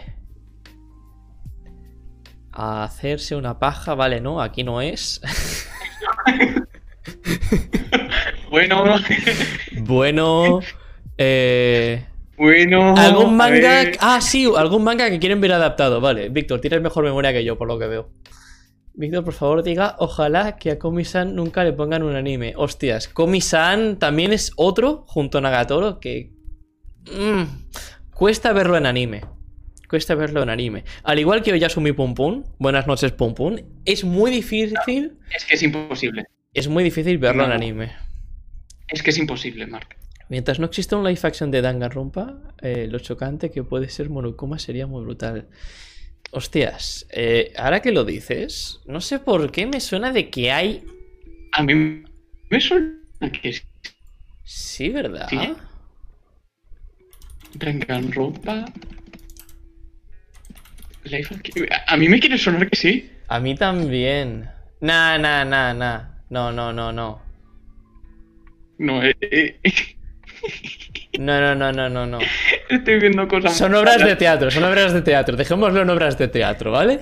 Hacerse 2.52 3.34
una 3.34 3.58
paja, 3.58 3.94
vale, 3.94 4.20
no, 4.20 4.40
aquí 4.40 4.62
no 4.64 4.80
es. 4.80 5.20
Bueno, 8.50 8.84
bueno. 9.80 10.60
Eh... 11.18 12.04
bueno. 12.36 12.94
¿Algún 12.96 13.36
manga? 13.36 13.92
Ah, 14.00 14.20
sí, 14.20 14.48
algún 14.56 14.84
manga 14.84 15.10
que 15.10 15.18
quieren 15.18 15.40
ver 15.40 15.52
adaptado. 15.52 16.00
Vale, 16.00 16.28
Víctor, 16.28 16.60
tienes 16.60 16.80
mejor 16.80 17.04
memoria 17.04 17.32
que 17.32 17.44
yo, 17.44 17.56
por 17.56 17.68
lo 17.68 17.78
que 17.78 17.86
veo. 17.86 18.10
Víctor, 18.96 19.24
por 19.24 19.34
favor, 19.34 19.62
diga, 19.64 19.96
ojalá 19.98 20.56
que 20.56 20.70
a 20.70 20.78
Komi-san 20.78 21.34
nunca 21.34 21.64
le 21.64 21.72
pongan 21.72 22.04
un 22.04 22.14
anime. 22.14 22.54
Hostias, 22.56 23.08
Komi-san 23.08 23.98
también 23.98 24.32
es 24.32 24.52
otro, 24.56 25.04
junto 25.08 25.38
a 25.38 25.40
Nagatoro, 25.40 25.98
que... 25.98 26.30
mm, 27.10 27.42
cuesta 28.14 28.52
verlo 28.52 28.76
en 28.76 28.86
anime. 28.86 29.22
Cuesta 29.88 30.14
verlo 30.14 30.42
en 30.44 30.48
anime. 30.48 30.84
Al 31.02 31.18
igual 31.18 31.42
que 31.42 31.52
Oyasumi 31.52 31.92
Pum 31.92 32.14
Pum, 32.14 32.44
buenas 32.58 32.86
noches 32.86 33.10
Pum 33.12 33.34
Pum, 33.34 33.56
es 33.84 34.04
muy 34.04 34.30
difícil... 34.30 35.12
Es 35.36 35.44
que 35.44 35.54
es 35.54 35.62
imposible. 35.64 36.24
es 36.52 36.68
muy 36.68 36.84
difícil 36.84 37.18
verlo 37.18 37.44
en 37.44 37.52
anime. 37.52 37.92
Es 38.88 39.02
que 39.02 39.10
es 39.10 39.18
imposible, 39.18 39.66
Mark. 39.66 39.96
Mientras 40.28 40.58
no 40.58 40.66
exista 40.66 40.96
un 40.96 41.04
live 41.04 41.20
action 41.22 41.50
de 41.50 41.60
Danganronpa, 41.60 42.54
eh, 42.62 42.86
lo 42.90 42.98
chocante 42.98 43.50
que 43.50 43.62
puede 43.62 43.88
ser 43.88 44.08
Monokuma 44.08 44.58
sería 44.58 44.86
muy 44.86 45.02
brutal. 45.02 45.48
Hostias, 46.30 47.06
eh, 47.10 47.52
ahora 47.56 47.80
que 47.80 47.92
lo 47.92 48.04
dices, 48.04 48.80
no 48.86 49.00
sé 49.00 49.18
por 49.18 49.52
qué 49.52 49.66
me 49.66 49.80
suena 49.80 50.12
de 50.12 50.30
que 50.30 50.50
hay... 50.50 50.84
A 51.52 51.62
mí 51.62 52.02
me 52.50 52.60
suena 52.60 52.96
que 53.40 53.52
sí. 53.52 53.62
Sí, 54.44 54.88
¿verdad? 54.88 55.28
¿Sí? 55.28 55.54
Danganronpa. 57.54 58.64
Life 61.04 61.36
A 61.86 61.96
mí 61.96 62.08
me 62.08 62.18
quiere 62.18 62.38
sonar 62.38 62.68
que 62.68 62.76
sí. 62.76 63.10
A 63.28 63.38
mí 63.40 63.54
también. 63.54 64.48
Nah, 64.80 65.18
nah, 65.18 65.44
nah, 65.44 65.72
nah. 65.72 66.02
No, 66.30 66.50
no, 66.50 66.72
no, 66.72 66.92
no. 66.92 67.22
No, 68.78 69.02
eh, 69.02 69.16
eh, 69.20 69.60
No, 71.18 71.40
no, 71.40 71.54
no, 71.54 71.72
no, 71.72 71.88
no, 71.88 72.06
no. 72.06 72.18
estoy 72.70 72.98
viendo 72.98 73.26
cosas. 73.28 73.56
Son 73.56 73.74
obras 73.74 74.04
de 74.04 74.16
teatro, 74.16 74.50
son 74.50 74.64
obras 74.64 74.92
de 74.92 75.02
teatro. 75.02 75.36
Dejémoslo 75.36 75.82
en 75.82 75.90
obras 75.90 76.18
de 76.18 76.28
teatro, 76.28 76.72
¿vale? 76.72 77.00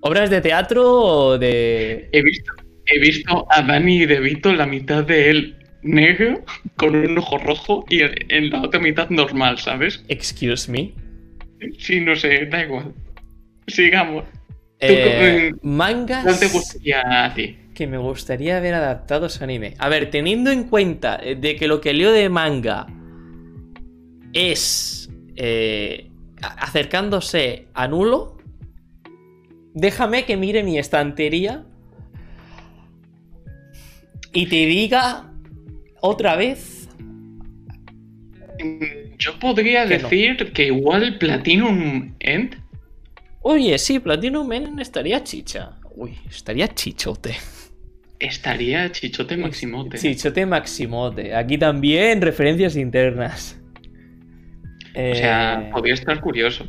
Obras 0.00 0.30
de 0.30 0.40
teatro 0.40 0.82
o 0.90 1.38
de... 1.38 2.08
He 2.12 2.22
visto, 2.22 2.52
he 2.86 2.98
visto 2.98 3.46
a 3.50 3.62
Danny 3.62 4.06
DeVito 4.06 4.52
la 4.52 4.66
mitad 4.66 5.04
de 5.04 5.30
él 5.30 5.56
negro 5.82 6.44
con 6.76 6.94
un 6.96 7.16
ojo 7.18 7.38
rojo 7.38 7.84
y 7.88 8.00
en- 8.02 8.50
la 8.50 8.62
otra 8.62 8.80
mitad 8.80 9.08
normal, 9.10 9.58
¿sabes? 9.58 10.02
Excuse 10.08 10.70
me. 10.70 10.92
Sí, 11.78 12.00
no 12.00 12.16
sé, 12.16 12.46
da 12.46 12.64
igual. 12.64 12.94
Sigamos. 13.66 14.24
Eh, 14.80 15.50
¿Cuál 15.52 15.58
mangas 15.62 16.40
te 16.40 16.48
gustaría 16.48 17.02
a 17.26 17.34
ti? 17.34 17.56
Que 17.74 17.86
me 17.86 17.98
gustaría 17.98 18.60
ver 18.60 18.74
adaptados 18.74 19.40
a 19.40 19.44
anime. 19.44 19.74
A 19.78 19.88
ver, 19.88 20.10
teniendo 20.10 20.50
en 20.50 20.64
cuenta 20.64 21.18
eh, 21.22 21.36
de 21.36 21.56
que 21.56 21.68
lo 21.68 21.80
que 21.80 21.92
leo 21.94 22.12
de 22.12 22.28
manga 22.28 22.86
es 24.32 25.10
eh, 25.36 26.10
acercándose 26.40 27.66
a 27.74 27.88
nulo, 27.88 28.36
déjame 29.74 30.24
que 30.24 30.36
mire 30.36 30.62
mi 30.62 30.78
estantería 30.78 31.64
y 34.32 34.46
te 34.46 34.66
diga 34.66 35.32
otra 36.00 36.36
vez 36.36 36.76
Mm, 38.62 39.16
Yo 39.18 39.38
podría 39.38 39.86
Que 39.86 39.96
no. 39.98 40.08
decir 40.10 40.52
que 40.52 40.66
igual 40.66 41.16
Platinum 41.18 42.14
End 42.20 42.56
Oye, 43.42 43.78
sí, 43.78 43.98
Platinum 43.98 44.46
Men 44.46 44.78
estaría 44.80 45.24
chicha. 45.24 45.78
Uy, 45.96 46.18
estaría 46.28 46.68
chichote. 46.68 47.36
Estaría 48.20 48.90
chichote 48.92 49.36
maximote. 49.36 49.98
Chichote 49.98 50.46
Maximote. 50.46 51.34
Aquí 51.34 51.58
también 51.58 52.20
referencias 52.22 52.76
internas. 52.76 53.58
O 54.94 55.14
sea, 55.14 55.60
Eh, 55.62 55.70
podría 55.72 55.94
estar 55.94 56.20
curioso. 56.20 56.66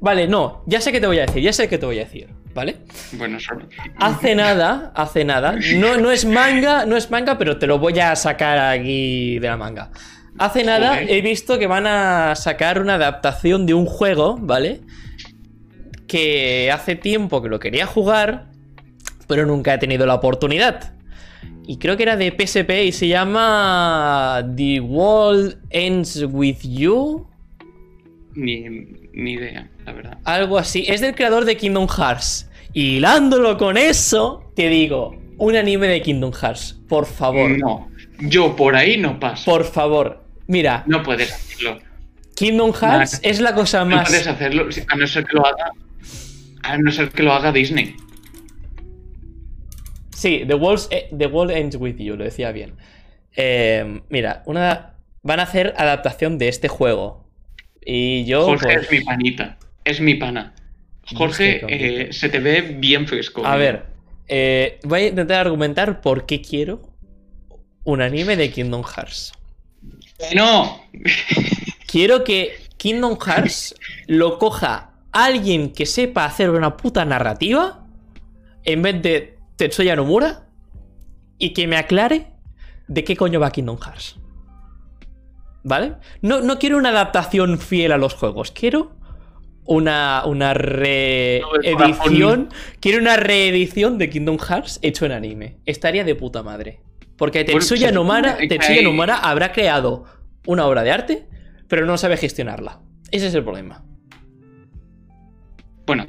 Vale, 0.00 0.28
no, 0.28 0.62
ya 0.66 0.80
sé 0.80 0.92
qué 0.92 1.00
te 1.00 1.06
voy 1.08 1.18
a 1.18 1.26
decir, 1.26 1.42
ya 1.42 1.52
sé 1.52 1.68
qué 1.68 1.76
te 1.78 1.86
voy 1.86 1.96
a 1.98 2.04
decir, 2.04 2.28
¿vale? 2.54 2.76
Bueno, 3.12 3.40
solo. 3.40 3.68
Hace 3.96 4.34
nada, 4.36 4.92
hace 4.94 5.24
nada. 5.24 5.56
No, 5.76 5.96
no 5.96 6.12
es 6.12 6.24
manga, 6.24 6.86
no 6.86 6.96
es 6.96 7.10
manga, 7.10 7.36
pero 7.38 7.58
te 7.58 7.66
lo 7.66 7.78
voy 7.80 7.98
a 7.98 8.14
sacar 8.14 8.58
aquí 8.58 9.38
de 9.40 9.48
la 9.48 9.56
manga. 9.56 9.90
Hace 10.38 10.62
nada 10.62 10.90
Joder. 10.90 11.10
he 11.10 11.20
visto 11.20 11.58
que 11.58 11.66
van 11.66 11.86
a 11.88 12.34
sacar 12.36 12.80
una 12.80 12.94
adaptación 12.94 13.66
de 13.66 13.74
un 13.74 13.86
juego, 13.86 14.36
¿vale? 14.40 14.82
Que 16.06 16.70
hace 16.72 16.94
tiempo 16.94 17.42
que 17.42 17.48
lo 17.48 17.58
quería 17.58 17.86
jugar, 17.86 18.46
pero 19.28 19.46
nunca 19.46 19.74
he 19.74 19.78
tenido 19.78 20.04
la 20.06 20.14
oportunidad. 20.14 20.94
Y 21.66 21.78
creo 21.78 21.96
que 21.96 22.02
era 22.02 22.16
de 22.16 22.30
PSP 22.36 22.70
y 22.86 22.92
se 22.92 23.06
llama 23.08 24.42
The 24.56 24.80
World 24.80 25.58
Ends 25.70 26.24
With 26.30 26.58
You. 26.62 27.26
Ni, 28.34 28.60
ni 29.12 29.32
idea, 29.34 29.68
la 29.84 29.92
verdad. 29.92 30.18
Algo 30.24 30.58
así. 30.58 30.84
Es 30.88 31.00
del 31.00 31.14
creador 31.14 31.44
de 31.44 31.56
Kingdom 31.56 31.86
Hearts. 31.88 32.48
Y 32.72 32.96
hilándolo 32.96 33.56
con 33.58 33.76
eso, 33.76 34.50
te 34.56 34.68
digo, 34.68 35.14
un 35.38 35.56
anime 35.56 35.88
de 35.88 36.00
Kingdom 36.02 36.32
Hearts. 36.32 36.80
Por 36.88 37.04
favor. 37.06 37.50
No, 37.58 37.88
yo 38.20 38.56
por 38.56 38.74
ahí 38.74 38.96
no 38.96 39.18
paso. 39.20 39.44
Por 39.50 39.64
favor. 39.64 40.24
Mira, 40.46 40.84
No 40.86 41.02
puedes 41.02 41.32
hacerlo. 41.32 41.78
Kingdom 42.34 42.72
Hearts 42.72 43.20
No. 43.22 43.28
es 43.30 43.40
la 43.40 43.54
cosa 43.54 43.84
No 43.84 44.02
puedes 44.02 44.26
más. 44.26 44.34
hacerlo 44.34 44.68
a 44.88 44.96
no 44.96 45.06
ser 45.06 45.24
que 45.24 45.36
lo 45.36 45.44
haga. 45.46 45.70
A 46.62 46.78
no 46.78 46.90
ser 46.92 47.10
que 47.10 47.22
lo 47.22 47.32
haga 47.32 47.52
Disney. 47.52 47.94
Sí, 50.18 50.42
The, 50.48 50.54
eh, 50.90 51.10
The 51.16 51.26
World 51.28 51.52
Ends 51.52 51.76
With 51.76 51.98
You, 51.98 52.16
lo 52.16 52.24
decía 52.24 52.50
bien. 52.50 52.74
Eh, 53.36 54.00
mira, 54.08 54.42
una... 54.46 54.94
van 55.22 55.38
a 55.38 55.44
hacer 55.44 55.74
adaptación 55.78 56.38
de 56.38 56.48
este 56.48 56.66
juego. 56.66 57.24
Y 57.80 58.24
yo. 58.24 58.44
Jorge 58.44 58.66
pues, 58.66 58.86
es 58.86 58.90
mi 58.90 59.00
panita. 59.02 59.58
Es 59.84 60.00
mi 60.00 60.14
pana. 60.14 60.54
Jorge, 61.14 61.60
eh, 61.68 62.12
se 62.12 62.28
te 62.30 62.40
ve 62.40 62.62
bien 62.62 63.06
fresco. 63.06 63.46
A 63.46 63.54
ver, 63.54 63.86
eh, 64.26 64.80
voy 64.82 65.02
a 65.02 65.06
intentar 65.06 65.46
argumentar 65.46 66.00
por 66.00 66.26
qué 66.26 66.42
quiero 66.42 66.82
un 67.84 68.02
anime 68.02 68.34
de 68.34 68.50
Kingdom 68.50 68.82
Hearts. 68.82 69.32
No. 70.34 70.82
Quiero 71.86 72.24
que 72.24 72.56
Kingdom 72.76 73.16
Hearts 73.24 73.76
lo 74.08 74.38
coja 74.38 74.94
alguien 75.12 75.72
que 75.72 75.86
sepa 75.86 76.24
hacer 76.24 76.50
una 76.50 76.76
puta 76.76 77.04
narrativa 77.04 77.86
en 78.64 78.82
vez 78.82 79.00
de 79.00 79.37
Tetsuya 79.58 79.94
Nomura 79.96 80.46
y 81.36 81.52
que 81.52 81.66
me 81.66 81.76
aclare 81.76 82.28
de 82.86 83.04
qué 83.04 83.16
coño 83.16 83.38
va 83.40 83.50
Kingdom 83.50 83.78
Hearts. 83.78 84.16
¿Vale? 85.64 85.96
No, 86.22 86.40
no 86.40 86.58
quiero 86.58 86.78
una 86.78 86.88
adaptación 86.90 87.58
fiel 87.58 87.92
a 87.92 87.98
los 87.98 88.14
juegos, 88.14 88.52
quiero 88.52 88.96
una, 89.68 90.22
una 90.24 90.54
reedición. 90.54 92.48
Quiero 92.80 92.98
una 93.00 93.16
reedición 93.16 93.98
de 93.98 94.08
Kingdom 94.08 94.38
Hearts 94.38 94.78
hecho 94.80 95.04
en 95.04 95.12
anime. 95.12 95.58
Estaría 95.66 96.04
de 96.04 96.14
puta 96.14 96.42
madre. 96.42 96.80
Porque 97.16 97.44
Tetsuya 97.44 97.92
Nomura, 97.92 98.38
Tetsuya 98.38 98.82
Nomura 98.82 99.18
habrá 99.18 99.52
creado 99.52 100.06
una 100.46 100.64
obra 100.66 100.84
de 100.84 100.90
arte, 100.92 101.28
pero 101.68 101.84
no 101.84 101.98
sabe 101.98 102.16
gestionarla. 102.16 102.80
Ese 103.10 103.26
es 103.26 103.34
el 103.34 103.42
problema. 103.42 103.84
Bueno, 105.84 106.06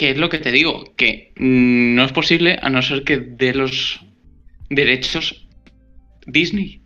que 0.00 0.12
es 0.12 0.16
lo 0.16 0.30
que 0.30 0.38
te 0.38 0.50
digo, 0.50 0.94
que 0.96 1.34
no 1.36 2.02
es 2.02 2.12
posible 2.12 2.58
a 2.62 2.70
no 2.70 2.80
ser 2.80 3.04
que 3.04 3.18
de 3.18 3.52
los 3.52 4.00
derechos 4.70 5.46
Disney. 6.26 6.80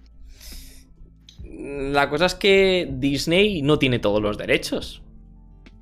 La 1.46 2.10
cosa 2.10 2.26
es 2.26 2.34
que 2.34 2.88
Disney 2.90 3.62
no 3.62 3.78
tiene 3.78 4.00
todos 4.00 4.20
los 4.20 4.36
derechos. 4.36 5.00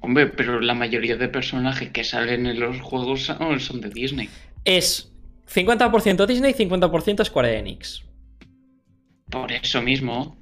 Hombre, 0.00 0.26
pero 0.26 0.60
la 0.60 0.74
mayoría 0.74 1.16
de 1.16 1.28
personajes 1.28 1.88
que 1.88 2.04
salen 2.04 2.44
en 2.44 2.60
los 2.60 2.82
juegos 2.82 3.22
son 3.22 3.60
son 3.60 3.80
de 3.80 3.88
Disney. 3.88 4.28
Es 4.66 5.10
50% 5.50 6.26
Disney, 6.26 6.52
50% 6.52 7.24
Square 7.24 7.59
Enix. 7.59 8.04
Por 9.30 9.52
eso 9.52 9.80
mismo. 9.80 10.36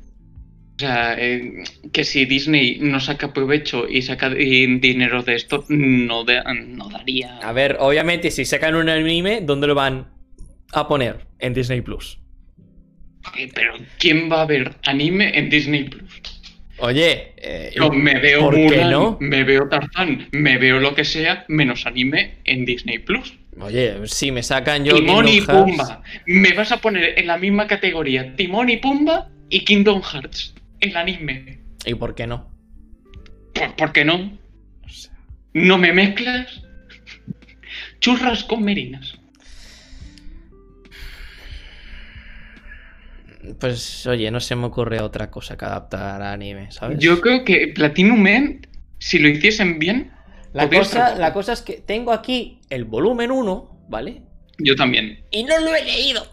O 0.81 0.83
sea, 0.83 1.15
eh, 1.19 1.63
que 1.93 2.05
si 2.05 2.25
Disney 2.25 2.79
no 2.81 3.01
saca 3.01 3.35
provecho 3.35 3.87
y 3.87 4.01
saca 4.01 4.31
di- 4.31 4.79
dinero 4.79 5.23
de 5.23 5.35
esto, 5.35 5.63
no, 5.69 6.25
de- 6.25 6.41
no 6.69 6.89
daría. 6.89 7.37
A 7.43 7.53
ver, 7.53 7.77
obviamente, 7.81 8.31
si 8.31 8.47
sacan 8.47 8.75
un 8.77 8.89
anime, 8.89 9.43
¿dónde 9.43 9.67
lo 9.67 9.75
van 9.75 10.09
a 10.73 10.89
poner? 10.89 11.27
En 11.39 11.53
Disney 11.53 11.83
Plus. 11.83 12.19
Pero 13.55 13.75
¿quién 13.99 14.33
va 14.33 14.41
a 14.41 14.47
ver 14.47 14.75
anime 14.85 15.39
en 15.39 15.51
Disney 15.51 15.85
Plus? 15.85 16.23
Oye, 16.79 17.35
eh, 17.37 17.73
Yo 17.77 17.91
me 17.93 18.19
veo 18.19 18.41
¿por 18.41 18.55
qué 18.55 18.63
Mulan, 18.63 18.91
no? 18.91 19.19
me 19.21 19.45
veo 19.45 19.69
Tarzán, 19.69 20.29
me 20.33 20.57
veo 20.57 20.81
lo 20.81 20.95
que 20.95 21.05
sea, 21.05 21.45
menos 21.49 21.85
anime 21.85 22.37
en 22.45 22.65
Disney 22.65 23.01
Plus. 23.01 23.35
Oye, 23.61 23.97
si 24.07 24.33
me 24.33 24.43
sacan 24.43 24.87
yo. 24.87 24.95
Timón 24.95 25.29
y 25.29 25.43
Pumba. 25.43 26.03
Me 26.25 26.55
vas 26.55 26.73
a 26.73 26.79
poner 26.81 27.19
en 27.19 27.27
la 27.27 27.37
misma 27.37 27.67
categoría 27.67 28.35
Timón 28.35 28.71
y 28.71 28.79
Pumba 28.79 29.29
y 29.51 29.61
Kingdom 29.67 30.01
Hearts. 30.01 30.55
El 30.81 30.97
anime. 30.97 31.61
¿Y 31.85 31.95
por 31.95 32.15
qué 32.15 32.27
no? 32.27 32.51
¿Por, 33.55 33.77
por 33.77 33.93
qué 33.93 34.05
no? 34.05 34.39
¿No 35.53 35.79
me 35.79 35.93
mezclas? 35.93 36.63
Churras 38.01 38.45
con 38.45 38.63
merinas. 38.63 39.19
Pues 43.59 44.07
oye, 44.07 44.31
no 44.31 44.41
se 44.41 44.55
me 44.55 44.67
ocurre 44.67 45.01
otra 45.01 45.31
cosa 45.31 45.57
que 45.57 45.65
adaptar 45.65 46.23
a 46.23 46.33
anime, 46.33 46.71
¿sabes? 46.71 46.99
Yo 46.99 47.21
creo 47.21 47.45
que 47.45 47.69
Platinum 47.69 48.27
End, 48.27 48.69
si 48.99 49.19
lo 49.19 49.29
hiciesen 49.29 49.79
bien, 49.79 50.13
la, 50.53 50.69
cosa, 50.69 51.17
la 51.17 51.33
cosa 51.33 51.55
es 51.55 51.63
que 51.63 51.75
tengo 51.75 52.13
aquí 52.13 52.61
el 52.69 52.85
volumen 52.85 53.31
1, 53.31 53.87
¿vale? 53.89 54.23
yo 54.63 54.77
también. 54.77 55.25
Y 55.31 55.45
no 55.45 55.59
lo 55.59 55.75
he 55.75 55.85
leído. 55.85 56.27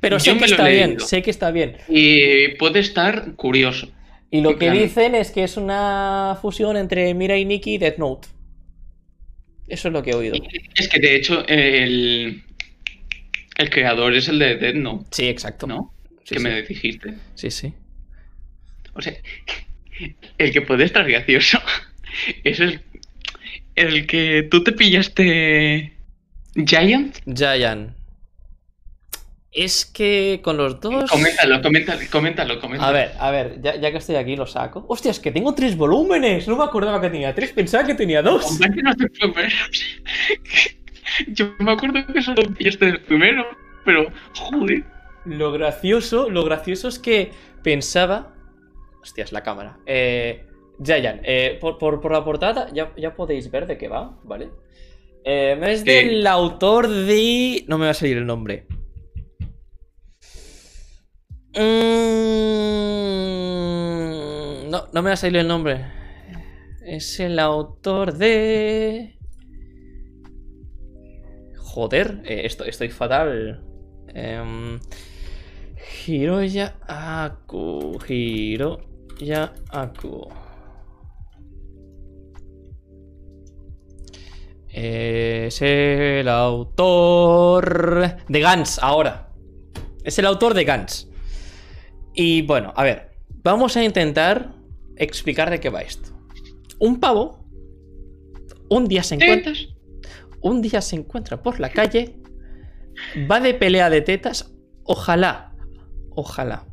Pero 0.00 0.18
sé 0.20 0.36
que 0.36 0.44
está 0.44 0.68
bien, 0.68 1.00
sé 1.00 1.22
que 1.22 1.30
está 1.30 1.50
bien. 1.50 1.76
Y 1.88 2.48
puede 2.56 2.80
estar 2.80 3.34
curioso. 3.36 3.88
Y 4.30 4.40
lo 4.42 4.58
que 4.58 4.70
dicen 4.70 5.14
es 5.14 5.30
que 5.30 5.44
es 5.44 5.56
una 5.56 6.38
fusión 6.40 6.76
entre 6.76 7.12
Mirai 7.14 7.44
Nikki 7.44 7.74
y 7.74 7.78
Death 7.78 7.98
Note. 7.98 8.28
Eso 9.68 9.88
es 9.88 9.94
lo 9.94 10.02
que 10.02 10.10
he 10.10 10.14
oído. 10.14 10.42
Es 10.74 10.88
que 10.88 10.98
de 10.98 11.14
hecho 11.16 11.44
el, 11.46 12.42
El 13.56 13.70
creador 13.70 14.14
es 14.14 14.28
el 14.28 14.38
de 14.38 14.56
Dead 14.56 14.74
Note, 14.74 15.06
Sí, 15.12 15.28
exacto. 15.28 15.66
¿no? 15.66 15.94
Sí, 16.24 16.34
que 16.34 16.40
sí. 16.40 16.48
me 16.48 16.62
dijiste. 16.62 17.14
Sí, 17.34 17.50
sí. 17.50 17.74
O 18.94 19.00
sea, 19.02 19.14
el 20.38 20.52
que 20.52 20.62
puede 20.62 20.84
estar 20.84 21.08
gracioso 21.08 21.58
es 22.44 22.60
el, 22.60 22.80
el 23.76 24.06
que 24.06 24.46
tú 24.50 24.64
te 24.64 24.72
pillaste 24.72 25.98
Giant. 26.56 27.18
Giant. 27.26 27.97
Es 29.60 29.84
que 29.86 30.40
con 30.44 30.56
los 30.56 30.78
dos. 30.80 31.10
Coméntalo, 31.10 31.60
coméntalo, 31.60 32.00
coméntalo, 32.12 32.60
coméntalo. 32.60 32.88
A 32.88 32.92
ver, 32.92 33.12
a 33.18 33.30
ver, 33.32 33.60
ya, 33.60 33.74
ya 33.76 33.90
que 33.90 33.98
estoy 33.98 34.14
aquí 34.14 34.36
lo 34.36 34.46
saco. 34.46 34.84
¡Hostia, 34.88 35.10
es 35.10 35.18
que 35.18 35.32
tengo 35.32 35.52
tres 35.52 35.76
volúmenes! 35.76 36.46
No 36.46 36.56
me 36.56 36.62
acordaba 36.62 37.00
que 37.00 37.10
tenía 37.10 37.34
tres, 37.34 37.52
pensaba 37.52 37.84
que 37.84 37.94
tenía 37.94 38.22
dos. 38.22 38.44
Compártenos 38.44 38.94
el 39.00 39.10
primero. 39.10 39.48
Yo 41.28 41.54
me 41.58 41.72
acuerdo 41.72 42.06
que 42.12 42.22
solo 42.22 42.42
pillaste 42.56 42.86
el 42.86 43.00
primero, 43.00 43.46
pero 43.84 44.12
joder. 44.34 44.84
Lo 45.24 45.50
gracioso, 45.50 46.30
lo 46.30 46.44
gracioso 46.44 46.86
es 46.88 46.98
que 47.00 47.32
pensaba. 47.64 48.34
Hostia, 49.02 49.24
es 49.24 49.32
la 49.32 49.42
cámara. 49.42 49.78
Eh, 49.86 50.44
Giant, 50.84 51.20
eh, 51.24 51.58
por, 51.60 51.78
por- 51.78 52.00
por 52.00 52.12
la 52.12 52.24
portada 52.24 52.68
ya, 52.72 52.92
ya 52.96 53.16
podéis 53.16 53.50
ver 53.50 53.66
de 53.66 53.76
qué 53.76 53.88
va, 53.88 54.16
¿vale? 54.22 54.50
Eh, 55.24 55.58
es 55.64 55.84
del 55.84 56.24
autor 56.28 56.88
de. 56.88 57.64
No 57.66 57.76
me 57.78 57.86
va 57.86 57.90
a 57.90 57.94
salir 57.94 58.16
el 58.18 58.26
nombre. 58.26 58.66
Mm, 63.38 64.70
No, 64.70 64.88
no 64.92 65.02
me 65.02 65.10
va 65.10 65.14
a 65.14 65.16
salir 65.16 65.38
el 65.40 65.48
nombre. 65.48 65.84
Es 66.84 67.20
el 67.20 67.38
autor 67.38 68.14
de. 68.14 69.18
Joder, 71.58 72.22
eh, 72.24 72.42
esto- 72.44 72.64
estoy 72.64 72.88
fatal. 72.90 73.62
Em, 74.14 74.80
Hiroya 76.06 76.74
Aku. 76.86 77.98
Hiroya 78.08 79.52
Aku. 79.70 80.28
Es 84.70 85.60
el 85.62 86.28
autor 86.28 88.16
de 88.28 88.40
Gans 88.40 88.78
ahora. 88.82 89.28
Es 90.04 90.18
el 90.18 90.26
autor 90.26 90.54
de 90.54 90.64
Gans. 90.64 91.10
Y 92.20 92.42
bueno, 92.42 92.72
a 92.74 92.82
ver, 92.82 93.12
vamos 93.44 93.76
a 93.76 93.84
intentar 93.84 94.50
explicar 94.96 95.50
de 95.50 95.60
qué 95.60 95.70
va 95.70 95.82
esto. 95.82 96.10
Un 96.80 96.98
pavo 96.98 97.44
un 98.70 98.88
día 98.88 99.02
se 99.02 99.14
encuentra 99.14 99.52
un 100.40 100.60
día 100.60 100.80
se 100.80 100.96
encuentra 100.96 101.42
por 101.42 101.60
la 101.60 101.70
calle, 101.70 102.14
va 103.30 103.40
de 103.40 103.54
pelea 103.54 103.88
de 103.88 104.00
tetas, 104.00 104.52
ojalá, 104.84 105.54
ojalá. 106.10 106.66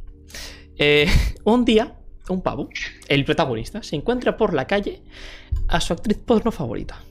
Eh, 0.78 1.08
un 1.44 1.64
día, 1.64 1.96
un 2.28 2.42
pavo, 2.42 2.70
el 3.08 3.24
protagonista, 3.24 3.84
se 3.84 3.96
encuentra 3.96 4.38
por 4.38 4.54
la 4.54 4.66
calle 4.66 5.02
a 5.68 5.80
su 5.80 5.94
actriz 5.94 6.18
porno 6.18 6.52
favorita. 6.52 7.04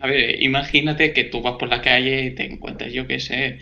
A 0.00 0.06
ver, 0.06 0.40
imagínate 0.42 1.12
que 1.12 1.24
tú 1.24 1.42
vas 1.42 1.56
por 1.58 1.68
la 1.68 1.82
calle 1.82 2.26
y 2.26 2.34
te 2.34 2.46
encuentras, 2.46 2.92
yo 2.92 3.06
qué 3.08 3.18
sé. 3.18 3.58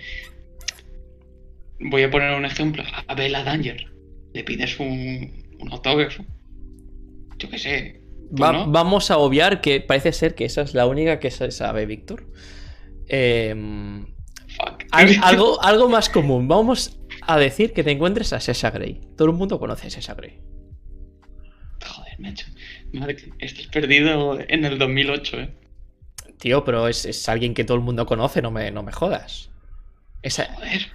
Voy 1.80 2.02
a 2.02 2.10
poner 2.10 2.34
un 2.36 2.44
ejemplo. 2.44 2.82
A 3.06 3.14
Bella 3.14 3.42
Danger. 3.44 3.86
Le 4.34 4.44
pides 4.44 4.78
un, 4.80 5.44
un 5.60 5.72
autógrafo. 5.72 6.24
Yo 7.38 7.50
qué 7.50 7.58
sé. 7.58 8.02
¿tú 8.34 8.42
Va- 8.42 8.52
no? 8.52 8.70
Vamos 8.70 9.10
a 9.10 9.18
obviar 9.18 9.60
que 9.60 9.80
parece 9.80 10.12
ser 10.12 10.34
que 10.34 10.44
esa 10.46 10.62
es 10.62 10.74
la 10.74 10.86
única 10.86 11.20
que 11.20 11.30
se 11.30 11.50
sabe, 11.50 11.86
Víctor. 11.86 12.26
Fuck. 14.48 14.84
al- 14.90 15.18
algo, 15.22 15.62
algo 15.62 15.88
más 15.88 16.08
común. 16.08 16.48
Vamos 16.48 16.98
a 17.22 17.38
decir 17.38 17.72
que 17.72 17.84
te 17.84 17.90
encuentres 17.90 18.32
a 18.32 18.40
Sasha 18.40 18.70
Grey. 18.70 19.00
Todo 19.16 19.28
el 19.28 19.34
mundo 19.34 19.58
conoce 19.58 19.88
a 19.88 19.90
Sasha 19.90 20.14
Grey. 20.14 20.40
Joder, 21.84 22.18
macho. 22.18 22.46
Madre, 22.92 23.16
estás 23.38 23.66
perdido 23.66 24.38
en 24.40 24.64
el 24.64 24.78
2008, 24.78 25.40
eh. 25.40 25.54
Tío, 26.38 26.64
pero 26.64 26.88
es, 26.88 27.04
es 27.04 27.28
alguien 27.28 27.54
que 27.54 27.64
todo 27.64 27.76
el 27.76 27.82
mundo 27.82 28.06
conoce, 28.06 28.42
no 28.42 28.50
me, 28.50 28.70
no 28.70 28.82
me 28.82 28.92
jodas. 28.92 29.50
Esa... 30.22 30.44
Joder, 30.54 30.86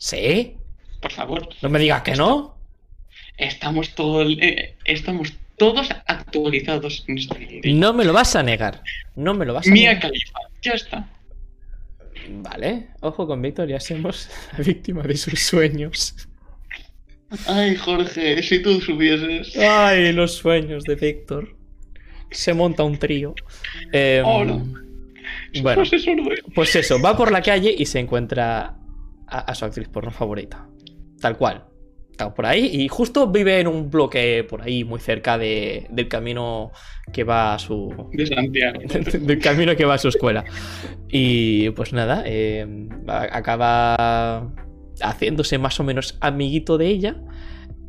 ¿Sí? 0.00 0.56
por 1.02 1.12
favor. 1.12 1.48
No 1.62 1.68
me 1.70 1.78
digas 1.78 2.02
que 2.02 2.14
no. 2.14 2.56
Estamos, 3.38 3.94
todo, 3.94 4.20
el- 4.22 4.42
eh, 4.42 4.76
estamos 4.84 5.32
todos 5.56 5.88
actualizados 6.06 7.04
en 7.06 7.18
este 7.18 7.38
mundo. 7.38 7.60
No 7.64 7.92
me 7.94 8.04
lo 8.04 8.12
vas 8.12 8.34
a 8.36 8.42
negar. 8.42 8.82
No 9.16 9.32
me 9.34 9.44
lo 9.46 9.54
vas 9.54 9.66
a 9.66 9.70
Mía 9.70 9.90
negar. 9.94 10.10
Khalifa, 10.10 10.38
ya 10.62 10.72
está. 10.72 11.08
Vale, 12.30 12.88
ojo 13.00 13.26
con 13.26 13.40
Víctor, 13.40 13.68
ya 13.68 13.80
somos 13.80 14.28
la 14.58 14.64
víctima 14.64 15.02
de 15.02 15.16
sus 15.16 15.40
sueños. 15.40 16.14
Ay, 17.46 17.76
Jorge, 17.76 18.42
si 18.42 18.60
tú 18.60 18.80
supieses. 18.80 19.56
Ay, 19.56 20.12
los 20.12 20.34
sueños 20.34 20.84
de 20.84 20.96
Víctor. 20.96 21.56
Se 22.30 22.52
monta 22.54 22.82
un 22.84 22.98
trío. 22.98 23.34
Em, 23.92 24.24
Hola. 24.24 24.60
bueno, 25.62 25.82
eh. 25.82 26.34
pues 26.54 26.76
eso, 26.76 27.00
va 27.00 27.16
por 27.16 27.32
la 27.32 27.40
calle 27.42 27.74
y 27.76 27.86
se 27.86 28.00
encuentra 28.00 28.76
a, 29.30 29.38
a 29.40 29.54
su 29.54 29.64
actriz 29.64 29.88
porno 29.88 30.10
favorita. 30.10 30.66
Tal 31.20 31.36
cual. 31.36 31.64
Está 32.10 32.34
por 32.34 32.44
ahí 32.44 32.66
y 32.66 32.88
justo 32.88 33.28
vive 33.28 33.60
en 33.60 33.66
un 33.66 33.88
bloque 33.90 34.44
por 34.44 34.60
ahí 34.60 34.84
muy 34.84 35.00
cerca 35.00 35.38
de- 35.38 35.86
del 35.90 36.06
camino 36.08 36.70
que 37.12 37.24
va 37.24 37.54
a 37.54 37.58
su, 37.58 38.08
De 38.12 38.26
Santiago. 38.26 38.78
del 39.20 39.38
camino 39.38 39.74
que 39.74 39.86
va 39.86 39.94
a 39.94 39.98
su 39.98 40.08
escuela. 40.08 40.44
Y 41.08 41.70
pues 41.70 41.94
nada, 41.94 42.22
eh, 42.26 42.88
acaba 43.06 44.52
haciéndose 45.00 45.56
más 45.58 45.80
o 45.80 45.84
menos 45.84 46.18
amiguito 46.20 46.76
de 46.76 46.88
ella. 46.88 47.16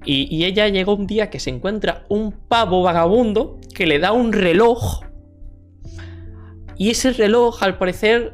Y, 0.05 0.33
y 0.35 0.45
ella 0.45 0.67
llega 0.69 0.93
un 0.93 1.07
día 1.07 1.29
que 1.29 1.39
se 1.39 1.49
encuentra 1.49 2.05
un 2.09 2.31
pavo 2.31 2.81
vagabundo 2.83 3.59
que 3.75 3.85
le 3.85 3.99
da 3.99 4.13
un 4.13 4.31
reloj. 4.31 5.01
Y 6.77 6.89
ese 6.89 7.11
reloj, 7.13 7.61
al 7.63 7.77
parecer, 7.77 8.33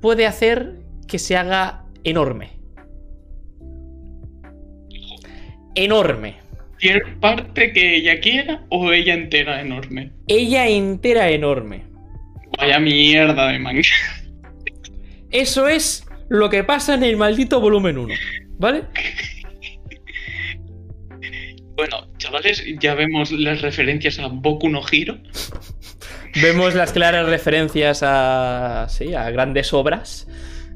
puede 0.00 0.26
hacer 0.26 0.80
que 1.08 1.18
se 1.18 1.36
haga 1.36 1.79
enorme. 2.04 2.50
Enorme. 5.74 6.36
¿Cualquier 6.68 7.20
parte 7.20 7.72
que 7.72 7.96
ella 7.96 8.20
quiera 8.20 8.64
o 8.70 8.92
ella 8.92 9.14
entera 9.14 9.60
enorme? 9.60 10.12
Ella 10.26 10.66
entera 10.66 11.30
enorme. 11.30 11.84
Vaya 12.58 12.78
mierda 12.78 13.48
de 13.48 13.58
manga. 13.58 13.82
Eso 15.30 15.68
es 15.68 16.06
lo 16.28 16.50
que 16.50 16.64
pasa 16.64 16.94
en 16.94 17.04
el 17.04 17.16
maldito 17.16 17.60
volumen 17.60 17.98
1. 17.98 18.14
¿Vale? 18.58 18.84
Bueno, 21.76 22.08
chavales, 22.18 22.62
ya 22.78 22.94
vemos 22.94 23.32
las 23.32 23.62
referencias 23.62 24.18
a 24.18 24.26
Boku 24.28 24.68
no 24.68 24.82
Hiro. 24.90 25.18
Vemos 26.42 26.74
las 26.74 26.92
claras 26.92 27.26
referencias 27.26 28.02
a, 28.02 28.86
sí, 28.88 29.14
a 29.14 29.30
grandes 29.30 29.72
obras. 29.72 30.28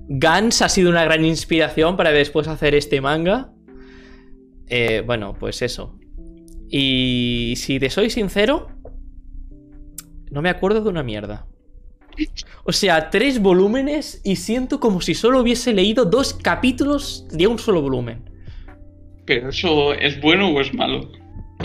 Gans 0.08 0.62
ha 0.62 0.68
sido 0.68 0.90
una 0.90 1.04
gran 1.04 1.24
inspiración 1.24 1.96
para 1.96 2.10
después 2.10 2.48
hacer 2.48 2.74
este 2.74 3.00
manga. 3.00 3.52
Eh, 4.68 5.02
bueno, 5.06 5.34
pues 5.38 5.62
eso. 5.62 5.98
Y 6.68 7.54
si 7.56 7.78
te 7.78 7.90
soy 7.90 8.10
sincero, 8.10 8.68
no 10.30 10.42
me 10.42 10.50
acuerdo 10.50 10.82
de 10.82 10.88
una 10.88 11.02
mierda. 11.02 11.46
O 12.64 12.72
sea, 12.72 13.10
tres 13.10 13.40
volúmenes 13.40 14.20
y 14.24 14.36
siento 14.36 14.80
como 14.80 15.00
si 15.00 15.14
solo 15.14 15.40
hubiese 15.40 15.72
leído 15.72 16.04
dos 16.04 16.34
capítulos 16.34 17.26
de 17.30 17.46
un 17.46 17.58
solo 17.58 17.82
volumen. 17.82 18.30
Pero 19.24 19.48
eso 19.48 19.94
es 19.94 20.20
bueno 20.20 20.50
o 20.50 20.60
es 20.60 20.72
malo. 20.74 21.10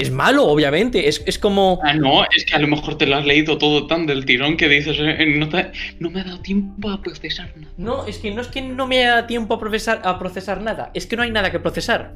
Es 0.02 0.12
malo, 0.12 0.46
obviamente. 0.46 1.08
Es, 1.08 1.22
es 1.26 1.38
como... 1.40 1.80
Ah, 1.84 1.94
no, 1.94 2.24
es 2.36 2.46
que 2.46 2.56
a 2.56 2.60
lo 2.60 2.68
mejor 2.68 2.98
te 2.98 3.06
lo 3.06 3.16
has 3.18 3.26
leído 3.26 3.58
todo 3.58 3.88
tan 3.88 4.06
del 4.06 4.26
tirón 4.26 4.58
que 4.58 4.68
dices, 4.70 4.98
eh, 5.00 5.26
no, 5.38 5.50
te- 5.50 5.72
no 6.00 6.10
me 6.10 6.22
ha 6.22 6.24
dado 6.24 6.40
tiempo 6.40 6.90
a 6.90 7.02
procesar 7.02 7.52
nada. 7.58 7.72
No, 7.78 8.06
es 8.06 8.18
que 8.20 8.32
no 8.32 8.42
es 8.42 8.48
que 8.48 8.62
no 8.62 8.88
me 8.88 9.00
da 9.04 9.28
tiempo 9.28 9.54
a 9.56 9.60
procesar, 9.60 10.02
a 10.04 10.18
procesar 10.20 10.62
nada. 10.62 10.92
Es 10.94 11.06
que 11.06 11.16
no 11.16 11.24
hay 11.24 11.32
nada 11.32 11.52
que 11.52 11.60
procesar. 11.60 12.16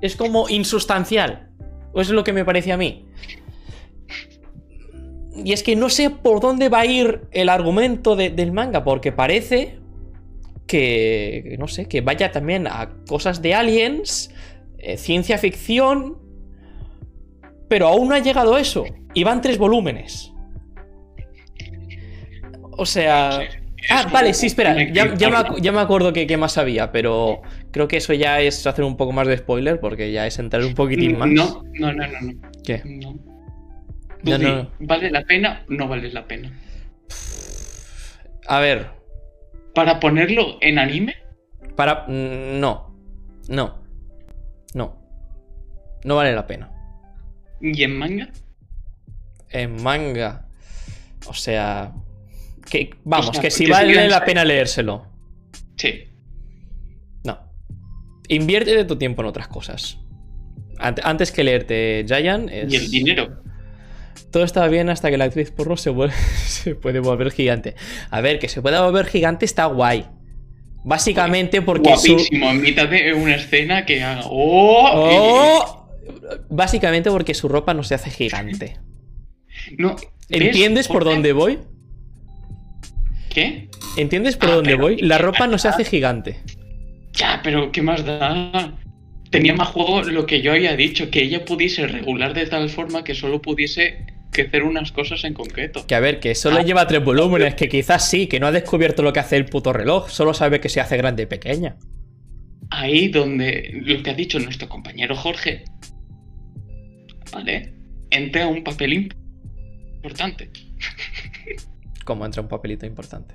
Es 0.00 0.16
como 0.16 0.48
insustancial. 0.48 1.48
O 1.92 2.00
es 2.00 2.10
lo 2.10 2.22
que 2.24 2.32
me 2.32 2.44
parece 2.44 2.72
a 2.72 2.76
mí. 2.76 3.06
Y 5.44 5.52
es 5.52 5.62
que 5.62 5.76
no 5.76 5.88
sé 5.90 6.10
por 6.10 6.40
dónde 6.40 6.68
va 6.68 6.80
a 6.80 6.86
ir 6.86 7.20
el 7.32 7.48
argumento 7.48 8.16
de- 8.16 8.30
del 8.30 8.52
manga, 8.52 8.84
porque 8.84 9.12
parece 9.12 9.78
que, 10.66 11.44
que 11.50 11.56
no 11.58 11.68
sé, 11.68 11.86
que 11.86 12.00
vaya 12.00 12.32
también 12.32 12.66
a 12.66 12.90
cosas 13.06 13.42
de 13.42 13.54
aliens, 13.54 14.32
eh, 14.78 14.96
ciencia 14.96 15.38
ficción, 15.38 16.16
pero 17.68 17.88
aún 17.88 18.08
no 18.08 18.14
ha 18.14 18.18
llegado 18.20 18.56
eso. 18.58 18.84
Y 19.14 19.24
van 19.24 19.40
tres 19.40 19.58
volúmenes. 19.58 20.32
O 22.72 22.86
sea... 22.86 23.40
Ah, 23.88 24.08
vale, 24.12 24.34
sí, 24.34 24.46
espera, 24.46 24.74
ya, 24.90 25.14
ya 25.14 25.30
me, 25.30 25.60
ya 25.60 25.70
me 25.70 25.78
acuerdo 25.78 26.12
que, 26.12 26.26
que 26.26 26.36
más 26.36 26.58
había, 26.58 26.90
pero 26.90 27.40
creo 27.70 27.86
que 27.86 27.98
eso 27.98 28.12
ya 28.14 28.40
es 28.40 28.66
hacer 28.66 28.84
un 28.84 28.96
poco 28.96 29.12
más 29.12 29.28
de 29.28 29.36
spoiler, 29.36 29.78
porque 29.78 30.10
ya 30.10 30.26
es 30.26 30.40
entrar 30.40 30.64
un 30.64 30.74
poquitín 30.74 31.16
más. 31.16 31.28
No, 31.28 31.62
no, 31.74 31.92
no, 31.92 32.06
no. 32.08 32.20
no. 32.20 32.50
¿Qué? 32.64 32.82
no. 32.84 34.70
¿Vale 34.80 35.10
la 35.10 35.22
pena 35.22 35.64
o 35.68 35.72
no 35.72 35.86
vale 35.86 36.10
la 36.10 36.26
pena? 36.26 36.50
A 38.48 38.58
ver, 38.60 38.86
para 39.74 40.00
ponerlo 40.00 40.56
en 40.60 40.78
anime. 40.78 41.14
Para. 41.76 42.06
mm, 42.08 42.58
No. 42.58 42.96
No. 43.48 43.82
No. 44.74 44.98
No 46.02 46.16
vale 46.16 46.34
la 46.34 46.46
pena. 46.46 46.70
Y 47.60 47.82
en 47.82 47.98
manga. 47.98 48.28
En 49.50 49.82
manga. 49.82 50.46
O 51.26 51.34
sea. 51.34 51.92
Que, 52.70 52.90
vamos, 53.04 53.30
sea, 53.32 53.40
que 53.42 53.50
si 53.50 53.66
vale 53.66 54.08
la 54.08 54.24
pena 54.24 54.44
leérselo. 54.44 55.06
Sí. 55.76 56.04
No. 57.24 57.38
Invierte 58.28 58.74
de 58.74 58.84
tu 58.84 58.96
tiempo 58.96 59.22
en 59.22 59.28
otras 59.28 59.48
cosas. 59.48 59.98
Ant- 60.78 61.00
Antes 61.04 61.30
que 61.32 61.44
leerte 61.44 62.04
Giant. 62.08 62.50
es- 62.50 62.72
Y 62.72 62.76
el 62.76 62.90
dinero. 62.90 63.42
Todo 64.32 64.42
estaba 64.44 64.68
bien 64.68 64.90
hasta 64.90 65.10
que 65.10 65.16
la 65.16 65.24
actriz 65.26 65.50
porro 65.50 65.76
se, 65.76 65.90
vuel- 65.92 66.10
se 66.46 66.74
puede 66.74 67.00
volver 67.00 67.30
gigante. 67.30 67.76
A 68.10 68.20
ver, 68.20 68.38
que 68.38 68.48
se 68.48 68.60
pueda 68.62 68.82
volver 68.82 69.06
gigante 69.06 69.44
está 69.44 69.66
guay. 69.66 70.06
Básicamente 70.84 71.62
porque 71.62 71.96
su. 71.96 72.12
Guapísimo. 72.14 72.50
En 72.50 72.60
mitad 72.62 72.88
de 72.88 73.12
una 73.14 73.36
escena 73.36 73.84
que 73.86 74.02
haga. 74.02 74.22
¡Oh! 74.26 74.90
¡Oh! 74.94 75.85
Básicamente 76.48 77.10
porque 77.10 77.34
su 77.34 77.48
ropa 77.48 77.74
no 77.74 77.82
se 77.82 77.94
hace 77.94 78.10
gigante. 78.10 78.76
No. 79.78 79.96
¿Entiendes 80.28 80.86
por 80.86 81.02
dónde 81.04 81.32
voy? 81.32 81.58
¿Qué? 83.30 83.68
¿Entiendes 83.96 84.36
por 84.36 84.50
Ah, 84.50 84.54
dónde 84.56 84.74
voy? 84.74 84.96
La 84.98 85.18
ropa 85.18 85.46
no 85.46 85.58
se 85.58 85.68
hace 85.68 85.84
gigante. 85.84 86.40
Ya, 87.12 87.40
pero 87.42 87.72
¿qué 87.72 87.82
más 87.82 88.04
da? 88.04 88.74
Tenía 89.30 89.54
más 89.54 89.68
juego 89.68 90.02
lo 90.02 90.26
que 90.26 90.42
yo 90.42 90.52
había 90.52 90.76
dicho, 90.76 91.10
que 91.10 91.22
ella 91.22 91.44
pudiese 91.44 91.86
regular 91.86 92.34
de 92.34 92.46
tal 92.46 92.68
forma 92.68 93.02
que 93.02 93.14
solo 93.14 93.40
pudiese 93.42 94.06
crecer 94.30 94.62
unas 94.62 94.92
cosas 94.92 95.24
en 95.24 95.34
concreto. 95.34 95.86
Que 95.86 95.94
a 95.94 96.00
ver, 96.00 96.20
que 96.20 96.34
solo 96.34 96.58
Ah. 96.58 96.62
lleva 96.62 96.86
tres 96.86 97.02
volúmenes, 97.02 97.54
que 97.54 97.68
quizás 97.68 98.08
sí, 98.08 98.26
que 98.26 98.38
no 98.38 98.46
ha 98.46 98.52
descubierto 98.52 99.02
lo 99.02 99.12
que 99.12 99.20
hace 99.20 99.36
el 99.36 99.46
puto 99.46 99.72
reloj, 99.72 100.10
solo 100.10 100.34
sabe 100.34 100.60
que 100.60 100.68
se 100.68 100.80
hace 100.80 100.96
grande 100.96 101.24
y 101.24 101.26
pequeña. 101.26 101.76
Ahí 102.70 103.08
donde 103.08 103.70
lo 103.84 104.02
que 104.02 104.10
ha 104.10 104.14
dicho 104.14 104.38
nuestro 104.38 104.68
compañero 104.68 105.16
Jorge, 105.16 105.64
¿vale? 107.32 107.72
Entra 108.10 108.46
un 108.46 108.62
papel 108.64 109.10
importante. 110.02 110.50
Como 112.04 112.24
entra 112.24 112.42
un 112.42 112.48
papelito 112.48 112.86
importante. 112.86 113.34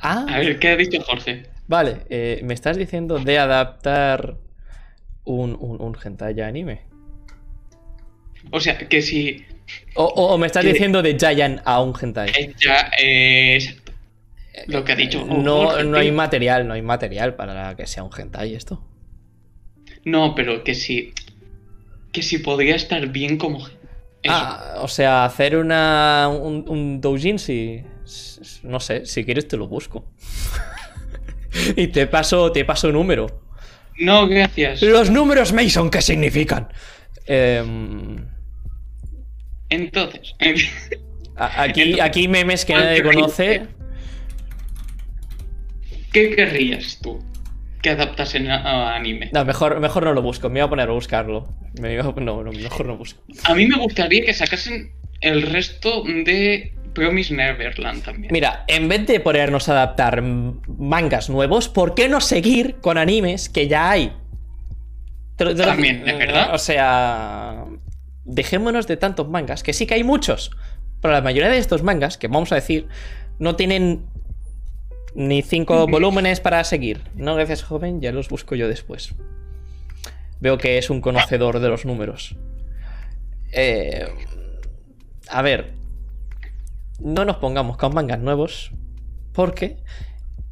Ah, 0.00 0.26
A 0.28 0.38
ver, 0.38 0.58
¿qué 0.58 0.68
ha 0.68 0.76
dicho 0.76 1.00
Jorge? 1.02 1.44
vale, 1.68 1.98
eh, 2.10 2.40
me 2.44 2.54
estás 2.54 2.76
diciendo 2.76 3.18
de 3.20 3.38
adaptar 3.38 4.36
un, 5.24 5.56
un, 5.58 5.80
un 5.80 5.96
hentai 6.02 6.40
a 6.40 6.48
anime. 6.48 6.82
O 8.50 8.58
sea, 8.60 8.76
que 8.76 9.00
si 9.02 9.44
O, 9.94 10.04
o- 10.04 10.34
o 10.34 10.38
me 10.38 10.46
estás 10.46 10.64
Que- 10.64 10.72
diciendo 10.72 11.00
de 11.02 11.16
Giant 11.16 11.60
a 11.64 11.80
un 11.80 11.94
hentai. 12.00 12.30
ella... 12.36 12.90
eh, 12.98 13.54
exacto. 13.54 13.92
Lo 14.66 14.84
que 14.84 14.92
ha 14.92 14.96
dicho 14.96 15.24
No, 15.24 15.66
Jorge, 15.68 15.84
no 15.84 15.96
hay 15.96 16.10
material, 16.12 16.66
no 16.66 16.74
hay 16.74 16.82
material 16.82 17.36
para 17.36 17.74
que 17.76 17.86
sea 17.86 18.02
un 18.02 18.10
hentai 18.16 18.54
esto. 18.54 18.84
No, 20.04 20.34
pero 20.34 20.64
que 20.64 20.74
si... 20.74 21.12
Que 22.12 22.22
si 22.22 22.38
podría 22.38 22.76
estar 22.76 23.06
bien 23.08 23.36
como... 23.38 23.66
Eso. 23.66 24.34
Ah, 24.36 24.74
o 24.78 24.86
sea, 24.88 25.24
hacer 25.24 25.56
una, 25.56 26.28
un, 26.28 26.64
un 26.68 27.00
doujinshi. 27.00 27.82
s- 28.04 28.40
s- 28.40 28.60
No 28.62 28.78
sé, 28.78 29.04
si 29.06 29.24
quieres 29.24 29.48
te 29.48 29.56
lo 29.56 29.66
busco. 29.66 30.04
y 31.76 31.88
te 31.88 32.06
paso, 32.06 32.52
te 32.52 32.64
paso 32.64 32.92
número. 32.92 33.42
No, 33.98 34.28
gracias. 34.28 34.80
Los 34.82 35.10
números 35.10 35.52
Mason, 35.52 35.90
¿qué 35.90 36.00
significan? 36.02 36.68
Em, 37.26 38.24
Entonces... 39.70 40.34
aquí, 41.36 41.80
Entonces- 41.82 42.00
aquí 42.00 42.28
memes 42.28 42.64
que 42.64 42.74
nadie 42.74 43.02
conoce. 43.02 43.66
¿Qué 46.12 46.34
querrías 46.36 46.98
tú 47.02 47.18
que 47.82 47.90
adaptasen 47.90 48.48
a, 48.50 48.94
anime? 48.94 49.30
No, 49.32 49.44
mejor, 49.44 49.78
mejor 49.80 50.04
no 50.04 50.12
lo 50.14 50.22
busco, 50.22 50.48
me 50.48 50.60
voy 50.60 50.66
a 50.66 50.70
poner 50.70 50.88
a 50.88 50.92
buscarlo. 50.92 51.48
Me 51.80 51.92
iba 51.92 52.04
a- 52.16 52.20
no, 52.20 52.42
no, 52.42 52.52
mejor 52.52 52.86
no 52.86 52.96
busco. 52.96 53.20
A 53.44 53.54
mí 53.54 53.66
me 53.66 53.76
gustaría 53.76 54.24
que 54.24 54.32
sacasen 54.32 54.92
el 55.20 55.42
resto 55.42 56.02
de 56.04 56.72
Promise 56.94 57.34
Neverland 57.34 58.02
también. 58.04 58.32
Mira, 58.32 58.64
en 58.68 58.88
vez 58.88 59.06
de 59.06 59.18
ponernos 59.20 59.68
a 59.68 59.72
adaptar 59.72 60.22
mangas 60.22 61.28
nuevos, 61.28 61.68
¿por 61.68 61.94
qué 61.94 62.08
no 62.08 62.20
seguir 62.20 62.76
con 62.80 62.98
animes 62.98 63.48
que 63.48 63.66
ya 63.68 63.90
hay? 63.90 64.12
Te 65.36 65.46
te 65.46 65.54
También, 65.54 66.06
¿es 66.06 66.18
verdad? 66.18 66.54
O 66.54 66.58
sea, 66.58 67.64
dejémonos 68.24 68.86
de 68.86 68.96
tantos 68.96 69.28
mangas, 69.28 69.62
que 69.62 69.72
sí 69.72 69.86
que 69.86 69.94
hay 69.94 70.04
muchos, 70.04 70.50
pero 71.00 71.12
la 71.14 71.22
mayoría 71.22 71.50
de 71.50 71.58
estos 71.58 71.82
mangas, 71.82 72.18
que 72.18 72.28
vamos 72.28 72.52
a 72.52 72.56
decir, 72.56 72.86
no 73.38 73.56
tienen 73.56 74.04
ni 75.14 75.42
cinco 75.42 75.86
volúmenes 75.86 76.40
para 76.40 76.62
seguir. 76.64 77.00
No, 77.14 77.34
gracias, 77.34 77.62
joven, 77.62 78.00
ya 78.00 78.12
los 78.12 78.28
busco 78.28 78.54
yo 78.54 78.68
después. 78.68 79.14
Veo 80.40 80.58
que 80.58 80.78
es 80.78 80.90
un 80.90 81.00
conocedor 81.00 81.60
de 81.60 81.68
los 81.68 81.84
números. 81.84 82.36
Eh, 83.52 84.08
a 85.28 85.42
ver, 85.42 85.74
no 86.98 87.24
nos 87.24 87.36
pongamos 87.36 87.76
con 87.76 87.94
mangas 87.94 88.18
nuevos 88.18 88.72
porque 89.32 89.76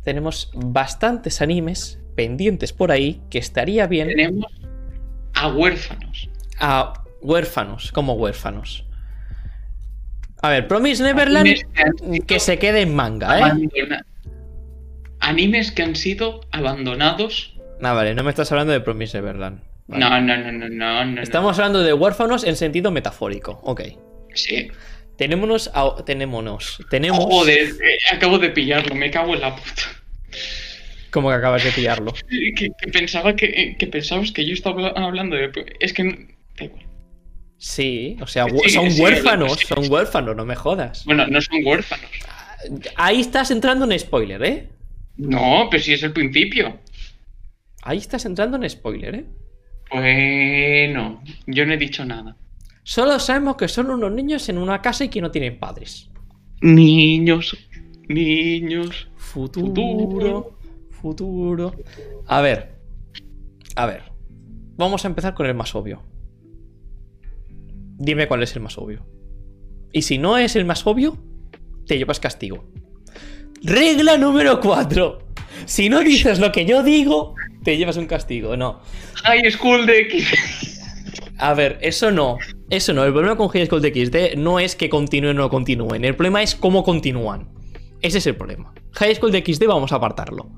tenemos 0.04 0.50
bastantes 0.54 1.40
animes 1.40 1.98
pendientes 2.14 2.72
por 2.72 2.92
ahí 2.92 3.22
que 3.30 3.38
estaría 3.38 3.86
bien 3.86 4.08
Tenemos 4.08 4.46
a 5.34 5.48
huérfanos. 5.48 6.28
a 6.58 6.92
huérfanos, 7.22 7.92
como 7.92 8.14
huérfanos. 8.14 8.84
A 10.42 10.48
ver, 10.48 10.68
Promise 10.68 11.02
Neverland 11.02 12.26
que 12.26 12.40
se 12.40 12.58
quede 12.58 12.82
en 12.82 12.94
manga, 12.94 13.48
¿eh? 13.48 13.68
Animes 15.20 15.70
que 15.72 15.82
han 15.82 15.96
sido 15.96 16.40
abandonados. 16.50 17.54
Ah, 17.82 17.92
vale, 17.92 18.14
no 18.14 18.22
me 18.24 18.30
estás 18.30 18.50
hablando 18.52 18.72
de 18.72 18.80
Promise 18.80 19.18
Neverland. 19.18 19.60
Vale. 19.86 20.00
No, 20.04 20.20
no, 20.20 20.36
no, 20.36 20.52
no, 20.52 20.68
no, 20.68 21.04
no. 21.04 21.22
Estamos 21.22 21.58
hablando 21.58 21.82
de 21.82 21.92
huérfanos 21.92 22.44
en 22.44 22.56
sentido 22.56 22.90
metafórico. 22.90 23.60
Ok. 23.64 23.82
Sí. 24.34 24.68
Tenémonos. 25.16 25.70
a- 25.74 25.96
tenémonos. 26.04 26.78
Tenemos. 26.90 27.24
Joder, 27.24 27.68
eh, 27.68 27.98
acabo 28.14 28.38
de 28.38 28.50
pillarlo, 28.50 28.94
me 28.94 29.10
cago 29.10 29.34
en 29.34 29.40
la 29.40 29.54
puta. 29.56 29.82
Como 31.10 31.28
que 31.28 31.34
acabas 31.34 31.64
de 31.64 31.72
pillarlo. 31.72 32.12
Que, 32.28 32.70
que 32.78 32.88
pensaba 32.92 33.34
que, 33.34 33.46
eh, 33.46 33.76
que 33.78 33.86
pensabas 33.88 34.30
que 34.32 34.46
yo 34.46 34.54
estaba 34.54 34.88
habla- 34.88 35.06
hablando 35.06 35.36
de. 35.36 35.50
Es 35.80 35.92
que. 35.92 36.04
da 36.56 36.64
igual. 36.64 36.86
Sí, 37.58 38.16
o 38.22 38.26
sea, 38.26 38.46
Sí, 38.64 38.70
son 38.70 38.90
sí, 38.90 39.02
huérfanos, 39.02 39.58
sí, 39.58 39.66
son 39.66 39.90
huérfanos, 39.92 40.34
no 40.34 40.46
me 40.46 40.56
jodas. 40.56 41.04
Bueno, 41.04 41.26
no 41.26 41.42
son 41.42 41.58
huérfanos. 41.62 42.06
Ahí 42.96 43.20
estás 43.20 43.50
entrando 43.50 43.84
en 43.90 43.98
spoiler, 43.98 44.42
¿eh? 44.44 44.68
No, 45.20 45.68
pero 45.70 45.82
si 45.82 45.92
es 45.92 46.02
el 46.02 46.12
principio. 46.12 46.78
Ahí 47.82 47.98
estás 47.98 48.24
entrando 48.24 48.56
en 48.56 48.68
spoiler, 48.68 49.14
¿eh? 49.14 49.26
Bueno, 49.92 51.22
yo 51.46 51.66
no 51.66 51.72
he 51.74 51.76
dicho 51.76 52.04
nada. 52.04 52.36
Solo 52.82 53.18
sabemos 53.18 53.56
que 53.56 53.68
son 53.68 53.90
unos 53.90 54.12
niños 54.12 54.48
en 54.48 54.58
una 54.58 54.80
casa 54.80 55.04
y 55.04 55.08
que 55.08 55.20
no 55.20 55.30
tienen 55.30 55.58
padres. 55.58 56.10
Niños, 56.62 57.56
niños. 58.08 59.08
Futuro, 59.16 59.66
Futuro. 59.74 60.58
futuro. 60.90 61.74
A 62.26 62.40
ver, 62.40 62.76
a 63.76 63.86
ver. 63.86 64.02
Vamos 64.76 65.04
a 65.04 65.08
empezar 65.08 65.34
con 65.34 65.46
el 65.46 65.54
más 65.54 65.74
obvio. 65.74 66.02
Dime 67.98 68.26
cuál 68.26 68.42
es 68.42 68.56
el 68.56 68.62
más 68.62 68.78
obvio. 68.78 69.04
Y 69.92 70.02
si 70.02 70.18
no 70.18 70.38
es 70.38 70.56
el 70.56 70.64
más 70.64 70.86
obvio, 70.86 71.18
te 71.86 71.98
llevas 71.98 72.20
castigo. 72.20 72.64
Regla 73.62 74.16
número 74.16 74.60
4. 74.60 75.18
Si 75.66 75.88
no 75.88 76.00
dices 76.00 76.38
lo 76.38 76.50
que 76.52 76.64
yo 76.64 76.82
digo, 76.82 77.34
te 77.62 77.76
llevas 77.76 77.96
un 77.96 78.06
castigo. 78.06 78.56
No. 78.56 78.80
High 79.24 79.50
School 79.50 79.86
de 79.86 80.00
X. 80.00 80.80
A 81.38 81.54
ver, 81.54 81.78
eso 81.82 82.10
no. 82.10 82.38
Eso 82.70 82.92
no. 82.92 83.04
El 83.04 83.12
problema 83.12 83.36
con 83.36 83.48
High 83.48 83.66
School 83.66 83.82
DxD 83.82 84.36
no 84.36 84.60
es 84.60 84.76
que 84.76 84.88
continúen 84.88 85.36
o 85.38 85.42
no 85.42 85.50
continúen. 85.50 86.04
El 86.04 86.14
problema 86.14 86.42
es 86.42 86.54
cómo 86.54 86.82
continúan. 86.84 87.48
Ese 88.02 88.18
es 88.18 88.26
el 88.26 88.36
problema. 88.36 88.72
High 88.92 89.14
School 89.16 89.32
DxD 89.32 89.66
vamos 89.66 89.92
a 89.92 89.96
apartarlo. 89.96 90.50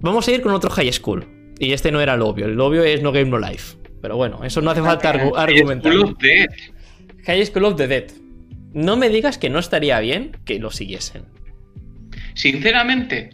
Vamos 0.00 0.26
a 0.28 0.32
ir 0.32 0.40
con 0.42 0.52
otro 0.52 0.70
High 0.70 0.92
School. 0.92 1.26
Y 1.58 1.72
este 1.72 1.90
no 1.92 2.00
era 2.00 2.14
el 2.14 2.22
obvio. 2.22 2.46
El 2.46 2.58
obvio 2.60 2.82
es 2.84 3.02
No 3.02 3.12
Game 3.12 3.26
No 3.30 3.38
Life. 3.38 3.76
Pero 4.00 4.16
bueno, 4.16 4.44
eso 4.44 4.62
no 4.62 4.70
hace 4.70 4.80
falta 4.82 5.12
argu- 5.12 5.36
argumentar. 5.36 5.92
High 5.92 6.00
School 6.00 6.12
of 6.14 6.18
Death. 6.22 7.26
High 7.26 7.46
School 7.46 7.64
of 7.66 7.76
the 7.76 7.86
Dead. 7.86 8.04
No 8.72 8.96
me 8.96 9.10
digas 9.10 9.36
que 9.36 9.50
no 9.50 9.58
estaría 9.58 9.98
bien 10.00 10.36
que 10.44 10.58
lo 10.58 10.70
siguiesen. 10.70 11.24
Sinceramente, 12.40 13.28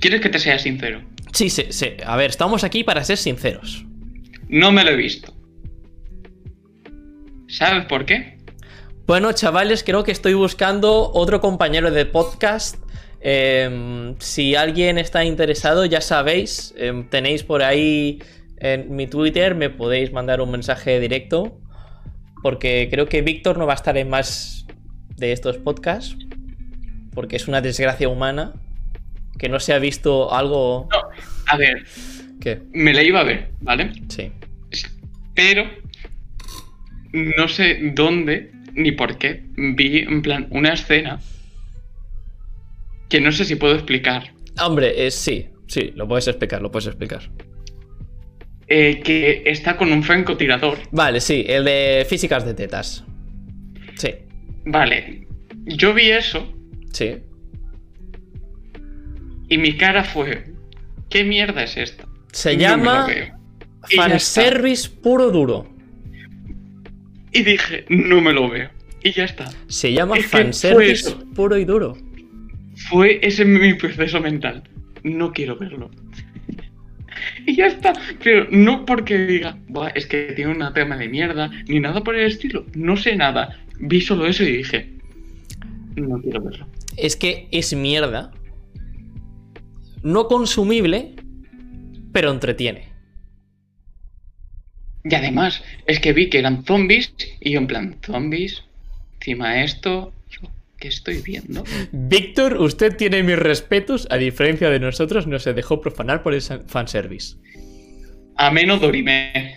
¿quieres 0.00 0.20
que 0.20 0.30
te 0.30 0.40
sea 0.40 0.58
sincero? 0.58 1.00
Sí, 1.32 1.48
sí, 1.48 1.66
sí. 1.70 1.92
A 2.04 2.16
ver, 2.16 2.30
estamos 2.30 2.64
aquí 2.64 2.82
para 2.82 3.04
ser 3.04 3.16
sinceros. 3.16 3.84
No 4.48 4.72
me 4.72 4.82
lo 4.82 4.90
he 4.90 4.96
visto. 4.96 5.32
¿Sabes 7.46 7.84
por 7.84 8.04
qué? 8.04 8.36
Bueno, 9.06 9.30
chavales, 9.30 9.84
creo 9.84 10.02
que 10.02 10.10
estoy 10.10 10.34
buscando 10.34 11.12
otro 11.12 11.40
compañero 11.40 11.92
de 11.92 12.04
podcast. 12.04 12.82
Em, 13.20 14.16
si 14.18 14.56
alguien 14.56 14.98
está 14.98 15.24
interesado, 15.24 15.84
ya 15.84 16.00
sabéis, 16.00 16.74
em, 16.76 17.08
tenéis 17.08 17.44
por 17.44 17.62
ahí 17.62 18.20
en 18.56 18.92
mi 18.92 19.06
Twitter, 19.06 19.54
me 19.54 19.70
podéis 19.70 20.12
mandar 20.12 20.40
un 20.40 20.50
mensaje 20.50 20.98
directo. 20.98 21.60
Porque 22.42 22.88
creo 22.90 23.06
que 23.06 23.22
Víctor 23.22 23.56
no 23.56 23.66
va 23.66 23.74
a 23.74 23.76
estar 23.76 23.96
en 23.96 24.10
más 24.10 24.66
de 25.16 25.30
estos 25.30 25.58
podcasts. 25.58 26.27
Porque 27.18 27.34
es 27.34 27.48
una 27.48 27.60
desgracia 27.60 28.08
humana. 28.08 28.52
Que 29.40 29.48
no 29.48 29.58
se 29.58 29.74
ha 29.74 29.80
visto 29.80 30.32
algo. 30.32 30.88
A 31.48 31.56
ver, 31.56 31.84
¿Qué? 32.40 32.60
me 32.70 32.94
la 32.94 33.02
iba 33.02 33.18
a 33.18 33.24
ver, 33.24 33.50
¿vale? 33.60 33.90
Sí. 34.08 34.30
Pero 35.34 35.64
no 37.12 37.48
sé 37.48 37.90
dónde 37.92 38.52
ni 38.72 38.92
por 38.92 39.18
qué 39.18 39.42
vi 39.56 39.98
en 39.98 40.22
plan 40.22 40.46
una 40.50 40.74
escena 40.74 41.18
que 43.08 43.20
no 43.20 43.32
sé 43.32 43.44
si 43.44 43.56
puedo 43.56 43.74
explicar. 43.74 44.32
Hombre, 44.64 45.04
eh, 45.04 45.10
sí, 45.10 45.48
sí, 45.66 45.90
lo 45.96 46.06
puedes 46.06 46.28
explicar, 46.28 46.62
lo 46.62 46.70
puedes 46.70 46.86
explicar. 46.86 47.22
Eh, 48.68 49.00
que 49.02 49.42
está 49.44 49.76
con 49.76 49.90
un 49.90 50.04
francotirador. 50.04 50.78
Vale, 50.92 51.20
sí, 51.20 51.44
el 51.48 51.64
de 51.64 52.06
físicas 52.08 52.46
de 52.46 52.54
tetas. 52.54 53.04
Sí, 53.96 54.14
Vale, 54.66 55.26
yo 55.66 55.92
vi 55.92 56.12
eso 56.12 56.54
sí. 56.92 57.16
y 59.48 59.58
mi 59.58 59.76
cara 59.76 60.04
fue, 60.04 60.44
¿qué 61.08 61.24
mierda 61.24 61.62
es 61.62 61.76
esta? 61.76 62.04
Se 62.32 62.54
No 62.54 62.60
llama 62.60 63.06
fanservice 63.96 64.88
puro 64.88 65.30
duro. 65.30 65.68
Y 67.32 67.42
dije, 67.42 67.84
no 67.88 68.20
me 68.20 68.32
lo 68.32 68.48
veo. 68.48 68.70
Y 69.02 69.12
ya 69.12 69.24
está. 69.24 69.50
Se 69.68 69.92
llama 69.92 70.16
Es 70.16 70.26
fanservice 70.26 71.12
puro 71.34 71.56
y 71.56 71.64
duro. 71.64 71.96
Fue 72.88 73.18
ese 73.22 73.44
mi 73.44 73.74
proceso 73.74 74.20
mental. 74.20 74.62
No 75.02 75.32
quiero 75.32 75.56
verlo. 75.56 75.90
Y 77.46 77.56
ya 77.56 77.66
está. 77.66 77.92
Pero 78.22 78.46
no 78.50 78.84
porque 78.84 79.18
diga, 79.18 79.56
"Buah, 79.68 79.88
es 79.90 80.06
que 80.06 80.32
tiene 80.34 80.52
una 80.52 80.72
tema 80.72 80.96
de 80.96 81.08
mierda, 81.08 81.50
ni 81.66 81.80
nada 81.80 82.02
por 82.02 82.14
el 82.16 82.26
estilo. 82.26 82.66
No 82.74 82.96
sé 82.96 83.16
nada. 83.16 83.58
Vi 83.80 84.00
solo 84.00 84.26
eso 84.26 84.42
y 84.42 84.58
dije, 84.58 84.90
no 85.96 86.20
quiero 86.20 86.42
verlo. 86.42 86.66
Es 86.98 87.14
que 87.14 87.48
es 87.52 87.74
mierda. 87.74 88.32
No 90.02 90.26
consumible, 90.26 91.14
pero 92.12 92.32
entretiene. 92.32 92.88
Y 95.04 95.14
además, 95.14 95.62
es 95.86 96.00
que 96.00 96.12
vi 96.12 96.28
que 96.28 96.40
eran 96.40 96.64
zombies 96.64 97.14
y 97.40 97.52
yo 97.52 97.60
en 97.60 97.66
plan, 97.68 97.96
zombies, 98.04 98.64
encima 99.14 99.62
esto, 99.62 100.12
yo, 100.28 100.50
¿qué 100.78 100.88
estoy 100.88 101.22
viendo? 101.22 101.64
Víctor, 101.92 102.56
usted 102.56 102.96
tiene 102.96 103.22
mis 103.22 103.38
respetos, 103.38 104.08
a 104.10 104.16
diferencia 104.16 104.68
de 104.68 104.80
nosotros, 104.80 105.26
no 105.26 105.38
se 105.38 105.54
dejó 105.54 105.80
profanar 105.80 106.22
por 106.22 106.34
el 106.34 106.42
fanservice. 106.42 107.36
A 108.36 108.50
menos 108.50 108.80
Dorime. 108.80 109.56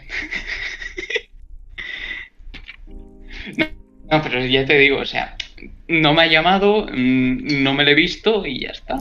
no, 3.57 3.65
no, 4.11 4.22
pero 4.22 4.45
ya 4.45 4.65
te 4.65 4.77
digo, 4.77 4.99
o 4.99 5.05
sea, 5.05 5.35
no 5.91 6.13
me 6.13 6.23
ha 6.23 6.27
llamado, 6.27 6.85
mm, 6.85 7.63
no 7.63 7.73
me 7.73 7.84
lo 7.84 7.91
he 7.91 7.95
visto 7.95 8.45
y 8.45 8.61
ya 8.61 8.69
está. 8.69 8.97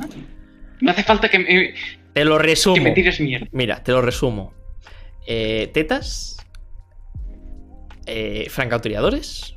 No 0.81 0.91
hace 0.91 1.03
falta 1.05 1.29
que 1.29 1.39
me, 1.39 1.75
Te 2.12 2.25
lo 2.25 2.39
resumo. 2.39 2.75
que 2.75 2.81
me 2.81 2.91
tires 2.93 3.21
mierda. 3.21 3.47
Mira, 3.53 3.83
te 3.83 3.93
lo 3.93 4.03
resumo. 4.03 4.53
Eh, 5.27 5.71
tetas. 5.73 6.37
Eh, 8.07 8.47
francotiradores. 8.51 9.55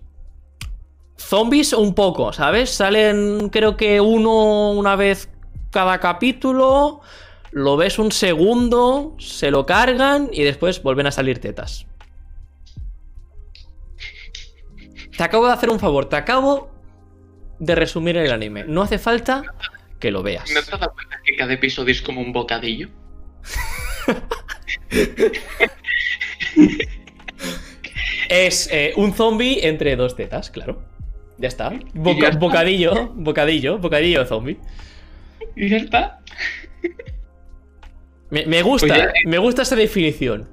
Zombies 1.18 1.74
un 1.74 1.96
poco, 1.96 2.34
¿sabes? 2.34 2.70
Salen 2.70 3.50
creo 3.50 3.78
que 3.78 4.02
uno 4.02 4.72
una 4.72 4.96
vez 4.96 5.30
cada 5.72 6.00
capítulo. 6.00 7.02
Lo 7.52 7.78
ves 7.78 8.00
un 8.00 8.12
segundo, 8.12 9.16
se 9.20 9.52
lo 9.52 9.66
cargan 9.66 10.30
y 10.34 10.44
después 10.44 10.82
vuelven 10.82 11.06
a 11.08 11.12
salir 11.12 11.40
tetas. 11.40 11.86
Te 15.16 15.24
acabo 15.24 15.46
de 15.46 15.54
hacer 15.54 15.70
un 15.70 15.80
favor, 15.80 16.10
te 16.10 16.16
acabo 16.16 16.73
de 17.66 17.76
resumir 17.76 18.18
el 18.18 18.32
anime. 18.32 18.64
No 18.66 18.82
hace 18.82 18.98
falta 19.00 19.44
que 20.00 20.12
lo 20.12 20.22
veas. 20.24 20.50
¿No 20.52 20.62
te 20.62 20.72
has 20.74 20.80
dado 20.80 20.94
cuenta 20.94 21.18
que 21.24 21.36
cada 21.36 21.54
episodio 21.54 21.92
es 21.92 22.02
como 22.02 22.22
un 22.22 22.34
bocadillo? 22.34 22.90
Es 28.30 28.70
eh, 28.72 28.94
un 28.96 29.14
zombie 29.14 29.66
entre 29.68 29.96
dos 29.96 30.16
tetas, 30.16 30.50
claro. 30.50 30.82
Ya 31.38 31.48
está. 31.48 31.70
Boca- 31.94 32.18
Y 32.18 32.22
ya 32.22 32.28
está. 32.30 32.40
Bocadillo, 32.40 33.08
bocadillo, 33.16 33.78
bocadillo 33.80 34.20
de 34.22 34.26
zombie. 34.26 34.60
Y 35.56 35.70
ya 35.70 35.78
está. 35.78 36.20
Me, 38.30 38.46
me 38.46 38.62
gusta, 38.62 38.88
Pues 38.88 39.00
ya- 39.00 39.12
me 39.30 39.38
gusta 39.38 39.62
esa 39.64 39.76
definición. 39.76 40.50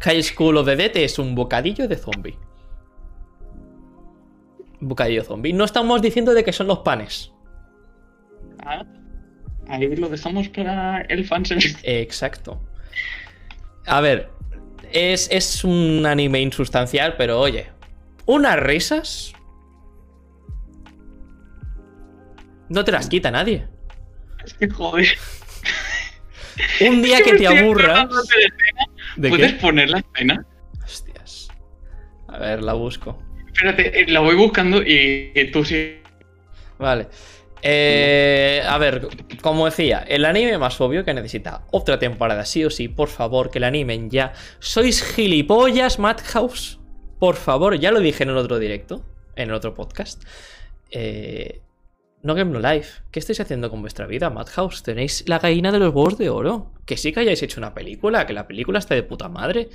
High 0.00 0.22
School 0.22 0.56
of 0.58 0.66
the 0.66 0.76
Dead 0.76 0.96
es 0.96 1.18
un 1.18 1.34
bocadillo 1.34 1.88
de 1.88 1.96
zombie. 1.96 2.36
Bocadillo 4.86 5.24
zombie. 5.24 5.52
No 5.52 5.64
estamos 5.64 6.02
diciendo 6.02 6.34
de 6.34 6.44
que 6.44 6.52
son 6.52 6.66
los 6.66 6.80
panes. 6.80 7.32
Ah, 8.64 8.84
ahí 9.68 9.94
lo 9.96 10.08
dejamos 10.08 10.48
para 10.48 11.00
el 11.02 11.24
fanservice. 11.24 11.78
Exacto. 11.82 12.60
A 13.86 14.00
ver, 14.00 14.30
es, 14.92 15.28
es 15.30 15.64
un 15.64 16.04
anime 16.06 16.40
insustancial, 16.40 17.16
pero 17.16 17.40
oye, 17.40 17.66
unas 18.26 18.58
risas. 18.60 19.32
No 22.68 22.84
te 22.84 22.92
las 22.92 23.08
quita 23.08 23.30
nadie. 23.30 23.66
Es 24.44 24.54
que 24.54 24.68
joder. 24.68 25.06
Un 26.80 27.02
día 27.02 27.22
que 27.22 27.34
te 27.34 27.46
aburras. 27.46 28.08
¿De 29.16 29.28
¿Puedes 29.28 29.54
qué? 29.54 29.60
poner 29.60 29.90
la 29.90 29.98
escena? 29.98 30.46
Hostias. 30.84 31.48
A 32.28 32.38
ver, 32.38 32.62
la 32.62 32.74
busco. 32.74 33.18
Espérate, 33.54 34.00
eh, 34.00 34.06
la 34.08 34.18
voy 34.18 34.34
buscando 34.34 34.82
y, 34.82 35.50
tú 35.52 35.64
sí. 35.64 35.98
Vale. 36.76 37.06
Eh, 37.62 38.60
a 38.66 38.76
ver, 38.78 39.08
como 39.40 39.64
decía, 39.66 40.04
el 40.06 40.24
anime 40.24 40.58
más 40.58 40.80
obvio 40.80 41.04
que 41.04 41.14
necesita 41.14 41.62
otra 41.70 41.98
temporada, 41.98 42.44
sí 42.44 42.64
o 42.64 42.68
sí, 42.68 42.88
por 42.88 43.08
favor, 43.08 43.50
que 43.50 43.60
la 43.60 43.68
animen 43.68 44.10
ya. 44.10 44.32
¿Sois 44.58 45.02
gilipollas, 45.04 46.00
Madhouse? 46.00 46.80
Por 47.20 47.36
favor, 47.36 47.78
ya 47.78 47.92
lo 47.92 48.00
dije 48.00 48.24
en 48.24 48.30
el 48.30 48.36
otro 48.36 48.58
directo, 48.58 49.06
en 49.36 49.50
el 49.50 49.54
otro 49.54 49.72
podcast. 49.72 50.24
Eh, 50.90 51.62
no 52.22 52.34
Game 52.34 52.50
No 52.50 52.58
Life. 52.58 53.02
¿Qué 53.12 53.20
estáis 53.20 53.38
haciendo 53.38 53.70
con 53.70 53.82
vuestra 53.82 54.06
vida, 54.06 54.30
Madhouse? 54.30 54.82
Tenéis 54.82 55.28
la 55.28 55.38
gallina 55.38 55.70
de 55.70 55.78
los 55.78 55.94
huevos 55.94 56.18
de 56.18 56.28
oro. 56.28 56.72
Que 56.86 56.96
sí 56.96 57.12
que 57.12 57.20
hayáis 57.20 57.42
hecho 57.42 57.60
una 57.60 57.72
película, 57.72 58.26
que 58.26 58.32
la 58.32 58.48
película 58.48 58.80
está 58.80 58.94
de 58.94 59.04
puta 59.04 59.28
madre. 59.28 59.68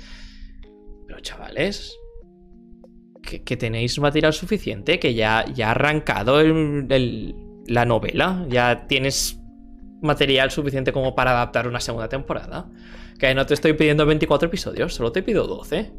Pero 1.06 1.20
chavales, 1.20 1.96
que, 3.22 3.42
que 3.42 3.56
tenéis 3.56 3.98
material 3.98 4.32
suficiente, 4.32 4.98
que 4.98 5.14
ya, 5.14 5.44
ya 5.54 5.68
ha 5.68 5.70
arrancado 5.72 6.40
el- 6.40 6.86
el- 6.90 7.34
la 7.66 7.84
novela, 7.84 8.44
ya 8.48 8.86
tienes 8.86 9.38
material 10.02 10.50
suficiente 10.50 10.92
como 10.92 11.14
para 11.14 11.32
adaptar 11.32 11.68
una 11.68 11.80
segunda 11.80 12.08
temporada. 12.08 12.68
Que 13.18 13.34
no 13.34 13.44
te 13.46 13.54
estoy 13.54 13.74
pidiendo 13.74 14.06
24 14.06 14.48
episodios, 14.48 14.94
solo 14.94 15.12
te 15.12 15.22
pido 15.22 15.46
12. 15.46 15.92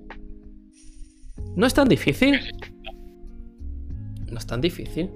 No 1.56 1.66
es 1.68 1.74
tan 1.74 1.88
difícil. 1.88 2.40
No 4.32 4.38
es 4.40 4.48
tan 4.48 4.60
difícil. 4.62 5.12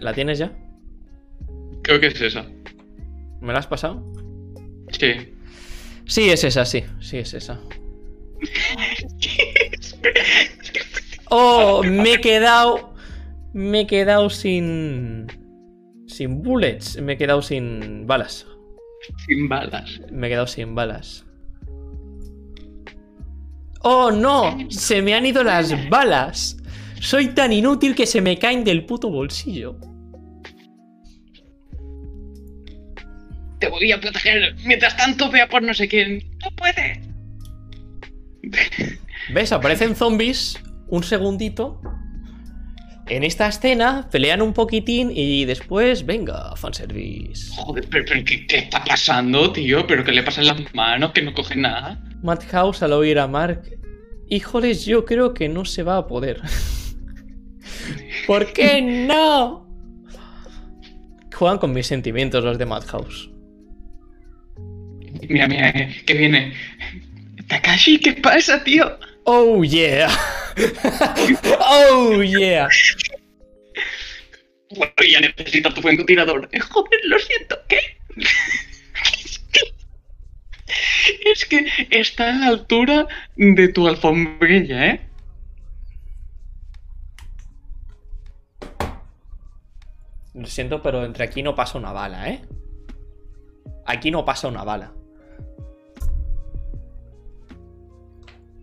¿La 0.00 0.14
tienes 0.14 0.38
ya? 0.38 0.52
Creo 1.82 2.00
que 2.00 2.06
es 2.08 2.20
esa. 2.20 2.46
¿Me 3.40 3.52
la 3.52 3.58
has 3.58 3.66
pasado? 3.66 4.04
Sí. 4.90 5.34
Sí, 6.06 6.30
es 6.30 6.44
esa, 6.44 6.64
sí. 6.64 6.84
Sí, 7.00 7.18
es 7.18 7.34
esa. 7.34 7.60
Oh, 11.28 11.82
me 11.82 12.14
he 12.14 12.20
quedado. 12.20 12.94
Me 13.52 13.80
he 13.80 13.86
quedado 13.86 14.30
sin. 14.30 15.26
Sin 16.06 16.42
bullets. 16.42 17.00
Me 17.00 17.14
he 17.14 17.16
quedado 17.16 17.42
sin 17.42 18.06
balas. 18.06 18.46
Sin 19.26 19.48
balas. 19.48 20.00
Me 20.10 20.26
he 20.26 20.30
quedado 20.30 20.46
sin 20.46 20.74
balas. 20.74 21.24
¡Oh, 23.80 24.10
no! 24.10 24.58
Se 24.68 25.00
me 25.00 25.14
han 25.14 25.26
ido 25.26 25.44
las 25.44 25.88
balas. 25.88 26.56
Soy 27.00 27.28
tan 27.28 27.52
inútil 27.52 27.94
que 27.94 28.06
se 28.06 28.20
me 28.20 28.38
caen 28.38 28.64
del 28.64 28.84
puto 28.84 29.10
bolsillo. 29.10 29.78
Te 33.60 33.68
voy 33.68 33.92
a 33.92 34.00
proteger. 34.00 34.56
Mientras 34.64 34.96
tanto, 34.96 35.30
vea 35.30 35.48
por 35.48 35.62
no 35.62 35.72
sé 35.72 35.88
quién. 35.88 36.18
No 36.42 36.50
puede. 36.56 37.00
¿Ves? 39.36 39.52
Aparecen 39.52 39.94
zombies. 39.94 40.58
Un 40.88 41.02
segundito. 41.02 41.82
En 43.06 43.22
esta 43.22 43.46
escena 43.46 44.08
pelean 44.10 44.40
un 44.40 44.54
poquitín 44.54 45.12
y 45.14 45.44
después, 45.44 46.06
venga, 46.06 46.56
fanservice. 46.56 47.52
Joder, 47.54 47.86
pero, 47.90 48.06
pero 48.08 48.24
¿qué, 48.24 48.46
qué 48.46 48.56
está 48.56 48.82
pasando, 48.82 49.52
tío? 49.52 49.86
¿Pero 49.86 50.04
qué 50.04 50.12
le 50.12 50.22
pasa 50.22 50.40
en 50.40 50.46
las 50.46 50.74
manos? 50.74 51.12
Que 51.12 51.20
no 51.20 51.34
coge 51.34 51.54
nada. 51.54 52.02
Madhouse 52.22 52.82
al 52.82 52.94
oír 52.94 53.18
a 53.18 53.26
Mark. 53.26 53.62
Híjoles, 54.30 54.86
yo 54.86 55.04
creo 55.04 55.34
que 55.34 55.50
no 55.50 55.66
se 55.66 55.82
va 55.82 55.98
a 55.98 56.06
poder. 56.06 56.40
¿Por 58.26 58.54
qué 58.54 58.80
no? 58.80 59.68
Juegan 61.34 61.58
con 61.58 61.74
mis 61.74 61.86
sentimientos 61.86 62.42
los 62.42 62.56
de 62.56 62.64
Madhouse. 62.64 63.28
Mira, 65.28 65.46
mira, 65.46 65.68
eh, 65.68 65.94
que 66.06 66.14
viene. 66.14 66.54
Takashi, 67.48 67.98
¿qué 67.98 68.14
pasa, 68.14 68.64
tío? 68.64 68.98
Oh 69.26 69.62
yeah. 69.64 70.08
oh 71.66 72.22
yeah. 72.22 72.68
Bueno, 74.70 74.92
ya 75.02 75.20
necesito 75.20 75.74
tu 75.74 75.82
francotirador. 75.82 76.48
Eh, 76.52 76.60
Joder, 76.70 77.00
lo 77.04 77.18
siento, 77.18 77.58
¿qué? 77.68 77.80
Es 81.24 81.44
que 81.44 81.66
está 81.90 82.30
a 82.30 82.38
la 82.38 82.46
altura 82.48 83.06
de 83.36 83.68
tu 83.68 83.88
alfombrilla, 83.88 84.86
¿eh? 84.86 85.00
Lo 90.34 90.46
siento, 90.46 90.82
pero 90.82 91.04
entre 91.04 91.24
aquí 91.24 91.42
no 91.42 91.54
pasa 91.54 91.78
una 91.78 91.92
bala, 91.92 92.28
¿eh? 92.30 92.42
Aquí 93.86 94.10
no 94.10 94.24
pasa 94.24 94.48
una 94.48 94.62
bala. 94.62 94.95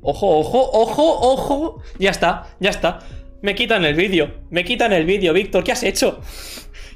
Ojo, 0.04 0.38
ojo, 0.40 0.70
ojo, 0.74 1.20
ojo. 1.32 1.82
Ya 1.98 2.12
está, 2.12 2.56
ya 2.60 2.70
está. 2.70 3.00
Me 3.42 3.56
quitan 3.56 3.84
el 3.86 3.96
vídeo. 3.96 4.32
Me 4.50 4.64
quitan 4.64 4.94
el 4.94 5.06
vídeo, 5.06 5.34
Víctor. 5.34 5.64
¿Qué 5.64 5.72
has 5.72 5.84
hecho? 5.84 6.20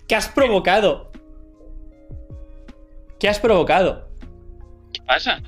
¿Qué 0.08 0.16
has 0.16 0.28
provocado? 0.30 1.12
¿Qué 3.20 3.28
has 3.30 3.40
provocado? 3.40 4.10
¿Qué 4.94 5.02
pasa? 5.06 5.42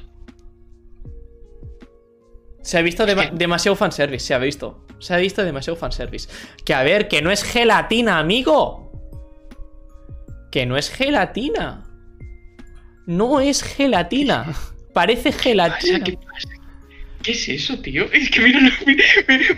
Se 2.61 2.77
ha 2.77 2.81
visto 2.81 3.05
dema- 3.05 3.31
demasiado 3.31 3.75
fanservice, 3.75 4.25
se 4.25 4.33
ha 4.33 4.37
visto. 4.37 4.85
Se 4.99 5.13
ha 5.13 5.17
visto 5.17 5.43
demasiado 5.43 5.77
fanservice. 5.77 6.29
Que 6.65 6.73
a 6.73 6.83
ver, 6.83 7.07
que 7.07 7.21
no 7.21 7.31
es 7.31 7.43
gelatina, 7.43 8.19
amigo. 8.19 8.91
Que 10.51 10.65
no 10.65 10.77
es 10.77 10.89
gelatina. 10.89 11.85
No 13.05 13.39
es 13.39 13.63
gelatina. 13.63 14.53
Parece 14.93 15.29
¿Qué 15.31 15.31
pasa? 15.31 15.43
gelatina. 15.43 16.03
¿Qué 16.03 16.17
pasa? 16.17 16.49
¿Qué 17.23 17.31
es 17.31 17.49
eso, 17.49 17.79
tío? 17.81 18.05
Es 18.13 18.29
que 18.31 18.39
mira, 18.41 18.59
mira, 18.85 19.03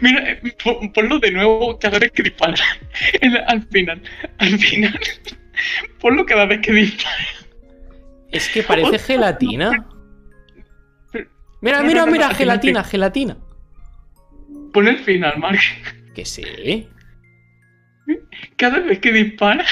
mira, 0.02 0.40
pon- 0.64 0.92
ponlo 0.94 1.20
de 1.20 1.32
nuevo 1.32 1.78
cada 1.80 2.00
vez 2.00 2.12
que 2.12 2.24
dispara. 2.24 2.56
Al 3.48 3.68
final, 3.68 4.02
al 4.40 4.58
final. 4.60 5.00
Ponlo 6.00 6.26
cada 6.26 6.46
vez 6.48 6.60
que 6.62 6.72
dispara. 6.72 7.16
Es 8.32 8.50
que 8.50 8.64
parece 8.64 8.98
gelatina. 9.08 9.88
Mira, 11.62 11.84
mira, 11.84 12.06
mira, 12.08 12.34
gelatina, 12.34 12.84
gelatina. 12.84 13.38
Pon 14.74 14.88
el 14.88 14.98
final, 15.00 15.38
Mark. 15.38 15.60
Que 16.16 16.26
sí. 16.26 16.88
Cada 18.58 18.80
vez 18.80 18.98
que 19.00 19.12
dispara. 19.12 19.64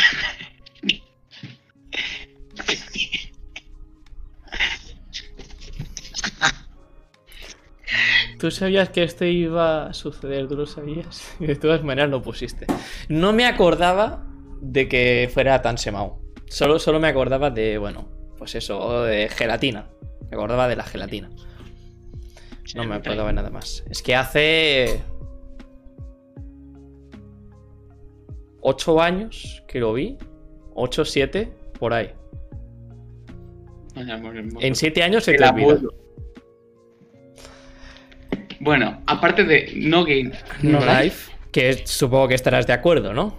Tú 8.38 8.52
sabías 8.52 8.90
que 8.90 9.04
esto 9.04 9.26
iba 9.26 9.88
a 9.88 9.94
suceder, 9.94 10.48
tú 10.48 10.56
lo 10.56 10.66
sabías. 10.66 11.36
Y 11.40 11.46
de 11.48 11.56
todas 11.56 11.84
maneras 11.84 12.10
lo 12.10 12.22
pusiste. 12.22 12.66
No 13.08 13.34
me 13.34 13.46
acordaba 13.46 14.26
de 14.62 14.88
que 14.88 15.30
fuera 15.34 15.62
tan 15.62 15.78
semao. 15.78 16.22
Solo, 16.48 16.80
solo 16.80 17.00
me 17.00 17.08
acordaba 17.08 17.50
de, 17.50 17.78
bueno, 17.78 18.10
pues 18.38 18.56
eso, 18.56 19.04
de 19.04 19.30
gelatina. 19.30 19.90
Me 20.30 20.38
acordaba 20.38 20.68
de 20.68 20.76
la 20.76 20.84
gelatina. 20.84 21.30
No 22.76 22.84
me 22.84 22.96
acordaba 22.96 23.30
de 23.30 23.34
nada 23.34 23.50
más. 23.50 23.84
Es 23.90 24.02
que 24.02 24.16
hace. 24.16 25.02
8 28.62 29.02
años 29.02 29.64
que 29.68 29.80
lo 29.80 29.94
vi. 29.94 30.18
8, 30.76 31.06
7, 31.06 31.54
por 31.80 31.94
ahí. 31.94 32.12
En 33.96 34.76
7 34.76 35.04
años 35.04 35.24
se 35.24 35.34
te 35.34 35.44
olvida. 35.44 35.80
Bueno, 38.60 39.02
aparte 39.08 39.44
de 39.44 39.72
No 39.76 40.04
Game, 40.04 40.32
No 40.62 40.80
Life. 40.80 41.32
Que 41.52 41.82
supongo 41.86 42.28
que 42.28 42.36
estarás 42.36 42.68
de 42.68 42.74
acuerdo, 42.74 43.14
¿no? 43.14 43.36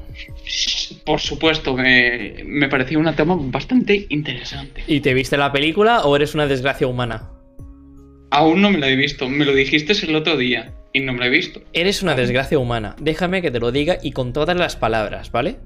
por 1.05 1.20
supuesto, 1.20 1.76
me, 1.76 2.42
me 2.44 2.68
pareció 2.68 2.98
una 2.98 3.14
tema 3.14 3.36
bastante 3.38 4.06
interesante. 4.09 4.82
¿Y 4.86 5.01
te 5.01 5.14
viste 5.14 5.36
la 5.36 5.52
película 5.52 6.02
o 6.02 6.16
eres 6.16 6.34
una 6.34 6.47
desgracia 6.47 6.86
humana? 6.86 7.30
Aún 8.32 8.62
no 8.62 8.70
me 8.70 8.78
la 8.78 8.88
he 8.88 8.97
visto, 8.97 9.28
me 9.28 9.44
lo 9.44 9.55
dijiste 9.55 9.92
el 10.06 10.14
otro 10.16 10.36
día 10.36 10.72
y 10.92 11.01
no 11.01 11.12
me 11.12 11.20
la 11.20 11.26
he 11.26 11.30
visto. 11.30 11.62
Eres 11.72 12.02
una 12.02 12.14
desgracia 12.14 12.59
humana. 12.59 12.97
Déjame 13.01 13.42
que 13.42 13.51
te 13.51 13.60
lo 13.60 13.70
diga 13.72 13.98
y 14.02 14.12
con 14.12 14.32
todas 14.32 14.56
las 14.56 14.76
palabras, 14.76 15.30
¿vale? 15.30 15.59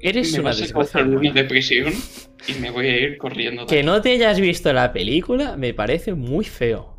Eres 0.00 0.32
me 0.32 0.40
una 0.40 0.50
vas 0.50 0.58
a 0.58 0.62
desgracia 0.62 1.00
una 1.02 1.18
humana. 1.18 1.32
depresión 1.32 1.92
y 2.48 2.54
me 2.60 2.70
voy 2.70 2.86
a 2.88 2.96
ir 2.96 3.18
corriendo. 3.18 3.66
Que 3.66 3.82
no 3.82 4.00
te 4.02 4.12
hayas 4.12 4.40
visto 4.40 4.72
la 4.72 4.92
película 4.92 5.56
me 5.56 5.74
parece 5.74 6.14
muy 6.14 6.44
feo. 6.44 6.93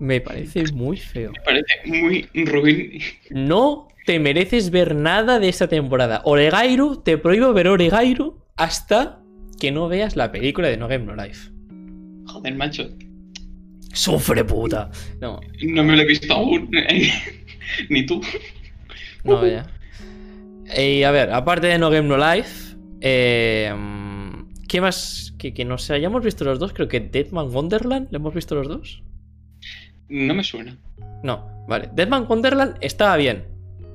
Me 0.00 0.20
parece 0.22 0.64
muy 0.72 0.96
feo. 0.96 1.30
Me 1.32 1.40
parece 1.42 1.74
muy 1.84 2.28
ruin. 2.46 3.00
No 3.30 3.86
te 4.06 4.18
mereces 4.18 4.70
ver 4.70 4.94
nada 4.94 5.38
de 5.38 5.50
esta 5.50 5.68
temporada. 5.68 6.22
Oregairu, 6.24 7.02
te 7.02 7.18
prohíbo 7.18 7.52
ver 7.52 7.68
Oregairu 7.68 8.42
hasta 8.56 9.20
que 9.60 9.70
no 9.70 9.88
veas 9.88 10.16
la 10.16 10.32
película 10.32 10.68
de 10.68 10.78
No 10.78 10.88
Game 10.88 11.04
No 11.04 11.14
Life. 11.14 11.50
Joder, 12.26 12.54
macho. 12.54 12.88
Sufre 13.92 14.42
puta. 14.42 14.90
No, 15.20 15.38
No 15.62 15.84
me 15.84 15.96
lo 15.96 16.02
he 16.02 16.06
visto 16.06 16.32
aún. 16.32 16.70
Ni 17.90 18.06
tú. 18.06 18.22
no, 19.24 19.46
ya. 19.46 19.66
Y 20.78 21.02
a 21.02 21.10
ver, 21.10 21.30
aparte 21.30 21.66
de 21.66 21.78
No 21.78 21.90
Game 21.90 22.08
No 22.08 22.16
Life, 22.16 22.74
eh, 23.02 23.70
¿qué 24.66 24.80
más? 24.80 25.34
Que, 25.38 25.52
que 25.52 25.66
nos 25.66 25.90
hayamos 25.90 26.24
visto 26.24 26.44
los 26.44 26.58
dos, 26.58 26.72
creo 26.72 26.88
que 26.88 27.00
Deadman 27.00 27.52
Wonderland, 27.52 28.08
¿lo 28.10 28.16
hemos 28.16 28.34
visto 28.34 28.54
los 28.54 28.66
dos? 28.66 29.02
No 30.10 30.34
me 30.34 30.44
suena. 30.44 30.76
No, 31.22 31.64
vale. 31.68 31.88
Deadman 31.94 32.26
Wonderland 32.28 32.76
estaba 32.80 33.16
bien, 33.16 33.44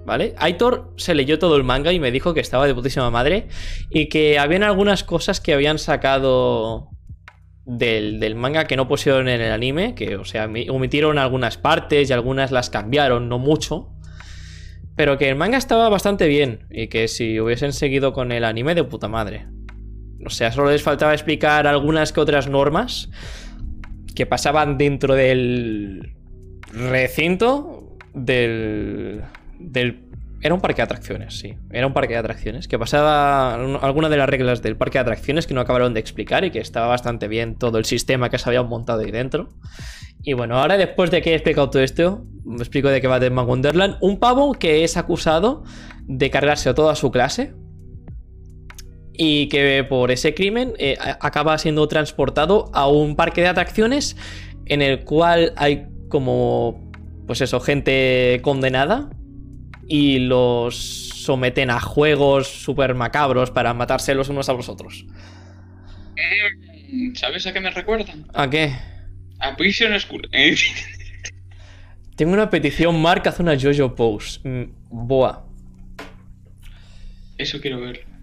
¿vale? 0.06 0.34
Aitor 0.38 0.94
se 0.98 1.14
leyó 1.14 1.38
todo 1.40 1.56
el 1.58 1.64
manga 1.64 1.92
y 1.92 2.00
me 2.00 2.12
dijo 2.12 2.34
que 2.34 2.40
estaba 2.40 2.66
de 2.68 2.74
putísima 2.74 3.12
madre 3.12 3.48
y 3.90 4.08
que 4.08 4.40
habían 4.40 4.64
algunas 4.64 5.04
cosas 5.04 5.42
que 5.42 5.54
habían 5.54 5.78
sacado 5.80 6.90
del, 7.66 8.20
del 8.20 8.36
manga 8.36 8.66
que 8.66 8.76
no 8.78 8.88
pusieron 8.88 9.28
en 9.28 9.42
el 9.42 9.52
anime, 9.52 9.96
que, 9.96 10.16
o 10.18 10.26
sea, 10.26 10.48
mi- 10.48 10.70
omitieron 10.70 11.18
algunas 11.18 11.58
partes 11.58 12.10
y 12.10 12.14
algunas 12.14 12.52
las 12.52 12.70
cambiaron, 12.70 13.28
no 13.28 13.40
mucho. 13.40 13.92
Pero 14.96 15.18
que 15.18 15.28
el 15.28 15.36
manga 15.36 15.58
estaba 15.58 15.90
bastante 15.90 16.28
bien 16.28 16.68
y 16.72 16.88
que 16.88 17.08
si 17.10 17.40
hubiesen 17.42 17.74
seguido 17.74 18.14
con 18.14 18.32
el 18.32 18.46
anime 18.46 18.76
de 18.76 18.84
puta 18.86 19.10
madre. 19.10 19.48
O 20.26 20.30
sea, 20.30 20.52
solo 20.54 20.72
les 20.72 20.82
faltaba 20.84 21.14
explicar 21.14 21.68
algunas 21.68 22.14
que 22.14 22.22
otras 22.22 22.48
normas 22.48 23.10
que 24.16 24.26
pasaban 24.26 24.78
dentro 24.78 25.14
del 25.14 26.16
recinto 26.72 27.98
del, 28.14 29.22
del... 29.60 30.02
Era 30.42 30.54
un 30.54 30.62
parque 30.62 30.78
de 30.78 30.84
atracciones, 30.84 31.38
sí. 31.38 31.56
Era 31.72 31.88
un 31.88 31.94
parque 31.94 32.14
de 32.14 32.20
atracciones. 32.20 32.68
Que 32.68 32.78
pasaba 32.78 33.56
algunas 33.56 34.12
de 34.12 34.18
las 34.18 34.30
reglas 34.30 34.62
del 34.62 34.78
parque 34.78 34.98
de 34.98 35.02
atracciones 35.02 35.48
que 35.48 35.54
no 35.54 35.62
acabaron 35.62 35.94
de 35.94 36.00
explicar 36.00 36.46
y 36.46 36.52
que 36.52 36.60
estaba 36.60 36.88
bastante 36.88 37.28
bien 37.28 37.56
todo 37.56 37.78
el 37.78 37.86
sistema 37.86 38.30
que 38.30 38.38
se 38.38 38.50
había 38.50 38.62
montado 38.64 39.02
ahí 39.02 39.12
dentro. 39.12 39.50
Y 40.22 40.34
bueno, 40.34 40.58
ahora 40.58 40.78
después 40.78 41.12
de 41.12 41.22
que 41.22 41.32
he 41.32 41.36
explicado 41.36 41.70
todo 41.70 41.82
esto, 41.82 42.26
me 42.46 42.58
explico 42.58 42.90
de 42.90 43.02
qué 43.02 43.08
va 43.08 43.20
Deadman 43.20 43.48
Wonderland. 43.48 43.98
Un 44.02 44.20
pavo 44.20 44.54
que 44.54 44.84
es 44.84 44.98
acusado 44.98 45.64
de 46.04 46.30
cargarse 46.30 46.70
a 46.70 46.76
toda 46.76 46.96
su 46.96 47.12
clase 47.12 47.54
y 49.18 49.48
que 49.48 49.86
por 49.88 50.12
ese 50.12 50.34
crimen 50.34 50.74
eh, 50.78 50.98
acaba 51.00 51.58
siendo 51.58 51.88
transportado 51.88 52.70
a 52.74 52.88
un 52.88 53.16
parque 53.16 53.42
de 53.42 53.48
atracciones 53.48 54.18
en 54.66 54.82
el 54.82 55.04
cual 55.04 55.54
hay 55.58 55.88
como, 56.10 56.92
pues 57.28 57.42
eso, 57.42 57.60
gente 57.60 58.40
condenada 58.42 59.10
y 59.88 60.20
los 60.20 60.76
someten 60.76 61.70
a 61.70 61.80
juegos 61.80 62.48
súper 62.48 62.96
macabros 62.96 63.52
para 63.52 63.74
matarse 63.74 64.16
los 64.16 64.30
unos 64.30 64.50
a 64.50 64.54
los 64.54 64.70
otros. 64.70 65.06
Mm, 66.92 67.16
¿Sabes 67.16 67.46
a 67.48 67.54
qué 67.54 67.60
me 67.60 67.72
recuerdan? 67.72 68.26
¿A 68.34 68.50
qué? 68.50 68.74
A 69.40 69.56
Prison 69.56 70.00
School. 70.00 70.30
Tengo 72.16 72.34
una 72.34 72.50
petición, 72.50 73.02
Mark, 73.02 73.28
haz 73.28 73.40
una 73.40 73.58
JoJo 73.58 73.96
pose. 73.96 74.40
Mm, 74.48 74.72
Boa. 74.90 75.46
Eso 77.38 77.60
quiero 77.60 77.82
ver. 77.82 78.15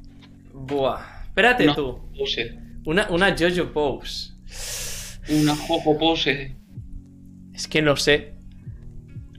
Boa. 0.66 1.22
Espérate 1.26 1.64
No. 1.66 1.74
tú. 1.74 1.98
Pose. 2.18 2.58
Una, 2.84 3.08
una 3.10 3.34
JoJo 3.36 3.72
pose. 3.72 4.32
Una 5.28 5.54
jojo 5.54 5.98
pose. 5.98 6.56
Es 7.54 7.68
que 7.68 7.80
no 7.82 7.96
sé. 7.96 8.34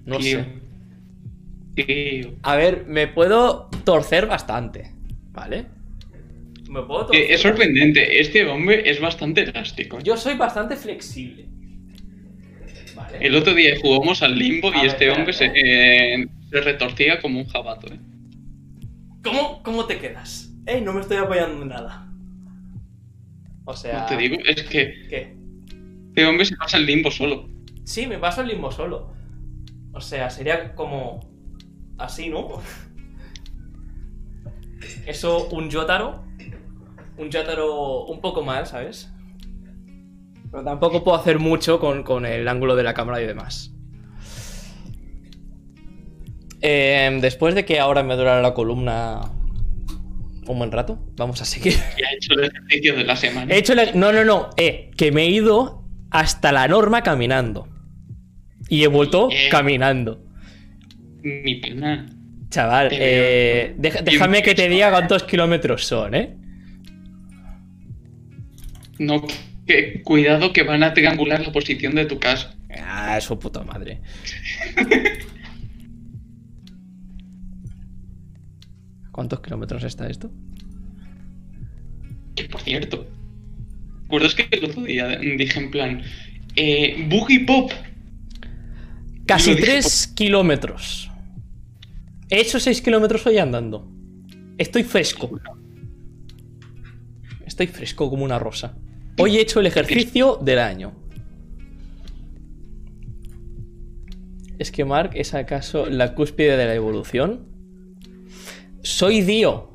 No 0.05 0.17
tío. 0.17 0.39
sé. 0.39 1.85
Tío. 1.85 2.33
A 2.43 2.55
ver, 2.55 2.85
me 2.87 3.07
puedo 3.07 3.69
torcer 3.83 4.27
bastante. 4.27 4.91
¿Vale? 5.31 5.65
Me 6.69 6.81
puedo 6.83 7.07
torcer. 7.07 7.21
Eh, 7.23 7.33
Es 7.33 7.41
sorprendente. 7.41 8.19
Este 8.21 8.45
hombre 8.45 8.89
es 8.89 8.99
bastante 9.01 9.41
elástico. 9.41 9.99
Yo 9.99 10.15
soy 10.17 10.35
bastante 10.35 10.75
flexible. 10.75 11.47
Vale. 12.95 13.17
El 13.19 13.35
otro 13.35 13.53
día 13.55 13.75
jugamos 13.81 14.21
al 14.21 14.37
limbo 14.37 14.69
A 14.71 14.77
y 14.77 14.81
ver, 14.81 14.85
este 14.87 15.09
hombre 15.11 15.33
se, 15.33 15.51
eh, 15.55 16.27
se 16.49 16.61
retorcía 16.61 17.19
como 17.19 17.39
un 17.39 17.45
jabato. 17.47 17.87
eh. 17.91 17.99
¿Cómo, 19.23 19.63
¿Cómo 19.63 19.85
te 19.85 19.97
quedas? 19.97 20.52
Ey, 20.65 20.81
no 20.81 20.93
me 20.93 21.01
estoy 21.01 21.17
apoyando 21.17 21.61
en 21.61 21.69
nada. 21.69 22.07
O 23.65 23.73
sea. 23.73 24.05
Pues 24.07 24.17
te 24.17 24.17
digo, 24.17 24.37
es 24.45 24.63
que 24.63 25.07
¿Qué? 25.09 25.37
este 26.09 26.25
hombre 26.25 26.45
se 26.45 26.55
pasa 26.55 26.77
el 26.77 26.85
limbo 26.85 27.11
solo. 27.11 27.49
Sí, 27.83 28.07
me 28.07 28.17
paso 28.17 28.41
el 28.41 28.47
limbo 28.47 28.71
solo. 28.71 29.13
O 29.93 30.01
sea, 30.01 30.29
sería 30.29 30.73
como. 30.75 31.19
Así, 31.97 32.29
¿no? 32.29 32.61
Eso, 35.05 35.49
un 35.49 35.69
Yotaro. 35.69 36.23
Un 37.17 37.29
Yotaro 37.29 38.05
un 38.05 38.21
poco 38.21 38.41
mal, 38.43 38.65
¿sabes? 38.65 39.11
Pero 40.51 40.63
tampoco 40.63 41.03
puedo 41.03 41.17
hacer 41.17 41.39
mucho 41.39 41.79
con, 41.79 42.03
con 42.03 42.25
el 42.25 42.47
ángulo 42.47 42.75
de 42.75 42.83
la 42.83 42.93
cámara 42.93 43.21
y 43.21 43.25
demás. 43.25 43.73
Eh, 46.61 47.17
después 47.21 47.55
de 47.55 47.65
que 47.65 47.79
ahora 47.79 48.03
me 48.03 48.15
durara 48.15 48.41
la 48.41 48.53
columna 48.53 49.21
un 50.47 50.59
buen 50.59 50.71
rato, 50.71 50.99
vamos 51.15 51.41
a 51.41 51.45
seguir. 51.45 51.73
Ya 51.97 52.07
he 52.11 52.15
hecho 52.15 52.33
el 52.33 52.45
ejercicio 52.45 52.95
de 52.95 53.03
la 53.03 53.15
semana. 53.15 53.53
He 53.53 53.57
hecho 53.59 53.73
No, 53.95 54.11
no, 54.11 54.23
no. 54.23 54.49
Eh, 54.57 54.91
que 54.97 55.11
me 55.11 55.23
he 55.23 55.29
ido 55.29 55.83
hasta 56.11 56.51
la 56.51 56.67
norma 56.67 57.01
caminando. 57.01 57.67
Y 58.69 58.83
he 58.83 58.87
vuelto 58.87 59.27
Bien. 59.27 59.51
caminando. 59.51 60.23
Mi 61.21 61.55
pana. 61.55 62.05
Chaval, 62.49 62.89
eh, 62.91 63.73
veo. 63.77 63.93
déjame 64.03 64.43
que 64.43 64.53
te 64.53 64.69
diga 64.69 64.91
cuántos 64.91 65.23
kilómetros 65.23 65.85
son, 65.85 66.13
¿eh? 66.13 66.37
No, 68.99 69.25
que, 69.65 70.03
cuidado 70.03 70.53
que 70.53 70.61
van 70.61 70.83
a 70.83 70.93
triangular 70.93 71.41
la 71.41 71.51
posición 71.51 71.95
de 71.95 72.05
tu 72.05 72.19
casa. 72.19 72.55
Ah, 72.79 73.19
su 73.21 73.39
puta 73.39 73.63
madre. 73.63 74.01
¿Cuántos 79.13 79.41
kilómetros 79.41 79.83
está 79.83 80.07
esto? 80.07 80.31
Que 82.35 82.45
por 82.45 82.61
cierto, 82.61 83.05
¿recuerdas 84.01 84.33
que 84.33 84.47
el 84.49 84.65
otro 84.65 84.81
día 84.81 85.19
dije 85.19 85.59
en 85.59 85.69
plan, 85.69 86.01
eh, 86.55 87.05
Boogie 87.07 87.45
Pop? 87.45 87.71
Casi 89.27 89.51
Lo 89.51 89.57
dije 89.57 89.71
3 89.73 90.07
kilómetros. 90.15 91.11
He 92.27 92.41
hecho 92.41 92.59
6 92.59 92.81
kilómetros 92.81 93.23
hoy 93.27 93.37
andando. 93.37 93.87
Estoy 94.57 94.83
fresco. 94.83 95.39
Estoy 97.45 97.67
fresco 97.67 98.09
como 98.09 98.25
una 98.25 98.39
rosa. 98.39 98.75
Hoy 99.19 99.37
he 99.37 99.41
hecho 99.41 99.59
el 99.59 99.67
ejercicio 99.67 100.39
del 100.41 100.57
año. 100.57 100.91
¿Es 104.57 104.71
que 104.71 104.85
Mark 104.85 105.11
es 105.13 105.35
acaso 105.35 105.85
la 105.85 106.15
cúspide 106.15 106.57
de 106.57 106.65
la 106.65 106.73
evolución? 106.73 107.52
Soy 108.83 109.21
Dio. 109.21 109.71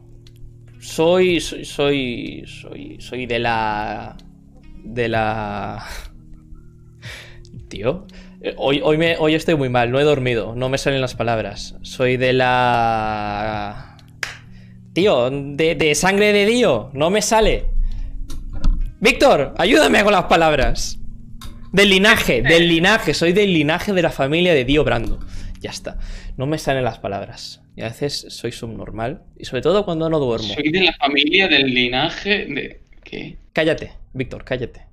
Soy. 0.81 1.41
Soy. 1.41 1.65
Soy. 1.65 2.45
Soy, 2.47 2.97
soy 3.01 3.27
de 3.27 3.39
la. 3.39 4.17
De 4.85 5.09
la. 5.09 5.85
Tío. 7.69 8.07
eh, 8.41 8.55
Hoy, 8.57 8.81
hoy, 8.83 8.97
me, 8.99 9.17
hoy 9.19 9.35
estoy 9.35 9.57
muy 9.57 9.69
mal, 9.69 9.91
no 9.91 9.99
he 10.01 10.05
dormido, 10.05 10.55
no 10.55 10.69
me 10.69 10.79
salen 10.79 11.01
las 11.01 11.15
palabras. 11.15 11.75
Soy 11.83 12.17
de 12.17 12.33
la. 12.33 13.97
Tío, 14.93 15.31
de, 15.31 15.75
de 15.75 15.95
sangre 15.95 16.33
de 16.33 16.47
Dio, 16.47 16.91
no 16.93 17.11
me 17.11 17.23
sale. 17.23 17.67
Víctor, 19.01 19.55
ayúdame 19.59 20.03
con 20.03 20.13
las 20.13 20.25
palabras. 20.25 20.99
Del 21.73 21.91
linaje, 21.91 22.43
del 22.43 22.69
linaje, 22.69 23.13
soy 23.15 23.33
del 23.33 23.53
linaje 23.53 23.93
de 23.93 24.03
la 24.03 24.11
familia 24.11 24.55
de 24.55 24.65
Dio 24.65 24.83
Brando. 24.85 25.21
Ya 25.61 25.71
está, 25.71 25.99
no 26.37 26.47
me 26.47 26.59
salen 26.59 26.83
las 26.85 26.99
palabras. 26.99 27.61
Y 27.79 27.81
a 27.83 27.85
veces 27.85 28.27
soy 28.31 28.51
subnormal, 28.51 29.23
y 29.39 29.45
sobre 29.45 29.63
todo 29.63 29.85
cuando 29.85 30.11
no 30.11 30.19
duermo. 30.19 30.53
Soy 30.53 30.73
de 30.73 30.81
la 30.81 30.93
familia 30.95 31.47
del 31.47 31.73
linaje 31.73 32.47
de... 32.47 32.81
¿Qué? 33.05 33.37
Cállate, 33.53 33.93
Víctor, 34.13 34.43
cállate. 34.45 34.87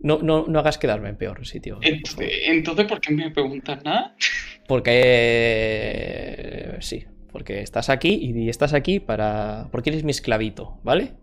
No, 0.00 0.18
no, 0.18 0.44
no 0.46 0.58
hagas 0.58 0.76
quedarme 0.76 1.08
en 1.08 1.16
peor 1.16 1.46
sitio. 1.46 1.76
por 1.76 1.84
favor. 1.84 1.96
Entonces, 1.96 2.32
entonces, 2.44 2.84
¿por 2.84 3.00
qué 3.00 3.14
me 3.14 3.30
preguntas 3.30 3.82
nada? 3.82 4.14
Porque 4.68 4.90
eh, 5.04 6.76
sí, 6.80 7.06
porque 7.32 7.62
estás 7.62 7.88
aquí 7.88 8.18
y 8.20 8.50
estás 8.50 8.74
aquí 8.74 9.00
para. 9.00 9.68
Porque 9.72 9.88
eres 9.90 10.04
mi 10.04 10.10
esclavito, 10.10 10.78
¿vale? 10.82 11.14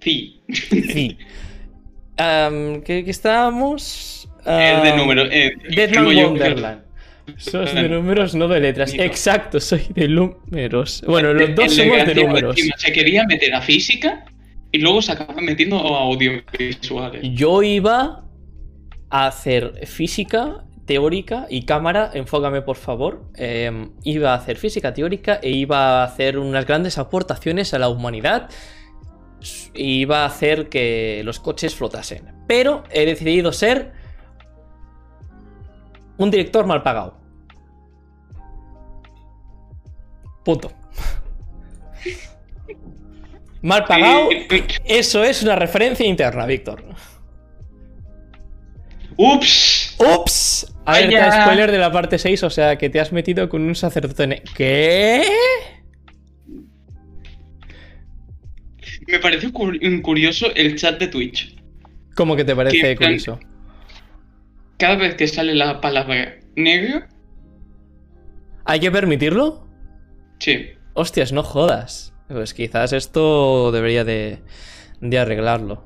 Sí. 0.00 0.42
Sí. 0.50 1.16
¿qué, 2.16 3.02
qué 3.04 3.10
estábamos? 3.10 4.28
Es 4.40 4.82
de 4.82 4.96
número. 4.96 5.22
Eh, 5.30 5.52
Deadman 5.74 6.08
digo 6.08 6.20
yo, 6.20 6.28
Wonderland. 6.28 6.89
Sos 7.36 7.74
de 7.74 7.88
números, 7.88 8.34
no 8.34 8.48
de 8.48 8.60
letras. 8.60 8.92
Nico. 8.92 9.04
Exacto, 9.04 9.60
soy 9.60 9.86
de 9.94 10.08
números. 10.08 11.02
Bueno, 11.06 11.32
los 11.32 11.48
El 11.48 11.54
dos 11.54 11.74
somos 11.74 12.04
de 12.06 12.14
números. 12.14 12.56
encima 12.56 12.76
Se 12.78 12.92
quería 12.92 13.24
meter 13.24 13.54
a 13.54 13.60
física 13.60 14.24
y 14.72 14.78
luego 14.78 15.02
se 15.02 15.12
acaba 15.12 15.40
metiendo 15.40 15.76
a 15.76 16.00
audiovisuales. 16.02 17.22
Yo 17.34 17.62
iba 17.62 18.24
a 19.10 19.26
hacer 19.26 19.86
física 19.86 20.64
teórica 20.86 21.46
y 21.48 21.62
cámara, 21.66 22.10
enfócame 22.14 22.62
por 22.62 22.76
favor. 22.76 23.30
Eh, 23.36 23.90
iba 24.04 24.32
a 24.32 24.34
hacer 24.34 24.56
física 24.56 24.92
teórica 24.92 25.38
e 25.42 25.50
iba 25.50 26.00
a 26.00 26.04
hacer 26.04 26.38
unas 26.38 26.66
grandes 26.66 26.98
aportaciones 26.98 27.74
a 27.74 27.78
la 27.78 27.88
humanidad. 27.88 28.50
Iba 29.74 30.22
a 30.22 30.26
hacer 30.26 30.68
que 30.68 31.22
los 31.24 31.38
coches 31.38 31.74
flotasen. 31.74 32.32
Pero 32.48 32.82
he 32.90 33.06
decidido 33.06 33.52
ser 33.52 33.92
un 36.18 36.30
director 36.30 36.66
mal 36.66 36.82
pagado. 36.82 37.19
Punto. 40.44 40.72
Mal 43.62 43.84
pagado. 43.84 44.28
Eso 44.86 45.22
es 45.22 45.42
una 45.42 45.54
referencia 45.56 46.06
interna, 46.06 46.46
Víctor. 46.46 46.82
¡Ups! 49.16 49.96
¡Ups! 49.98 50.74
Alerta 50.86 51.28
Vaya. 51.28 51.42
spoiler 51.44 51.70
de 51.70 51.78
la 51.78 51.92
parte 51.92 52.18
6, 52.18 52.42
o 52.44 52.50
sea 52.50 52.76
que 52.78 52.88
te 52.88 53.00
has 53.00 53.12
metido 53.12 53.48
con 53.50 53.60
un 53.62 53.74
sacerdote. 53.74 54.26
ne- 54.26 54.42
¿Qué? 54.56 55.22
Me 59.06 59.18
parece 59.18 59.48
cur- 59.52 60.02
curioso 60.02 60.46
el 60.54 60.76
chat 60.76 60.98
de 60.98 61.08
Twitch. 61.08 61.56
¿Cómo 62.14 62.34
que 62.36 62.44
te 62.44 62.56
parece 62.56 62.96
curioso? 62.96 63.38
Cada 64.78 64.96
vez 64.96 65.14
que 65.16 65.28
sale 65.28 65.54
la 65.54 65.80
palabra 65.80 66.36
negro, 66.56 67.02
¿Hay 68.64 68.78
que 68.78 68.90
permitirlo? 68.90 69.66
Sí. 70.40 70.70
Hostias, 70.94 71.32
no 71.32 71.44
jodas. 71.44 72.12
Pues 72.28 72.54
quizás 72.54 72.92
esto 72.92 73.70
debería 73.72 74.04
de, 74.04 74.38
de 75.00 75.18
arreglarlo. 75.18 75.84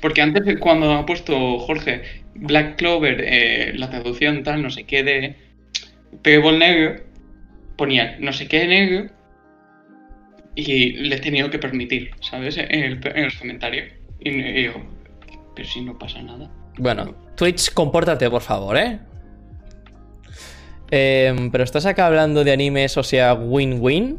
Porque 0.00 0.22
antes, 0.22 0.58
cuando 0.60 0.92
ha 0.92 1.06
puesto 1.06 1.58
Jorge 1.58 2.02
Black 2.34 2.76
Clover, 2.76 3.20
eh, 3.24 3.72
la 3.74 3.90
traducción 3.90 4.42
tal, 4.42 4.62
no 4.62 4.70
sé 4.70 4.84
qué 4.84 5.02
de 5.02 5.36
Pebble 6.22 6.58
negro, 6.58 7.02
ponía 7.76 8.16
no 8.20 8.32
sé 8.32 8.48
qué 8.48 8.66
negro 8.66 9.10
y 10.54 10.92
le 10.92 11.16
he 11.16 11.20
tenido 11.20 11.50
que 11.50 11.58
permitir, 11.58 12.10
¿sabes? 12.20 12.56
En 12.56 12.70
el, 12.70 13.00
en 13.06 13.24
el 13.24 13.38
comentario. 13.38 13.84
Y, 14.20 14.30
y 14.30 14.52
digo, 14.52 14.82
pero 15.54 15.68
si 15.68 15.80
no 15.82 15.98
pasa 15.98 16.20
nada. 16.22 16.50
Bueno, 16.76 17.14
Twitch, 17.36 17.72
compórtate, 17.72 18.28
por 18.28 18.42
favor, 18.42 18.76
¿eh? 18.76 18.98
Em, 20.90 21.50
pero 21.50 21.64
estás 21.64 21.84
acá 21.86 22.06
hablando 22.06 22.44
de 22.44 22.52
animes, 22.52 22.96
o 22.96 23.02
sea, 23.02 23.34
win-win. 23.34 24.18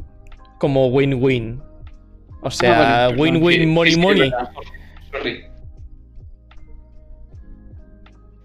Como 0.59 0.87
win-win. 0.87 1.61
O 2.41 2.51
sea, 2.51 3.05
Ah, 3.05 3.09
win-win, 3.09 3.69
money, 3.69 3.95
money. 3.97 4.31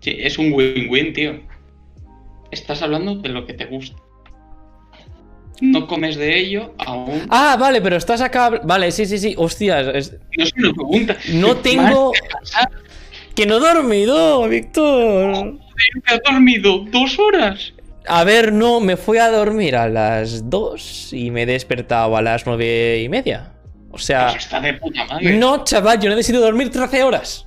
Sí, 0.01 0.16
es 0.18 0.38
un 0.38 0.52
win-win, 0.52 1.12
tío. 1.12 1.40
Estás 2.51 2.82
hablando 2.82 3.16
de 3.16 3.28
lo 3.30 3.46
que 3.46 3.55
te 3.55 3.64
gusta. 3.66 3.96
No 5.60 5.86
comes 5.86 6.16
de 6.16 6.36
ello 6.38 6.74
aún. 6.78 7.22
Ah, 7.30 7.56
vale, 7.59 7.80
pero 7.80 7.96
estás 7.96 8.20
acá. 8.20 8.51
Vale, 8.64 8.90
sí, 8.90 9.06
sí, 9.06 9.18
sí. 9.18 9.34
Hostias, 9.38 9.86
es- 9.94 10.16
No 10.36 10.46
se 10.46 10.52
lo 10.60 10.74
pregunta. 10.74 11.16
no 11.34 11.56
tengo. 11.56 12.12
Que 13.34 13.46
no 13.46 13.56
he 13.56 13.60
dormido, 13.74 14.48
Víctor. 14.48 15.59
¿Te 16.06 16.14
has 16.14 16.20
dormido 16.24 16.84
dos 16.92 17.18
horas? 17.18 17.73
A 18.06 18.24
ver, 18.24 18.52
no, 18.52 18.81
me 18.81 18.97
fui 18.97 19.18
a 19.18 19.31
dormir 19.31 19.76
a 19.76 19.89
las 19.89 20.51
2 20.51 21.12
y 21.14 21.31
me 21.31 21.43
he 21.43 21.47
despertado 21.47 22.16
a 22.16 22.22
las 22.22 22.44
nueve 22.47 23.01
y 23.02 23.09
media. 23.09 23.52
O 23.90 23.98
sea, 23.98 24.28
Pues 24.32 24.44
está 24.44 24.60
de 24.60 24.74
puta 24.74 25.05
madre. 25.06 25.36
no, 25.39 25.64
chaval, 25.64 26.01
yo 26.01 26.10
necesito 26.10 26.40
dormir 26.40 26.70
13 26.70 27.02
horas. 27.02 27.47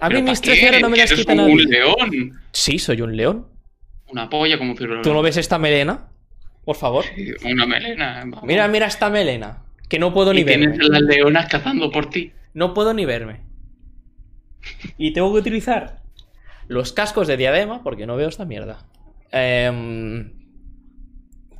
A 0.00 0.08
mí 0.08 0.16
¿Pero 0.16 0.26
mis 0.30 0.40
pa' 0.40 0.44
qué? 0.44 0.50
13 0.52 0.68
horas 0.68 0.80
no 0.82 0.88
me 0.90 0.96
las 0.98 1.12
quita 1.12 1.34
nadie. 1.34 1.52
un 1.52 1.64
león. 1.64 2.40
Sí, 2.52 2.78
soy 2.78 3.00
un 3.00 3.16
león. 3.16 3.48
Una 4.08 4.28
polla 4.28 4.58
como 4.58 4.76
Ciro 4.76 5.00
¿Tú 5.02 5.12
no 5.12 5.22
ves 5.22 5.36
esta 5.38 5.58
melena? 5.58 6.08
Por 6.64 6.76
favor. 6.76 7.04
Una 7.44 7.66
melena. 7.66 8.18
vamos. 8.20 8.42
Mira, 8.44 8.68
mira 8.68 8.86
esta 8.86 9.10
melena. 9.10 9.62
Que 9.88 9.98
no 9.98 10.14
puedo 10.14 10.32
ni 10.32 10.44
tienes 10.44 10.70
verme. 10.78 10.84
a 10.84 10.88
las 10.88 11.02
leonas 11.02 11.46
cazando 11.48 11.90
por 11.90 12.10
ti. 12.10 12.32
No 12.52 12.74
puedo 12.74 12.94
ni 12.94 13.04
verme. 13.04 13.40
Y 14.98 15.12
tengo 15.12 15.32
que 15.32 15.40
utilizar 15.40 16.00
los 16.68 16.92
cascos 16.92 17.26
de 17.26 17.36
diadema 17.36 17.82
porque 17.82 18.06
no 18.06 18.16
veo 18.16 18.28
esta 18.28 18.44
mierda. 18.44 18.84
Em, 19.36 20.30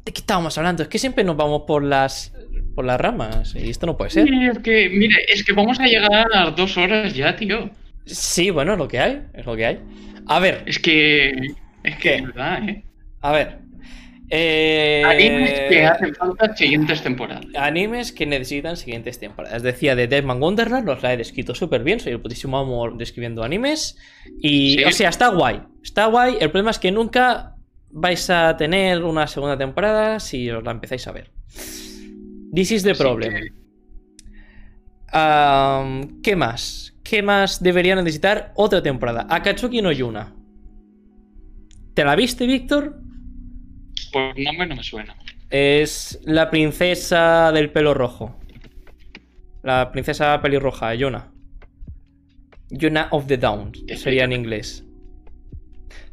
¿De 0.05 0.13
qué 0.13 0.21
estábamos 0.21 0.57
hablando? 0.59 0.83
Es 0.83 0.89
que 0.89 0.99
siempre 0.99 1.25
nos 1.25 1.37
vamos 1.37 1.63
por 1.67 1.83
las 1.83 2.33
por 2.77 2.85
las 2.85 3.01
ramas 3.01 3.55
y 3.55 3.71
esto 3.71 3.87
no 3.87 3.97
puede 3.97 4.11
ser. 4.11 4.29
Es 4.33 4.59
que, 4.61 4.89
mire, 4.91 5.17
es 5.29 5.45
que 5.45 5.53
vamos 5.53 5.79
a 5.81 5.87
llegar 5.87 6.13
a 6.33 6.45
las 6.47 6.57
dos 6.57 6.77
horas 6.77 7.15
ya, 7.15 7.35
tío. 7.37 7.71
Sí, 8.05 8.51
bueno, 8.51 8.73
es 8.73 8.79
lo 8.79 8.87
que 8.89 9.01
hay, 9.01 9.23
es 9.33 9.47
lo 9.47 9.57
que 9.57 9.67
hay. 9.67 9.81
A 10.27 10.39
ver, 10.41 10.63
Es 10.67 10.79
que. 10.79 11.31
Es 11.83 11.97
que 11.97 12.01
¿Qué? 12.01 12.15
es 12.17 12.23
verdad, 12.27 12.69
¿eh? 12.69 12.85
a 13.21 13.33
ver. 13.33 13.59
Eh, 14.31 15.03
Animes 15.05 15.61
que 15.69 15.85
hacen 15.87 16.15
falta 16.15 16.57
siguientes 16.57 17.03
temporadas. 17.03 17.45
Animes 17.57 18.13
que 18.13 18.25
necesitan 18.27 18.77
siguientes 18.77 19.19
temporadas. 19.19 19.63
Decía 19.63 19.95
de 19.95 20.07
Deadman 20.09 20.41
Wonderland, 20.41 20.89
os 20.89 21.03
la 21.03 21.13
he 21.13 21.17
descrito 21.17 21.55
súper 21.55 21.85
bien. 21.85 22.01
Soy 22.01 22.13
el 22.13 22.21
putísimo 22.21 22.59
amor 22.59 22.97
describiendo 22.97 23.43
animes. 23.45 23.99
Y, 24.41 24.79
Sí. 24.79 24.85
o 24.85 24.93
sea, 24.93 25.11
está 25.11 25.29
guay. 25.29 25.61
Está 25.83 26.07
guay. 26.07 26.37
El 26.41 26.51
problema 26.51 26.71
es 26.71 26.79
que 26.79 26.91
nunca 26.91 27.54
vais 27.95 28.29
a 28.31 28.57
tener 28.57 29.03
una 29.05 29.27
segunda 29.27 29.57
temporada 29.57 30.19
si 30.21 30.51
os 30.51 30.63
la 30.65 30.73
empezáis 30.73 31.07
a 31.07 31.13
ver. 31.13 31.31
This 32.53 32.71
is 32.73 32.83
the 32.83 32.95
problem. 32.95 33.33
que- 33.33 33.53
¿Qué 36.23 36.37
más? 36.37 36.95
¿Qué 37.05 37.23
más 37.23 37.63
debería 37.63 37.95
necesitar 37.95 38.53
otra 38.57 38.83
temporada? 38.83 39.27
Akatsuki 39.31 39.81
no 39.81 39.93
Yuna. 39.93 40.35
¿Te 41.95 42.05
la 42.05 42.17
viste, 42.17 42.47
Víctor? 42.47 43.01
Por 44.13 44.39
nombre 44.41 44.67
no 44.67 44.77
me 44.77 44.83
suena. 44.83 45.15
Es 45.51 46.19
la 46.25 46.51
princesa 46.51 47.53
del 47.53 47.71
pelo 47.71 47.95
rojo. 47.95 48.37
La 49.63 49.93
princesa 49.93 50.41
pelirroja, 50.43 50.95
Yuna. 50.95 51.31
Yuna 52.71 53.09
of 53.13 53.27
the 53.27 53.37
Downs, 53.37 53.85
sería 53.97 54.25
en 54.25 54.33
inglés. 54.33 54.84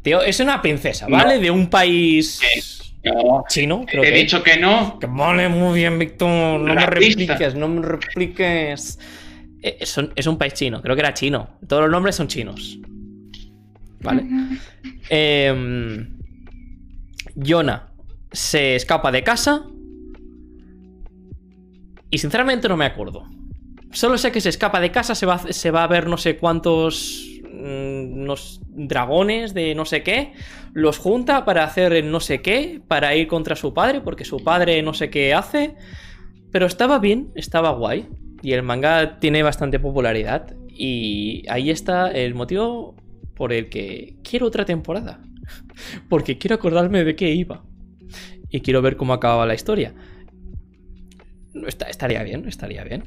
Tío, 0.02 0.22
es 0.22 0.40
una 0.40 0.61
princesa, 0.61 1.07
¿vale? 1.07 1.40
De 1.40 1.52
un 1.52 1.69
país 1.69 2.40
No, 3.03 3.44
chino, 3.48 3.86
creo 3.88 4.03
he 4.03 4.07
que. 4.11 4.18
dicho 4.18 4.41
que 4.44 4.57
no. 4.57 4.98
Que 4.99 5.07
vale, 5.07 5.48
muy 5.49 5.78
bien, 5.80 5.98
Víctor. 5.99 6.60
No 6.61 6.73
me 6.73 6.86
repliques, 6.86 7.56
no 7.56 7.68
me 7.68 7.82
repliques. 7.86 8.99
Eh, 9.61 9.78
Es 9.80 9.95
un, 9.98 10.11
es 10.15 10.26
un 10.28 10.38
país 10.38 10.53
chino, 10.53 10.82
creo 10.82 10.95
que 10.95 11.02
era 11.02 11.14
chino. 11.14 11.49
Todos 11.68 11.84
los 11.84 11.91
nombres 11.91 12.15
son 12.15 12.28
chinos. 12.28 12.80
¿Vale? 14.02 14.26
Em, 15.10 16.18
Yona 17.36 17.88
se 18.32 18.76
escapa 18.76 19.11
de 19.11 19.23
casa. 19.23 19.65
Y 22.10 22.18
sinceramente 22.18 22.68
no 22.68 22.76
me 22.76 22.86
acuerdo. 22.86 23.28
Solo 23.91 24.18
sé 24.18 24.32
que 24.32 24.41
se 24.41 24.49
escapa 24.49 24.80
de 24.80 24.91
casa, 24.91 25.14
se 25.15 25.26
va, 25.26 25.38
se 25.38 25.72
va 25.72 25.84
a 25.84 25.88
ver 25.88 26.07
no 26.07 26.18
sé 26.18 26.38
cuántos. 26.38 27.28
Mm, 27.53 28.22
unos 28.22 28.61
dragones 28.69 29.53
de 29.53 29.76
no 29.76 29.86
sé 29.86 30.03
qué. 30.03 30.34
Los 30.73 30.98
junta 30.98 31.45
para 31.45 31.64
hacer 31.64 32.03
no 32.06 32.19
sé 32.19 32.41
qué. 32.41 32.82
Para 32.88 33.15
ir 33.15 33.28
contra 33.28 33.56
su 33.56 33.73
padre, 33.73 34.02
porque 34.02 34.26
su 34.26 34.44
padre 34.44 34.82
no 34.82 34.94
sé 34.94 35.10
qué 35.10 35.34
hace. 35.34 35.76
Pero 36.52 36.65
estaba 36.65 36.99
bien, 36.99 37.32
estaba 37.36 37.72
guay. 37.72 38.07
Y 38.41 38.53
el 38.53 38.64
manga 38.64 39.19
tiene 39.19 39.44
bastante 39.44 39.80
popularidad. 39.80 40.56
Y 40.68 41.44
ahí 41.49 41.69
está 41.69 42.10
el 42.11 42.34
motivo 42.34 42.95
por 43.36 43.53
el 43.53 43.69
que 43.69 44.15
quiero 44.23 44.48
otra 44.48 44.65
temporada. 44.65 45.22
Porque 46.10 46.38
quiero 46.38 46.56
acordarme 46.56 47.03
de 47.03 47.15
qué 47.15 47.32
iba. 47.32 47.64
Y 48.49 48.61
quiero 48.61 48.82
ver 48.82 48.98
cómo 48.98 49.14
acababa 49.14 49.45
la 49.45 49.53
historia. 49.53 49.94
Está- 51.68 51.88
estaría 51.90 52.23
bien, 52.23 52.48
estaría 52.48 52.84
bien. 52.84 53.03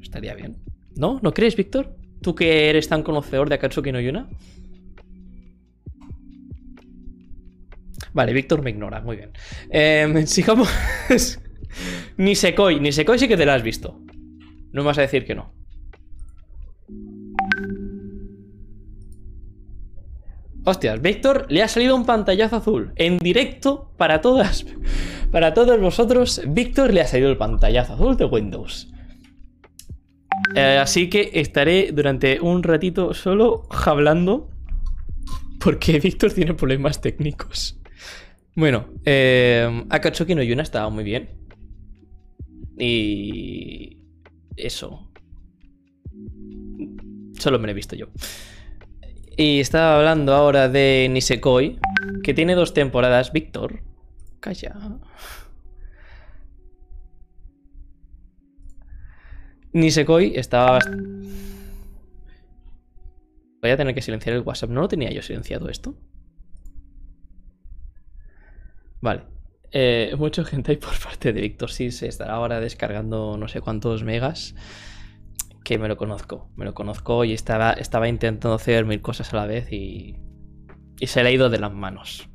Estaría 0.00 0.34
bien. 0.34 0.56
¿No? 0.96 1.20
¿No 1.22 1.32
crees, 1.34 1.56
Víctor? 1.56 1.96
¿Tú 2.20 2.34
que 2.34 2.68
eres 2.70 2.88
tan 2.88 3.02
conocedor 3.02 3.48
de 3.48 3.54
Akatsuki 3.56 3.92
no 3.92 4.00
Yuna? 4.00 4.28
Vale, 8.12 8.32
Víctor 8.32 8.62
me 8.62 8.70
ignora, 8.70 9.00
muy 9.00 9.16
bien. 9.16 9.30
Em, 9.70 10.26
sigamos. 10.26 10.68
Nisekoi. 12.16 12.80
Nisekoi 12.80 13.18
sí 13.18 13.28
que 13.28 13.36
te 13.36 13.46
la 13.46 13.54
has 13.54 13.62
visto. 13.62 14.00
No 14.72 14.82
me 14.82 14.86
vas 14.86 14.98
a 14.98 15.02
decir 15.02 15.24
que 15.24 15.34
no. 15.34 15.52
Hostias, 20.64 21.00
Víctor 21.00 21.46
le 21.48 21.62
ha 21.62 21.68
salido 21.68 21.96
un 21.96 22.04
pantallazo 22.04 22.56
azul. 22.56 22.92
En 22.96 23.18
directo 23.18 23.92
para 23.96 24.20
todas. 24.20 24.66
Para 25.30 25.52
todos 25.52 25.78
vosotros, 25.78 26.40
Víctor 26.48 26.94
le 26.94 27.02
ha 27.02 27.06
salido 27.06 27.30
el 27.30 27.36
pantallazo 27.36 27.92
azul 27.92 28.16
de 28.16 28.24
Windows. 28.24 28.90
Eh, 30.54 30.78
así 30.80 31.08
que 31.08 31.30
estaré 31.34 31.92
durante 31.92 32.40
un 32.40 32.62
ratito 32.62 33.14
solo 33.14 33.66
hablando. 33.70 34.50
Porque 35.60 36.00
Víctor 36.00 36.32
tiene 36.32 36.54
problemas 36.54 37.00
técnicos. 37.00 37.78
Bueno, 38.54 38.88
eh, 39.04 39.84
Akatsuki 39.90 40.34
no 40.34 40.42
Yuna 40.42 40.62
estaba 40.62 40.90
muy 40.90 41.04
bien. 41.04 41.30
Y. 42.78 43.98
Eso. 44.56 45.08
Solo 47.38 47.58
me 47.58 47.66
lo 47.66 47.70
he 47.70 47.74
visto 47.74 47.94
yo. 47.94 48.06
Y 49.36 49.60
estaba 49.60 49.96
hablando 49.96 50.34
ahora 50.34 50.68
de 50.68 51.06
Nisekoi, 51.10 51.78
que 52.24 52.34
tiene 52.34 52.56
dos 52.56 52.74
temporadas. 52.74 53.32
Víctor, 53.32 53.82
calla. 54.40 54.74
Nisekoi 59.72 60.36
estaba. 60.36 60.78
Voy 63.60 63.70
a 63.70 63.76
tener 63.76 63.94
que 63.94 64.02
silenciar 64.02 64.36
el 64.36 64.42
WhatsApp. 64.42 64.70
¿No 64.70 64.82
lo 64.82 64.88
tenía 64.88 65.10
yo 65.10 65.22
silenciado 65.22 65.68
esto? 65.68 65.94
Vale. 69.00 69.22
Eh, 69.70 70.14
mucho 70.18 70.44
gente 70.44 70.72
hay 70.72 70.76
por 70.78 70.98
parte 70.98 71.32
de 71.32 71.40
Víctor. 71.40 71.70
Sí, 71.70 71.90
se 71.90 72.08
estará 72.08 72.34
ahora 72.34 72.60
descargando 72.60 73.36
no 73.36 73.48
sé 73.48 73.60
cuántos 73.60 74.04
megas. 74.04 74.54
Que 75.64 75.78
me 75.78 75.88
lo 75.88 75.96
conozco. 75.96 76.50
Me 76.56 76.64
lo 76.64 76.74
conozco 76.74 77.24
y 77.24 77.32
estaba, 77.32 77.72
estaba 77.72 78.08
intentando 78.08 78.54
hacer 78.54 78.86
mil 78.86 79.00
cosas 79.00 79.32
a 79.34 79.36
la 79.36 79.46
vez 79.46 79.70
y. 79.72 80.16
Y 81.00 81.06
se 81.06 81.22
le 81.22 81.28
ha 81.28 81.32
ido 81.32 81.50
de 81.50 81.60
las 81.60 81.72
manos. 81.72 82.28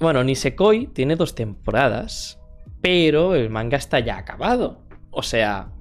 Bueno, 0.00 0.24
Nisekoi 0.24 0.88
tiene 0.88 1.16
dos 1.16 1.34
temporadas. 1.34 2.40
Pero 2.80 3.34
el 3.34 3.50
manga 3.50 3.76
está 3.76 4.00
ya 4.00 4.16
acabado. 4.16 4.86
O 5.10 5.22
sea. 5.22 5.72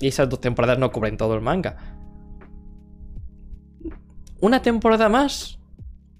Y 0.00 0.08
esas 0.08 0.28
dos 0.28 0.40
temporadas 0.40 0.78
no 0.78 0.90
cubren 0.90 1.16
todo 1.16 1.34
el 1.34 1.40
manga. 1.40 1.76
Una 4.40 4.62
temporada 4.62 5.08
más. 5.08 5.60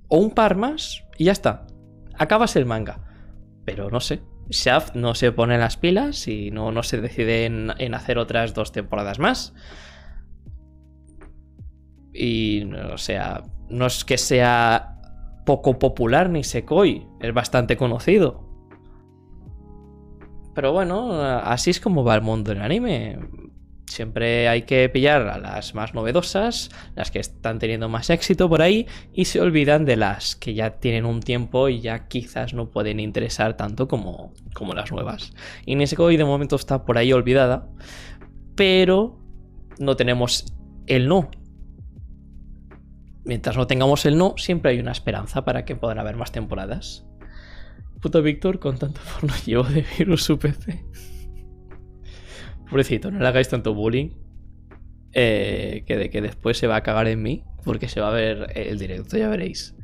O 0.09 0.19
un 0.19 0.31
par 0.31 0.57
más. 0.57 1.05
Y 1.19 1.25
ya 1.25 1.33
está. 1.33 1.67
Acabas 2.19 2.57
el 2.57 2.67
manga. 2.67 3.01
Pero 3.65 3.91
no 3.91 4.01
sé. 4.01 4.21
Shaft 4.51 4.97
no 4.97 5.15
se 5.15 5.33
pone 5.33 5.59
las 5.59 5.77
pilas 5.77 6.27
y 6.29 6.51
no, 6.51 6.73
no 6.73 6.83
se 6.83 7.01
decide 7.01 7.47
en, 7.47 7.73
en 7.79 7.95
hacer 7.95 8.19
otras 8.19 8.53
dos 8.53 8.73
temporadas 8.73 9.19
más. 9.19 9.55
Y, 12.13 12.65
o 12.73 12.99
sea, 12.99 13.45
no 13.69 13.87
es 13.87 14.05
que 14.05 14.19
sea 14.19 15.01
poco 15.47 15.79
popular 15.79 16.29
ni 16.29 16.45
Sekoi, 16.45 17.07
es 17.21 17.33
bastante 17.33 17.77
conocido. 17.77 18.45
Pero 20.55 20.73
bueno, 20.73 21.23
así 21.23 21.71
es 21.71 21.81
como 21.81 22.05
va 22.05 22.17
el 22.17 22.23
mundo 22.23 22.53
del 22.53 22.63
anime. 22.63 23.19
Siempre 23.91 24.49
hay 24.49 24.63
que 24.63 24.89
pillar 24.89 25.23
a 25.27 25.39
las 25.39 25.75
más 25.75 25.95
novedosas, 25.95 26.71
las 26.95 27.11
que 27.11 27.19
están 27.19 27.59
teniendo 27.59 27.89
más 27.89 28.09
éxito 28.09 28.49
por 28.49 28.63
ahí, 28.63 28.87
y 29.13 29.25
se 29.25 29.41
olvidan 29.41 29.85
de 29.85 29.97
las 29.97 30.37
que 30.37 30.55
ya 30.55 30.79
tienen 30.79 31.05
un 31.05 31.19
tiempo 31.19 31.69
y 31.69 31.81
ya 31.81 32.07
quizás 32.07 32.55
no 32.55 32.71
pueden 32.71 33.01
interesar 33.01 33.57
tanto 33.57 33.89
como, 33.89 34.33
como 34.55 34.75
las 34.75 34.93
nuevas. 34.93 35.33
Y 35.67 35.75
Nisekoi 35.75 36.17
de 36.17 36.25
momento 36.25 36.55
está 36.55 36.85
por 36.85 36.99
ahí 36.99 37.13
olvidada, 37.13 37.69
pero 38.55 39.19
no 39.81 39.97
tenemos 39.97 40.45
el 40.87 41.09
no. 41.09 41.29
Mientras 43.25 43.57
no 43.57 43.67
tengamos 43.67 44.07
el 44.07 44.17
no, 44.17 44.35
siempre 44.37 44.71
hay 44.71 44.79
una 44.79 44.93
esperanza 44.93 45.45
para 45.45 45.65
que 45.65 45.75
puedan 45.75 45.99
haber 45.99 46.15
más 46.15 46.31
temporadas. 46.31 47.05
Puto 48.01 48.23
Víctor, 48.23 48.61
con 48.61 48.79
tanto 48.79 49.01
porno 49.21 49.35
llevo 49.45 49.65
de 49.65 49.85
virus 49.99 50.23
su 50.23 50.39
PC. 50.39 50.85
Pobrecito, 52.71 53.11
no 53.11 53.19
le 53.19 53.27
hagáis 53.29 53.49
tanto 53.49 53.75
bullying. 53.75 54.11
eh, 55.13 55.83
que, 55.87 55.97
de, 55.97 56.09
que 56.11 56.21
después 56.23 56.57
se 56.57 56.67
va 56.69 56.77
a 56.77 56.83
cagar 56.83 57.09
en 57.09 57.21
mí. 57.23 57.45
Porque 57.65 57.89
se 57.89 58.01
va 58.01 58.09
a 58.09 58.13
ver 58.13 58.53
el 58.55 58.79
directo, 58.79 59.19
ya 59.19 59.29
veréis. 59.29 59.75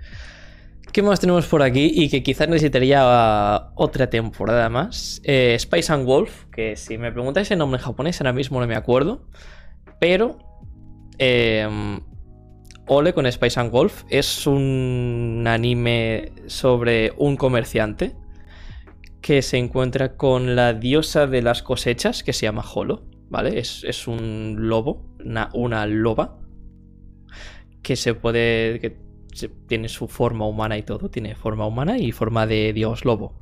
¿Qué 0.92 1.02
más 1.02 1.20
tenemos 1.20 1.46
por 1.46 1.62
aquí? 1.62 1.90
Y 1.92 2.08
que 2.08 2.22
quizás 2.22 2.48
necesitaría 2.48 3.02
otra 3.74 4.08
temporada 4.08 4.70
más. 4.70 5.20
Eh, 5.24 5.56
Spice 5.58 5.92
and 5.92 6.06
Wolf, 6.06 6.44
que 6.52 6.76
si 6.76 6.96
me 6.96 7.12
preguntáis 7.12 7.50
el 7.50 7.58
nombre 7.58 7.78
en 7.78 7.84
japonés, 7.84 8.18
ahora 8.20 8.32
mismo 8.32 8.60
no 8.60 8.66
me 8.66 8.76
acuerdo. 8.76 9.26
Pero. 10.00 10.38
eh, 11.18 11.98
Ole 12.88 13.12
con 13.14 13.30
Spice 13.30 13.58
and 13.58 13.72
Wolf 13.72 14.04
es 14.10 14.46
un 14.46 15.44
anime 15.48 16.30
sobre 16.46 17.12
un 17.18 17.36
comerciante 17.36 18.14
que 19.27 19.43
se 19.43 19.57
encuentra 19.59 20.16
con 20.16 20.55
la 20.57 20.73
diosa 20.73 21.27
de 21.27 21.43
las 21.43 21.62
cosechas 21.62 22.23
que 22.23 22.32
se 22.32 22.47
llama 22.47 22.65
Holo, 22.74 23.03
¿vale? 23.28 23.59
Es, 23.59 23.82
es 23.85 24.07
un 24.07 24.57
lobo, 24.69 25.16
una, 25.24 25.51
una 25.53 25.85
loba 25.86 26.39
que 27.82 27.97
se 27.97 28.15
puede... 28.15 28.78
que 28.81 28.97
se- 29.35 29.48
tiene 29.48 29.89
su 29.89 30.09
forma 30.09 30.47
humana 30.47 30.78
y 30.78 30.82
todo, 30.82 31.11
tiene 31.11 31.35
forma 31.35 31.66
humana 31.66 31.98
y 31.98 32.12
forma 32.12 32.47
de 32.47 32.73
dios 32.73 33.05
lobo. 33.05 33.39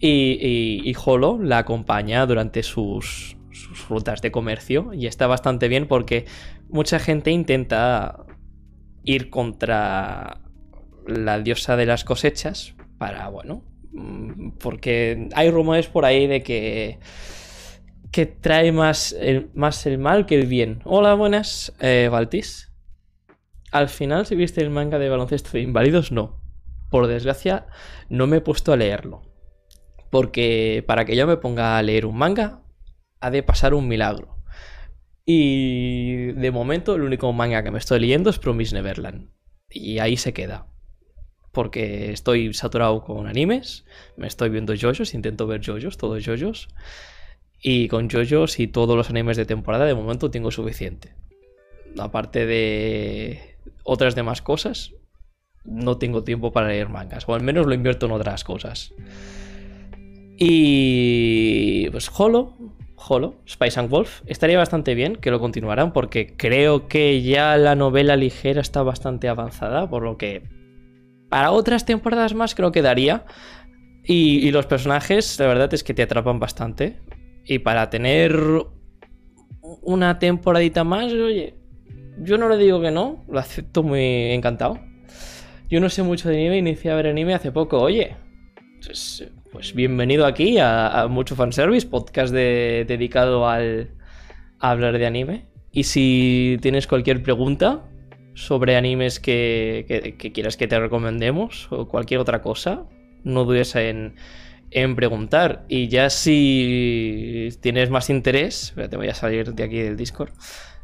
Y, 0.00 0.38
y, 0.40 0.88
y 0.88 0.94
Holo 1.04 1.38
la 1.42 1.58
acompaña 1.58 2.24
durante 2.26 2.62
sus, 2.62 3.36
sus 3.50 3.88
rutas 3.88 4.22
de 4.22 4.30
comercio 4.30 4.92
y 4.94 5.06
está 5.06 5.26
bastante 5.26 5.66
bien 5.66 5.88
porque 5.88 6.24
mucha 6.68 7.00
gente 7.00 7.32
intenta 7.32 8.24
ir 9.02 9.30
contra 9.30 10.40
la 11.06 11.40
diosa 11.40 11.76
de 11.76 11.86
las 11.86 12.04
cosechas 12.04 12.76
Para, 12.98 13.28
bueno, 13.28 13.64
porque 14.58 15.28
hay 15.34 15.50
rumores 15.50 15.86
por 15.86 16.04
ahí 16.04 16.26
de 16.26 16.42
que 16.42 16.98
que 18.10 18.26
trae 18.26 18.72
más 18.72 19.12
el, 19.12 19.50
más 19.54 19.86
el 19.86 19.98
mal 19.98 20.26
que 20.26 20.36
el 20.36 20.46
bien. 20.46 20.80
Hola, 20.84 21.14
buenas, 21.14 21.74
eh, 21.80 22.08
Valtis. 22.10 22.72
Al 23.70 23.88
final, 23.88 24.26
si 24.26 24.34
viste 24.34 24.62
el 24.62 24.70
manga 24.70 24.98
de 24.98 25.08
baloncesto 25.08 25.50
de 25.52 25.60
inválidos, 25.60 26.10
no. 26.10 26.40
Por 26.90 27.06
desgracia, 27.06 27.66
no 28.08 28.26
me 28.26 28.38
he 28.38 28.40
puesto 28.40 28.72
a 28.72 28.76
leerlo. 28.76 29.22
Porque 30.10 30.82
para 30.86 31.04
que 31.04 31.16
yo 31.16 31.26
me 31.26 31.36
ponga 31.36 31.76
a 31.76 31.82
leer 31.82 32.06
un 32.06 32.16
manga, 32.16 32.62
ha 33.20 33.30
de 33.30 33.42
pasar 33.42 33.74
un 33.74 33.88
milagro. 33.88 34.38
Y 35.26 36.32
de 36.32 36.50
momento, 36.50 36.94
el 36.94 37.02
único 37.02 37.30
manga 37.34 37.62
que 37.62 37.70
me 37.70 37.78
estoy 37.78 38.00
leyendo 38.00 38.30
es 38.30 38.38
Promise 38.38 38.74
Neverland. 38.74 39.28
Y 39.68 39.98
ahí 39.98 40.16
se 40.16 40.32
queda. 40.32 40.66
Porque 41.52 42.12
estoy 42.12 42.52
saturado 42.54 43.02
con 43.02 43.26
animes, 43.26 43.84
me 44.16 44.26
estoy 44.26 44.50
viendo 44.50 44.74
JoJo's, 44.74 45.14
intento 45.14 45.46
ver 45.46 45.60
JoJo's, 45.64 45.96
todos 45.96 46.24
JoJo's. 46.24 46.68
Y 47.60 47.88
con 47.88 48.08
JoJo's 48.08 48.60
y 48.60 48.68
todos 48.68 48.96
los 48.96 49.10
animes 49.10 49.36
de 49.36 49.44
temporada, 49.44 49.84
de 49.86 49.94
momento 49.94 50.30
tengo 50.30 50.50
suficiente. 50.50 51.14
Aparte 51.98 52.46
de 52.46 53.56
otras 53.82 54.14
demás 54.14 54.42
cosas, 54.42 54.92
no 55.64 55.98
tengo 55.98 56.24
tiempo 56.24 56.52
para 56.52 56.68
leer 56.68 56.88
mangas. 56.88 57.28
O 57.28 57.34
al 57.34 57.42
menos 57.42 57.66
lo 57.66 57.74
invierto 57.74 58.06
en 58.06 58.12
otras 58.12 58.44
cosas. 58.44 58.94
Y. 60.38 61.88
Pues 61.90 62.10
Holo. 62.16 62.54
Holo, 63.00 63.36
Spice 63.48 63.78
and 63.78 63.90
Wolf. 63.90 64.22
Estaría 64.26 64.58
bastante 64.58 64.94
bien 64.94 65.16
que 65.16 65.30
lo 65.30 65.38
continuaran. 65.38 65.92
Porque 65.92 66.34
creo 66.36 66.88
que 66.88 67.22
ya 67.22 67.56
la 67.56 67.74
novela 67.74 68.16
ligera 68.16 68.60
está 68.60 68.82
bastante 68.82 69.28
avanzada. 69.28 69.88
Por 69.88 70.02
lo 70.02 70.16
que. 70.16 70.42
Para 71.28 71.50
otras 71.50 71.84
temporadas 71.84 72.34
más 72.34 72.54
creo 72.54 72.72
que 72.72 72.82
daría. 72.82 73.24
Y, 74.04 74.50
los 74.52 74.64
personajes, 74.64 75.38
la 75.38 75.46
verdad 75.46 75.72
es 75.74 75.84
que 75.84 75.92
te 75.92 76.02
atrapan 76.02 76.40
bastante. 76.40 76.98
Y 77.44 77.58
para 77.58 77.90
tener 77.90 78.40
una 79.82 80.18
temporadita 80.18 80.82
más, 80.82 81.12
oye, 81.12 81.56
yo 82.22 82.38
no 82.38 82.48
le 82.48 82.56
digo 82.56 82.80
que 82.80 82.90
no, 82.90 83.22
lo 83.28 83.38
acepto 83.38 83.82
muy 83.82 84.32
encantado. 84.32 84.78
Yo 85.68 85.80
no 85.80 85.90
sé 85.90 86.02
mucho 86.02 86.30
de 86.30 86.36
anime, 86.36 86.56
inicié 86.56 86.90
a 86.90 86.94
ver 86.94 87.08
anime 87.08 87.34
hace 87.34 87.52
poco, 87.52 87.78
oye. 87.82 88.16
Pues, 88.82 89.30
pues 89.52 89.74
bienvenido 89.74 90.24
aquí 90.24 90.56
a, 90.58 91.06
Mucho 91.10 91.36
Fanservice, 91.36 91.86
podcast 91.86 92.32
dedicado 92.32 93.46
al, 93.46 93.90
a 94.58 94.70
hablar 94.70 94.96
de 94.96 95.04
anime. 95.04 95.48
Y 95.70 95.84
si 95.84 96.56
tienes 96.62 96.86
cualquier 96.86 97.22
pregunta 97.22 97.84
sobre 98.38 98.76
animes 98.76 99.18
que, 99.18 100.14
que 100.16 100.32
quieras 100.32 100.56
que 100.56 100.68
te 100.68 100.78
recomendemos 100.78 101.66
o 101.70 101.88
cualquier 101.88 102.20
otra 102.20 102.40
cosa, 102.40 102.84
no 103.24 103.44
dudes 103.44 103.74
en, 103.74 104.14
en 104.70 104.94
preguntar. 104.94 105.64
Y 105.68 105.88
ya 105.88 106.08
si 106.08 107.48
tienes 107.60 107.90
más 107.90 108.10
interés, 108.10 108.74
te 108.76 108.96
voy 108.96 109.08
a 109.08 109.14
salir 109.14 109.54
de 109.54 109.62
aquí 109.64 109.80
del 109.80 109.96
Discord. 109.96 110.30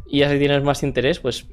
Y 0.06 0.20
ya 0.20 0.30
si 0.30 0.38
tienes 0.38 0.62
más 0.62 0.82
interés, 0.82 1.20
pues 1.20 1.46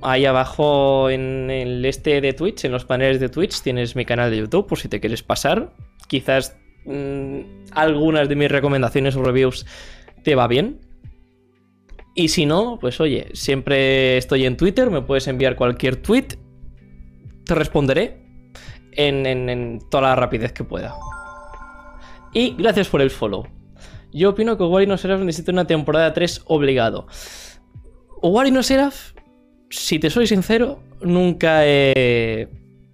ahí 0.00 0.24
abajo 0.24 1.10
en 1.10 1.50
el 1.50 1.84
este 1.84 2.20
de 2.20 2.32
Twitch, 2.32 2.64
en 2.64 2.72
los 2.72 2.84
paneles 2.84 3.20
de 3.20 3.28
Twitch, 3.28 3.60
tienes 3.62 3.94
mi 3.94 4.04
canal 4.04 4.30
de 4.30 4.38
YouTube 4.38 4.66
por 4.66 4.78
si 4.78 4.88
te 4.88 5.00
quieres 5.00 5.22
pasar. 5.22 5.72
Quizás 6.08 6.56
mm, 6.84 7.40
algunas 7.72 8.28
de 8.28 8.36
mis 8.36 8.50
recomendaciones 8.50 9.16
o 9.16 9.22
reviews 9.22 9.66
te 10.22 10.34
va 10.34 10.48
bien. 10.48 10.80
Y 12.14 12.28
si 12.28 12.44
no, 12.44 12.78
pues 12.80 13.00
oye, 13.00 13.28
siempre 13.32 14.18
estoy 14.18 14.44
en 14.44 14.56
Twitter, 14.56 14.90
me 14.90 15.02
puedes 15.02 15.26
enviar 15.28 15.56
cualquier 15.56 15.96
tweet, 15.96 16.28
te 17.44 17.54
responderé 17.54 18.22
en, 18.92 19.80
toda 19.90 20.08
la 20.08 20.16
rapidez 20.16 20.52
que 20.52 20.64
pueda. 20.64 20.94
Y 22.34 22.54
gracias 22.56 22.88
por 22.88 23.00
el 23.00 23.10
follow. 23.10 23.46
Yo 24.12 24.30
opino 24.30 24.58
que 24.58 24.62
Owari 24.62 24.86
no 24.86 24.98
Seraph 24.98 25.22
necesita 25.22 25.52
una 25.52 25.66
temporada 25.66 26.12
3 26.12 26.42
obligado. 26.46 27.06
Owari 28.20 28.50
no 28.50 28.62
si 28.62 29.98
te 29.98 30.10
soy 30.10 30.26
sincero, 30.26 30.82
nunca 31.00 31.66
he 31.66 32.48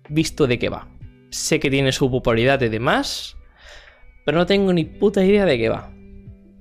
visto 0.08 0.46
de 0.46 0.60
qué 0.60 0.68
va. 0.68 0.88
Sé 1.30 1.58
que 1.58 1.70
tiene 1.70 1.90
su 1.90 2.08
popularidad 2.08 2.60
y 2.62 2.68
demás, 2.68 3.36
pero 4.24 4.38
no 4.38 4.46
tengo 4.46 4.72
ni 4.72 4.84
puta 4.84 5.24
idea 5.24 5.44
de 5.44 5.58
qué 5.58 5.68
va. 5.68 5.92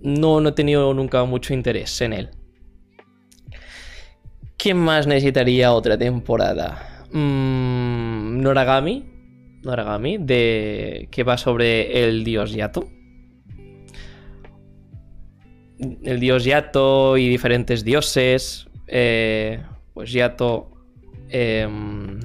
No, 0.01 0.41
no 0.41 0.49
he 0.49 0.53
tenido 0.53 0.91
nunca 0.93 1.23
mucho 1.25 1.53
interés 1.53 2.01
en 2.01 2.13
él. 2.13 2.29
¿Quién 4.57 4.77
más 4.77 5.05
necesitaría 5.05 5.71
otra 5.71 5.99
temporada? 5.99 7.05
Mm, 7.11 8.41
Noragami, 8.41 9.05
Noragami, 9.61 10.17
de, 10.17 11.07
que 11.11 11.23
va 11.23 11.37
sobre 11.37 12.03
el 12.03 12.23
dios 12.23 12.53
Yato. 12.53 12.89
El 16.03 16.19
dios 16.19 16.43
Yato 16.43 17.17
y 17.17 17.29
diferentes 17.29 17.83
dioses. 17.83 18.67
Eh, 18.87 19.61
pues 19.93 20.11
Yato 20.11 20.71
em, 21.29 22.19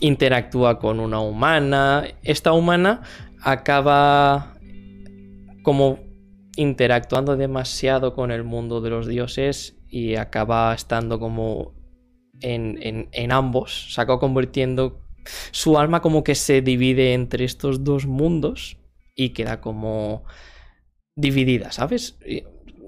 interactúa 0.00 0.80
con 0.80 0.98
una 0.98 1.20
humana. 1.20 2.04
Esta 2.24 2.52
humana 2.52 3.02
acaba 3.40 4.54
como 5.62 6.00
interactuando 6.56 7.36
demasiado 7.36 8.12
con 8.12 8.32
el 8.32 8.42
mundo 8.42 8.80
de 8.80 8.90
los 8.90 9.06
dioses 9.06 9.78
y 9.92 10.16
acaba 10.16 10.74
estando 10.74 11.20
como 11.20 11.74
en, 12.40 13.08
en 13.12 13.32
ambos. 13.32 13.94
Se 13.94 14.04
convirtiendo 14.06 15.02
su 15.50 15.78
alma 15.78 16.00
como 16.02 16.24
que 16.24 16.34
se 16.34 16.62
divide 16.62 17.14
entre 17.14 17.44
estos 17.44 17.84
dos 17.84 18.06
mundos 18.06 18.78
y 19.14 19.30
queda 19.30 19.60
como 19.60 20.24
dividida, 21.14 21.72
¿sabes? 21.72 22.18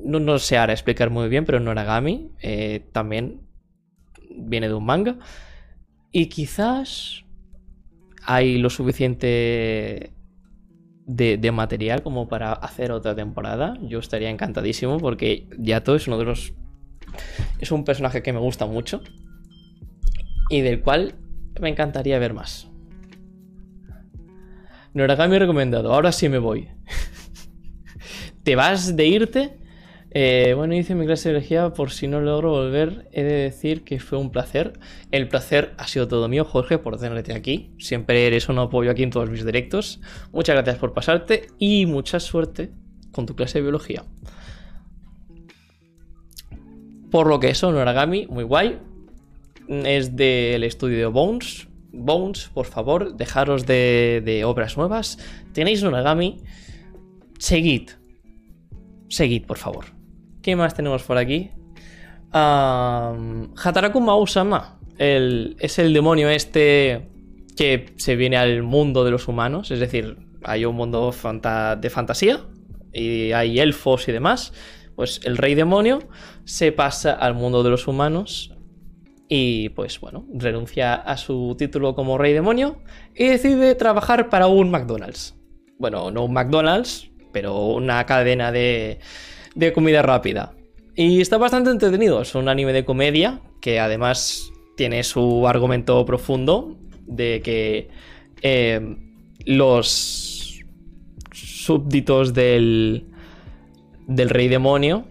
No, 0.02 0.18
no 0.18 0.38
sé 0.38 0.56
ahora 0.56 0.72
explicar 0.72 1.10
muy 1.10 1.28
bien, 1.28 1.44
pero 1.44 1.60
Noragami 1.60 2.30
eh, 2.40 2.86
también 2.92 3.42
viene 4.34 4.68
de 4.68 4.74
un 4.74 4.86
manga. 4.86 5.18
Y 6.10 6.26
quizás 6.26 7.24
hay 8.22 8.58
lo 8.58 8.70
suficiente 8.70 10.12
de, 11.06 11.36
de, 11.36 11.52
material 11.52 12.02
como 12.02 12.28
para 12.28 12.52
hacer 12.52 12.92
otra 12.92 13.14
temporada. 13.14 13.76
Yo 13.82 13.98
estaría 13.98 14.30
encantadísimo 14.30 14.98
porque 14.98 15.46
Yato 15.58 15.94
es 15.94 16.08
uno 16.08 16.18
de 16.18 16.24
los... 16.24 16.54
Es 17.58 17.72
un 17.72 17.84
personaje 17.84 18.22
que 18.22 18.32
me 18.32 18.40
gusta 18.40 18.66
mucho 18.66 19.02
y 20.50 20.60
del 20.60 20.80
cual 20.80 21.14
me 21.60 21.68
encantaría 21.68 22.18
ver 22.18 22.34
más. 22.34 22.68
Noragami 24.92 25.38
recomendado. 25.38 25.92
Ahora 25.92 26.12
sí 26.12 26.28
me 26.28 26.38
voy. 26.38 26.68
¿Te 28.44 28.54
vas 28.54 28.96
de 28.96 29.06
irte? 29.06 29.58
Eh, 30.16 30.52
bueno, 30.54 30.74
hice 30.74 30.94
mi 30.94 31.04
clase 31.04 31.28
de 31.28 31.34
biología. 31.34 31.72
Por 31.72 31.90
si 31.90 32.06
no 32.06 32.20
logro 32.20 32.52
volver, 32.52 33.08
he 33.10 33.24
de 33.24 33.34
decir 33.34 33.82
que 33.82 33.98
fue 33.98 34.18
un 34.18 34.30
placer. 34.30 34.74
El 35.10 35.26
placer 35.26 35.74
ha 35.78 35.88
sido 35.88 36.06
todo 36.06 36.28
mío, 36.28 36.44
Jorge, 36.44 36.78
por 36.78 36.98
tenerte 36.98 37.34
aquí. 37.34 37.74
Siempre 37.80 38.24
eres 38.26 38.48
un 38.48 38.58
apoyo 38.60 38.92
aquí 38.92 39.02
en 39.02 39.10
todos 39.10 39.28
mis 39.28 39.44
directos. 39.44 40.00
Muchas 40.32 40.54
gracias 40.54 40.76
por 40.76 40.94
pasarte 40.94 41.48
y 41.58 41.86
mucha 41.86 42.20
suerte 42.20 42.70
con 43.10 43.26
tu 43.26 43.34
clase 43.34 43.58
de 43.58 43.62
biología. 43.62 44.04
Por 47.14 47.28
lo 47.28 47.38
que 47.38 47.48
eso, 47.48 47.70
Noragami, 47.70 48.26
muy 48.26 48.42
guay 48.42 48.76
es 49.68 50.16
del 50.16 50.64
estudio 50.64 51.12
Bones. 51.12 51.68
Bones, 51.92 52.50
por 52.52 52.66
favor, 52.66 53.16
dejaros 53.16 53.66
de, 53.66 54.42
obras 54.44 54.76
nuevas. 54.76 55.16
Tenéis 55.52 55.84
un 55.84 55.94
Origami. 55.94 56.40
Seguid. 57.38 57.90
Seguid, 59.08 59.46
por 59.46 59.58
favor. 59.58 59.84
¿Qué 60.42 60.56
más 60.56 60.74
tenemos 60.74 61.04
por 61.04 61.16
aquí? 61.16 61.52
Um, 62.34 63.54
Hataraku 63.62 64.00
Mausama. 64.00 64.80
es 64.98 65.78
el 65.78 65.94
demonio 65.94 66.30
este 66.30 67.10
que 67.56 67.94
se 67.96 68.16
viene 68.16 68.38
al 68.38 68.64
mundo 68.64 69.04
de 69.04 69.12
los 69.12 69.28
humanos. 69.28 69.70
Es 69.70 69.78
decir, 69.78 70.16
hay 70.42 70.64
un 70.64 70.74
mundo 70.74 71.14
de 71.80 71.90
fantasía 71.90 72.40
y 72.92 73.30
hay 73.30 73.60
elfos 73.60 74.08
y 74.08 74.10
demás. 74.10 74.52
Pues 74.96 75.20
el 75.24 75.36
rey 75.36 75.54
demonio 75.54 76.00
se 76.44 76.72
pasa 76.72 77.12
al 77.12 77.34
mundo 77.34 77.62
de 77.62 77.70
los 77.70 77.88
humanos 77.88 78.54
y 79.28 79.70
pues 79.70 80.00
bueno, 80.00 80.26
renuncia 80.32 80.94
a 80.94 81.16
su 81.16 81.56
título 81.58 81.94
como 81.94 82.18
rey 82.18 82.32
demonio 82.32 82.78
y 83.14 83.26
decide 83.26 83.74
trabajar 83.74 84.28
para 84.28 84.46
un 84.46 84.70
McDonald's. 84.70 85.34
Bueno, 85.78 86.10
no 86.10 86.24
un 86.24 86.32
McDonald's, 86.32 87.10
pero 87.32 87.66
una 87.66 88.04
cadena 88.06 88.52
de, 88.52 89.00
de 89.54 89.72
comida 89.72 90.02
rápida. 90.02 90.54
Y 90.94 91.20
está 91.20 91.38
bastante 91.38 91.70
entretenido, 91.70 92.22
es 92.22 92.34
un 92.34 92.48
anime 92.48 92.72
de 92.72 92.84
comedia 92.84 93.40
que 93.60 93.80
además 93.80 94.52
tiene 94.76 95.02
su 95.02 95.48
argumento 95.48 96.04
profundo 96.04 96.76
de 97.06 97.40
que 97.42 97.88
eh, 98.42 98.96
los 99.46 100.62
súbditos 101.32 102.34
del, 102.34 103.06
del 104.06 104.30
rey 104.30 104.48
demonio 104.48 105.04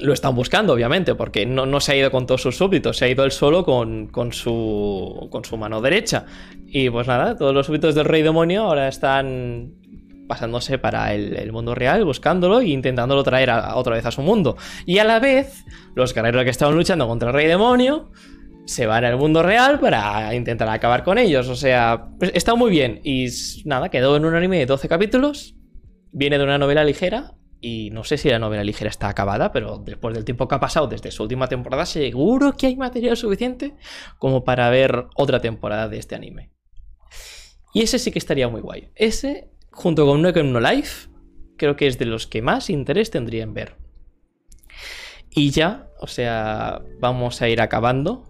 lo 0.00 0.12
están 0.12 0.34
buscando, 0.34 0.72
obviamente, 0.72 1.14
porque 1.14 1.46
no, 1.46 1.66
no 1.66 1.78
se 1.80 1.92
ha 1.92 1.96
ido 1.96 2.10
con 2.10 2.26
todos 2.26 2.42
sus 2.42 2.56
súbditos, 2.56 2.96
se 2.96 3.04
ha 3.04 3.08
ido 3.08 3.24
él 3.24 3.30
solo 3.30 3.64
con, 3.64 4.08
con 4.08 4.32
su, 4.32 5.28
con 5.30 5.44
su 5.44 5.56
mano 5.56 5.80
derecha. 5.80 6.26
Y 6.66 6.90
pues 6.90 7.06
nada, 7.06 7.36
todos 7.36 7.54
los 7.54 7.66
súbditos 7.66 7.94
del 7.94 8.04
rey 8.04 8.22
demonio 8.22 8.64
ahora 8.64 8.88
están 8.88 9.72
pasándose 10.26 10.78
para 10.78 11.14
el, 11.14 11.36
el 11.36 11.52
mundo 11.52 11.76
real, 11.76 12.04
buscándolo 12.04 12.58
e 12.60 12.68
intentándolo 12.70 13.22
traer 13.22 13.50
a- 13.50 13.76
otra 13.76 13.94
vez 13.94 14.04
a 14.04 14.10
su 14.10 14.22
mundo. 14.22 14.56
Y 14.84 14.98
a 14.98 15.04
la 15.04 15.20
vez, 15.20 15.64
los 15.94 16.12
guerreros 16.12 16.42
que 16.42 16.50
estaban 16.50 16.74
luchando 16.74 17.06
contra 17.06 17.28
el 17.28 17.34
rey 17.34 17.46
demonio 17.46 18.10
se 18.66 18.86
van 18.86 19.04
al 19.04 19.16
mundo 19.16 19.42
real 19.44 19.78
para 19.78 20.34
intentar 20.34 20.68
acabar 20.70 21.04
con 21.04 21.18
ellos. 21.18 21.46
O 21.48 21.54
sea, 21.54 22.06
pues 22.18 22.32
está 22.34 22.56
muy 22.56 22.70
bien. 22.72 23.00
Y 23.04 23.28
nada, 23.64 23.90
quedó 23.90 24.16
en 24.16 24.24
un 24.24 24.34
anime 24.34 24.58
de 24.58 24.66
12 24.66 24.88
capítulos. 24.88 25.54
Viene 26.10 26.38
de 26.38 26.44
una 26.44 26.58
novela 26.58 26.82
ligera. 26.82 27.34
Y 27.66 27.88
no 27.92 28.04
sé 28.04 28.18
si 28.18 28.28
la 28.28 28.38
novela 28.38 28.62
ligera 28.62 28.90
está 28.90 29.08
acabada, 29.08 29.50
pero 29.50 29.78
después 29.78 30.14
del 30.14 30.26
tiempo 30.26 30.46
que 30.46 30.54
ha 30.54 30.60
pasado 30.60 30.86
desde 30.86 31.10
su 31.10 31.22
última 31.22 31.48
temporada, 31.48 31.86
seguro 31.86 32.58
que 32.58 32.66
hay 32.66 32.76
material 32.76 33.16
suficiente 33.16 33.72
como 34.18 34.44
para 34.44 34.68
ver 34.68 35.06
otra 35.16 35.40
temporada 35.40 35.88
de 35.88 35.96
este 35.96 36.14
anime. 36.14 36.50
Y 37.72 37.80
ese 37.80 37.98
sí 37.98 38.10
que 38.10 38.18
estaría 38.18 38.48
muy 38.48 38.60
guay. 38.60 38.90
Ese, 38.94 39.48
junto 39.70 40.04
con 40.04 40.20
No 40.20 40.30
No 40.30 40.60
Life, 40.60 41.08
creo 41.56 41.74
que 41.74 41.86
es 41.86 41.98
de 41.98 42.04
los 42.04 42.26
que 42.26 42.42
más 42.42 42.68
interés 42.68 43.10
tendría 43.10 43.42
en 43.42 43.54
ver. 43.54 43.76
Y 45.30 45.50
ya, 45.50 45.88
o 46.00 46.06
sea, 46.06 46.82
vamos 47.00 47.40
a 47.40 47.48
ir 47.48 47.62
acabando. 47.62 48.26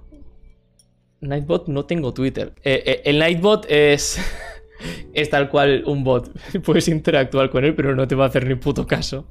Nightbot 1.20 1.66
no 1.66 1.86
tengo 1.86 2.14
Twitter. 2.14 2.54
Eh, 2.62 2.84
eh, 2.86 3.02
el 3.04 3.18
Nightbot 3.18 3.66
es. 3.68 4.20
es 5.12 5.30
tal 5.30 5.48
cual 5.48 5.84
un 5.86 6.04
bot. 6.04 6.30
Puedes 6.64 6.88
interactuar 6.88 7.50
con 7.50 7.64
él, 7.64 7.74
pero 7.74 7.94
no 7.94 8.06
te 8.06 8.14
va 8.14 8.24
a 8.24 8.28
hacer 8.28 8.46
ni 8.46 8.54
puto 8.54 8.86
caso. 8.86 9.26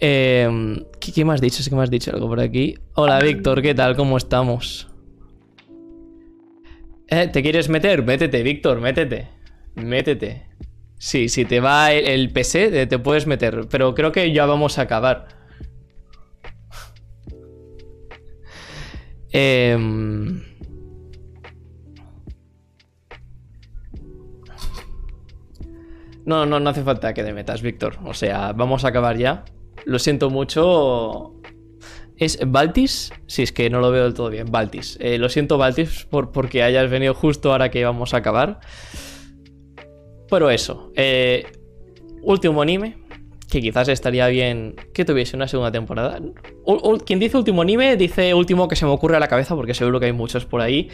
Eh, 0.00 0.84
¿qué, 1.00 1.12
qué 1.12 1.24
me 1.24 1.32
has 1.32 1.40
dicho? 1.40 1.62
Que 1.68 1.74
me 1.74 1.82
has 1.82 1.90
dicho 1.90 2.10
algo 2.12 2.28
por 2.28 2.40
aquí. 2.40 2.76
Hola, 2.94 3.18
Víctor, 3.20 3.62
¿qué 3.62 3.74
tal? 3.74 3.96
¿Cómo 3.96 4.16
estamos? 4.16 4.88
Eh, 7.08 7.28
¿Te 7.28 7.42
quieres 7.42 7.68
meter? 7.68 8.04
Métete, 8.04 8.42
Víctor, 8.42 8.80
métete. 8.80 9.28
Métete. 9.74 10.46
Sí, 10.98 11.28
si 11.28 11.44
te 11.44 11.60
va 11.60 11.92
el, 11.92 12.06
el 12.06 12.32
PC, 12.32 12.82
eh, 12.82 12.86
te 12.86 12.98
puedes 12.98 13.26
meter. 13.26 13.66
Pero 13.70 13.94
creo 13.94 14.12
que 14.12 14.32
ya 14.32 14.46
vamos 14.46 14.78
a 14.78 14.82
acabar. 14.82 15.36
Em, 19.38 20.42
No, 26.26 26.44
no, 26.44 26.58
no 26.58 26.70
hace 26.70 26.82
falta 26.82 27.14
que 27.14 27.22
te 27.22 27.32
metas, 27.32 27.62
Víctor. 27.62 27.98
O 28.04 28.12
sea, 28.12 28.52
vamos 28.52 28.84
a 28.84 28.88
acabar 28.88 29.16
ya. 29.16 29.44
Lo 29.84 29.98
siento 30.00 30.28
mucho. 30.28 31.34
¿Es 32.16 32.38
Baltis? 32.44 33.12
Si 33.26 33.42
es 33.42 33.52
que 33.52 33.70
no 33.70 33.80
lo 33.80 33.92
veo 33.92 34.04
del 34.04 34.14
todo 34.14 34.28
bien. 34.28 34.50
Baltis. 34.50 34.98
Eh, 35.00 35.18
lo 35.18 35.28
siento, 35.28 35.56
Baltis, 35.56 36.04
por, 36.10 36.32
porque 36.32 36.64
hayas 36.64 36.90
venido 36.90 37.14
justo 37.14 37.52
ahora 37.52 37.70
que 37.70 37.84
vamos 37.84 38.12
a 38.12 38.18
acabar. 38.18 38.58
Pero 40.28 40.50
eso. 40.50 40.92
eh, 40.96 41.46
último 42.22 42.60
anime. 42.60 42.98
Que 43.48 43.60
quizás 43.60 43.86
estaría 43.86 44.26
bien 44.26 44.74
que 44.92 45.04
tuviese 45.04 45.36
una 45.36 45.46
segunda 45.46 45.70
temporada. 45.70 46.18
Quien 47.06 47.20
dice 47.20 47.36
último 47.36 47.62
anime 47.62 47.96
dice 47.96 48.34
último 48.34 48.66
que 48.66 48.74
se 48.74 48.84
me 48.84 48.90
ocurre 48.90 49.16
a 49.16 49.20
la 49.20 49.28
cabeza 49.28 49.54
porque 49.54 49.72
seguro 49.72 50.00
que 50.00 50.06
hay 50.06 50.12
muchos 50.12 50.44
por 50.44 50.60
ahí. 50.60 50.88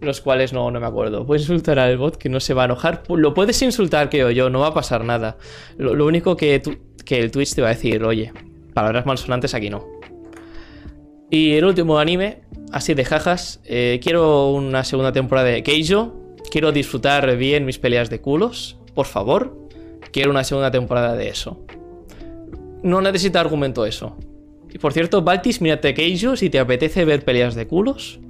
Los 0.00 0.20
cuales 0.20 0.52
no, 0.52 0.70
no 0.70 0.80
me 0.80 0.86
acuerdo. 0.86 1.26
Puedes 1.26 1.42
insultar 1.42 1.78
al 1.78 1.96
bot 1.96 2.16
que 2.16 2.28
no 2.28 2.40
se 2.40 2.54
va 2.54 2.62
a 2.62 2.64
enojar. 2.66 3.02
Lo 3.08 3.32
puedes 3.32 3.60
insultar, 3.62 4.10
creo 4.10 4.30
yo, 4.30 4.50
no 4.50 4.60
va 4.60 4.68
a 4.68 4.74
pasar 4.74 5.04
nada. 5.04 5.38
Lo, 5.78 6.04
único 6.04 6.36
que 6.36 6.62
el 7.08 7.30
Twitch 7.30 7.54
te 7.54 7.62
va 7.62 7.68
a 7.68 7.74
decir, 7.74 8.02
oye, 8.04 8.32
palabras 8.74 9.06
malsonantes 9.06 9.54
aquí 9.54 9.70
no. 9.70 9.86
Y 11.30 11.54
el 11.54 11.64
último 11.64 11.98
anime, 11.98 12.42
así 12.70 12.94
de 12.94 13.04
jajas, 13.04 13.60
eh, 13.64 13.98
quiero 14.02 14.50
una 14.50 14.84
segunda 14.84 15.12
temporada 15.12 15.48
de 15.48 15.62
Keijo. 15.62 16.14
Quiero 16.50 16.70
disfrutar 16.70 17.36
bien 17.36 17.64
mis 17.64 17.78
peleas 17.78 18.10
de 18.10 18.20
culos, 18.20 18.76
por 18.94 19.06
favor. 19.06 19.58
Quiero 20.12 20.30
una 20.30 20.44
segunda 20.44 20.70
temporada 20.70 21.16
de 21.16 21.28
eso. 21.28 21.64
No 22.82 23.00
necesita 23.00 23.40
argumento 23.40 23.86
eso. 23.86 24.16
Y 24.70 24.78
por 24.78 24.92
cierto, 24.92 25.22
Baltis, 25.22 25.60
mírate 25.60 25.94
Keijo 25.94 26.36
si 26.36 26.50
te 26.50 26.58
apetece 26.58 27.04
ver 27.04 27.24
peleas 27.24 27.54
de 27.54 27.66
culos. 27.66 28.20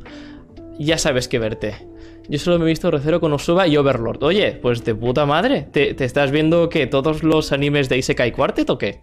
Ya 0.78 0.98
sabes 0.98 1.28
que 1.28 1.38
verte. 1.38 1.86
Yo 2.28 2.38
solo 2.38 2.58
me 2.58 2.64
he 2.64 2.68
visto 2.68 2.90
Recero 2.90 3.20
con 3.20 3.32
Osuba 3.32 3.66
y 3.66 3.76
Overlord. 3.76 4.22
Oye, 4.24 4.52
pues 4.52 4.84
de 4.84 4.94
puta 4.94 5.26
madre. 5.26 5.62
¿Te, 5.70 5.94
te 5.94 6.04
estás 6.04 6.30
viendo 6.30 6.68
que 6.68 6.86
todos 6.86 7.22
los 7.22 7.52
animes 7.52 7.88
de 7.88 7.98
Isekai 7.98 8.32
Quartet 8.32 8.68
o 8.70 8.78
qué? 8.78 9.02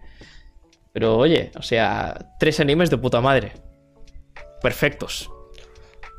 Pero 0.92 1.16
oye, 1.16 1.50
o 1.56 1.62
sea, 1.62 2.34
tres 2.38 2.60
animes 2.60 2.90
de 2.90 2.98
puta 2.98 3.20
madre. 3.20 3.52
Perfectos. 4.60 5.30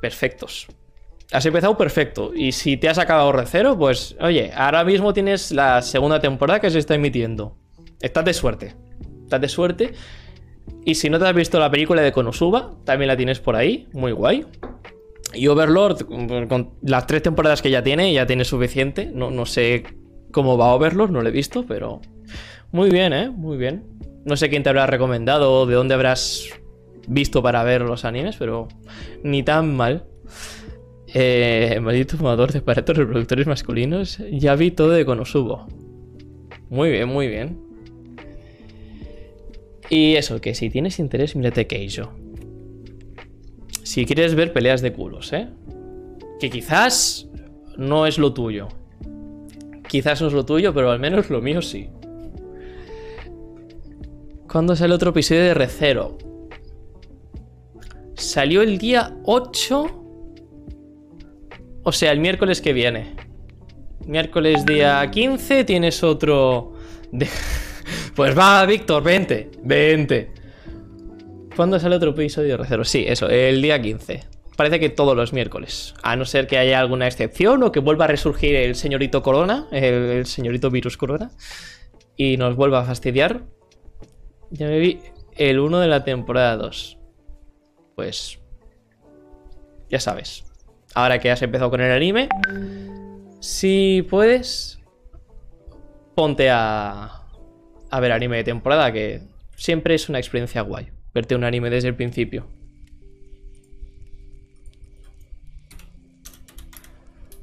Perfectos. 0.02 0.68
Has 1.32 1.46
empezado 1.46 1.78
perfecto. 1.78 2.32
Y 2.34 2.52
si 2.52 2.78
te 2.78 2.90
has 2.90 2.98
acabado 2.98 3.32
Recero, 3.32 3.78
pues 3.78 4.16
oye, 4.20 4.52
ahora 4.56 4.84
mismo 4.84 5.14
tienes 5.14 5.52
la 5.52 5.82
segunda 5.82 6.20
temporada 6.20 6.60
que 6.60 6.70
se 6.70 6.80
está 6.80 6.96
emitiendo. 6.96 7.58
Estás 8.02 8.26
de 8.26 8.34
suerte. 8.34 8.76
Estás 9.24 9.42
de 9.42 9.50
suerte. 9.50 9.94
Y 10.86 10.96
si 10.96 11.10
no 11.10 11.20
te 11.20 11.28
has 11.28 11.34
visto 11.34 11.60
la 11.60 11.72
película 11.72 12.02
de 12.02 12.12
Konosuba, 12.12 12.72
también 12.86 13.08
la 13.08 13.18
tienes 13.18 13.40
por 13.40 13.56
ahí. 13.56 13.88
Muy 13.94 14.12
guay. 14.12 14.46
Y 15.34 15.47
Overlord, 15.47 16.05
con 16.47 16.72
las 16.81 17.07
tres 17.07 17.23
temporadas 17.23 17.61
que 17.61 17.72
ya 17.72 17.84
tiene, 17.84 18.14
ya 18.14 18.26
tiene 18.26 18.45
suficiente. 18.45 19.11
No, 19.14 19.31
no 19.31 19.45
sé 19.45 19.84
cómo 20.31 20.57
va 20.57 20.73
Overlord, 20.73 21.11
no 21.11 21.22
lo 21.22 21.30
he 21.30 21.31
visto, 21.31 21.65
pero 21.68 22.01
muy 22.72 22.89
bien, 22.89 23.14
¿eh? 23.14 23.30
Muy 23.30 23.57
bien. 23.57 23.84
No 24.26 24.35
sé 24.35 24.49
quién 24.49 24.64
te 24.64 24.69
habrá 24.69 24.88
recomendado 24.88 25.51
o 25.53 25.65
de 25.65 25.76
dónde 25.76 25.93
habrás 25.93 26.49
visto 27.07 27.43
para 27.43 27.64
ver 27.64 27.81
los 27.81 28.05
animes, 28.05 28.35
pero 28.38 28.68
ni 29.23 29.43
tan 29.43 29.76
mal. 29.76 30.05
Eh, 31.15 31.80
maldito 31.81 32.18
fumador 32.18 32.51
de 32.51 32.60
aparatos 32.60 32.97
reproductores 32.97 33.45
masculinos. 33.45 34.19
Ya 34.31 34.55
vi 34.55 34.72
todo 34.72 34.89
de 34.89 35.05
Konosubo. 35.05 35.68
Muy 36.69 36.89
bien, 36.89 37.07
muy 37.07 37.27
bien. 37.27 37.60
Y 39.89 40.15
eso, 40.15 40.41
que 40.41 40.55
si 40.55 40.69
tienes 40.72 40.97
interés, 40.97 41.35
mírate 41.35 41.68
Keijo. 41.68 42.11
Si 43.94 44.07
quieres 44.07 44.34
ver 44.34 44.52
peleas 44.52 44.82
de 44.82 44.91
culos, 44.91 45.32
¿eh? 45.34 45.49
Que 46.40 46.49
quizás 46.49 47.28
no 47.78 48.07
es 48.07 48.18
lo 48.18 48.34
tuyo. 48.34 48.70
Quizás 49.88 50.20
no 50.20 50.30
es 50.30 50.34
lo 50.34 50.44
tuyo, 50.44 50.74
pero 50.74 50.90
al 50.90 50.98
menos 50.98 51.30
lo 51.30 51.41
mío 51.41 51.61
sí. 51.61 51.91
¿Cuándo 54.52 54.76
sale 54.76 54.95
otro 54.95 55.11
episodio 55.11 55.44
de 55.44 55.53
Recero? 55.53 56.18
Salió 58.15 58.64
el 58.64 58.80
día 58.80 59.15
8. 59.26 60.03
O 61.84 61.91
sea, 61.91 62.11
el 62.14 62.20
miércoles 62.20 62.61
que 62.61 62.74
viene. 62.74 63.15
Miércoles 64.07 64.65
día 64.65 65.07
15 65.11 65.65
tienes 65.65 66.03
otro... 66.03 66.74
Pues 68.15 68.38
va, 68.38 68.65
Víctor, 68.65 69.03
vente, 69.03 69.52
vente. 69.64 70.32
¿Cuándo 71.56 71.80
sale 71.80 71.96
otro 71.96 72.12
episodio 72.12 72.50
de 72.50 72.58
Recero? 72.58 72.84
Sí, 72.84 73.06
eso, 73.08 73.30
el 73.30 73.62
día 73.62 73.80
15. 73.80 74.22
Parece 74.58 74.80
que 74.80 74.90
todos 74.90 75.16
los 75.16 75.34
miércoles. 75.34 75.94
A 76.02 76.16
no 76.16 76.26
ser 76.26 76.48
que 76.48 76.58
haya 76.58 76.80
alguna 76.80 77.06
excepción 77.06 77.62
o 77.62 77.72
que 77.72 77.80
vuelva 77.80 78.06
a 78.06 78.08
resurgir 78.08 78.56
el 78.56 78.74
señorito 78.74 79.22
Corona, 79.22 79.68
el, 79.72 79.94
el 79.94 80.26
señorito 80.26 80.72
virus 80.72 80.98
Corona, 80.98 81.30
y 82.18 82.38
nos 82.38 82.56
vuelva 82.56 82.80
a 82.80 82.86
fastidiar. 82.86 83.44
Ya 84.50 84.66
me 84.66 84.80
vi 84.80 85.00
el 85.36 85.60
1 85.60 85.80
de 85.80 85.88
la 85.88 86.04
temporada 86.04 86.58
2. 86.58 86.98
Pues. 87.96 88.40
Ya 89.90 90.00
sabes. 90.00 90.46
Ahora 90.96 91.20
que 91.20 91.30
has 91.30 91.42
empezado 91.44 91.70
con 91.70 91.82
el 91.82 91.92
anime, 91.92 92.30
si 93.42 94.08
puedes, 94.10 94.80
ponte 96.16 96.50
a. 96.50 97.22
a 97.92 98.00
ver 98.00 98.12
anime 98.12 98.38
de 98.38 98.44
temporada, 98.44 98.92
que 98.92 99.22
siempre 99.56 99.94
es 99.94 100.10
una 100.10 100.18
experiencia 100.18 100.62
guay. 100.62 100.93
Verte 101.14 101.35
un 101.35 101.44
anime 101.44 101.69
desde 101.69 101.90
el 101.90 101.95
principio. 101.95 102.48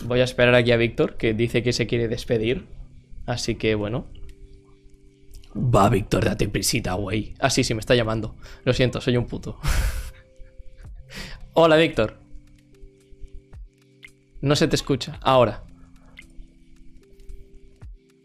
Voy 0.04 0.20
a 0.20 0.24
esperar 0.24 0.54
aquí 0.54 0.72
a 0.72 0.76
Víctor, 0.76 1.16
que 1.16 1.34
dice 1.34 1.62
que 1.62 1.72
se 1.72 1.86
quiere 1.86 2.08
despedir. 2.08 2.66
Así 3.26 3.54
que 3.54 3.74
bueno. 3.74 4.06
Va, 5.54 5.88
Víctor, 5.88 6.24
date 6.24 6.48
prisita, 6.48 6.94
güey. 6.94 7.34
Ah, 7.38 7.50
sí, 7.50 7.64
sí, 7.64 7.74
me 7.74 7.80
está 7.80 7.94
llamando. 7.94 8.34
Lo 8.64 8.72
siento, 8.72 9.00
soy 9.00 9.16
un 9.16 9.26
puto. 9.26 9.58
Hola, 11.54 11.76
Víctor. 11.76 12.18
No 14.40 14.56
se 14.56 14.68
te 14.68 14.76
escucha. 14.76 15.18
Ahora. 15.20 15.64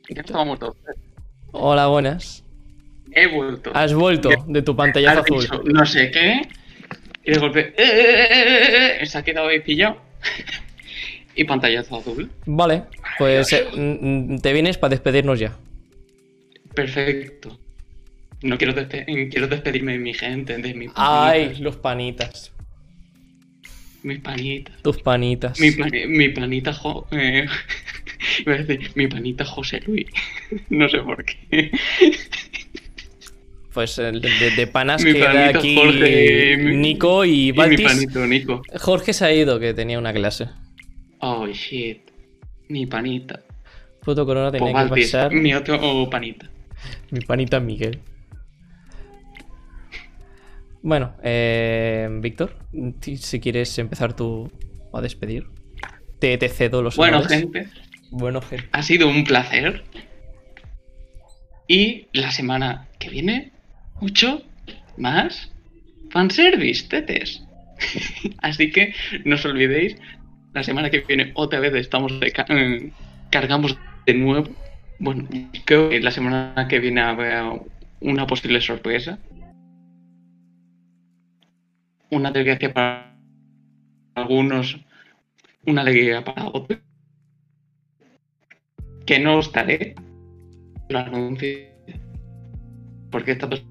Estábamos 0.07 0.59
todos. 0.59 0.77
Hola, 1.51 1.87
buenas. 1.87 2.44
He 3.15 3.27
vuelto. 3.27 3.71
Has 3.73 3.93
vuelto 3.93 4.29
de 4.47 4.61
tu 4.61 4.75
pantallazo 4.75 5.21
azul. 5.21 5.39
dicho 5.41 5.61
no 5.63 5.85
sé 5.85 6.11
qué. 6.11 6.41
Y 7.23 7.31
de 7.31 7.39
golpe. 7.39 7.59
¡eh, 7.59 7.73
eh, 7.77 8.27
eh, 8.29 8.97
eh! 9.01 9.05
Se 9.05 9.17
ha 9.17 9.23
quedado 9.23 9.47
ahí 9.47 9.59
pillado. 9.61 10.01
y 11.35 11.43
pantallazo 11.45 11.97
azul. 11.97 12.29
Vale, 12.45 12.83
pues 13.17 13.49
te 13.49 14.53
vienes 14.53 14.77
para 14.77 14.89
despedirnos 14.91 15.39
ya. 15.39 15.55
Perfecto. 16.73 17.57
No 18.41 18.57
quiero, 18.57 18.73
despe- 18.73 19.05
quiero 19.31 19.47
despedirme 19.47 19.93
de 19.93 19.99
mi 19.99 20.13
gente, 20.13 20.57
de 20.57 20.73
mis 20.73 20.91
Ay, 20.95 21.41
panitas. 21.45 21.59
los 21.61 21.75
panitas. 21.77 22.51
Mis 24.03 24.19
panitas. 24.19 24.81
Tus 24.83 25.01
panitas. 25.01 25.59
Mi, 25.59 25.71
pani- 25.71 26.05
mi 26.05 26.29
panita 26.29 26.73
Jo- 26.73 27.07
eh, 27.11 27.47
mi 28.95 29.07
panita 29.07 29.45
José 29.45 29.79
Luis. 29.87 30.05
no 30.69 30.87
sé 30.89 30.99
por 30.99 31.23
qué. 31.25 31.71
Pues 33.75 33.99
eh, 33.99 34.11
de, 34.11 34.51
de 34.55 34.67
panas 34.67 35.03
Mi 35.03 35.13
queda 35.13 35.33
panito 35.33 35.59
aquí 35.59 35.75
Jorge, 35.75 36.57
mi- 36.57 36.77
Nico 36.77 37.23
y 37.25 37.49
Y 37.49 37.51
mi 37.51 37.57
Baltis. 37.57 37.85
panito 37.85 38.25
Nico. 38.25 38.61
Jorge 38.79 39.11
se 39.13 39.25
ha 39.25 39.33
ido, 39.33 39.59
que 39.59 39.73
tenía 39.75 39.99
una 39.99 40.13
clase. 40.13 40.47
Oh 41.19 41.45
shit. 41.47 42.09
Mi 42.69 42.85
panita. 42.87 43.41
Puto 44.01 44.25
corona 44.25 44.51
tenía 44.51 44.71
Pues 44.71 44.83
que 44.85 44.89
Baltis, 44.89 45.11
pasar. 45.11 45.31
mi 45.33 45.53
otro 45.53 46.09
panita. 46.09 46.49
Mi 47.11 47.19
panita 47.19 47.59
Miguel. 47.59 47.99
Bueno, 50.81 51.15
eh, 51.23 52.07
Víctor, 52.21 52.55
si 53.19 53.39
quieres 53.39 53.77
empezar 53.79 54.15
tú 54.15 54.51
a 54.93 55.01
despedir, 55.01 55.47
te, 56.19 56.37
te 56.37 56.47
cedo 56.47 56.81
los 56.83 56.95
Bueno, 56.95 57.23
gente, 57.23 57.67
Bueno, 58.11 58.41
gente. 58.41 58.67
ha 58.71 58.83
sido 58.83 59.07
un 59.09 59.23
placer. 59.23 59.83
Y 61.67 62.07
la 62.13 62.31
semana 62.31 62.87
que 62.99 63.09
viene, 63.09 63.51
mucho 64.01 64.41
más 64.97 65.51
fanservice, 66.09 66.87
tetes. 66.87 67.43
Así 68.41 68.71
que 68.71 68.93
no 69.25 69.35
os 69.35 69.45
olvidéis, 69.45 69.97
la 70.53 70.63
semana 70.63 70.89
que 70.89 70.99
viene 71.01 71.31
otra 71.35 71.59
vez 71.59 71.73
estamos 71.75 72.19
de 72.19 72.31
ca- 72.31 72.45
eh, 72.49 72.91
cargamos 73.29 73.77
de 74.05 74.13
nuevo. 74.13 74.49
Bueno, 74.99 75.27
creo 75.65 75.89
que 75.89 75.99
la 75.99 76.11
semana 76.11 76.67
que 76.69 76.79
viene 76.79 77.01
habrá 77.01 77.51
una 77.99 78.25
posible 78.27 78.61
sorpresa. 78.61 79.19
Una 82.11 82.31
desgracia 82.31 82.73
para 82.73 83.13
algunos, 84.15 84.79
una 85.65 85.81
alegría 85.81 86.23
para 86.23 86.47
otros. 86.47 86.79
Que 89.05 89.19
no 89.19 89.37
os 89.39 89.51
daré 89.51 89.95
lo 90.89 90.99
anuncio. 90.99 91.59
Porque 93.11 93.31
estas 93.31 93.49
dos 93.49 93.63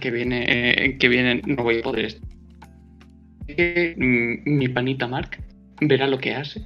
que 0.00 0.10
viene 0.10 0.44
eh, 0.48 0.98
que 0.98 1.08
vienen 1.08 1.42
no 1.46 1.62
voy 1.62 1.78
a 1.78 1.82
poder 1.82 2.16
mm, 3.96 4.42
mi 4.44 4.68
panita 4.68 5.06
Mark 5.06 5.42
verá 5.80 6.06
lo 6.06 6.18
que 6.18 6.34
hace. 6.34 6.60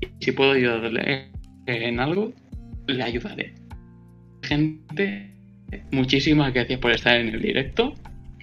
Y 0.00 0.24
si 0.24 0.32
puedo 0.32 0.52
ayudarle 0.52 1.30
en 1.66 2.00
algo, 2.00 2.32
le 2.86 3.02
ayudaré. 3.02 3.54
Gente, 4.42 5.34
muchísimas 5.92 6.52
gracias 6.52 6.78
por 6.78 6.92
estar 6.92 7.18
en 7.18 7.28
el 7.28 7.42
directo 7.42 7.94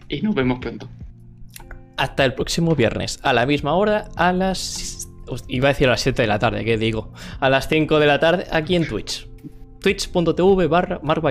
y 0.10 0.22
nos 0.22 0.36
vemos 0.36 0.60
pronto. 0.60 0.90
Hasta 1.98 2.26
el 2.26 2.34
próximo 2.34 2.76
viernes, 2.76 3.20
a 3.24 3.34
la 3.34 3.46
misma 3.46 3.74
hora, 3.74 4.10
a 4.16 4.32
las. 4.32 5.10
Iba 5.50 5.70
a 5.70 5.74
decir 5.74 5.88
a 5.88 5.92
las 5.92 6.02
7 6.02 6.22
de 6.22 6.28
la 6.28 6.40
tarde, 6.40 6.64
¿qué 6.64 6.78
digo? 6.78 7.12
A 7.40 7.50
las 7.50 7.68
5 7.68 8.00
de 8.00 8.08
la 8.08 8.20
tarde, 8.20 8.46
aquí 8.52 8.76
en 8.76 8.88
Twitch. 8.88 9.28
Twitch.tv 9.82 10.68
barra 10.68 11.00
Mark. 11.04 11.24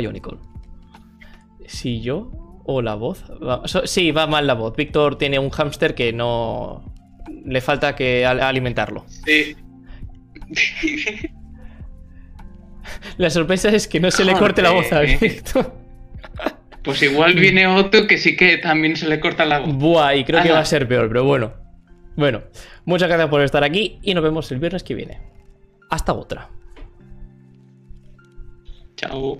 Si 1.66 2.00
yo 2.00 2.45
o 2.66 2.82
la 2.82 2.94
voz. 2.94 3.24
va- 3.42 3.62
so- 3.66 3.86
sí, 3.86 4.10
va 4.10 4.26
mal 4.26 4.46
la 4.46 4.54
voz. 4.54 4.74
Víctor 4.76 5.16
tiene 5.18 5.38
un 5.38 5.50
hámster 5.50 5.94
que 5.94 6.12
no. 6.12 6.92
Le 7.44 7.60
falta 7.60 7.94
que 7.96 8.24
al- 8.26 8.40
alimentarlo. 8.42 9.04
Sí. 9.24 9.56
La 13.18 13.30
sorpresa 13.30 13.68
es 13.70 13.88
que 13.88 13.98
no 14.00 14.10
se 14.10 14.24
le 14.24 14.34
corte 14.34 14.62
la 14.62 14.70
voz 14.70 14.92
a. 14.92 15.00
Víctor. 15.00 15.72
Pues 16.82 17.02
igual 17.02 17.34
viene 17.34 17.66
otro 17.66 18.06
que 18.06 18.16
sí 18.16 18.36
que 18.36 18.58
también 18.58 18.94
se 18.94 19.08
le 19.08 19.18
corta 19.18 19.44
la 19.44 19.58
voz. 19.58 19.74
Buah, 19.74 20.14
y 20.14 20.24
creo 20.24 20.40
que 20.40 20.52
va 20.52 20.60
a 20.60 20.64
ser 20.64 20.86
peor, 20.86 21.08
pero 21.08 21.24
bueno. 21.24 21.52
Bueno, 22.14 22.42
muchas 22.84 23.08
gracias 23.08 23.28
por 23.28 23.40
estar 23.42 23.64
aquí 23.64 23.98
y 24.02 24.14
nos 24.14 24.22
vemos 24.22 24.52
el 24.52 24.60
viernes 24.60 24.84
que 24.84 24.94
viene. 24.94 25.20
Hasta 25.90 26.12
otra. 26.12 26.48
Chao. 28.94 29.34